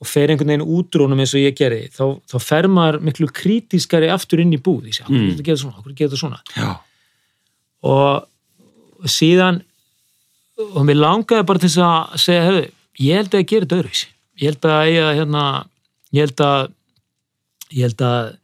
og 0.00 0.06
fer 0.10 0.28
einhvern 0.28 0.50
veginn 0.52 0.66
útrónum 0.76 1.20
eins 1.22 1.32
og 1.34 1.40
ég 1.40 1.54
gerði 1.56 1.86
þá, 1.94 2.04
þá 2.28 2.36
fer 2.44 2.66
maður 2.68 2.98
miklu 3.06 3.28
kritískari 3.32 4.10
aftur 4.12 4.42
inn 4.42 4.52
í 4.52 4.58
búð, 4.60 4.90
ég 4.90 4.94
sé, 4.98 5.04
okkur 5.06 5.16
Mm. 5.16 5.38
getur 5.42 5.60
svona, 5.62 5.78
okkur 5.80 5.94
getur 5.96 6.12
þetta 6.16 6.20
svona? 6.20 6.40
Já. 6.56 6.74
og 7.82 9.08
síðan 9.08 9.62
og 10.74 10.82
mér 10.88 10.96
langaði 11.00 11.46
bara 11.46 11.58
til 11.62 11.68
þess 11.68 11.82
að 11.84 12.18
segja, 12.20 12.44
hefðu, 12.48 12.62
ég 13.06 13.16
held 13.20 13.34
að 13.34 13.40
ég 13.42 13.48
gerir 13.50 13.66
þetta 13.66 13.78
öðruvísi. 13.82 14.06
Ég 14.40 14.50
held 14.50 14.68
að 14.72 14.90
ég 14.92 15.10
hérna 15.20 15.42
ég 16.16 16.20
held 16.26 16.40
að 16.44 16.72
ég 17.76 17.82
held 17.86 18.04
að 18.06 18.36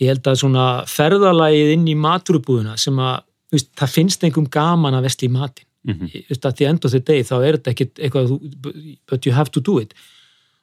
ég 0.00 0.10
held 0.12 0.28
að 0.28 0.40
svona 0.42 0.64
ferðalagið 0.92 1.72
inn 1.76 1.86
í 1.88 1.94
maturubúðuna 2.00 2.76
sem 2.80 2.96
að 3.00 3.22
þú 3.46 3.56
veist, 3.56 3.70
það 3.80 3.94
finnst 3.96 4.24
einhverjum 4.26 4.50
gaman 4.52 4.96
að 4.98 5.06
vestla 5.08 5.28
í 5.28 5.32
matin 5.36 5.65
Mhm. 5.86 6.08
Þú 6.10 6.28
veist, 6.32 6.46
að 6.48 6.54
því 6.58 6.66
endur 6.70 6.90
því 6.90 7.00
deg 7.06 7.26
þá 7.28 7.34
er 7.46 7.56
þetta 7.58 7.70
ekkit 7.74 7.94
eitthvað 8.02 8.30
þú- 8.30 8.96
but 9.06 9.26
you 9.26 9.32
have 9.32 9.50
to 9.54 9.60
do 9.60 9.78
it 9.78 9.94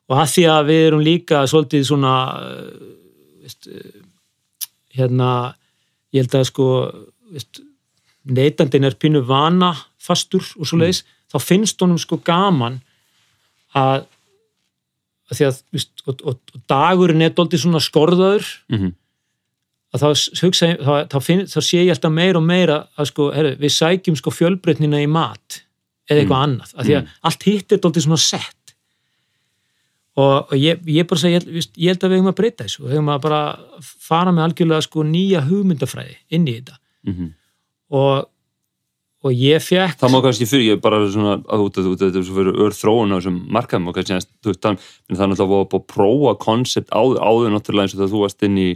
og 0.10 0.18
að 0.20 0.32
því 0.36 0.44
að 0.52 0.66
við 0.68 0.82
erum 0.88 1.04
líka 1.06 1.44
svolítið 1.48 1.86
svona 1.88 2.14
uh, 2.44 2.88
veist, 3.42 3.68
uh, 3.68 4.02
hérna 4.98 5.30
ég 6.14 6.22
held 6.26 6.36
að 6.36 6.44
sko 6.52 6.66
veist, 7.32 7.62
neytandinn 8.26 8.84
er 8.86 8.96
pínu 9.00 9.24
vana 9.26 9.72
fastur 10.00 10.44
og 10.60 10.68
svo 10.68 10.78
leiðis 10.82 11.04
þá 11.32 11.38
finnst 11.42 11.80
honum 11.82 11.98
sko 11.98 12.18
gaman 12.24 12.82
að, 13.74 14.04
að 15.32 15.38
því 15.40 15.48
að 15.48 15.62
veist, 15.74 16.04
og, 16.06 16.20
og, 16.28 16.38
og 16.54 16.62
dagurinn 16.70 17.24
er 17.26 17.34
doldið 17.34 17.64
svona 17.64 17.80
skorðaður 17.82 18.46
Mhm. 18.70 18.94
Að 19.94 20.02
þá, 20.04 20.08
hugsa, 20.42 20.68
ég- 20.72 20.82
þá, 20.82 20.94
þá, 21.12 21.18
finn, 21.22 21.44
þá 21.50 21.60
sé 21.62 21.84
ég 21.86 21.94
alltaf 21.94 22.12
meira 22.16 22.40
og 22.42 22.46
meira 22.48 22.78
að 22.98 23.10
sko, 23.12 23.30
herru, 23.36 23.54
við 23.62 23.74
sækjum 23.76 24.18
sko 24.18 24.34
fjölbreytnina 24.34 25.02
í 25.04 25.08
mat 25.10 25.60
eða 26.10 26.24
eitthvað 26.24 26.44
annað, 26.48 26.74
af 26.76 26.86
því 26.88 26.96
að 27.00 27.12
allt 27.30 27.44
hitt 27.48 27.72
er 27.72 27.82
doldið 27.84 28.04
svona 28.08 28.18
sett. 28.20 28.60
Og, 30.14 30.34
og 30.52 30.58
ég, 30.62 30.82
ég 30.94 31.08
bara 31.10 31.22
segi, 31.24 31.40
ég, 31.58 31.70
ég 31.82 31.90
held 31.94 32.04
að 32.06 32.12
við 32.14 32.20
hefum 32.20 32.30
að 32.30 32.36
breyta 32.38 32.66
þessu 32.68 32.84
við 32.84 32.92
hefum 33.00 33.08
að 33.16 33.24
bara 33.24 33.40
fara 33.82 34.34
með 34.36 34.44
algjörlega 34.46 34.86
sko 34.86 35.06
nýja 35.10 35.42
hugmyndafræði 35.48 36.18
inn 36.38 36.46
í 36.52 36.54
þetta. 36.60 36.76
Mhm. 37.10 37.32
og, 37.98 38.28
og 39.24 39.34
ég 39.40 39.64
fekk 39.64 39.98
Það 40.04 40.14
má 40.14 40.20
kannski 40.24 40.46
fyrir, 40.50 40.66
ég 40.70 40.78
er 40.78 40.84
bara 40.84 41.00
svona 41.12 41.34
að 41.42 41.64
út 41.66 41.80
að 41.82 41.90
að 41.90 42.04
þetta 42.04 42.22
svo 42.28 42.36
fyrir 42.38 42.60
ör 42.66 42.76
þróun 42.78 43.14
á 43.14 43.18
þessum 43.18 43.40
markaðum 43.58 43.90
og 43.90 43.98
kannski 43.98 44.20
þú 44.44 44.52
veist, 44.54 44.62
það 44.62 44.78
er 45.26 45.32
náttúrulega 45.34 45.50
búið 45.54 45.80
að 45.80 45.88
prófa 45.96 46.34
koncept 46.46 46.94
áður, 46.94 47.20
áður 47.24 47.54
náttúrulega 47.56 47.88
eins 47.88 47.96
og 47.96 48.02
þegar 48.04 48.14
þú 48.14 48.22
varst 48.28 48.46
inn 48.50 48.58
í, 48.62 48.68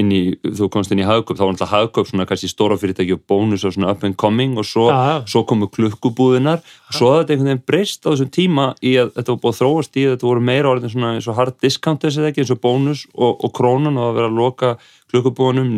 inn 0.00 0.10
í 0.10 0.20
þú 0.42 0.68
komst 0.74 0.90
inn 0.90 1.02
í 1.02 1.06
hagköp, 1.06 1.38
þá 1.38 1.44
var 1.44 1.52
náttúrulega 1.54 1.70
hagköp 1.78 2.08
svona 2.08 2.26
kannski 2.26 2.50
stóra 2.50 2.78
fyrirtæki 2.80 3.14
og 3.14 3.22
bónus 3.30 3.62
og 3.66 3.76
svona 3.76 3.92
up 3.94 4.02
and 4.06 4.16
coming 4.18 4.58
og 4.58 4.66
svo, 4.66 4.88
svo 5.30 5.44
komu 5.46 5.68
klukkubúðinar 5.70 6.64
og 6.64 6.96
svo 6.96 7.12
hafði 7.12 7.22
þetta 7.22 7.34
einhvern 7.36 7.50
veginn 7.52 7.62
breyst 7.70 8.02
á 8.02 8.10
þessum 8.10 8.32
tíma 8.34 8.66
í 8.82 8.96
að 9.02 9.14
þetta 9.14 9.34
var 9.36 9.40
búið 9.44 9.54
að 9.54 9.60
þróast 9.60 10.00
í 10.00 10.04
að 10.08 10.16
þetta 10.16 10.28
voru 10.30 10.44
meira 10.50 10.72
orðin 10.72 10.94
svona 10.96 11.14
eins 11.14 11.30
og 11.30 11.38
hard 11.38 11.56
discount 11.62 12.02
þessi 12.02 12.26
ekki, 12.26 12.42
eins 12.42 12.52
og 12.54 12.60
bónus 12.64 13.06
og, 13.14 13.32
og 13.38 13.54
krónan 13.54 14.00
og 14.00 14.10
að 14.10 14.18
vera 14.18 14.32
að 14.32 14.38
loka 14.40 14.74
klukkubúðunum, 15.14 15.72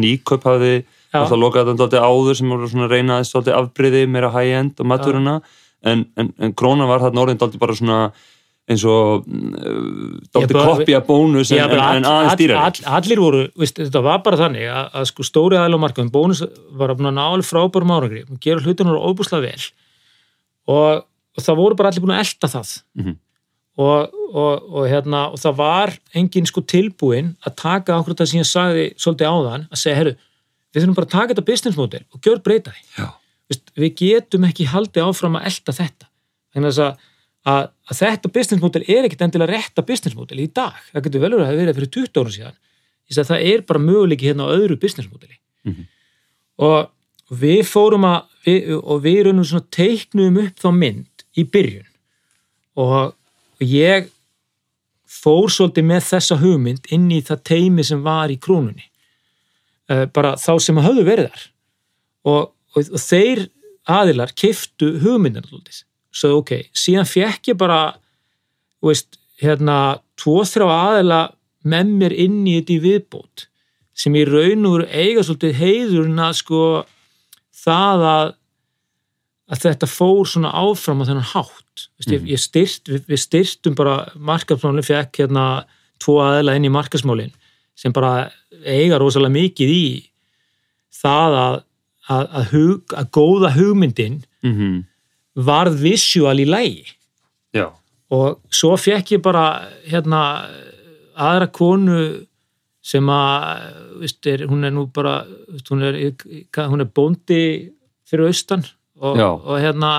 nýköp 0.00 0.48
hafði 0.48 0.74
alltaf 1.12 1.38
lokaði 1.38 1.74
þetta 1.74 1.88
alltaf 1.88 2.06
áður 2.08 2.38
sem 2.38 2.52
voru 2.52 2.68
svona 2.72 2.88
reynaði 2.88 3.28
svolítið 3.28 3.58
afbriði 3.58 4.06
meira 4.08 4.32
high-end 4.32 4.80
og 4.80 4.88
maturina 4.88 5.40
en, 5.84 6.06
en, 6.16 6.30
en 6.40 6.54
krónan 6.56 6.88
var 6.88 7.04
þarna 7.04 7.26
orðin 7.26 7.42
alltaf 7.42 7.60
bara 7.60 7.76
svona 7.76 7.98
eins 8.70 8.84
og 8.86 9.24
dálítið 9.26 10.54
bara- 10.54 10.74
kopja 10.76 11.00
bónus 11.06 11.50
en, 11.52 11.58
en, 11.64 11.70
en 11.72 11.80
all, 11.80 12.04
aðeins 12.04 12.30
all, 12.32 12.38
dýrari. 12.38 12.60
all, 12.62 12.94
allir 13.00 13.20
voru, 13.20 13.40
veist, 13.58 13.80
þetta 13.80 14.02
var 14.06 14.22
bara 14.22 14.38
þannig 14.38 14.68
að, 14.70 14.90
að 15.00 15.08
sko 15.10 15.26
stóri 15.26 15.58
aðeins 15.58 15.78
á 15.78 15.84
markaðum, 15.84 16.12
bónus 16.14 16.42
var 16.78 16.92
að 16.94 17.02
að 17.02 17.16
ná 17.16 17.22
alveg 17.26 17.48
frábærum 17.48 17.94
árangri 17.96 18.22
og 18.28 18.38
gera 18.44 18.62
hlutunum 18.62 19.00
óbúslega 19.02 19.42
vel. 19.48 19.66
Og, 20.70 21.02
og 21.36 21.42
það 21.42 21.58
voru 21.58 21.78
bara 21.80 21.90
allir 21.90 22.04
búin 22.04 22.14
að 22.16 22.24
elta 22.26 22.50
það. 22.54 22.72
Mhm. 23.02 23.16
og, 23.82 24.12
og, 24.36 24.66
og 24.76 24.82
hérna 24.90 25.22
og 25.32 25.38
það 25.40 25.54
var 25.56 25.94
engin 26.14 26.44
sko 26.46 26.60
tilbúin 26.68 27.30
að 27.48 27.54
taka 27.56 27.94
okkur 27.98 28.12
þetta 28.14 28.26
sem 28.28 28.40
ég 28.42 28.48
sagði 28.50 28.82
svolítið 29.00 29.30
áðan 29.32 29.64
að 29.72 29.80
segja, 29.80 29.96
herru, 29.96 30.12
við 30.72 30.82
þurfum 30.84 30.96
bara 30.98 31.08
að 31.08 31.14
taka 31.16 31.32
þetta 31.32 31.44
business 31.48 31.78
model 31.80 32.02
og 32.12 32.20
gjör 32.20 32.42
breyta 32.44 32.74
því. 32.76 32.82
Já. 32.98 33.08
Vist, 33.48 33.72
við 33.76 33.94
getum 33.96 34.44
ekki 34.48 34.68
haldið 34.70 35.06
áfram 35.08 35.38
að 35.40 35.48
elta 35.50 35.72
þetta. 35.76 36.06
Þannig 36.54 36.78
að, 36.84 37.08
að, 37.42 37.58
að, 37.58 37.68
að 37.90 38.00
þetta 38.02 38.32
business 38.36 38.62
model 38.62 38.82
er 38.86 39.06
ekkit 39.08 39.24
endilega 39.26 39.56
rétta 39.56 39.84
business 39.86 40.16
model 40.18 40.42
í 40.42 40.48
dag, 40.54 40.78
það 40.92 41.06
getur 41.06 41.24
vel 41.24 41.30
verið 41.32 41.44
að 41.44 41.52
það 41.52 41.62
verið 41.62 41.78
fyrir 41.78 41.92
20 41.98 42.20
ára 42.22 42.34
síðan, 42.36 42.58
þess 43.08 43.22
að 43.22 43.30
það 43.32 43.46
er 43.52 43.64
bara 43.68 43.84
möguleiki 43.86 44.28
hérna 44.28 44.48
á 44.48 44.54
öðru 44.54 44.78
business 44.80 45.10
modeli. 45.10 45.38
Mhm. 45.62 45.88
og 46.62 46.90
við 47.32 47.62
fórum 47.66 48.04
að 48.04 48.20
við, 48.46 48.72
og 48.82 49.02
við 49.04 49.18
raunum 49.26 49.46
svona 49.46 49.68
teiknum 49.72 50.38
upp 50.42 50.58
þá 50.60 50.68
mynd 50.76 51.24
í 51.38 51.44
byrjun. 51.48 51.88
Og, 52.82 53.14
ég 53.62 54.08
fór 55.12 55.50
svolítið 55.52 55.86
með 55.86 56.06
þessa 56.08 56.38
hugmynd 56.40 56.88
inn 56.94 57.10
í 57.14 57.20
það 57.22 57.44
teimi 57.46 57.84
sem 57.86 58.00
var 58.02 58.32
í 58.32 58.38
krónunni. 58.42 58.88
Uh, 59.90 60.06
bara 60.10 60.34
þá 60.40 60.56
sem 60.62 60.80
hafðu 60.82 61.04
verið 61.06 61.28
þar. 61.30 61.44
Og, 62.32 62.40
og, 62.74 62.80
og 62.82 63.02
þeir 63.02 63.44
aðilar 63.92 64.32
kiftu 64.38 64.94
hugmyndin 65.02 65.44
alltaf 65.44 65.82
svo 66.12 66.36
ok, 66.42 66.50
síðan 66.76 67.08
fekk 67.08 67.52
ég 67.52 67.58
bara 67.60 67.80
veist, 68.84 69.16
hérna 69.42 69.78
tvo 70.20 70.42
þrjá 70.46 70.68
aðila 70.70 71.20
með 71.64 71.92
mér 72.02 72.14
inn 72.24 72.42
í 72.50 72.56
þetta 72.58 72.74
í 72.76 72.82
viðbót 72.84 73.46
sem 74.02 74.14
í 74.18 74.24
raun 74.26 74.66
og 74.66 74.76
veru 74.78 74.86
eiga 74.90 75.22
svolítið 75.24 75.58
heiðurinn 75.60 76.22
að 76.24 76.36
sko 76.40 76.62
það 77.64 78.06
að 78.12 78.30
að 79.52 79.60
þetta 79.66 79.88
fór 79.90 80.28
svona 80.30 80.50
áfram 80.56 81.02
á 81.04 81.08
þennan 81.10 81.26
hátt. 81.34 81.82
Vist, 82.00 82.08
ég, 82.08 82.22
ég 82.30 82.40
styrt, 82.40 82.86
við, 82.88 83.02
við 83.10 83.20
styrtum 83.20 83.74
bara 83.76 83.96
markafsmálinn 84.16 84.86
fekk 84.86 85.18
hérna 85.20 85.42
tvo 86.00 86.14
aðila 86.24 86.54
inn 86.56 86.64
í 86.68 86.72
markasmálinn 86.72 87.34
sem 87.76 87.92
bara 87.92 88.30
eiga 88.64 88.96
rosalega 89.00 89.34
mikið 89.34 89.72
í 89.74 89.84
það 91.02 91.36
að, 91.42 91.58
að, 92.08 92.24
að, 92.40 92.46
hug, 92.54 92.96
að 93.02 93.10
góða 93.18 93.52
hugmyndin 93.58 94.22
Mhm. 94.42 94.80
Varð 95.34 95.80
visual 95.80 96.40
í 96.40 96.46
lægi 96.48 96.92
Já. 97.56 97.70
og 98.12 98.42
svo 98.52 98.76
fekk 98.80 99.16
ég 99.16 99.24
bara 99.24 99.46
hérna 99.88 100.22
aðra 101.16 101.48
konu 101.52 102.26
sem 102.82 103.08
að 103.08 104.02
veist, 104.02 104.26
er, 104.26 104.46
hún 104.50 104.66
er 104.66 104.74
nú 104.74 104.88
bara 104.92 105.22
veist, 105.48 105.70
hún, 105.70 105.84
er, 105.86 105.98
hún 106.66 106.82
er 106.82 106.90
bóndi 106.90 107.42
fyrir 108.08 108.28
austan 108.28 108.66
og, 108.98 109.18
og 109.18 109.56
hérna 109.62 109.92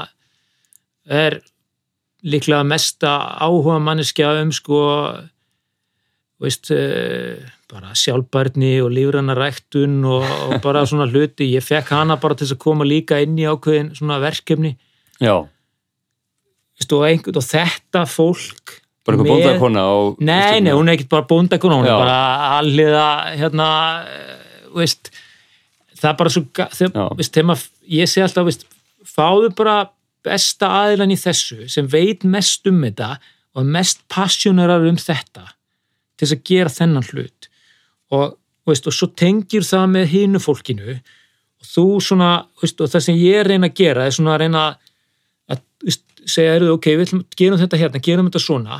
er 1.08 1.40
líklega 2.24 2.64
mesta 2.68 3.14
áhuga 3.44 3.80
manneskja 3.84 4.36
um 4.42 4.52
sko 4.56 4.82
veist 6.44 6.72
eh, 6.76 7.40
bara 7.72 7.94
sjálfbærni 7.98 8.76
og 8.84 8.92
lífræna 8.94 9.36
ræktun 9.38 10.04
og, 10.06 10.26
og 10.50 10.60
bara 10.62 10.84
svona 10.86 11.08
hluti. 11.10 11.48
Ég 11.56 11.64
fekk 11.64 11.94
hana 11.96 12.18
bara 12.22 12.38
til 12.38 12.50
að 12.52 12.60
koma 12.62 12.86
líka 12.88 13.20
inn 13.24 13.38
í 13.40 13.48
ákveðin 13.48 13.94
svona 13.98 14.20
verkefni 14.22 14.76
Já. 15.24 15.36
veist, 16.78 16.94
og, 16.94 17.06
einhvern, 17.08 17.40
og 17.40 17.48
þetta 17.48 18.06
fólk 18.10 18.80
Bara 19.04 19.18
eitthvað 19.18 19.34
bóndakona 19.34 19.82
og 19.92 20.22
Nei, 20.24 20.62
nei, 20.64 20.72
hún 20.72 20.88
er 20.88 20.96
ekkert 20.96 21.12
bara 21.12 21.28
bóndakona, 21.28 21.80
hún 21.82 21.88
er 21.90 21.98
bara 22.00 22.20
alliða, 22.60 23.08
hérna, 23.36 23.68
veist, 24.76 25.12
það 26.00 26.10
er 26.12 26.20
bara 26.22 26.32
svo, 26.32 26.46
þegar, 26.56 27.10
veist, 27.20 27.34
þegar 27.36 27.50
maður, 27.50 27.66
ég 27.98 28.12
sé 28.12 28.24
alltaf, 28.24 28.48
veist, 28.48 28.64
fáðu 29.04 29.52
bara 29.58 29.76
besta 30.24 30.70
aðilan 30.84 31.12
í 31.12 31.20
þessu 31.20 31.68
sem 31.72 31.90
veit 31.92 32.24
mest 32.24 32.68
um 32.70 32.80
þetta 32.86 33.18
og 33.54 33.68
mest 33.76 34.06
passionerar 34.12 34.86
um 34.88 34.98
þetta 35.00 35.50
til 36.18 36.26
þess 36.26 36.38
að 36.38 36.46
gera 36.48 36.74
þennan 36.74 37.10
hlut. 37.12 37.50
Og, 38.14 38.38
veist, 38.68 38.88
og 38.88 38.96
svo 38.96 39.10
tengir 39.18 39.66
það 39.68 39.86
með 39.98 40.10
hinu 40.14 40.42
fólkinu 40.42 40.96
og 40.96 41.68
þú 41.68 41.86
svona, 42.04 42.32
veist, 42.62 42.82
og 42.82 42.92
það 42.92 43.06
sem 43.08 43.20
ég 43.20 43.48
reyna 43.48 43.70
að 43.70 43.78
gera 43.84 44.08
er 44.08 44.16
svona 44.16 44.38
að 44.38 44.46
reyna 44.46 44.66
að 44.70 44.83
veist, 45.84 46.04
segja, 46.26 46.56
eru, 46.56 46.72
ok, 46.78 46.86
við 47.02 47.12
gerum 47.40 47.60
þetta 47.60 47.80
hérna, 47.82 48.00
gerum 48.04 48.30
þetta 48.30 48.40
svona. 48.44 48.78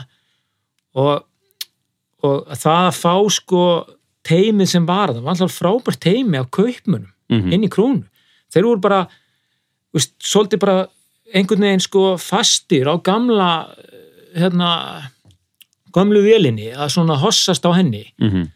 Og, 0.96 1.24
og 2.24 2.46
að 2.54 2.62
það 2.64 2.88
að 2.88 2.98
fá 3.02 3.14
sko 3.36 3.64
teimið 4.24 4.70
sem 4.72 4.86
var 4.88 5.12
það, 5.12 5.24
var 5.26 5.34
alltaf 5.36 5.58
frábært 5.60 6.00
teimi 6.06 6.40
af 6.40 6.52
kaupmunum 6.56 7.10
Mhm. 7.34 7.54
inn 7.56 7.64
í 7.64 7.70
krónu. 7.72 8.04
Þeir 8.54 8.64
voru 8.68 8.80
bara, 8.84 9.08
veist, 9.96 10.14
svolítið 10.22 10.60
bara 10.60 10.88
einhvern 11.34 11.64
veginn 11.66 11.82
sko 11.82 12.18
fastir 12.22 12.86
á 12.86 12.96
gamla 13.02 13.50
hérna 14.36 14.70
gamlu 15.94 16.22
vélinni 16.22 16.72
að 16.76 16.92
svona 16.94 17.18
hossast 17.18 17.66
á 17.66 17.72
henni. 17.74 18.14
Mhm. 18.20 18.50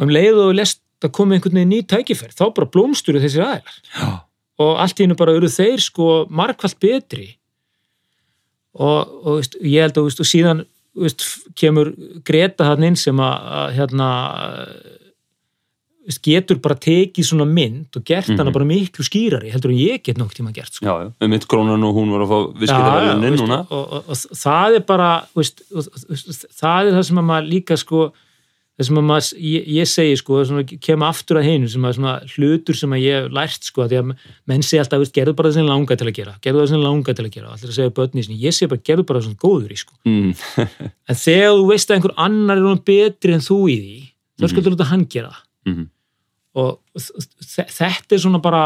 og 0.00 0.06
um 0.06 0.08
leið 0.08 0.38
og 0.48 0.54
lest 0.54 0.80
að 1.02 1.12
koma 1.12 1.34
einhvern 1.34 1.54
veginn 1.54 1.70
ný 1.72 1.82
tækifærð 1.86 2.34
þá 2.36 2.54
bara 2.54 2.66
blómsturu 2.66 3.20
þessir 3.20 3.44
aðeinar 3.44 4.22
og 4.58 4.78
allt 4.80 4.96
í 5.00 5.04
hennu 5.04 5.16
bara 5.16 5.34
eru 5.36 5.46
þeir 5.48 5.80
sko 5.80 6.26
margfald 6.28 6.78
betri 6.80 7.36
og, 8.74 9.26
og 9.26 9.36
veist, 9.40 9.56
ég 9.62 9.82
held 9.82 9.96
að 9.98 10.04
veist, 10.08 10.20
og 10.20 10.26
síðan 10.30 10.64
veist, 10.94 11.24
kemur 11.58 11.92
Greta 12.24 12.64
hann 12.70 12.84
inn 12.84 12.96
sem 12.96 13.16
að, 13.16 13.50
að 13.60 13.74
hérna 13.78 14.08
getur 16.24 16.58
bara 16.62 16.74
tekið 16.80 17.26
svona 17.28 17.44
mynd 17.46 17.94
og 17.96 18.02
gert 18.08 18.26
hana 18.32 18.48
Mhm. 18.50 18.52
bara 18.56 18.64
miklu 18.66 19.04
skýrari 19.04 19.50
heldur 19.52 19.70
en 19.70 19.78
ég 19.78 20.02
get 20.02 20.16
nokkuð 20.18 20.38
tíma 20.40 20.52
gert 20.52 20.72
sko. 20.74 20.84
já, 20.86 21.04
já, 21.06 21.12
um 21.20 21.30
mitt 21.30 21.46
krónan 21.46 21.84
og 21.84 21.94
hún 21.94 22.10
var 22.10 22.24
að 22.24 22.30
fá 22.32 22.58
veist, 22.58 22.72
núna 23.38 23.58
og, 23.70 23.92
og, 23.92 24.04
og 24.08 24.16
það 24.16 24.74
er 24.76 24.80
bara 24.80 25.10
það 25.36 26.86
er 26.88 26.92
það 26.96 27.04
sem 27.06 27.18
að 27.18 27.28
maður 27.30 27.48
líka 27.52 27.76
sko, 27.78 28.12
sem 28.88 28.98
að 29.00 29.04
maður 29.10 29.28
ég, 29.44 29.64
ég 29.76 29.88
segi 29.90 30.16
sko, 30.20 30.38
kem 30.80 31.02
aftur 31.02 31.36
að 31.40 31.46
heinu 31.50 31.68
sem 31.68 31.84
að 31.84 31.94
svona 31.98 32.14
hlutur 32.34 32.76
sem 32.78 32.94
að 32.96 33.02
ég 33.04 33.16
hef 33.20 33.32
lært 33.36 33.66
sko, 33.68 33.86
því 33.90 33.98
að 34.00 34.12
menn 34.50 34.62
segi 34.66 34.80
alltaf, 34.82 35.04
gerðu 35.12 35.34
bara 35.36 35.48
það 35.50 35.56
sem 35.58 35.66
langa 35.70 35.96
til 36.00 36.06
að 36.08 36.14
gera 36.20 36.34
gerðu 36.44 36.62
það 36.62 36.70
sem 36.72 36.84
langa 36.84 37.14
til 37.18 37.24
að 37.26 37.32
gera, 37.34 37.50
allir 37.54 37.70
að 37.72 37.76
segja 37.80 37.94
börni 38.00 38.26
ég 38.44 38.56
segi 38.56 38.70
bara, 38.72 38.84
gerðu 38.90 39.06
bara 39.10 39.20
það 39.20 39.26
sem 39.28 39.36
góður 39.44 39.74
í 39.74 39.78
sko. 39.82 39.94
mm, 40.06 40.30
en 41.10 41.20
þegar 41.24 41.56
þú 41.58 41.66
veist 41.72 41.90
að 41.90 41.96
einhver 41.98 42.14
annar 42.16 42.62
er 42.62 42.80
betri 42.92 43.34
en 43.36 43.44
þú 43.44 43.58
í 43.68 43.76
því 43.80 43.98
þá 44.40 44.44
Mhm. 44.46 44.48
skal 44.54 44.62
þú 44.64 44.70
láta 44.72 44.88
hann 44.88 45.04
gera. 45.12 45.34
Mm, 45.68 45.86
og 46.56 46.78
þ- 46.96 47.68
þetta 47.76 48.16
er 48.16 48.18
svona 48.24 48.40
bara 48.40 48.62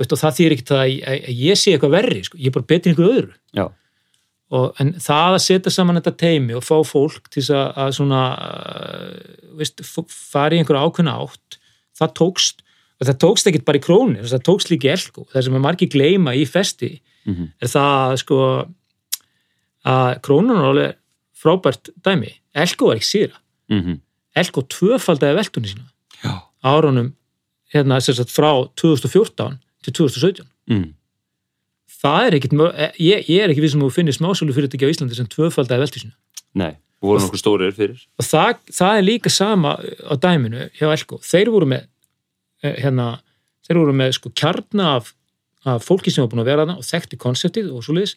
veist, 0.00 0.12
og 0.12 0.18
það 0.18 0.36
þýr 0.38 0.54
ekkert 0.56 0.70
að, 0.72 0.92
að, 1.04 1.18
að 1.28 1.40
ég 1.44 1.58
sé 1.60 1.74
eitthvað 1.76 1.92
verri 1.98 2.22
sko. 2.24 2.38
ég 2.40 2.46
er 2.48 2.54
bara 2.56 2.64
betri 2.72 2.90
en 2.90 2.96
einhver 2.96 3.10
öðru. 3.12 3.34
Já, 3.54 3.66
og, 4.52 4.74
en 4.82 4.92
það 5.00 5.36
að 5.36 5.44
setja 5.46 5.72
saman 5.72 5.98
þetta 6.00 6.14
teimi 6.20 6.56
og 6.58 6.64
fá 6.66 6.76
fólk 6.84 7.30
til 7.32 7.44
að, 7.48 7.70
að 7.84 7.94
svona 7.98 8.22
uh, 8.36 9.48
veist, 9.58 9.80
fara 10.12 10.56
í 10.56 10.60
einhverja 10.60 10.84
ákveðna 10.88 11.16
átt 11.24 11.58
það 11.98 12.14
tókst 12.20 12.62
og 13.00 13.08
það 13.08 13.18
tókst 13.24 13.48
ekkert 13.50 13.66
bara 13.66 13.80
í 13.80 13.82
krónir, 13.82 14.28
það 14.30 14.44
tókst 14.46 14.70
líka 14.70 14.86
í 14.86 14.92
elko. 14.92 15.24
Það 15.32 15.46
sem 15.46 15.56
er 15.58 15.64
margir 15.64 15.90
gleyma 15.90 16.36
í 16.38 16.44
festi 16.46 16.92
mm, 17.26 17.48
er 17.58 17.72
það 17.72 18.16
sko 18.22 18.38
að 19.90 20.10
krónun 20.22 20.54
er 20.54 20.68
alveg 20.68 20.98
frábært 21.42 21.90
dæmi, 22.06 22.30
elko 22.54 22.92
var 22.92 23.00
ekki 23.00 23.08
síra 23.08 23.40
mm, 23.72 23.98
elko 24.38 24.62
tvöfaldaði 24.70 25.38
veltunni 25.40 25.72
sína. 25.72 25.88
Já. 26.22 26.34
Árunum 26.62 27.10
hérna, 27.74 27.98
frá 28.30 28.50
2014 28.78 29.58
til 29.82 29.96
2017 29.98 30.46
mm, 30.70 30.86
það 32.02 32.26
er 32.28 32.36
ekkit, 32.38 32.54
eh, 32.74 32.92
ég, 33.02 33.28
ég 33.30 33.44
er 33.44 33.52
ekki 33.54 33.62
við 33.64 33.72
sem 33.74 33.82
þú 33.84 33.90
finnir 33.94 34.16
smásölu 34.16 34.54
fyrirtæki 34.56 34.88
á 34.88 34.92
Íslandi 34.92 35.16
sem 35.18 35.28
tvöfaldæði 35.30 35.84
veltu 35.84 36.02
sína 36.02 36.14
nei, 36.58 36.74
og 37.00 37.08
voru 37.12 37.22
nokkuð 37.24 37.40
stórir 37.40 37.72
fyrir. 37.76 38.02
Og 38.20 38.26
það, 38.28 38.58
það 38.76 38.98
er 38.98 39.06
líka 39.06 39.30
sama 39.32 39.76
á 39.80 40.14
dæminu 40.20 40.66
hjá 40.76 40.90
Elko, 40.92 41.18
þeir 41.24 41.50
voru 41.54 41.68
með 41.72 41.86
eh, 42.62 42.76
hérna, 42.82 43.06
þeir 43.66 43.80
voru 43.80 43.94
með 43.96 44.12
sko 44.18 44.32
kjarna 44.36 44.88
af, 44.98 45.12
af 45.64 45.86
fólki 45.86 46.12
sem 46.12 46.24
var 46.24 46.30
búin 46.34 46.42
að 46.44 46.50
vera 46.52 46.64
þarna 46.66 46.78
og 46.82 46.86
þekkti 46.88 47.18
konseptið 47.22 47.70
og 47.72 47.84
svo 47.86 47.96
liðis 47.96 48.16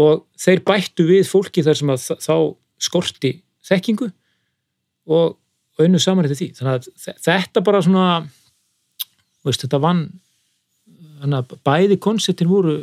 og 0.00 0.22
þeir 0.40 0.62
bættu 0.68 1.04
við 1.08 1.26
fólki 1.28 1.64
þar 1.66 1.76
sem 1.80 1.90
að 1.92 2.06
þá 2.22 2.34
skorti 2.82 3.32
þekkingu 3.68 4.08
og, 5.12 5.34
unnu 5.82 5.98
saman 6.00 6.26
eftir 6.28 6.38
því. 6.38 6.48
Þannig 6.58 6.72
að 6.78 6.88
þe- 7.02 7.18
þetta 7.26 7.62
bara 7.64 7.80
svona 7.82 8.06
veist, 9.44 9.62
þetta 9.64 9.80
vann 9.82 10.02
þannig 11.22 11.38
að 11.40 11.56
bæði 11.66 11.98
konseptin 12.02 12.50
voru 12.50 12.76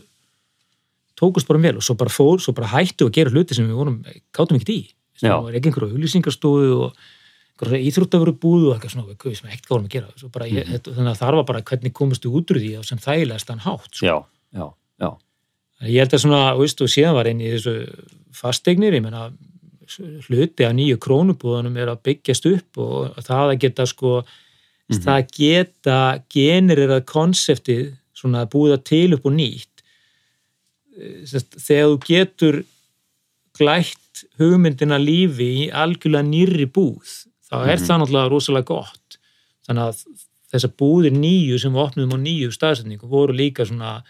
tókust 1.19 1.49
bara 1.49 1.61
vel 1.61 1.77
og 1.79 1.85
svo 1.85 1.95
bara 1.99 2.13
fór, 2.13 2.39
svo 2.41 2.55
bara 2.55 2.71
hættu 2.73 3.09
að 3.09 3.15
gera 3.19 3.33
hluti 3.33 3.57
sem 3.57 3.67
við 3.67 3.79
vorum, 3.79 4.01
gátum 4.35 4.59
ekkert 4.59 4.73
í. 4.73 4.81
Það 5.19 5.41
var 5.45 5.57
ekki 5.59 5.71
einhverju 5.71 5.95
auðlýsingarstóðu 5.95 6.75
og 6.85 7.01
einhverju 7.59 7.89
íþróttafuru 7.89 8.35
búðu 8.39 8.69
og 8.69 8.77
eitthvað 8.77 8.93
svona 8.93 9.09
við 9.09 9.39
sem 9.39 9.49
ekkert 9.51 9.67
gáðum 9.67 9.89
að 9.89 9.95
gera. 9.97 10.13
Ég, 10.47 10.69
þetta, 10.69 10.93
þannig 10.95 11.11
að 11.11 11.19
það 11.19 11.39
var 11.39 11.47
bara 11.49 11.63
hvernig 11.71 11.95
komustu 11.99 12.31
út 12.31 12.53
úr 12.53 12.61
því 12.63 12.71
sem 12.87 13.01
þægilegast 13.03 13.51
hann 13.51 13.65
hátt 13.65 13.89
sko. 13.91 14.05
já, 14.07 14.15
já, 14.55 14.65
já, 15.03 15.09
ég 15.89 15.99
held 15.99 16.15
að 16.15 16.23
svona, 16.23 16.41
veist, 16.59 16.83
og 16.85 16.93
síðan 16.93 17.17
var 17.19 17.29
inn 17.31 17.43
í 17.43 17.51
þessu 17.51 17.75
fasteignir, 18.39 18.95
ég 18.95 19.03
menna 19.03 19.27
hluti 20.29 20.67
af 20.67 20.75
nýju 20.77 20.99
krónubúðunum 21.01 21.77
er 21.81 21.91
að 21.91 22.03
byggjast 22.07 22.47
upp 22.51 22.79
og 22.83 23.19
það 23.25 23.53
að 23.55 23.61
geta 23.65 23.87
sko, 23.89 24.19
það 24.93 25.31
geta 25.35 25.99
generera 26.31 26.99
konseptið 27.01 27.89
svona 28.19 28.43
að 28.45 28.51
búða 28.55 28.77
til 28.83 29.13
upp 29.15 29.25
og 29.29 29.35
nýtt. 29.37 29.83
Eh, 30.99 31.23
þegar 31.25 31.89
þú 31.93 31.99
getur 32.07 32.61
glætt 33.59 34.23
hugmyndina 34.39 34.97
lífi 34.99 35.49
í 35.65 35.67
algjörlega 35.71 36.27
nýrri 36.27 36.65
búð 36.67 37.25
þá 37.49 37.55
er 37.65 37.77
Mhm. 37.77 37.85
það 37.85 37.99
náttúrulega 38.01 38.31
rosalega 38.31 38.65
gott. 38.65 39.17
Þannig 39.67 39.85
að 39.89 40.25
þessar 40.51 40.73
búðir 40.81 41.13
nýju 41.13 41.59
sem 41.61 41.73
við 41.73 41.83
opnum 41.85 42.13
á 42.13 42.17
nýju 42.17 42.49
staðsetningu 42.53 43.07
voru 43.09 43.33
líka 43.33 43.65
svona 43.65 44.03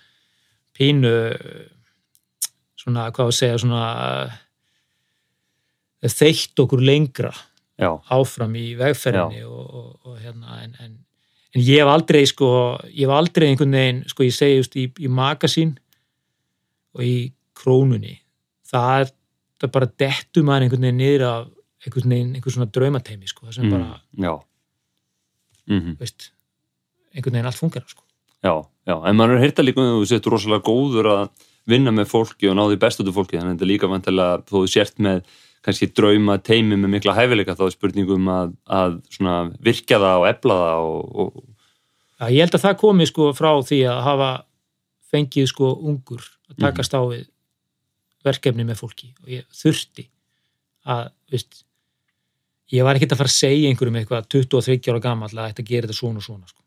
pínu 0.78 1.14
svona, 2.80 3.10
hvað 3.12 3.28
að 3.28 3.36
segja 3.36 3.58
svona 3.60 4.32
eh, 6.02 6.10
þeitt 6.10 6.56
okkur 6.64 6.82
lengra 6.86 7.34
já, 7.80 7.90
áfram 8.12 8.56
í 8.56 8.70
vegferðinni 8.80 9.44
og, 9.48 9.66
og, 9.76 9.90
og 10.06 10.18
hérna 10.24 10.62
en, 10.64 10.76
en, 10.80 10.94
en 11.56 11.62
ég 11.64 11.82
hef 11.82 11.92
aldrei 11.92 12.24
sko, 12.30 12.50
ég 12.92 13.06
hef 13.08 13.14
aldrei 13.16 13.50
einhvern 13.50 13.78
veginn, 13.78 14.02
sko 14.10 14.26
ég 14.26 14.36
segi 14.36 14.60
just 14.60 14.76
í, 14.78 14.88
í 15.02 15.12
magasín 15.12 15.76
og 16.96 17.06
í 17.06 17.16
krónunni 17.58 18.20
það 18.70 19.06
er, 19.06 19.14
það 19.62 19.74
bara 19.78 19.92
dettu 20.04 20.44
maður 20.46 20.68
einhvern 20.68 20.86
veginn 20.88 21.02
niður 21.02 21.26
af 21.30 21.48
einhvern 21.86 22.14
veginn, 22.14 22.36
einhvern 22.38 22.58
svona 22.58 22.72
draumateimi 22.76 23.30
sko, 23.32 23.48
það 23.48 23.58
sem 23.58 23.68
mm, 23.68 23.76
bara, 23.76 24.00
já. 24.26 24.34
Mm, 25.70 25.98
veist 26.00 26.32
einhvern 27.14 27.38
veginn 27.40 27.50
allt 27.50 27.60
fungerar 27.60 27.90
sko. 27.90 28.06
Já, 28.40 28.54
já, 28.88 28.96
en 28.96 29.20
maður 29.20 29.38
er 29.38 29.46
heyrta 29.48 29.66
líka 29.66 29.82
um 29.82 29.90
að 29.90 30.02
þú 30.02 30.10
sett 30.14 30.28
rosalega 30.32 30.68
góður 30.70 31.12
að 31.12 31.48
vinna 31.70 31.94
með 31.94 32.10
fólki 32.10 32.50
og 32.50 32.56
ná 32.58 32.64
því 32.66 32.80
bestuðu 32.82 33.14
fólki, 33.16 33.38
þannig 33.38 33.50
að 33.50 33.56
þetta 33.58 33.66
er 33.66 33.72
líka 33.74 33.90
vantilega 33.92 34.44
þú 34.50 34.62
sért 34.72 35.02
með 35.04 35.24
kannski 35.66 35.90
drauma 35.96 36.38
teimi 36.42 36.78
með 36.80 36.94
mikla 36.96 37.16
hæfileika 37.18 37.56
þá 37.58 37.66
er 37.68 37.74
spurningum 37.76 38.30
að, 38.32 38.54
að 38.66 39.00
svona 39.12 39.38
virkja 39.64 40.00
það 40.00 40.22
og 40.22 40.28
efla 40.30 40.60
það 40.64 40.90
og, 40.90 41.16
og 41.24 41.48
Já, 42.20 42.28
ég 42.36 42.44
held 42.44 42.56
að 42.58 42.64
það 42.66 42.80
komi 42.82 43.08
sko 43.08 43.30
frá 43.32 43.50
því 43.64 43.80
að 43.88 44.00
hafa 44.04 44.30
fengið 45.10 45.46
sko 45.54 45.72
ungur 45.88 46.24
að 46.52 46.58
takast 46.66 46.96
á 46.96 47.02
við 47.08 47.28
verkefni 48.28 48.66
með 48.68 48.82
fólki 48.82 49.14
og 49.24 49.32
ég 49.32 49.46
þurfti 49.56 50.10
að, 50.90 51.12
veist 51.32 51.64
ég 52.76 52.86
var 52.86 52.98
ekkert 52.98 53.16
að 53.16 53.22
fara 53.22 53.32
að 53.32 53.38
segja 53.38 53.70
einhverjum 53.72 54.00
eitthvað 54.02 54.28
23 54.36 54.92
ára 54.92 55.04
gamall 55.04 55.32
að 55.32 55.52
þetta 55.54 55.68
gerir 55.70 55.88
þetta 55.88 56.00
svona 56.00 56.22
og 56.22 56.26
svona 56.28 56.50
sko. 56.50 56.62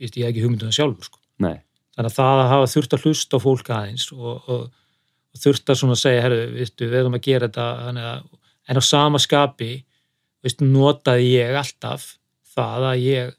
veist, 0.00 0.18
ég 0.18 0.26
hef 0.26 0.30
ekki 0.30 0.44
hugmyndum 0.44 0.70
það 0.70 0.78
sjálfur 0.78 1.08
sko. 1.08 1.20
þannig 1.40 2.10
að 2.10 2.16
það 2.18 2.42
að 2.42 2.52
hafa 2.52 2.72
þurft 2.74 2.96
að 2.96 3.06
hlusta 3.08 3.40
á 3.40 3.44
fólk 3.46 3.72
aðeins 3.78 4.06
og, 4.14 4.50
og 4.52 4.68
þurft 5.38 5.70
að 5.70 5.80
svona 5.80 5.96
segja, 5.98 6.24
herru, 6.26 6.42
við 6.54 6.98
erum 7.00 7.16
að 7.18 7.24
gera 7.26 7.48
þetta 7.48 7.68
að, 7.90 8.28
en 8.68 8.80
á 8.80 8.82
sama 8.84 9.20
skapi 9.22 9.72
veistu, 10.44 10.68
notaði 10.68 11.32
ég 11.34 11.56
alltaf 11.58 12.14
það 12.54 12.86
að 12.90 13.00
ég 13.02 13.32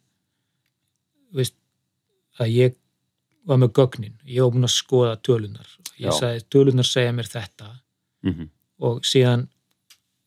veist, 1.35 1.55
að 2.39 2.51
ég 2.55 2.76
var 3.45 3.61
með 3.61 3.73
gögnin, 3.77 4.17
ég 4.26 4.43
var 4.43 4.55
búin 4.55 4.67
að 4.67 4.76
skoða 4.76 5.15
tölunar, 5.23 5.72
ég 5.95 6.09
Já. 6.09 6.17
sagði 6.19 6.45
tölunar 6.51 6.88
segja 6.89 7.15
mér 7.15 7.31
þetta. 7.31 7.72
Mm 8.26 8.51
og 8.84 9.05
síðan 9.07 9.47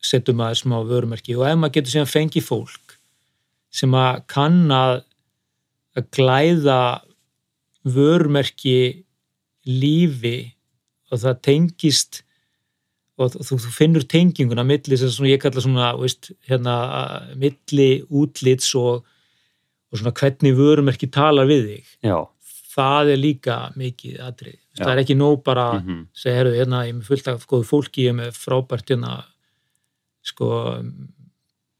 setjum 0.00 0.38
maður 0.40 0.60
smá 0.62 0.76
vörumerki. 0.86 1.36
Og 1.36 1.46
ef 1.48 1.58
maður 1.58 1.78
getur 1.78 1.94
síðan 1.94 2.12
fengið 2.12 2.46
fólk 2.46 2.96
sem 3.74 3.94
að 3.98 4.22
kann 4.30 4.62
að 4.72 5.02
að 5.98 6.06
glæða 6.14 6.80
vörumerki 7.88 9.04
lífi 9.66 10.54
og 11.12 11.22
það 11.22 11.42
tengist 11.48 12.22
og 13.18 13.34
þú, 13.34 13.58
þú 13.64 13.74
finnur 13.74 14.04
tenginguna 14.06 14.64
milli 14.66 14.98
sem 14.98 15.10
svona, 15.10 15.32
ég 15.32 15.42
kalla 15.42 15.62
svona 15.62 15.90
veist, 15.98 16.30
hérna, 16.48 16.74
milli 17.38 17.88
útlits 18.14 18.70
og, 18.78 19.02
og 19.90 20.00
svona 20.00 20.14
hvernig 20.14 20.54
vörumerki 20.58 21.10
talar 21.10 21.48
við 21.50 21.64
þig 21.72 21.94
já, 22.06 22.18
það 22.78 23.12
er 23.14 23.22
líka 23.22 23.58
mikið 23.78 24.22
atrið 24.28 24.56
Já. 24.78 24.84
það 24.84 24.92
er 24.92 25.02
ekki 25.02 25.18
nóg 25.18 25.42
bara 25.46 25.66
mm 25.80 26.04
segja, 26.14 26.36
herru, 26.38 26.54
hérna, 26.54 26.84
ég 26.86 26.94
er 26.94 26.98
með 27.00 27.10
fullt 27.10 27.28
af 27.32 27.46
góðu 27.50 27.66
fólki, 27.66 28.06
ég 28.06 28.14
er 28.14 28.18
með 28.20 28.38
frábært 28.38 28.92
hérna, 28.92 29.18
sko, 30.22 30.48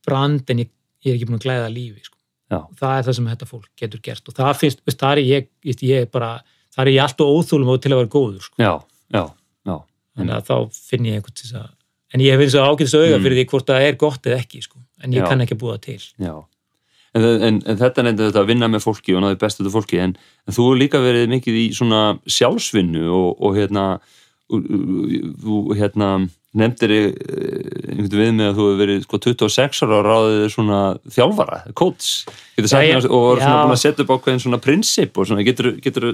brand 0.07 0.51
en 0.51 0.65
ég, 0.65 0.71
ég 1.07 1.13
er 1.13 1.19
ekki 1.19 1.29
búin 1.29 1.39
að 1.39 1.47
glæða 1.47 1.71
lífi, 1.71 2.03
sko. 2.09 2.17
Það 2.49 2.95
er 2.97 3.07
það 3.07 3.17
sem 3.19 3.27
þetta 3.29 3.49
fólk 3.51 3.69
getur 3.77 4.01
gert 4.03 4.31
og 4.31 4.37
það 4.39 4.55
finnst, 4.63 4.83
veist, 4.89 4.99
það 5.03 5.13
er 5.13 5.23
ég, 5.29 5.49
ég, 5.69 5.83
ég 5.85 6.11
bara, 6.11 6.31
það 6.75 6.83
er 6.85 6.91
ég 6.95 7.03
alltaf 7.05 7.35
óþúlum 7.35 7.75
og 7.75 7.83
til 7.85 7.93
að 7.93 8.01
vera 8.01 8.13
góður, 8.15 8.47
sko. 8.49 8.63
já, 8.63 8.73
já, 9.15 9.25
já. 9.69 9.77
Að 10.19 10.47
þá 10.49 10.55
finn 10.75 11.07
ég 11.09 11.19
einhvern 11.21 11.35
til 11.39 11.47
þess 11.49 11.59
að, 11.63 11.69
en 12.15 12.21
ég 12.25 12.33
hef 12.35 12.45
eins 12.45 12.55
og 12.59 12.69
ágætis 12.73 12.95
auga 12.99 13.17
Mm. 13.19 13.25
fyrir 13.27 13.39
því 13.39 13.45
hvort 13.53 13.67
það 13.71 13.87
er 13.89 13.99
gott 14.01 14.27
eða 14.27 14.39
ekki, 14.43 14.63
sko, 14.65 14.79
en 15.05 15.13
ég 15.13 15.23
Já. 15.23 15.29
kann 15.29 15.41
ekki 15.45 15.55
að 15.57 15.63
búa 15.63 15.77
til. 15.81 15.99
En, 16.19 17.25
en, 17.25 17.63
en 17.67 17.77
þetta 17.81 18.03
er 18.05 18.13
þetta 18.19 18.43
að 18.43 18.49
vinna 18.51 18.69
með 18.69 18.83
fólki 18.85 19.15
og 19.17 19.23
náðu 19.25 19.39
bestu 19.41 19.63
til 19.65 19.73
fólki. 19.73 19.99
En, 20.03 20.17
en 20.47 20.53
þú 20.55 20.67
hefur 20.67 20.81
líka 20.83 21.01
verið 21.01 21.31
mikið 21.33 21.55
í 21.57 21.67
svona 21.75 22.19
sjálfsvinnu 22.29 23.07
og, 23.09 23.39
og 23.41 23.57
hérna 23.57 23.87
þú 24.49 25.57
hérna 25.77 26.11
nefndir 26.59 26.93
eh, 26.97 27.11
einhvern 27.93 28.21
við 28.23 28.31
með 28.39 28.51
að 28.51 28.57
þú 28.59 28.67
hefur 28.69 28.79
verið 28.83 29.03
sko 29.05 29.21
26 29.25 29.83
ára 29.85 29.99
og 29.99 30.07
ráðið 30.09 30.45
svona 30.55 30.79
þjálfara, 31.15 31.59
coach. 31.77 32.09
Já, 32.57 32.81
já, 32.83 32.97
og 33.05 33.13
voru 33.13 33.43
svona 33.43 33.65
búin 33.67 33.77
að 33.77 33.83
setja 33.85 34.05
upp 34.07 34.15
ákveðin 34.17 34.43
svona 34.47 34.61
prinsip 34.65 35.19
og 35.21 35.29
svona 35.29 35.45
getur, 35.47 35.75
getur 35.85 36.09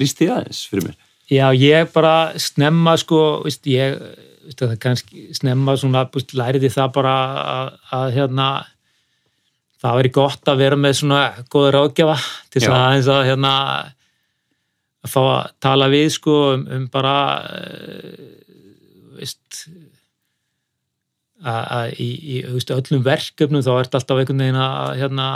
líst 0.00 0.18
því 0.20 0.30
aðeins 0.36 0.62
fyrir 0.70 0.88
mér 0.90 0.98
Já, 1.30 1.46
ég 1.54 1.92
bara 1.94 2.32
snemma 2.42 2.96
sko, 2.98 3.20
veist, 3.44 3.62
ég 3.70 4.00
veist, 4.48 4.64
kannski 4.82 5.28
snemma 5.36 5.76
svona, 5.78 6.04
veist, 6.10 6.34
læriði 6.34 6.72
það 6.74 6.92
bara 6.96 7.14
að, 7.44 7.72
að 8.00 8.06
hérna 8.16 8.48
það 9.80 10.00
væri 10.00 10.12
gott 10.16 10.50
að 10.50 10.60
vera 10.64 10.78
með 10.80 10.98
svona 11.00 11.20
góður 11.52 11.78
ágjafa 11.84 12.16
til 12.50 12.60
þess 12.60 12.70
að 12.70 12.80
aðeins 12.80 13.10
að 13.14 13.22
hérna 13.30 13.52
að 15.00 15.14
fá 15.14 15.20
að 15.22 15.54
tala 15.64 15.88
við 15.92 16.08
sko 16.16 16.36
um, 16.56 16.66
um 16.76 16.88
bara 16.92 17.14
uh, 17.46 18.26
veist 19.20 19.62
að, 21.40 21.94
í, 22.02 22.10
í 22.10 22.42
veist, 22.50 22.74
öllum 22.74 23.06
verkefnum 23.06 23.64
þá 23.64 23.72
ert 23.78 23.96
alltaf 23.96 24.20
einhvern 24.20 24.44
veginn 24.44 24.60
að 24.60 24.98
hérna 25.00 25.28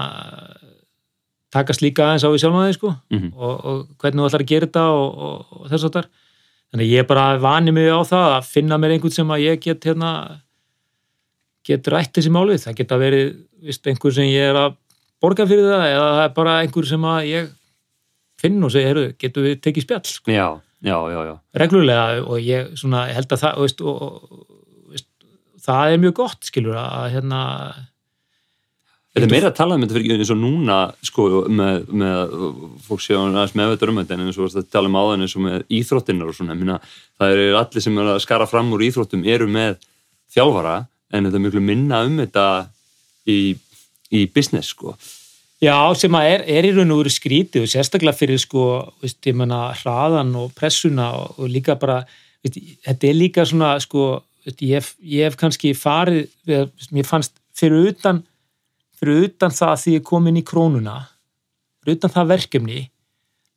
takast 1.55 1.85
líka 1.85 2.09
aðeins 2.09 2.27
á 2.27 2.31
í 2.35 2.43
sjálfum 2.43 2.61
aðeins 2.61 2.81
sko. 2.81 2.95
Mhm. 3.15 3.33
og, 3.39 3.55
og 3.65 3.83
hvernig 4.03 4.21
þú 4.23 4.29
ætlar 4.31 4.47
að 4.47 4.53
gera 4.53 4.69
þetta 4.69 4.87
og, 4.91 5.19
og, 5.29 5.59
og 5.61 5.67
þess 5.73 5.89
að 5.89 5.99
þar 5.99 6.09
þannig 6.75 6.91
ég 6.91 7.07
bara 7.07 7.27
vani 7.39 7.75
mig 7.75 7.87
á 7.87 8.01
það 8.03 8.33
að 8.39 8.49
finna 8.51 8.81
mér 8.83 8.97
einhvern 8.97 9.15
sem 9.15 9.31
að 9.31 9.45
ég 9.45 9.61
get 9.63 9.87
hérna 9.87 10.15
get 11.65 11.87
rætt 11.93 12.19
þessi 12.19 12.33
málið, 12.33 12.65
það 12.67 12.81
geta 12.81 12.99
verið 13.01 13.29
vist, 13.65 13.87
einhver 13.89 14.15
sem 14.15 14.29
ég 14.29 14.51
er 14.51 14.59
að 14.61 14.75
borga 15.23 15.47
fyrir 15.49 15.71
það 15.71 15.87
eða 15.93 16.09
það 16.11 16.25
er 16.25 16.35
bara 16.37 16.57
einhver 16.61 16.89
sem 16.89 17.07
að 17.09 17.29
ég 17.31 17.53
finn 18.45 18.59
og 18.67 18.75
segja, 18.75 18.91
heyrðu, 18.91 19.07
getur 19.23 19.47
við 19.47 19.61
tekið 19.65 19.87
spjall? 19.87 20.03
sko, 20.11 20.35
já, 20.35 20.49
já, 20.85 20.97
já, 21.15 21.21
já. 21.31 21.35
reglulega 21.63 22.05
og 22.27 22.45
ég 22.45 22.75
svona 22.77 23.07
held 23.15 23.33
að 23.33 23.45
það 23.47 23.63
veist, 23.63 23.81
og, 23.81 24.03
og, 24.05 24.45
veist, 24.93 25.09
það 25.65 25.95
er 25.95 26.03
mjög 26.05 26.17
gott 26.21 26.51
skilur 26.51 26.81
að 26.83 27.09
hérna 27.15 27.43
Þetta 29.15 29.29
er 29.29 29.31
meira 29.31 29.51
að 29.53 29.59
tala 29.61 29.77
um 29.77 29.83
þetta 29.85 29.95
fyrir 29.95 30.19
eins 30.19 30.31
og 30.35 30.39
núna 30.41 30.77
sko 31.07 31.25
með, 31.47 31.85
með 32.03 32.33
fólk 32.83 33.03
séu 33.05 33.21
aðeins 33.21 33.53
meðveitur 33.55 33.93
um 33.93 34.01
þetta 34.01 34.17
en 34.17 34.25
eins 34.25 34.41
og 34.43 34.49
að 34.51 34.65
tala 34.75 34.91
um 34.91 34.97
áðan 34.99 35.23
eins 35.23 35.37
og 35.39 35.45
með 35.45 35.61
íþróttinnar 35.79 36.33
og 36.33 36.35
svona, 36.35 36.57
minna, 36.59 36.81
það 37.21 37.35
eru 37.37 37.59
allir 37.61 37.85
sem 37.85 38.01
er 38.03 38.11
að 38.11 38.25
skara 38.25 38.49
fram 38.51 38.73
úr 38.75 38.83
íþróttum 38.89 39.23
eru 39.31 39.47
með 39.47 39.77
þjálfara 40.35 40.75
en 41.15 41.29
þetta 41.29 41.39
er 41.39 41.45
miklu 41.47 41.63
minna 41.63 42.03
um 42.09 42.19
þetta 42.25 42.49
í, 43.31 43.39
í 44.11 44.25
business 44.35 44.75
sko. 44.75 44.97
Já, 45.63 45.79
sem 45.95 46.19
að 46.19 46.33
er, 46.33 46.45
er 46.59 46.67
í 46.67 46.75
raun 46.75 46.93
og 46.97 47.05
veru 47.05 47.15
skrítið 47.15 47.69
og 47.69 47.71
sérstaklega 47.71 48.19
fyrir 48.19 48.43
sko, 48.43 48.67
veist, 48.99 49.23
ég 49.31 49.39
menna, 49.39 49.69
hraðan 49.79 50.35
og 50.43 50.51
pressuna 50.59 51.13
og, 51.21 51.39
og 51.39 51.55
líka 51.55 51.79
bara, 51.79 52.03
veist, 52.43 52.59
þetta 52.85 53.13
er 53.13 53.19
líka 53.23 53.47
svona, 53.47 53.77
sko, 53.83 54.11
veist, 54.43 54.59
ég, 54.59 54.75
hef, 54.81 54.93
ég 55.07 55.31
hef 55.31 55.39
kannski 55.39 55.71
farið, 55.79 56.27
mér 56.91 57.07
fannst 57.07 57.39
fyrir 57.55 57.95
utan, 57.95 58.25
fyrir 59.05 59.29
utan 59.29 59.53
það 59.55 59.71
að 59.75 59.81
því 59.85 59.95
ég 59.99 60.05
kom 60.09 60.27
inn 60.31 60.41
í 60.41 60.45
krónuna, 60.49 60.97
fyrir 61.85 61.99
utan 61.99 62.13
það 62.15 62.31
verkefni, 62.33 62.81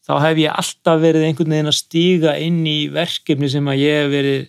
þá 0.08 0.14
hef 0.24 0.38
ég 0.44 0.54
alltaf 0.62 1.02
verið 1.02 1.26
einhvern 1.28 1.56
veginn 1.56 1.72
að 1.72 1.78
stíga 1.80 2.36
inn 2.40 2.62
í 2.68 2.78
verkefni 2.94 3.50
sem 3.52 3.68
að 3.68 3.82
ég 3.82 3.98
hef 4.04 4.12
verið 4.14 4.46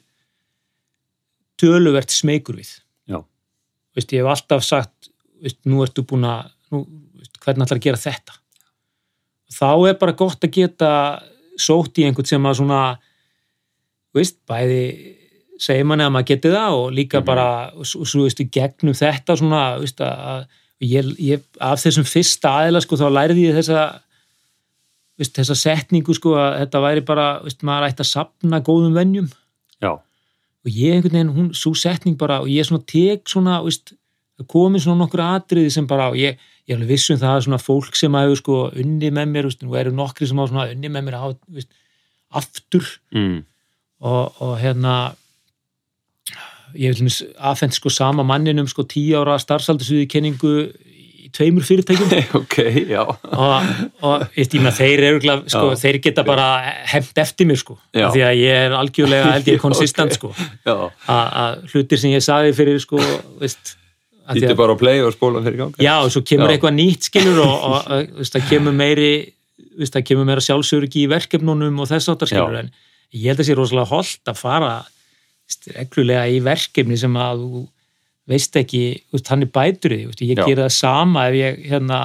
töluvert 1.59 2.13
smeykur 2.15 2.59
við. 2.61 2.71
Já. 3.11 3.21
Veist, 3.97 4.13
ég 4.15 4.23
hef 4.23 4.31
alltaf 4.33 4.63
sagt, 4.67 5.11
veist, 5.43 5.59
nú 5.67 5.83
ertu 5.85 6.05
búin 6.07 6.27
að, 6.29 6.53
hvernig 6.71 7.67
ætlar 7.67 7.81
að 7.81 7.85
gera 7.89 8.03
þetta? 8.03 8.37
Þá 9.59 9.69
er 9.89 9.97
bara 9.99 10.13
gott 10.19 10.45
að 10.45 10.55
geta 10.59 10.91
sótt 11.59 11.99
í 11.99 12.05
einhvern 12.07 12.29
sem 12.29 12.47
að 12.47 12.59
svona, 12.61 12.83
veist, 14.15 14.39
bæði 14.47 14.83
segir 15.59 15.87
manni 15.89 16.05
að 16.07 16.13
maður 16.15 16.29
geti 16.31 16.51
það 16.55 16.77
og 16.79 16.93
líka 16.95 17.19
Mhm. 17.19 17.27
bara, 17.27 17.47
og 17.75 17.87
svo, 17.87 18.23
veist, 18.23 18.39
gegnum 18.55 18.95
þetta 18.95 19.37
svona, 19.37 19.63
veist, 19.81 19.99
að 20.01 20.47
ég, 20.85 21.15
ég, 21.23 21.47
af 21.61 21.81
þessum 21.83 22.07
fyrsta 22.09 22.53
aðila, 22.63 22.83
sko, 22.85 22.99
þá 23.01 23.09
lærði 23.15 23.49
ég 23.49 23.59
þessa 23.59 23.87
veist, 25.19 25.35
þessa 25.35 25.57
setningu, 25.59 26.15
sko, 26.15 26.37
að 26.39 26.61
þetta 26.63 26.83
væri 26.85 27.05
bara, 27.07 27.29
veist, 27.45 27.65
maður 27.67 27.89
ætti 27.89 28.05
að 28.05 28.11
sapna 28.13 28.61
góðum 28.65 28.95
venjum. 28.99 29.31
Já, 29.83 29.97
og 30.69 30.71
ég 30.75 30.95
einhvern 30.95 31.17
veginn, 31.17 31.35
hún, 31.35 31.51
svo 31.57 31.73
setning 31.79 32.19
bara 32.19 32.41
og 32.43 32.51
ég 32.53 32.67
svona 32.67 32.85
tek 32.89 33.29
svona, 33.31 33.61
það 34.39 34.49
komið 34.53 34.85
svona 34.85 35.03
nokkur 35.03 35.23
atriði 35.25 35.71
sem 35.75 35.87
bara 35.89 36.11
ég, 36.19 36.39
ég 36.69 36.75
er 36.75 36.79
alveg 36.79 36.95
viss 36.95 37.13
um 37.15 37.21
það 37.21 37.37
að 37.37 37.45
svona 37.47 37.61
fólk 37.63 37.99
sem 37.99 38.19
hafa 38.19 38.39
sko 38.39 38.59
unni 38.71 39.13
með 39.15 39.31
mér, 39.35 39.49
og 39.49 39.79
eru 39.81 39.95
nokkri 39.95 40.29
sem 40.29 40.43
hafa 40.43 40.67
unni 40.75 40.91
með 40.93 41.07
mér 41.09 41.19
veist, 41.55 41.71
aftur. 42.29 42.91
Mm. 43.15 43.41
og, 44.05 44.43
og 44.45 44.59
hérna 44.61 44.99
ég 46.77 46.95
vil 46.95 47.07
mér 47.09 47.17
aðfend 47.51 47.77
sko 47.77 47.93
sama 47.93 48.25
manninum 48.27 48.69
sko 48.71 48.85
tíu 48.89 49.17
ára 49.21 49.39
starfsaldursviði 49.41 50.09
kenningu 50.11 50.53
í 51.29 51.31
tveimur 51.35 51.65
fyrirtækjum 51.67 52.13
ok, 52.41 52.57
já 52.89 53.03
og, 53.05 53.73
og 54.05 54.39
ég 54.39 54.55
með 54.65 54.79
þeir 54.81 55.03
eru 55.09 55.35
sko, 55.51 55.65
þeir 55.81 56.01
geta 56.05 56.25
bara 56.27 56.47
hefnt 56.89 57.21
eftir 57.21 57.49
mér 57.49 57.61
sko, 57.61 57.79
Já. 57.93 58.09
því 58.15 58.25
að 58.29 58.41
ég 58.41 58.63
er 58.67 58.77
algjörlega 58.79 59.35
held 59.37 59.51
ég 59.53 59.61
konsistent 59.67 60.17
Ok. 60.17 60.21
sko 60.21 60.33
að 61.09 61.37
að 61.43 61.59
hlutir 61.73 62.03
sem 62.03 62.15
ég 62.15 62.25
sagði 62.25 62.57
fyrir 62.59 62.81
sko, 62.83 63.01
veist 63.43 63.77
að 64.29 64.43
Ítti 64.43 64.53
að, 64.53 64.59
bara 64.61 64.77
á 64.77 64.81
play 64.81 65.01
og 65.05 65.15
spóla 65.15 65.43
fyrir 65.45 65.63
ganga 65.63 65.85
já, 65.85 65.95
og 66.03 66.13
svo 66.13 66.25
kemur 66.27 66.51
Já. 66.51 66.57
eitthvað 66.59 66.77
nýtt 66.77 67.09
skilur 67.09 67.43
og, 67.45 67.57
og, 67.57 67.79
og 67.93 68.21
veist, 68.21 68.37
það 68.37 68.51
kemur 68.53 68.77
meiri 68.77 69.13
veist, 69.79 69.95
það 69.95 70.07
kemur 70.11 70.29
meira 70.29 70.45
sjálfsöryggi 70.45 71.07
í 71.07 71.11
verkefnunum 71.13 71.83
og 71.83 71.91
þess 71.93 72.13
áttar 72.13 72.33
skilur 72.33 72.59
Já. 72.59 72.65
en 72.67 72.73
ég 73.17 73.31
held 73.33 73.43
að 73.43 73.49
sé 73.49 73.57
rosalega 73.57 73.93
holdt 73.93 74.33
að 74.33 74.41
fara 74.41 74.73
reglulega 75.75 76.27
í 76.31 76.39
verkefni 76.45 76.99
sem 77.01 77.19
að 77.19 77.45
þú 77.45 77.65
veist 78.29 78.59
ekki, 78.61 78.83
veist, 79.15 79.29
hann 79.33 79.47
er 79.47 79.53
bætur 79.53 79.95
í 79.97 80.03
því, 80.11 80.31
ég 80.33 80.41
Já. 80.43 80.45
gera 80.45 80.67
það 80.67 80.75
sama 80.77 81.29
ef 81.31 81.39
ég 81.39 81.61
hérna, 81.71 82.01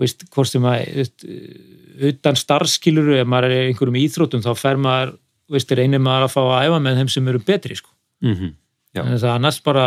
veist, 0.00 0.26
hvort 0.30 0.50
sem 0.50 0.66
að 0.70 1.14
utan 2.12 2.38
starfskiluru 2.38 3.18
ef 3.20 3.28
maður 3.28 3.56
er 3.56 3.70
einhverjum 3.70 3.98
íþrótum 4.02 4.44
þá 4.44 4.52
fer 4.58 4.80
maður, 4.80 5.16
veist, 5.52 5.74
reynir 5.76 6.02
maður 6.02 6.28
að 6.28 6.34
fá 6.36 6.42
að 6.44 6.68
æfa 6.68 6.82
með 6.84 7.00
þeim 7.00 7.14
sem 7.16 7.32
eru 7.32 7.46
betri, 7.46 7.78
sko 7.78 7.90
mm 8.24 8.52
Já. 8.92 9.00
en 9.06 9.16
það 9.16 9.30
annars 9.32 9.56
bara 9.64 9.84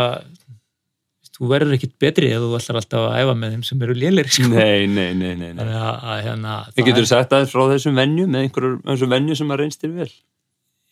þú 1.36 1.50
verður 1.50 1.76
ekkit 1.76 1.92
betri 2.00 2.30
ef 2.32 2.42
þú 2.42 2.56
ætlar 2.58 2.78
alltaf 2.80 3.04
að 3.06 3.18
æfa 3.20 3.34
með 3.38 3.52
þeim 3.54 3.64
sem 3.68 3.82
eru 3.86 3.96
lélir 3.96 4.30
sko. 4.32 4.48
Nei, 4.50 4.86
nei, 4.88 5.10
nei, 5.14 5.34
nei, 5.36 5.50
nei. 5.52 5.66
að, 5.66 5.90
að 6.00 6.22
hérna 6.24 6.54
Ég 6.78 6.88
getur 6.88 7.08
sagt 7.08 7.34
aðeins 7.36 7.52
frá 7.52 7.66
þessum 7.70 8.00
venju 8.00 8.24
með 8.30 8.46
einhverjum 8.46 9.12
venju 9.12 9.36
sem 9.38 9.52
að 9.52 9.60
reynst 9.62 9.84
þér 9.84 9.92
vel 10.00 10.08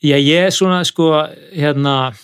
já, 0.04 0.16
ég 0.20 0.48
er 0.48 0.54
svona 0.54 0.82
sko 0.86 1.10
hérna 1.52 2.14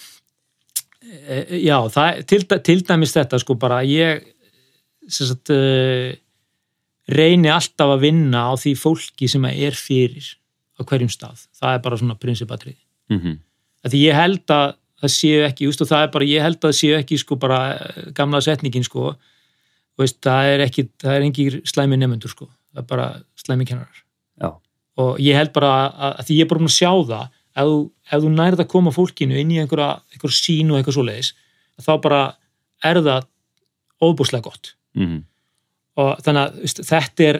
e, 1.02 1.60
já, 1.64 1.76
það, 1.92 2.24
til, 2.30 2.42
til 2.68 2.82
dæmis 2.86 3.14
þetta 3.16 3.40
sko 3.42 3.56
bara 3.60 3.82
ég 3.86 4.26
sem 5.10 5.26
sagt 5.26 5.50
uh, 5.54 6.10
reyni 7.10 7.50
alltaf 7.50 7.96
að 7.96 8.04
vinna 8.04 8.46
á 8.46 8.54
því 8.60 8.76
fólki 8.78 9.28
sem 9.30 9.46
er 9.50 9.74
fyrir 9.74 10.36
á 10.78 10.86
hverjum 10.86 11.10
stað, 11.10 11.48
það 11.56 11.76
er 11.76 11.82
bara 11.86 11.98
svona 11.98 12.20
prinsipatrið 12.20 12.78
mm 13.10 13.18
-hmm. 13.18 13.40
því 13.90 14.04
ég 14.06 14.20
held 14.20 14.54
að 14.54 14.76
það 15.00 15.14
séu 15.14 15.42
ekki, 15.46 15.68
og 15.68 15.88
það 15.88 16.04
er 16.04 16.12
bara, 16.14 16.28
ég 16.28 16.44
held 16.44 16.58
að 16.58 16.66
það 16.68 16.78
séu 16.80 16.96
ekki 16.98 17.18
sko 17.20 17.36
bara 17.40 17.60
gamla 18.16 18.40
setningin 18.44 18.86
sko. 18.86 19.14
Veist, 20.00 20.20
það 20.24 20.54
er 20.54 20.64
ekki, 20.64 20.86
það 21.00 21.16
er 21.16 21.26
engin 21.26 21.60
slæmi 21.68 21.98
nefnendur 22.00 22.32
sko, 22.32 22.48
það 22.72 22.82
er 22.82 22.88
bara 22.88 23.08
slæmi 23.40 23.66
kennarar. 23.68 24.02
Já, 24.40 24.50
og 25.00 25.20
ég 25.20 25.36
held 25.36 25.52
bara 25.56 25.72
að, 25.88 26.14
að 26.20 26.28
því 26.28 26.38
ég 26.38 26.46
er 26.46 26.50
bara 26.52 26.62
búin 26.62 26.70
að 26.70 26.76
sjá 26.76 26.92
það 27.10 27.26
ef 27.56 27.90
ef 28.12 28.22
þú 28.22 28.30
nærið 28.34 28.60
að 28.64 28.68
koma 28.70 28.90
fólkinu 28.94 29.36
inn 29.40 29.50
í 29.50 29.58
einhverja, 29.62 30.00
einhverja 30.12 30.36
sín 30.38 30.70
og 30.70 30.78
eitthvað 30.78 30.96
svoleiðis 30.98 31.32
þá 31.80 31.92
bara 32.02 32.20
er 32.84 33.00
það 33.02 33.26
óbúslega 34.02 34.42
gott 34.50 34.74
mm 34.94 35.24
og 36.00 36.20
þannig 36.24 36.40
að 36.46 36.60
veist, 36.62 36.78
þetta 36.86 37.24
er 37.26 37.38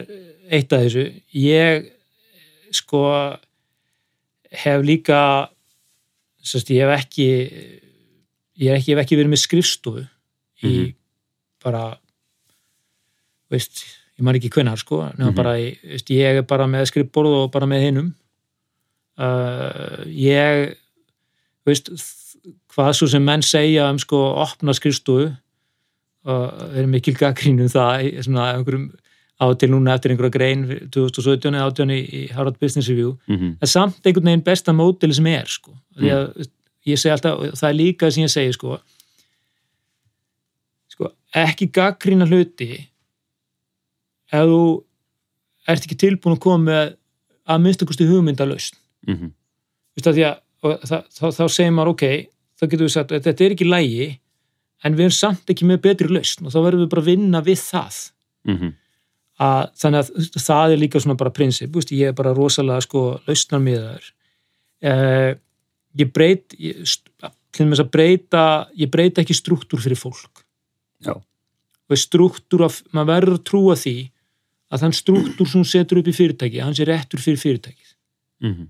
eitt 0.51 0.73
af 0.75 0.81
þessu 0.83 1.03
ég 1.33 1.85
sko 2.75 2.99
hef 4.51 4.83
líka 4.85 5.21
sérst, 6.43 6.69
ég 6.69 6.83
hef 6.83 6.91
ekki 6.99 7.25
ég 8.61 8.67
hef 8.69 8.77
ekki, 8.81 8.91
hef 8.93 9.01
ekki 9.05 9.17
verið 9.17 9.31
með 9.31 9.41
skrifstofu 9.45 10.03
í 10.61 10.67
Mhm. 10.67 10.93
bara 11.63 11.97
veist, 13.51 13.81
ég 14.19 14.23
man 14.25 14.35
ekki 14.37 14.49
hvenar 14.53 14.77
sko 14.77 15.01
nema 15.17 15.31
Mhm. 15.31 15.35
bara, 15.35 15.53
veist, 15.55 16.09
ég 16.09 16.37
er 16.37 16.41
bara 16.43 16.65
með 16.67 16.85
skrifborð 16.91 17.43
og 17.45 17.51
bara 17.51 17.65
með 17.65 17.81
hinnum 17.87 18.13
uh, 19.21 20.01
ég 20.07 20.73
veist 21.67 21.91
hvað 22.71 22.91
svo 22.97 23.09
sem 23.11 23.23
menn 23.23 23.43
segja 23.45 23.89
um 23.91 23.99
sko 24.01 24.19
opna 24.41 24.73
skrifstofu 24.75 25.29
og 26.31 26.43
við 26.71 26.81
erum 26.83 26.93
mikil 26.95 27.15
gaggrín 27.17 27.61
um 27.63 27.71
það 27.71 28.07
svona 28.25 28.51
einhverjum 28.55 28.89
á 29.41 29.45
til 29.57 29.71
núna 29.73 29.95
eftir 29.97 30.13
einhverja 30.13 30.35
grein 30.35 30.65
2017 30.93 31.49
eða 31.49 31.69
18 31.71 31.93
í 31.95 31.99
í 32.19 32.21
Harvard 32.35 32.59
Business 32.61 32.89
Review 32.89 33.15
-hmm. 33.27 33.55
það 33.57 33.67
er 33.67 33.73
samt 33.73 34.05
einhvern 34.05 34.29
veginn 34.29 34.47
besta 34.49 34.73
mótili 34.73 35.13
sem 35.13 35.27
er 35.27 35.47
sko. 35.47 35.73
því 35.97 36.11
að 36.17 36.47
ég 36.85 36.99
segi 36.99 37.13
alltaf 37.13 37.39
það 37.59 37.69
er 37.69 37.79
líka 37.79 38.11
sem 38.11 38.23
ég 38.23 38.29
segi 38.29 38.53
sko, 38.53 38.79
sko 40.89 41.11
ekki 41.33 41.71
gaggrína 41.71 42.25
hluti 42.25 42.87
ef 44.31 44.45
þú 44.45 44.83
ert 45.67 45.85
ekki 45.85 45.97
tilbúin 45.97 46.37
að 46.37 46.43
koma 46.45 46.63
með 46.63 46.95
að 47.47 47.61
minnstakosti 47.65 48.07
hugmyndalaust 48.07 48.80
Mm 49.07 49.17
-hmm. 49.17 49.31
Að 50.01 50.19
og 50.61 50.83
það, 50.85 51.05
þá, 51.09 51.25
þá 51.37 51.45
segir 51.49 51.71
maður 51.73 51.93
ok, 51.95 52.03
þá 52.57 52.63
getur 52.67 52.85
við 52.85 52.93
sagt 52.93 53.11
að 53.11 53.23
þetta 53.25 53.43
er 53.45 53.51
ekki 53.55 53.65
lægi 53.65 54.19
en 54.83 54.95
við 54.95 55.05
erum 55.07 55.17
samt 55.17 55.49
ekki 55.49 55.65
með 55.65 55.81
betri 55.81 56.07
lausn 56.07 56.45
og 56.45 56.53
þá 56.53 56.59
verðum 56.61 56.83
við 56.85 56.91
bara 56.93 57.01
að 57.01 57.09
vinna 57.09 57.41
við 57.41 57.59
það. 57.59 57.97
Mm 58.45 58.55
að, 59.41 59.69
þannig 59.81 60.01
að 60.01 60.41
það 60.41 60.73
er 60.73 60.81
líka 60.81 61.01
svona 61.01 61.19
bara 61.19 61.33
prinsip, 61.33 61.77
ég 61.91 62.11
er 62.11 62.17
bara 62.17 62.33
rosalega 62.37 62.83
sko 62.85 63.03
lausnar 63.27 63.63
miðaður 63.63 64.09
eh, 64.85 65.35
ég 65.99 66.13
breyt 66.13 66.55
ég, 66.59 66.81
breyta, 67.91 68.45
ég 68.77 68.91
breyta 68.91 69.23
ekki 69.23 69.35
struktúr 69.35 69.81
fyrir 69.83 69.99
fólk. 69.99 70.45
Já. 71.01 71.15
veist, 71.89 72.07
struktúr 72.07 72.67
af, 72.67 72.81
maður 72.93 73.09
verður 73.15 73.39
að 73.39 73.47
trúa 73.49 73.77
því 73.79 73.95
að 74.71 74.83
þann 74.83 74.93
struktúr 74.95 75.49
sem 75.49 75.59
hún 75.59 75.67
setur 75.67 75.99
upp 75.99 76.11
í 76.11 76.15
fyrirtæki 76.15 76.61
hann 76.63 76.77
sé 76.77 76.85
réttur 76.87 77.23
fyrir 77.23 77.41
fyrirtækið. 77.41 77.95
Mhm, 78.45 78.69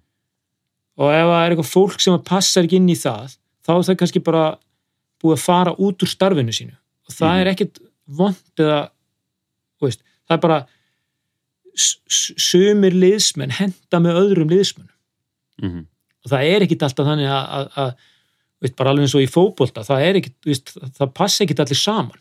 og 0.98 1.12
ef 1.14 1.26
það 1.30 1.46
er 1.46 1.52
eitthvað 1.56 1.72
fólk 1.72 2.00
sem 2.04 2.20
passar 2.28 2.64
ekki 2.68 2.76
inn 2.82 2.90
í 2.92 2.98
það 3.00 3.38
þá 3.66 3.72
er 3.78 3.86
það 3.88 3.98
kannski 4.02 4.24
bara 4.24 4.46
búið 5.24 5.38
að 5.38 5.44
fara 5.46 5.76
út 5.78 6.02
úr 6.04 6.10
starfinu 6.10 6.52
sínu. 6.54 6.76
Og 7.08 7.14
það 7.14 7.32
Mhm. 7.32 7.42
er 7.42 7.52
ekkit 7.54 7.80
vond 8.08 8.36
eða 8.58 8.90
veist, 9.82 10.02
það 10.28 10.38
er 10.38 10.42
bara 10.42 10.60
sumir 11.76 12.94
liðsmenn 12.96 13.54
henda 13.56 14.00
með 14.04 14.18
öðrum 14.26 14.50
liðsmenn 14.52 14.90
mhm, 15.62 15.86
og 16.26 16.32
það 16.34 16.50
er 16.56 16.66
ekkit 16.66 16.84
alltaf 16.86 17.08
þannig 17.08 17.30
að, 17.32 17.94
bara 18.78 18.92
alveg 18.92 19.08
eins 19.08 19.16
og 19.18 19.24
í 19.24 19.30
fótbolta 19.32 19.84
það 19.88 20.04
er 20.10 20.20
ekkit, 20.20 20.36
veist, 20.46 20.74
það 20.98 21.14
passa 21.18 21.44
ekkit 21.46 21.64
allir 21.64 21.80
saman. 21.80 22.20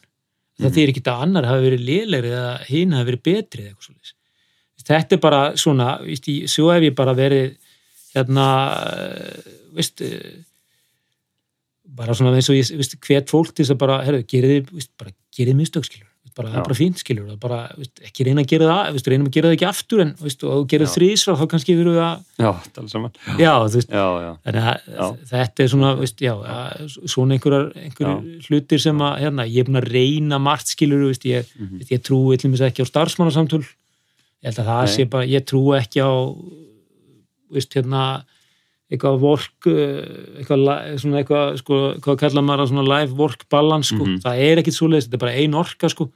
Það 0.61 0.69
Mhm. 0.71 0.75
þýr 0.77 0.93
ekkit 0.93 1.09
að 1.11 1.23
annar 1.25 1.45
hafi 1.49 1.67
verið 1.71 1.85
lélegri 1.89 2.31
eða 2.37 2.55
hinn 2.69 2.93
hafi 2.93 3.11
verið 3.11 3.23
betri 3.23 3.63
eða 3.65 3.71
eitthvað 3.73 3.87
svoleiðis. 3.89 4.15
Þetta 4.91 5.13
er 5.13 5.19
bara 5.19 5.41
svona 5.57 5.89
veist, 6.05 6.29
í, 6.29 6.37
svo 6.49 6.71
hef 6.73 6.83
ég 6.83 6.95
bara 6.97 7.15
verið 7.15 7.57
hérna 8.17 8.47
eh, 8.97 9.51
veist 9.77 10.03
eh, 10.07 10.39
bara 12.01 12.15
svona 12.17 12.37
eins 12.39 12.51
og 12.51 12.59
ég 12.59 12.71
veist, 12.79 12.97
hvet 13.07 13.31
fólk 13.33 13.53
til 13.55 13.65
þess 13.65 13.75
að 13.75 13.83
bara, 13.83 14.01
herru, 14.07 14.23
bara 15.01 15.13
gerið 15.37 15.59
mistök 15.59 15.87
skilur 15.89 16.11
bara, 16.37 16.51
það 16.53 16.61
er 16.61 16.67
bara 16.69 16.77
fínt 16.79 17.01
skilur 17.01 17.27
það 17.27 17.35
er 17.35 17.41
bara, 17.43 17.59
veist, 17.79 18.03
ekki 18.07 18.27
reyna 18.27 18.45
að 18.45 18.51
gera 18.53 18.69
það 18.71 18.93
veist, 18.97 19.09
reyna 19.11 19.27
að 19.27 19.35
gera 19.37 19.51
það 19.51 19.57
ekki 19.57 19.67
aftur 19.69 20.03
en 20.05 20.13
veist, 20.21 20.45
og 20.47 20.53
þú 20.55 20.67
gerir 20.73 20.87
Já. 20.87 20.93
þrísvar 20.95 21.39
þá 21.41 21.45
kannski 21.55 21.77
verður 21.79 21.97
við 21.97 22.05
að 22.05 22.45
já, 22.45 22.51
tala 22.77 22.93
saman. 22.93 23.17
Já, 23.41 23.51
þú 23.65 23.81
veist, 23.81 23.91
já, 23.97 24.05
já, 24.25 24.31
þannig 24.47 24.69
að 25.07 25.19
þetta 25.33 25.65
er 25.65 25.73
svona, 25.75 25.91
veist, 26.01 26.25
já, 26.25 26.33
svona 27.15 27.37
einhverjar, 27.37 27.67
einhverjur 27.83 28.47
hlutir 28.49 28.85
sem 28.87 29.05
að, 29.07 29.19
hérna, 29.25 29.49
ég 29.51 29.65
er 29.65 29.69
búin 29.71 29.83
að 29.83 29.91
reyna 29.91 30.41
margt 30.47 30.73
skilur, 30.75 31.05
veist, 31.11 31.27
ég, 31.29 31.51
Mhm. 31.59 31.77
veist, 31.83 31.93
ég 31.97 32.05
trúi 32.07 32.37
eitthvað 32.37 32.67
ekki 32.71 32.87
á 32.87 32.93
starfsmannasamtöl. 32.93 33.65
Ég 34.41 34.49
held 34.49 34.63
að 34.63 34.71
það 34.71 34.89
sé 34.95 35.09
bara, 35.11 35.27
ég 35.29 35.45
trúi 35.45 35.77
ekki 35.81 36.01
á 36.01 36.11
veist, 37.53 37.73
hérna 37.75 38.25
eitthvað 38.91 39.21
work 39.23 39.67
eh, 39.71 40.41
eitthvað, 40.41 40.65
svona 40.99 41.21
eitthvað, 41.23 41.59
sko, 41.61 41.77
hvað 42.03 42.17
kallar 42.25 42.43
maður 42.47 42.65
að 42.65 42.71
svona 42.73 42.87
live 42.89 43.13
work 43.21 43.45
balance, 43.53 43.93
sko, 43.95 44.03
Mhm. 44.07 44.21
það 44.25 44.41
er 44.49 44.63
ekkit 44.63 44.75
svoleiðis, 44.79 45.07
þetta 45.09 45.19
er 45.21 45.25
bara 45.27 45.37
ein 45.39 45.55
orka, 45.55 45.89
sko. 45.93 46.09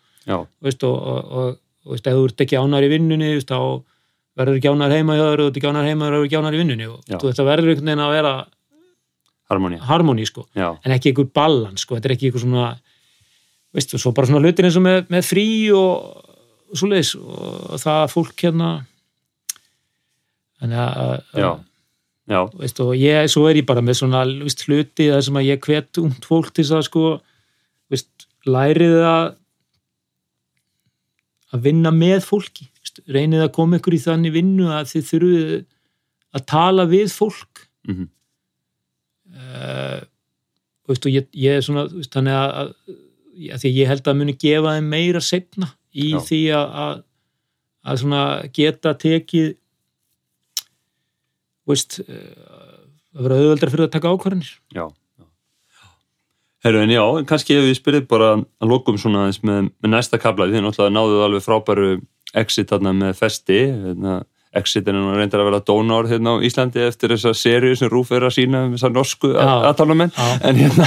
Veist, 0.65 0.83
og, 0.83 0.97
og, 0.97 1.33
og, 1.33 1.59
og 1.87 1.93
veist, 1.95 2.07
ef 2.09 2.15
þú 2.17 2.25
ert 2.31 2.41
ekki 2.47 2.59
ánar 2.59 2.83
í 2.83 2.91
vinnunni 2.91 3.29
veist, 3.37 3.51
þá 3.53 3.83
verður 4.35 4.57
ekki 4.59 4.71
ánar 4.73 4.91
heima 4.91 5.15
þér 5.21 5.39
og 5.39 5.45
þú 5.45 5.51
ert 5.53 5.59
ekki 5.61 5.71
ánar 5.71 5.87
heima, 5.87 6.07
þá 6.09 6.11
verður 6.17 6.27
ekki 6.27 6.39
ánar 6.41 6.55
í 6.57 6.61
vinnunni. 6.65 6.87
Og 6.91 6.99
þú, 7.07 7.21
þetta 7.31 7.45
verður 7.47 7.71
einhvern 7.71 7.91
veginn 7.93 8.05
að 8.09 8.15
vera 8.17 8.35
harmonía 9.51 9.81
harmoni, 9.85 10.25
sko, 10.27 10.47
já, 10.57 10.71
en 10.85 10.93
ekki 10.97 11.13
einhver 11.13 11.29
balans, 11.37 11.85
sko, 11.85 11.95
þetta 11.99 12.09
er 12.11 12.15
ekki 12.17 12.31
einhver 12.31 12.43
svona 12.43 12.67
veist, 13.75 13.95
svo 13.99 14.13
bara 14.15 14.27
svona 14.31 14.41
hlutir 14.43 14.67
eins 14.67 14.77
og 14.79 14.83
með, 14.87 15.01
með 15.13 15.27
frí 15.29 15.47
og, 15.75 16.25
og 16.71 16.79
svoleiðis. 16.79 17.15
Og 17.19 17.79
það 17.83 18.01
að 18.05 18.13
fólk 18.15 18.45
hérna 18.47 18.69
þannig 20.65 20.81
að 20.81 21.15
já, 21.37 21.49
já, 22.33 22.41
veist, 22.57 22.81
og 22.81 22.93
ég, 22.97 23.29
svo 23.33 23.47
er 23.51 23.61
ég 23.61 23.69
bara 23.69 23.85
með 23.85 24.01
svona 24.01 24.25
veist, 24.27 24.65
hluti 24.67 25.11
þar 25.13 25.25
sem 25.27 25.41
að 25.41 25.49
ég 25.51 25.69
hvet 25.69 26.03
ungt 26.03 26.29
fólk 26.29 26.51
til 26.53 26.65
þess 26.65 26.79
að 26.79 26.87
sko 26.89 27.05
veist, 27.93 28.29
lærið 28.49 28.99
að 29.05 29.27
að 31.55 31.69
vinna 31.69 31.93
með 31.95 32.25
fólki. 32.27 32.67
Reynið 33.11 33.45
að 33.45 33.55
koma 33.55 33.79
ykkur 33.79 33.95
í 33.95 34.03
þannig 34.03 34.35
vinnu 34.35 34.67
að 34.75 34.89
þið 34.91 35.07
þurfið 35.11 35.55
að 36.35 36.45
tala 36.51 36.85
við 36.91 37.07
fólk. 37.15 37.65
Mhm, 37.87 38.09
uh, 39.39 40.01
veist, 40.91 41.07
og 41.07 41.15
ég, 41.15 41.29
ég 41.39 41.59
er 41.61 41.65
svona 41.65 41.87
þannig 42.11 42.39
að, 42.41 42.75
að, 43.55 43.67
ég 43.71 43.91
held 43.91 44.11
að 44.11 44.19
muni 44.19 44.35
gefa 44.35 44.75
þeim 44.77 44.91
meira 44.91 45.23
setna 45.23 45.71
í 45.95 46.11
Já. 46.17 46.23
því 46.27 46.41
að, 46.59 46.79
að 46.85 47.03
að 47.85 48.01
svona 48.01 48.23
geta 48.55 48.95
tekið 48.97 49.53
veist 51.71 52.01
uh, 52.05 52.85
að 53.15 53.27
vera 53.27 53.41
auðveldar 53.41 53.73
fyrir 53.73 53.89
að 53.89 53.95
taka 53.95 54.13
ákvarðanir 54.13 54.51
já, 54.75 54.85
já. 54.89 55.27
Herru, 56.67 56.83
en 56.85 56.95
já, 56.95 57.05
kannski 57.29 57.59
ef 57.59 57.69
við 57.69 57.79
spyrðum 57.81 58.11
bara 58.11 58.31
að 58.41 58.71
lokum 58.71 59.01
svona 59.01 59.25
aðeins 59.25 59.43
með, 59.45 59.71
með 59.85 59.95
næsta 59.97 60.21
kabla, 60.21 60.51
því 60.51 60.65
náttúrulega 60.65 60.97
náðuðu 60.97 61.25
alveg 61.29 61.45
frábæru 61.45 61.91
exit 62.35 62.73
þarna 62.73 62.95
með 62.99 63.19
festi, 63.21 63.61
hérna, 63.71 64.23
exit 64.59 64.89
er 64.89 64.97
nú 64.97 65.15
reyndar 65.15 65.43
að 65.43 65.49
vera 65.51 65.63
dónár 65.67 66.09
hérna 66.11 66.37
á 66.39 66.45
Íslandi 66.47 66.83
eftir 66.87 67.15
þessa 67.15 67.35
seríu 67.37 67.77
sem 67.79 67.91
Rúf 67.93 68.13
er 68.15 68.27
að 68.29 68.37
sína 68.39 68.65
um 68.69 68.77
þessar 68.77 68.95
norsku 68.95 69.33
Já. 69.35 69.75
en 70.45 70.61
hérna 70.61 70.87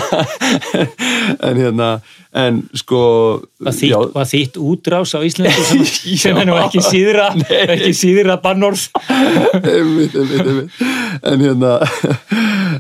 en 1.50 1.62
hérna 1.62 1.90
en 2.38 2.62
sko 2.78 3.02
var 3.64 3.76
þýtt, 4.30 4.60
útrás 4.62 5.16
á 5.18 5.20
Íslandi 5.26 5.68
sem, 5.68 6.18
sem 6.24 6.42
er 6.42 6.50
nú 6.50 6.58
ekki 6.60 6.84
síðra 6.86 7.30
ekki 7.76 7.94
síðra 7.98 8.40
bannorð 8.44 8.88
einmitt, 9.62 10.16
einmitt, 10.16 10.44
einmitt. 10.44 10.82
en 11.24 11.48
hérna 11.48 11.74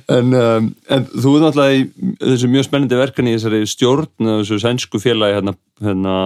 en, 0.07 0.33
um, 0.33 0.69
en 0.93 1.07
þú 1.13 1.37
er 1.37 1.47
náttúrulega 1.47 1.79
í 1.79 1.87
þessu 2.21 2.51
mjög 2.51 2.69
spennandi 2.69 2.99
verkan 2.99 3.31
í 3.31 3.37
þessari 3.37 3.63
stjórn 3.69 4.29
þessu 4.37 4.61
sænsku 4.63 5.01
félagi 5.03 5.39
hérna, 5.39 5.57
hérna 5.83 6.19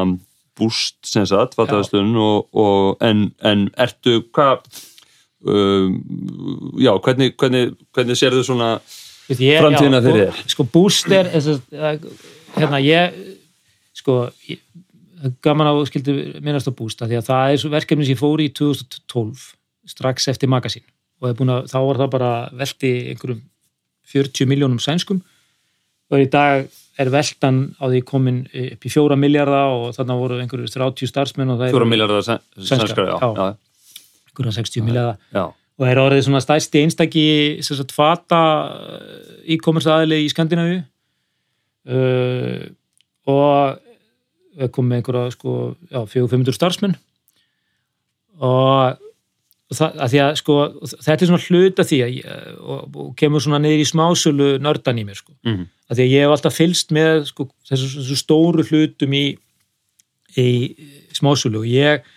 búst 0.62 0.98
sem 1.10 1.26
sagt, 1.30 1.58
fattaðastlun 1.58 2.14
og, 2.22 2.48
og 2.54 3.04
en, 3.04 3.30
en 3.46 3.68
ertu 3.82 4.22
hvað 4.30 4.64
um, 5.42 5.96
já, 6.80 6.94
hvernig, 7.02 7.34
hvernig, 7.42 7.74
hvernig 7.96 8.20
sér 8.20 8.38
þau 8.38 8.46
svona 8.54 8.74
Framtíðina 9.32 10.02
fyrir 10.04 10.32
og, 10.32 10.40
sko 10.52 10.66
booster 10.68 11.30
þess 11.32 11.62
að, 11.72 12.08
hérna 12.58 12.82
ég 12.84 13.16
sko 13.96 14.26
ég, 14.50 14.60
er 15.22 15.36
gaman 15.46 15.70
þú 15.78 15.86
skildi 15.90 16.16
minnast 16.42 16.70
á 16.70 16.74
boost 16.76 17.04
af 17.04 17.12
því 17.12 17.20
að 17.20 17.30
það 17.30 17.56
er 17.56 17.76
verkefni 17.76 18.08
sem 18.08 18.16
ég 18.16 18.22
fór 18.22 18.44
í 18.44 18.50
2012 18.58 19.46
strax 19.92 20.28
eftir 20.32 20.50
magasín. 20.52 20.86
Og 21.22 21.30
er 21.30 21.54
að, 21.54 21.70
þá 21.70 21.78
var 21.86 22.00
það 22.02 22.14
bara 22.16 22.32
velti 22.58 22.92
einhverjum 23.12 23.42
40 24.12 24.50
miljónum 24.50 24.82
sænskum 24.82 25.22
og 26.12 26.20
í 26.22 26.28
dag 26.32 26.68
er 27.02 27.10
veltan 27.14 27.62
á 27.80 27.88
því 27.88 28.04
komin 28.06 28.44
upp 28.52 28.86
í 28.86 28.92
fjóra 28.92 29.18
miljardar 29.18 29.72
og 29.78 29.96
þannig 29.96 30.22
voru 30.22 30.40
einhverju 30.44 30.70
30 30.74 31.10
starfsmenn 31.10 31.54
og 31.54 31.62
það 31.62 31.74
fjóra 31.74 31.90
miljardar 31.90 32.28
sænskar, 32.28 33.14
já, 33.16 33.48
einhverja 34.30 34.58
60 34.60 34.86
miljardar 34.86 35.54
og 35.82 35.88
er 35.90 35.98
orðið 35.98 36.28
svona 36.28 36.42
sem 37.66 37.78
sagt 37.80 37.94
fata 37.96 38.42
e-commerce 39.50 39.90
aðili 39.90 40.20
í 40.26 40.30
Skandinavíu. 40.30 40.84
Uh, 41.90 42.68
og 43.26 43.80
við 44.60 44.70
komum 44.76 44.92
með 44.92 45.02
einhverja 45.02 45.32
sko, 45.34 45.56
já, 45.90 46.04
400-500 46.12 46.58
starfsmenn. 46.58 46.94
Og 48.46 49.02
það, 49.76 49.98
að 50.03 50.14
því 50.14 50.22
að 50.23 50.31
sko, 50.41 50.57
þetta 50.91 51.18
er 51.18 51.30
svona 51.30 51.45
hluta 51.48 51.85
því 51.88 51.99
að 52.06 52.14
ég, 52.18 52.39
og, 52.60 52.99
og 53.03 53.11
kemur 53.19 53.43
svona 53.43 53.61
niður 53.64 53.84
í 53.84 53.89
smásölu 53.89 54.49
nördan 54.64 55.02
í 55.02 55.06
mér 55.07 55.19
sko, 55.19 55.35
mhm, 55.48 55.68
að 55.91 55.99
því 55.99 56.07
að 56.07 56.15
ég 56.15 56.26
hef 56.26 56.35
alltaf 56.35 56.57
fylst 56.57 56.95
með 56.95 57.26
sko, 57.31 57.48
þessu, 57.69 57.91
þessu 57.98 58.19
stóru 58.19 58.65
hlutum 58.68 59.18
í, 59.18 59.26
í 60.39 60.48
smásölu. 61.18 61.64
Og 61.64 61.69
ég, 61.69 62.07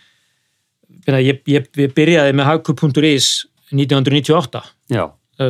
ég, 1.07 1.43
ég, 1.55 1.69
byrjaði 1.95 2.35
með 2.35 2.49
hagkup.is 2.51 3.29
1998 3.73 4.61
já, 4.93 5.03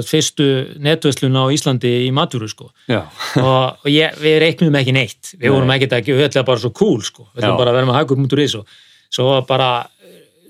fyrstu 0.08 0.48
netverslun 0.82 1.38
á 1.38 1.46
Íslandi 1.54 1.92
í 2.08 2.10
matúru 2.16 2.48
sko. 2.50 2.72
Og, 3.42 3.84
og 3.84 3.90
ég, 3.92 4.16
við 4.22 4.40
reiknum 4.42 4.78
ekki 4.80 4.96
neitt. 4.96 5.36
Við 5.38 5.54
vorum 5.54 5.74
ekki 5.76 5.92
ekki, 5.92 6.16
við 6.16 6.30
ætlum 6.30 6.48
bara 6.48 6.64
svo 6.64 6.74
cool 6.76 7.02
sko. 7.06 7.28
Við 7.36 7.44
ætlum 7.44 7.60
bara 7.62 7.74
að 7.74 7.80
vera 7.82 7.90
með 7.92 8.00
hagkup.is 8.00 8.58
og 8.62 8.78
svo 9.14 9.36
bara 9.48 9.70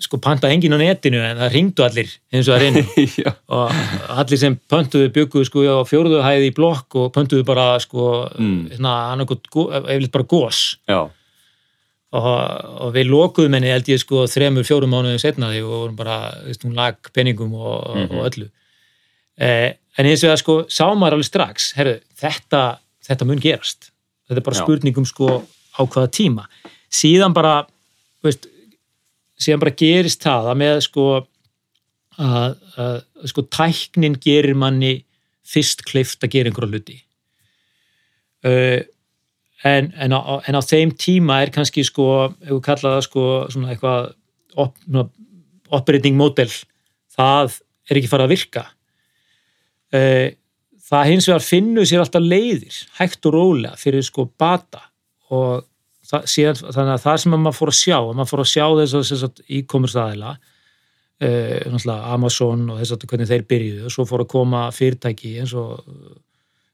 sko 0.05 0.17
panta 0.21 0.47
enginn 0.53 0.73
á 0.73 0.79
netinu 0.79 1.19
en 1.25 1.37
það 1.41 1.51
ringdu 1.55 1.83
allir 1.85 2.09
eins 2.31 2.47
og 2.47 2.55
það 2.55 2.61
reynir. 2.63 2.87
Já, 3.25 3.31
og 3.49 3.75
allir 4.21 4.39
sem 4.41 4.55
pöntuðu 4.71 5.09
bygguðu 5.15 5.45
sko 5.49 5.65
á 5.65 5.81
fjóruðu 5.89 6.21
hæði 6.25 6.49
í 6.51 6.55
blokk 6.55 6.95
og 7.01 7.11
pöntuðu 7.15 7.43
bara 7.47 7.67
sko 7.83 8.29
Mm. 8.39 8.69
hérna, 8.71 8.93
eflitt 9.89 10.11
bara 10.13 10.23
gós 10.29 10.61
og, 12.15 12.27
og 12.85 12.93
við 12.95 13.09
lokuðum 13.11 13.57
henni 13.57 13.71
held 13.73 13.89
ég 13.91 13.99
sko 13.99 14.23
þremur, 14.31 14.63
fjórum 14.67 14.91
mánuðum 14.93 15.19
setna 15.21 15.49
því 15.51 15.63
og 15.65 15.73
vorum 15.73 15.97
bara, 15.99 16.17
veist, 16.45 16.63
hún 16.63 16.75
lag 16.77 16.95
penningum 17.15 17.53
og, 17.57 17.95
Mhm. 17.95 18.15
og 18.19 18.29
öllu. 18.29 18.49
Eh, 19.37 19.73
en 19.97 20.05
eins 20.05 20.23
og 20.23 20.31
það 20.31 20.39
sko 20.43 20.55
sá 20.71 20.85
maður 20.95 21.17
alveg 21.17 21.27
strax, 21.29 21.73
herru, 21.75 21.97
þetta 22.21 22.61
þetta 23.05 23.25
mun 23.27 23.39
gerast, 23.43 23.89
þetta 24.29 24.37
er 24.39 24.45
bara 24.47 24.55
Já. 24.55 24.63
spurningum 24.63 25.05
sko 25.05 25.27
á 25.75 25.81
hvaða 25.83 26.07
tíma. 26.09 26.45
Síðan 26.89 27.33
bara, 27.33 27.65
veist 28.23 28.47
síðan 29.39 29.63
bara 29.63 29.77
gerist 29.77 30.23
það 30.23 30.51
að 30.51 30.59
með 30.61 30.77
sko 30.85 31.07
að, 32.15 32.55
að 32.79 32.99
sko 33.31 33.45
tæknin 33.51 34.19
gerir 34.23 34.57
manni 34.57 34.93
fyrst 35.45 35.83
klift 35.87 36.23
að 36.25 36.35
gera 36.35 36.51
einhverja 36.51 36.71
hluti. 36.71 36.99
Uh, 38.45 38.81
en, 39.65 39.91
en, 39.97 40.15
á, 40.15 40.39
en 40.45 40.57
á 40.57 40.61
þeim 40.61 40.93
tíma 40.99 41.41
er 41.43 41.51
kannski 41.53 41.83
sko, 41.85 42.29
ef 42.41 42.53
við 42.53 42.63
kalla 42.65 42.95
það 42.95 43.05
sko 43.07 43.25
svona 43.53 43.73
eitthvað 43.73 44.09
op, 44.61 44.79
svona 44.85 45.05
operating 45.75 46.17
model 46.17 46.49
það 47.15 47.59
er 47.89 47.99
ekki 47.99 48.11
farið 48.11 48.27
að 48.27 48.33
virka. 48.35 48.65
Uh, 49.93 50.27
það 50.85 51.11
hins 51.11 51.29
vegar 51.29 51.45
finnur 51.45 51.87
sér 51.89 52.03
alltaf 52.03 52.25
leiðir 52.25 52.81
hægt 52.99 53.25
og 53.29 53.37
rólega 53.37 53.79
fyrir 53.79 54.05
sko 54.05 54.27
bata 54.37 54.85
og 55.33 55.65
það, 56.09 56.27
síðan, 56.31 56.59
þannig 56.65 56.93
að 56.95 57.05
það 57.05 57.17
sem 57.23 57.35
að 57.35 57.41
maður 57.43 57.57
fór 57.59 57.71
að 57.71 57.79
sjá, 57.79 57.97
að 57.97 58.13
maður 58.13 58.31
fór 58.31 58.43
að 58.43 58.51
sjá 58.51 58.65
þess 58.79 59.25
að 59.27 59.41
e-commerce 59.57 60.01
aðila 60.01 60.35
uh, 61.23 61.97
Amazon 62.13 62.69
og 62.69 62.79
þess 62.81 62.95
að 62.95 63.07
hvernig 63.09 63.31
þeir 63.31 63.45
byrjuðu. 63.49 63.83
Og 63.87 63.95
svo 63.95 64.05
fór 64.09 64.25
að 64.25 64.31
koma 64.35 64.63
fyrirtæki 64.75 65.35
eins 65.41 65.55
og 65.57 65.83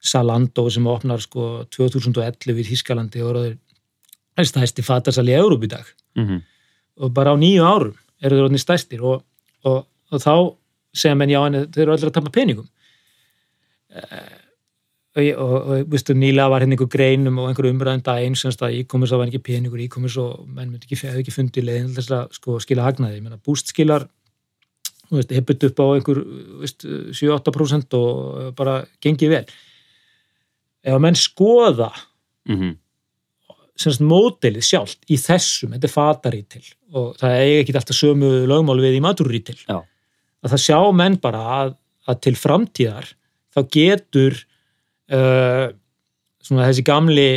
Zalando 0.01 0.65
sem 0.73 0.87
opnar 0.89 1.21
sko 1.21 1.67
2011 1.69 2.61
í 2.63 2.67
Þískalandi 2.71 3.21
og 3.21 3.35
það 3.35 4.41
er 4.41 4.49
stæsti 4.49 4.85
fatarsal 4.85 5.27
í 5.29 5.35
Európ 5.37 5.63
í 5.67 5.69
dag. 5.69 5.85
Mm 6.17 6.27
-hmm. 6.27 6.41
og 7.05 7.13
bara 7.13 7.31
á 7.31 7.35
nýju 7.37 7.63
árum 7.63 7.95
eru 8.21 8.35
þeir 8.35 8.43
orðinni 8.43 8.59
stæstir 8.59 9.01
og, 9.01 9.23
og, 9.63 9.85
og 10.11 10.19
þá 10.19 10.55
segja 10.93 11.15
menn 11.15 11.29
já 11.29 11.39
en 11.45 11.71
þeir 11.71 11.83
eru 11.83 11.93
allir 11.93 12.09
að 12.09 12.13
tapa 12.17 12.29
peningum. 12.29 12.67
Uh, 13.91 14.40
og, 15.11 15.87
viðstu, 15.91 16.15
nýlega 16.15 16.47
var 16.51 16.63
henni 16.63 16.77
hérna 16.77 16.85
einhver 16.85 16.91
greinum 16.93 17.39
og 17.41 17.49
einhver 17.49 17.67
umræðan 17.67 18.03
daginn 18.05 18.37
semst 18.39 18.61
að 18.63 18.77
e-commerce 18.79 19.17
var 19.19 19.27
ekki 19.27 19.41
peningur 19.43 19.81
e-commerce 19.83 20.21
og 20.21 20.45
menn 20.47 20.71
myndi 20.71 20.87
ekki, 20.87 20.99
ekki 21.09 21.33
fundið 21.35 21.67
leiðin 21.67 21.95
þess 21.97 22.13
að 22.15 22.37
sko, 22.37 22.59
skila 22.63 22.85
hagnaði, 22.85 23.19
búst 23.43 23.73
skilar 23.73 24.07
hefðið 25.11 25.65
upp 25.67 25.81
á 25.83 25.85
einhver 25.97 26.21
7-8% 27.11 27.97
og 27.97 28.53
bara 28.55 28.77
gengið 29.03 29.33
vel. 29.33 29.43
Ef 30.81 30.95
að 30.95 31.03
menn 31.03 31.19
skoða 31.19 31.91
mm 32.47 32.55
-hmm. 32.55 32.77
semst 33.75 34.01
mótelið 34.01 34.63
sjálf 34.63 34.95
í 35.09 35.17
þessum, 35.19 35.73
þetta 35.75 35.87
er 35.87 35.97
fatarítil 35.97 36.63
og 36.93 37.17
það 37.19 37.35
er 37.35 37.59
ekki 37.59 37.75
alltaf 37.75 37.95
sömu 37.95 38.31
lögmál 38.47 38.79
við 38.79 38.95
í 38.95 39.03
maturítil 39.03 39.59
að 39.67 40.49
það 40.49 40.63
sjá 40.63 40.79
menn 40.93 41.17
bara 41.17 41.41
að, 41.59 41.75
að 42.07 42.21
til 42.21 42.35
framtíðar 42.35 43.07
þá 43.51 43.59
getur 43.67 44.45
uh, 45.15 45.71
svona 46.41 46.67
þessi 46.69 46.85
gamli 46.87 47.29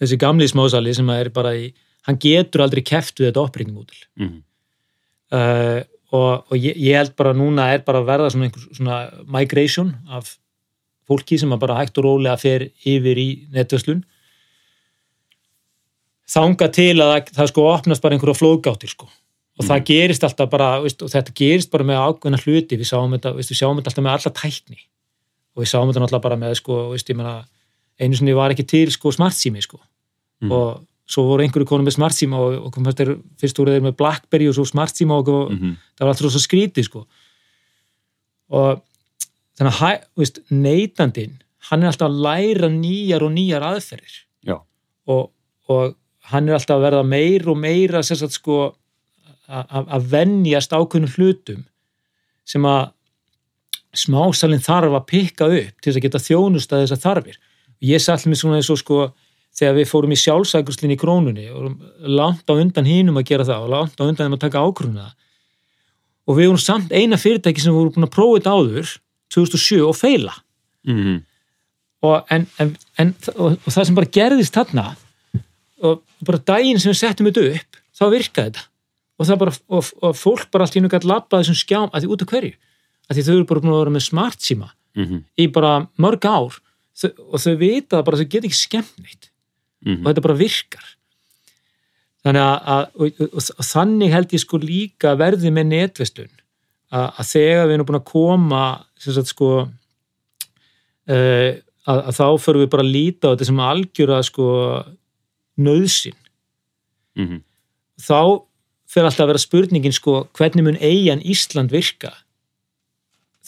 þessi 0.00 0.20
gamli 0.20 0.48
smásali 0.48 0.94
sem 0.96 1.08
er 1.14 1.32
bara 1.34 1.54
í 1.58 1.70
hann 2.08 2.20
getur 2.20 2.64
aldrei 2.64 2.82
keft 2.86 3.20
við 3.20 3.30
þetta 3.30 3.46
opprýtningmútil 3.46 4.04
mm 4.18 4.28
-hmm. 4.28 4.42
uh, 5.36 5.80
og, 6.10 6.46
og 6.50 6.56
ég, 6.56 6.76
ég 6.76 6.96
held 6.96 7.16
bara 7.16 7.36
núna 7.36 7.72
er 7.74 7.84
bara 7.86 8.00
að 8.00 8.08
verða 8.12 8.30
svona 8.30 8.48
einhver 8.48 8.68
svona 8.74 8.96
migration 9.26 9.94
af 10.08 10.36
fólki 11.08 11.38
sem 11.38 11.58
bara 11.58 11.78
hægt 11.78 11.98
og 11.98 12.04
rólega 12.04 12.36
fer 12.38 12.70
yfir 12.86 13.18
í 13.18 13.28
netverslun 13.52 14.04
þanga 16.30 16.68
til 16.74 16.94
að 17.00 17.10
það, 17.10 17.32
það 17.38 17.50
sko 17.52 17.66
opnast 17.72 18.04
bara 18.04 18.16
einhverja 18.16 18.38
flóðgáttir 18.38 18.92
sko. 18.92 19.08
Og 19.60 19.66
það 19.66 19.76
mhm. 19.76 19.86
gerist 19.90 20.24
alltaf 20.24 20.50
bara, 20.52 20.68
veist, 20.84 21.02
og 21.02 21.10
þetta 21.12 21.34
gerist 21.36 21.72
bara 21.72 21.84
með 21.84 22.02
ákveðna 22.06 22.40
hluti, 22.44 22.78
við 22.80 22.88
sáum 22.88 23.16
þetta, 23.16 23.34
við 23.36 23.50
sjáum 23.50 23.80
þetta 23.80 23.92
alltaf 23.92 24.06
með 24.06 24.16
alla 24.16 24.32
tækni 24.38 24.78
og 25.54 25.62
við 25.62 25.70
sáum 25.72 25.88
þetta 25.90 26.04
náttúrulega 26.04 26.26
bara 26.26 26.38
með 26.40 26.54
sko, 26.60 26.78
veist, 26.92 27.10
meina, 27.16 27.40
einu 28.00 28.18
sinni 28.18 28.36
var 28.36 28.54
ekki 28.54 28.66
til 28.68 28.92
sko, 28.94 29.12
smartsími 29.14 29.62
sko. 29.64 29.80
mm. 30.44 30.52
og 30.52 30.86
svo 31.10 31.24
voru 31.26 31.44
einhverju 31.44 31.66
konum 31.66 31.88
með 31.88 31.96
smartsíma 31.98 32.38
og, 32.38 32.68
og 32.68 32.94
fyr, 32.96 33.16
fyrst 33.40 33.58
voru 33.58 33.74
þeir 33.74 33.86
með 33.88 33.96
Blackberry 33.98 34.46
og 34.50 34.56
svo 34.56 34.66
smartsíma 34.68 35.18
og, 35.18 35.28
og 35.28 35.50
mm 35.50 35.58
-hmm. 35.58 35.76
það 35.98 36.06
var 36.06 36.14
alltaf 36.14 36.32
svo 36.32 36.42
skrítið 36.44 36.84
sko. 36.86 37.06
og 38.50 38.82
þannig 39.58 39.82
að 39.82 40.42
neytandin 40.50 41.42
hann 41.70 41.82
er 41.82 41.90
alltaf 41.90 42.08
að 42.08 42.20
læra 42.26 42.68
nýjar 42.68 43.22
og 43.22 43.32
nýjar 43.32 43.62
aðferðir 43.62 44.16
og, 45.06 45.30
og 45.68 45.96
hann 46.30 46.48
er 46.48 46.54
alltaf 46.54 46.78
að 46.78 46.86
verða 46.86 47.02
meir 47.02 47.48
og 47.48 47.58
meira 47.58 48.02
sko, 48.02 48.74
að 49.48 50.06
vennjast 50.12 50.72
ákveðnum 50.72 51.14
hlutum 51.16 51.64
sem 52.44 52.64
að 52.64 52.92
smásalinn 53.96 54.62
þarf 54.62 54.94
að 54.96 55.08
pikka 55.10 55.48
upp 55.50 55.80
til 55.80 55.90
þess 55.90 55.98
að 55.98 56.04
geta 56.06 56.22
þjónust 56.22 56.72
að 56.72 56.84
þessar 56.84 57.02
þarfir. 57.04 57.40
Ég 57.80 58.02
sallum 58.02 58.32
mér 58.32 58.40
svona 58.40 58.60
eins 58.60 58.70
og 58.70 58.78
sko 58.78 59.00
þegar 59.56 59.78
við 59.78 59.88
fórum 59.90 60.14
í 60.14 60.18
sjálfsækurslinn 60.20 60.94
í 60.94 60.98
krónunni 61.00 61.48
og 61.50 61.80
langt 62.06 62.46
á 62.46 62.54
undan 62.54 62.86
hínum 62.86 63.18
að 63.18 63.32
gera 63.32 63.46
það 63.48 63.66
og 63.66 63.72
langt 63.74 63.98
á 63.98 64.06
undan 64.06 64.28
þeim 64.28 64.36
að 64.36 64.44
taka 64.44 64.62
ákvörðuna 64.62 65.08
og 66.30 66.38
við 66.38 66.50
vorum 66.50 66.62
samt 66.62 66.94
eina 66.94 67.18
fyrirtæki 67.18 67.64
sem 67.64 67.74
voru 67.74 67.92
búin 67.94 68.06
að 68.06 68.14
prófa 68.14 68.38
þetta 68.38 68.54
áður 68.54 68.94
2007 69.34 69.80
og 69.88 69.96
feila 69.98 70.34
mm 70.86 70.98
-hmm. 71.00 71.18
og, 72.06 72.16
en, 72.30 72.46
en, 72.62 72.76
en, 72.98 73.14
og, 73.34 73.58
og 73.58 73.70
það 73.74 73.86
sem 73.86 73.98
bara 73.98 74.14
gerðist 74.18 74.54
þarna 74.54 74.86
og 75.82 76.02
bara 76.26 76.42
daginn 76.52 76.78
sem 76.78 76.92
við 76.92 77.02
settum 77.02 77.26
þetta 77.26 77.46
upp 77.50 77.80
þá 77.98 78.04
virkaði 78.14 78.50
þetta 78.50 78.66
og, 79.18 79.38
bara, 79.38 79.52
og 80.00 80.16
fólk 80.16 80.50
bara 80.50 80.64
allt 80.64 80.76
í 80.76 80.80
nú 80.80 80.88
gæti 80.88 81.10
lappa 81.10 81.42
þessum 81.42 81.58
skjám 81.58 81.90
að 81.90 82.04
því 82.04 82.12
út 82.14 82.22
af 82.22 82.32
hverju 82.32 82.54
að 83.10 83.18
því 83.18 83.26
þau 83.26 83.34
eru 83.34 83.48
bara 83.50 83.62
búin 83.64 83.74
að 83.74 83.82
vera 83.82 83.96
með 83.96 84.06
smart 84.06 84.40
síma 84.44 84.70
mm 84.70 85.04
-hmm. 85.04 85.20
í 85.36 85.46
bara 85.52 85.72
mörg 85.98 86.24
ár 86.24 86.60
þau, 86.94 87.10
og 87.32 87.38
þau 87.42 87.54
vita 87.58 88.02
bara 88.06 88.16
að 88.16 88.22
þau 88.22 88.32
get 88.34 88.44
ekki 88.48 88.60
skemmt 88.62 88.96
neitt 88.98 89.30
mm 89.84 89.94
-hmm. 89.94 90.02
og 90.02 90.06
þetta 90.10 90.26
bara 90.26 90.40
virkar 90.42 90.86
þannig 92.24 92.42
að, 92.44 92.56
að 92.74 92.84
og, 92.94 93.20
og, 93.32 93.50
og 93.58 93.64
þannig 93.64 94.14
held 94.14 94.32
ég 94.32 94.44
sko 94.44 94.60
líka 94.60 95.16
verði 95.16 95.50
með 95.50 95.66
netvestun 95.72 96.30
að, 96.90 97.06
að 97.18 97.26
þegar 97.32 97.66
við 97.66 97.74
erum 97.74 97.88
búin 97.88 98.00
að 98.00 98.10
koma 98.12 98.64
sagt, 99.00 99.32
sko 99.32 99.50
uh, 101.10 101.52
að, 101.88 101.98
að 101.98 102.14
þá 102.16 102.26
förum 102.44 102.64
við 102.64 102.72
bara 102.74 102.84
að 102.86 102.94
líta 102.94 103.30
á 103.30 103.32
þetta 103.32 103.48
sem 103.48 103.64
algjör 103.64 104.14
að 104.16 104.26
sko 104.28 104.46
nöðsin 105.60 106.18
mm 107.16 107.26
-hmm. 107.26 107.40
þá 108.00 108.44
fyrir 108.90 109.06
alltaf 109.06 109.24
að 109.24 109.32
vera 109.32 109.46
spurningin 109.46 109.96
sko 109.96 110.26
hvernig 110.36 110.66
mun 110.66 110.80
eigin 110.80 111.22
Ísland 111.24 111.70
virka 111.72 112.12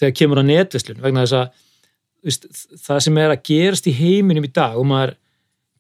þegar 0.03 0.17
kemur 0.19 0.43
á 0.43 0.45
netvislun 0.45 1.03
vegna 1.03 1.25
þess 1.25 1.39
að 1.39 2.79
það 2.87 3.03
sem 3.07 3.19
er 3.19 3.35
að 3.35 3.45
gerast 3.49 3.89
í 3.91 3.97
heiminum 3.97 4.47
í 4.47 4.53
dag 4.55 4.79
og 4.79 4.87
maður 4.91 5.17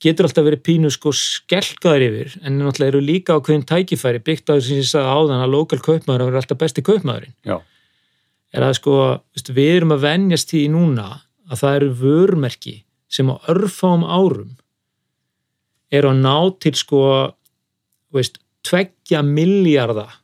getur 0.03 0.27
alltaf 0.27 0.47
verið 0.47 0.63
pínu 0.67 0.91
sko 0.91 1.13
skelkaður 1.15 2.07
yfir 2.09 2.33
en 2.43 2.57
náttúrulega 2.59 2.91
eru 2.91 3.03
líka 3.05 3.37
á 3.39 3.43
hverjum 3.43 3.67
tækifæri 3.69 4.23
byggt 4.27 4.51
á 4.51 4.59
þess 4.59 4.71
að 4.73 4.81
ég 4.81 4.89
sagði 4.89 5.13
áðan 5.15 5.45
að 5.45 5.53
lokal 5.55 5.79
kaupmaður 5.85 6.25
er 6.27 6.39
alltaf 6.41 6.59
besti 6.59 6.83
kaupmaðurinn 6.87 7.37
Já. 7.47 7.61
er 8.51 8.67
að 8.67 8.79
sko 8.81 8.97
við 9.55 9.77
erum 9.77 9.95
að 9.95 10.09
vennjast 10.09 10.55
í 10.59 10.65
núna 10.73 11.07
að 11.47 11.63
það 11.63 11.79
eru 11.79 11.93
vörmerki 12.03 12.75
sem 13.13 13.31
á 13.31 13.37
örfám 13.53 14.03
árum 14.03 14.57
eru 15.93 16.11
að 16.11 16.23
ná 16.25 16.37
til 16.65 16.75
sko 16.81 17.05
veist, 18.13 18.41
tveggja 18.67 19.23
miljardar 19.23 20.19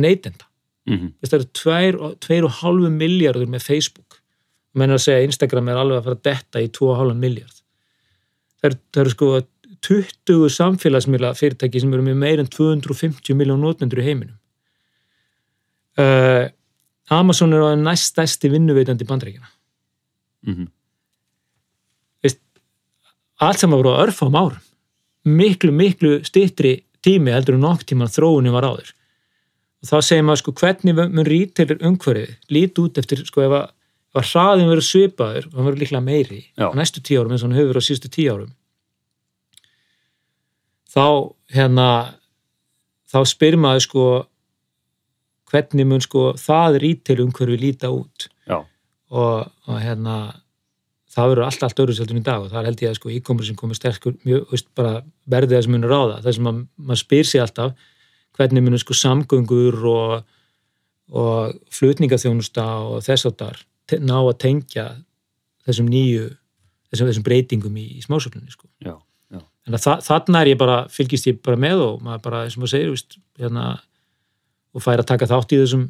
neytenda 0.00 0.49
mm 0.88 0.96
-hmm. 0.96 1.10
það 1.22 1.82
eru 1.86 2.48
2,5 2.48 2.90
miljardur 2.90 3.46
með 3.46 3.62
Facebook. 3.62 4.20
Menn 4.74 4.90
að 4.90 5.02
segja 5.02 5.26
Instagram 5.26 5.68
er 5.68 5.76
alveg 5.76 5.98
að 5.98 6.04
fara 6.04 6.16
að 6.16 6.22
detta 6.22 6.60
í 6.60 6.68
2,5 6.68 7.14
miljard 7.14 7.60
það 8.60 8.70
eru, 8.70 8.80
eru 9.02 9.14
sko 9.14 9.30
20 9.88 10.50
samfélagsmiðla 10.52 11.32
fyrirtæki 11.38 11.80
sem 11.80 11.92
eru 11.94 12.04
með 12.04 12.18
meir 12.20 12.42
en 12.42 12.50
250 12.52 13.36
miljón 13.38 13.62
nótnendur 13.64 14.02
í 14.02 14.04
heiminum. 14.04 14.36
Uh, 15.98 16.50
Amazon 17.10 17.56
er 17.56 17.64
á 17.64 17.72
næst 17.80 18.12
stæsti 18.12 18.50
vinnuveitandi 18.52 19.04
bandreikina 19.08 19.48
mm 20.46 20.54
-hmm. 20.54 20.68
allt 23.40 23.58
saman 23.58 23.78
voru 23.80 23.90
að 23.90 24.02
örfa 24.06 24.26
á 24.28 24.32
árum. 24.36 24.62
Miklu 25.24 25.72
miklu 25.72 26.24
stittri 26.24 26.84
tími 27.02 27.32
heldur 27.32 27.54
en 27.54 27.60
nokk 27.60 27.84
tíma 27.84 28.06
þróunni 28.06 28.52
var 28.52 28.64
áður 28.64 28.92
og 29.80 29.88
þá 29.88 29.96
segir 30.04 30.24
maður 30.26 30.42
sko 30.42 30.54
hvernig 30.60 30.96
mun 31.00 31.26
ríteilir 31.28 31.84
umhverfið? 31.88 32.32
Lít 32.52 32.80
út 32.82 33.00
eftir 33.00 33.22
sko 33.24 33.44
ef 33.46 33.56
að, 33.56 33.68
að 34.16 34.26
hraðin 34.32 34.72
verður 34.72 34.88
svipaður 34.88 35.48
og 35.48 35.54
hann 35.56 35.68
verður 35.70 35.82
líklega 35.84 36.06
meiri 36.06 36.40
Já. 36.44 36.66
á 36.68 36.74
næstu 36.76 37.02
tíu 37.04 37.20
árum 37.20 37.36
eins 37.36 37.44
og 37.44 37.50
hann 37.50 37.60
hefur 37.60 37.80
á 37.80 37.82
sístu 37.84 38.10
tíu 38.12 38.34
árum. 38.34 38.50
Þá 40.90 41.06
hérna 41.54 41.88
þá 43.10 43.18
spyr 43.30 43.56
maður 43.60 43.86
sko 43.86 44.04
hvernig 45.50 45.88
mun 45.88 46.04
sko 46.04 46.30
það 46.38 46.78
rítil 46.84 47.18
umhverfið 47.24 47.64
líta 47.64 47.90
út? 47.94 48.28
Og, 49.10 49.48
og 49.66 49.80
hérna 49.82 50.16
það 51.10 51.32
verður 51.32 51.46
allt, 51.46 51.64
allt 51.66 51.80
öðru 51.82 51.96
seldur 51.98 52.20
í 52.20 52.24
dag. 52.26 52.44
Og 52.44 52.52
það 52.52 52.68
held 52.68 52.84
ég 52.84 52.92
að 52.92 52.98
sko 53.00 53.14
e-commerce 53.14 53.56
komið 53.58 53.80
sterkur 53.80 54.18
mjög, 54.26 54.44
veist, 54.52 54.68
bara 54.78 55.00
verðið 55.30 55.58
að 55.58 55.70
munur 55.74 55.94
á 55.96 56.00
það 56.02 56.28
þess 56.28 56.40
að 56.40 56.46
maður, 56.46 56.68
maður 56.90 57.02
spyr 57.02 57.30
sér 57.30 57.46
alltaf 57.46 57.88
hvernig 58.38 58.64
munum 58.64 58.80
sko 58.80 58.96
samgöngur 58.96 59.78
og, 59.90 60.14
og 61.10 61.54
flutningaþjónusta 61.74 62.66
og 62.86 63.04
þess 63.06 63.30
að 63.30 63.38
þar 63.42 63.64
ná 64.06 64.16
að 64.20 64.36
tengja 64.44 64.86
þessum 65.66 65.88
nýju 65.90 66.28
þessum, 66.90 67.10
þessum 67.10 67.26
breytingum 67.26 67.78
í, 67.78 67.86
í 67.98 68.02
smásöflunni 68.04 68.52
sko. 68.52 68.68
Já, 68.84 68.94
já. 69.32 69.40
En 69.66 69.78
það, 69.78 70.02
þarna 70.06 70.42
er 70.42 70.52
ég 70.52 70.60
bara, 70.60 70.80
fylgist 70.92 71.30
ég 71.30 71.40
bara 71.44 71.60
með 71.60 71.84
og 71.86 72.04
maður 72.06 72.26
bara, 72.26 72.42
eins 72.46 72.58
og 72.58 72.64
maður 72.64 72.74
segir, 72.74 72.92
veist, 72.94 73.18
hérna, 73.40 73.70
og 74.74 74.84
fær 74.84 75.02
að 75.02 75.10
taka 75.12 75.30
þátt 75.30 75.54
í 75.54 75.62
þessum, 75.62 75.88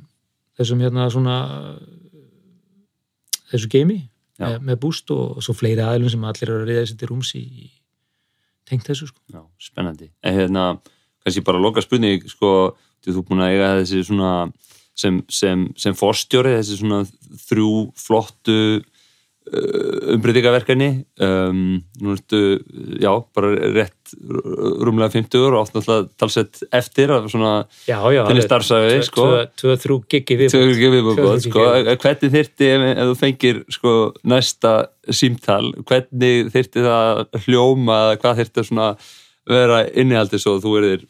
þessum 0.61 0.85
hérna 0.85 1.09
svona 1.12 1.41
þessu 3.51 3.71
geimi 3.73 3.99
með, 4.41 4.57
með 4.69 4.81
búst 4.85 5.11
og, 5.15 5.37
og 5.37 5.45
svo 5.45 5.57
fleiri 5.57 5.85
aðlum 5.85 6.12
sem 6.12 6.25
allir 6.29 6.49
eru 6.49 6.62
að 6.62 6.71
reyða 6.71 6.85
þessi 6.85 6.99
til 7.01 7.11
rúms 7.11 7.35
í, 7.37 7.45
í 7.45 7.69
tengt 8.69 8.89
þessu 8.89 9.11
sko. 9.11 9.21
Já, 9.33 9.43
spennandi. 9.61 10.11
En 10.25 10.37
hérna 10.37 10.65
kannski 11.25 11.45
bara 11.47 11.63
loka 11.63 11.85
spurning 11.85 12.27
sko, 12.31 12.73
þú 13.05 13.17
er 13.17 13.27
búin 13.29 13.45
að 13.45 13.55
eiga 13.55 13.73
þessi 13.81 14.05
svona 14.09 14.33
sem, 14.97 15.21
sem, 15.33 15.69
sem 15.81 15.97
forstjóri 15.97 16.57
þessi 16.59 16.81
svona 16.81 17.05
þrjú 17.49 17.75
flottu 17.99 18.61
umbreytingaverkefni 19.51 20.89
um, 21.25 21.81
nú 22.03 22.13
ertu, 22.15 22.41
já, 23.01 23.11
bara 23.35 23.51
rétt 23.75 24.13
rúmlega 24.85 25.11
50 25.15 25.47
og 25.47 25.57
átt 25.63 25.75
náttúrulega 25.75 26.11
talsett 26.21 26.61
eftir 26.77 27.11
að 27.15 27.31
svona 27.33 27.53
þinni 27.87 28.45
starfsæfi, 28.45 29.01
sko 29.09 29.27
2-3 29.63 29.99
giggi 30.13 30.39
við. 30.43 30.53
Tvö 30.53 30.63
ekki 30.69 30.93
viðbúið, 30.95 31.23
Tvö 31.23 31.33
sko, 31.47 31.65
giggi. 31.65 31.97
hvernig 32.05 32.35
þyrti 32.37 32.71
ef, 32.71 32.85
ef 32.91 33.11
þú 33.11 33.17
fengir 33.23 33.63
sko 33.79 33.95
næsta 34.35 34.75
símtal, 35.09 35.73
hvernig 35.89 36.53
þyrti 36.55 36.87
það 36.87 37.25
að 37.25 37.41
hljóma 37.47 38.01
hvað 38.21 38.45
þyrti 38.45 38.67
svona 38.71 38.91
vera 39.49 39.85
innihaldið 39.89 40.43
svo 40.43 40.57
að 40.57 40.67
þú 40.67 40.75
erðir, 40.81 41.07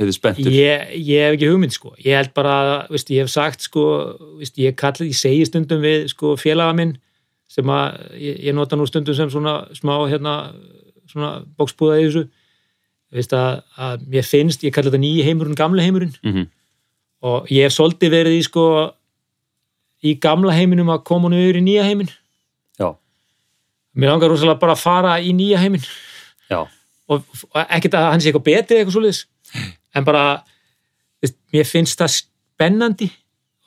erðir 0.00 0.16
spenntur? 0.16 0.52
Ég, 0.52 0.90
ég 0.98 1.24
hef 1.26 1.36
ekki 1.36 1.52
hugmynd 1.52 1.76
sko, 1.76 1.94
ég 2.04 2.18
held 2.18 2.34
bara 2.36 2.56
að, 2.60 2.72
veist, 2.96 3.14
ég 3.14 3.24
hef 3.24 3.32
sagt 3.32 3.64
sko, 3.64 3.86
veist, 4.40 4.58
ég 4.60 4.76
kalli, 4.78 5.10
ég 5.12 5.18
segi 5.18 5.48
stundum 5.48 5.80
við 5.84 6.10
sko 6.12 6.36
félaga 6.40 6.76
minn 6.76 6.96
sem 7.50 7.72
að, 7.72 7.98
ég, 8.20 8.38
ég 8.50 8.56
nota 8.56 8.78
nú 8.78 8.86
stundum 8.86 9.16
sem 9.16 9.32
svona 9.32 9.62
smá 9.76 9.96
hérna, 10.10 10.36
svona 11.10 11.40
bóksbúða 11.58 11.98
í 11.98 12.06
þessu, 12.06 12.24
veist 13.10 13.34
að, 13.34 13.62
að 13.80 14.08
mér 14.12 14.26
finnst, 14.26 14.62
ég 14.62 14.74
kalli 14.74 14.92
þetta 14.92 15.02
nýji 15.02 15.26
heimurinn, 15.26 15.58
gamla 15.58 15.86
heimurinn. 15.86 16.16
Mm 16.22 16.48
og 17.20 17.50
ég 17.52 17.68
hef 17.68 17.76
svolítið 17.76 18.14
verið 18.14 18.38
í 18.38 18.44
sko 18.46 18.64
í 20.00 20.16
gamla 20.20 20.54
heiminum 20.56 20.90
að 20.92 21.04
koma 21.10 21.28
nú 21.28 21.40
yfir 21.40 21.60
í 21.60 21.64
nýja 21.64 21.84
heiminn. 21.88 22.10
Já, 22.80 22.94
Mér 23.92 24.14
langar 24.14 24.32
rosalega 24.32 24.60
bara 24.60 24.76
að 24.76 24.84
fara 24.84 25.16
í 25.20 25.34
nýja 25.36 25.60
heiminn. 25.60 25.84
Já, 26.48 26.64
og, 27.10 27.24
ekkert 27.66 27.96
að 27.98 28.08
hann 28.12 28.22
sé 28.22 28.30
eitthvað 28.30 28.46
betri 28.48 28.80
eitthvað 28.80 28.96
svoleiðis. 28.96 29.24
En 29.96 30.06
bara 30.06 30.24
veist, 31.22 31.36
mér 31.54 31.66
finnst 31.68 32.00
það 32.00 32.14
spennandi 32.20 33.10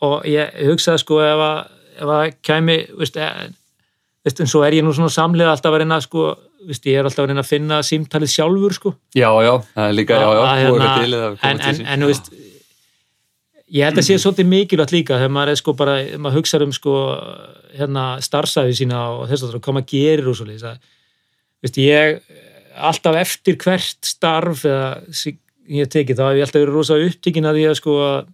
og 0.04 0.24
ég 0.28 0.56
hugsaði 0.70 1.04
sko 1.04 1.20
ef 1.24 1.44
að, 1.44 1.60
ef 2.00 2.14
að 2.16 2.24
kæmi 2.46 2.78
veist, 3.00 3.20
e, 3.20 3.28
veist, 4.26 4.42
en 4.44 4.52
svo 4.52 4.64
er 4.66 4.80
ég 4.80 4.86
nú 4.86 4.94
svona 4.96 5.14
samlega 5.14 5.54
alltaf 5.54 5.76
að 5.76 5.84
reyna 5.84 6.00
sko, 6.04 6.30
veist, 6.68 6.88
ég 6.88 7.00
er 7.00 7.10
alltaf 7.10 7.26
að 7.26 7.32
reyna 7.32 7.44
að 7.44 7.52
finna 7.52 7.82
símtalið 7.86 8.34
sjálfur 8.36 8.78
sko. 8.80 8.96
Já, 9.16 9.30
já, 9.44 9.54
það 9.76 9.90
er 9.90 10.00
líka, 10.00 10.20
já, 10.20 10.30
já, 10.30 10.42
Að, 10.48 10.64
hérna, 10.64 10.90
eða 11.08 11.32
en, 11.52 11.64
en, 11.70 11.86
en 11.96 12.10
veist 12.12 12.34
ég 13.74 13.88
held 13.88 14.00
að 14.00 14.08
sé 14.08 14.20
svolítið 14.22 14.50
mikilvægt 14.52 14.94
líka 14.94 15.18
þegar 15.18 15.34
maður 15.34 15.54
er 15.54 15.60
sko 15.60 15.74
bara, 15.78 15.98
maður 16.22 16.42
hugsa 16.42 16.60
um 16.62 16.74
sko 16.76 16.96
hérna 17.74 18.04
starfsæfi 18.22 18.76
sína 18.84 19.06
og 19.16 19.24
þess 19.32 19.48
að 19.48 19.56
hvað 19.58 19.78
maður 19.80 19.90
gerir 19.90 20.30
og 20.30 20.38
svolítið 20.38 20.68
að, 20.70 20.92
veist, 21.64 21.80
ég 21.82 22.20
alltaf 22.74 23.18
eftir 23.20 23.58
hvert 23.62 24.08
starf 24.08 24.64
eða 24.68 25.04
ég 25.14 25.84
hef 25.84 25.92
tekið 25.94 26.20
þá 26.20 26.24
hef 26.28 26.40
ég 26.40 26.48
alltaf 26.48 26.62
verið 26.62 26.78
rosa 26.78 26.98
upptíkin 27.00 27.50
að 27.50 27.60
að 27.68 27.78
sko 27.80 27.98
að, 28.04 28.32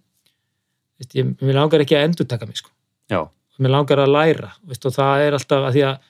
veist, 1.00 1.14
ég, 1.18 1.34
mér 1.40 1.58
langar 1.58 1.84
ekki 1.84 1.98
að 1.98 2.06
endurtaka 2.08 2.48
mig 2.48 2.60
sko. 2.60 2.72
Já, 3.10 3.20
mér 3.60 3.74
langar 3.76 4.02
að 4.02 4.14
læra 4.14 4.52
veist, 4.64 4.86
og 4.86 4.96
það 4.96 5.26
er 5.26 5.38
alltaf 5.38 5.68
að 5.68 5.76
því 5.76 5.84
að 5.90 6.08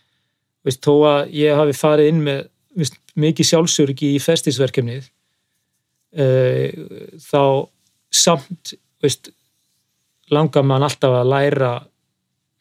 veist, 0.68 0.82
þó 0.84 0.94
að 1.10 1.34
ég 1.40 1.60
hafi 1.60 1.76
farið 1.80 2.12
inn 2.12 2.22
með 2.28 2.90
mikið 3.20 3.50
sjálfsörgi 3.50 4.14
í 4.14 4.22
festisverkefnið 4.22 5.10
uh, 6.22 6.66
þá 7.26 7.42
samt 8.10 8.74
langar 10.30 10.64
mann 10.66 10.86
alltaf 10.86 11.16
að 11.18 11.30
læra 11.32 11.70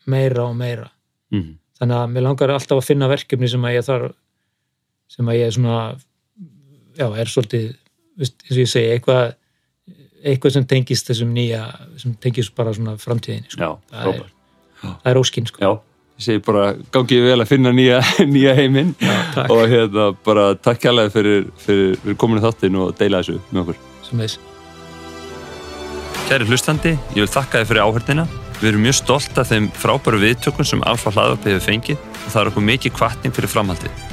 meira 0.10 0.48
og 0.50 0.56
meira. 0.58 0.88
Mm 1.30 1.60
þannig 1.80 2.00
að 2.00 2.12
mér 2.14 2.26
langar 2.26 2.54
alltaf 2.54 2.82
að 2.82 2.88
finna 2.90 3.10
verkefni 3.10 3.50
sem 3.50 3.66
að 3.66 3.78
ég 3.78 3.88
þarf 3.88 4.16
sem 5.10 5.30
að 5.30 5.40
ég 5.40 5.49
er 5.49 5.56
svona 5.56 5.81
já, 6.98 7.07
er 7.07 7.31
svolítið 7.31 7.69
eins 8.19 8.34
og 8.52 8.60
ég 8.60 8.69
segi, 8.69 8.95
eitthvað 8.95 9.36
eitthvað 10.19 10.56
sem 10.57 10.65
tengist 10.68 11.07
þessum 11.10 11.31
nýja 11.36 11.61
sem 11.99 12.15
tengist 12.19 12.56
bara 12.57 12.73
svona 12.76 12.98
framtíðinni 12.99 13.53
sko. 13.53 13.61
já, 13.61 13.69
það, 13.94 14.10
er, 14.11 14.34
það 14.84 15.07
er 15.11 15.22
óskinn 15.22 15.48
sko. 15.48 15.64
Já, 15.64 15.72
ég 16.19 16.27
segi 16.27 16.44
bara 16.49 16.65
gangið 16.95 17.30
vel 17.30 17.40
að 17.40 17.49
finna 17.53 17.73
nýja, 17.76 18.02
nýja 18.34 18.57
heiminn 18.60 18.94
og 19.45 19.64
hérna 19.72 20.11
bara 20.26 20.52
takk 20.60 20.84
kærlega 20.84 21.15
fyrir, 21.15 21.49
fyrir, 21.64 21.98
fyrir 22.03 22.19
kominu 22.19 22.44
þáttinn 22.44 22.80
og 22.84 22.94
deila 22.99 23.23
þessu 23.23 23.40
með 23.49 23.65
okkur 23.65 23.84
sem 24.10 24.23
þess 24.26 24.45
Kæri 26.30 26.45
hlustandi, 26.45 26.91
ég 27.15 27.23
vil 27.23 27.31
þakka 27.34 27.64
þið 27.64 27.69
fyrir 27.72 27.88
áhörnina. 27.88 28.26
Við 28.60 28.68
erum 28.69 28.84
mjög 28.86 28.98
stolt 28.99 29.40
af 29.41 29.49
þeim 29.49 29.72
frábæru 29.73 30.19
viðtökun 30.22 30.69
sem 30.69 30.86
Alfa 30.86 31.10
hlaðvarpi 31.15 31.56
hefur 31.56 31.65
fengið 31.65 31.98
og 31.98 32.27
það 32.27 32.40
er 32.44 32.52
okkur 32.52 32.68
mikið 32.69 32.98
kvartning 32.99 33.34
fyrir 33.34 33.53
framhaldið. 33.56 34.09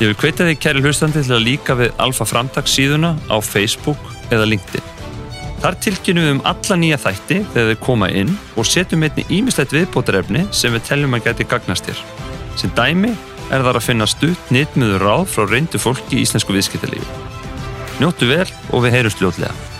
Ég 0.00 0.08
vil 0.08 0.16
hvetja 0.18 0.46
þig, 0.48 0.58
kæri 0.62 0.82
hlustandi, 0.82 1.22
til 1.22 1.36
að 1.36 1.44
líka 1.46 1.76
við 1.78 1.92
Alfa 2.02 2.26
Framtags 2.26 2.72
síðuna 2.74 3.12
á 3.28 3.36
Facebook 3.44 4.00
eða 4.32 4.48
LinkedIn. 4.48 4.88
Þar 5.62 5.76
tilkynum 5.84 6.24
við 6.24 6.32
um 6.34 6.40
alla 6.50 6.78
nýja 6.80 6.98
þætti 6.98 7.36
þegar 7.52 7.68
þeir 7.68 7.80
koma 7.84 8.08
inn 8.10 8.32
og 8.58 8.66
setjum 8.66 9.04
einni 9.06 9.26
ímislegt 9.30 9.74
viðbótarefni 9.76 10.46
sem 10.50 10.74
við 10.74 10.88
teljum 10.88 11.14
að 11.14 11.28
geti 11.28 11.46
gagnast 11.52 11.86
þér. 11.86 12.00
Sem 12.58 12.72
dæmi 12.74 13.12
er 13.52 13.62
þar 13.62 13.78
að 13.78 13.86
finna 13.86 14.08
stutt 14.10 14.50
nýttmiður 14.54 15.06
ráð 15.06 15.28
frá 15.36 15.46
reyndu 15.46 15.78
fólki 15.78 16.18
í 16.18 16.24
íslensku 16.24 16.56
viðskiptalífi. 16.56 17.06
Njóttu 18.00 18.32
vel 18.32 18.48
og 18.72 18.82
við 18.82 18.98
heyrumst 18.98 19.22
ljótlega. 19.22 19.71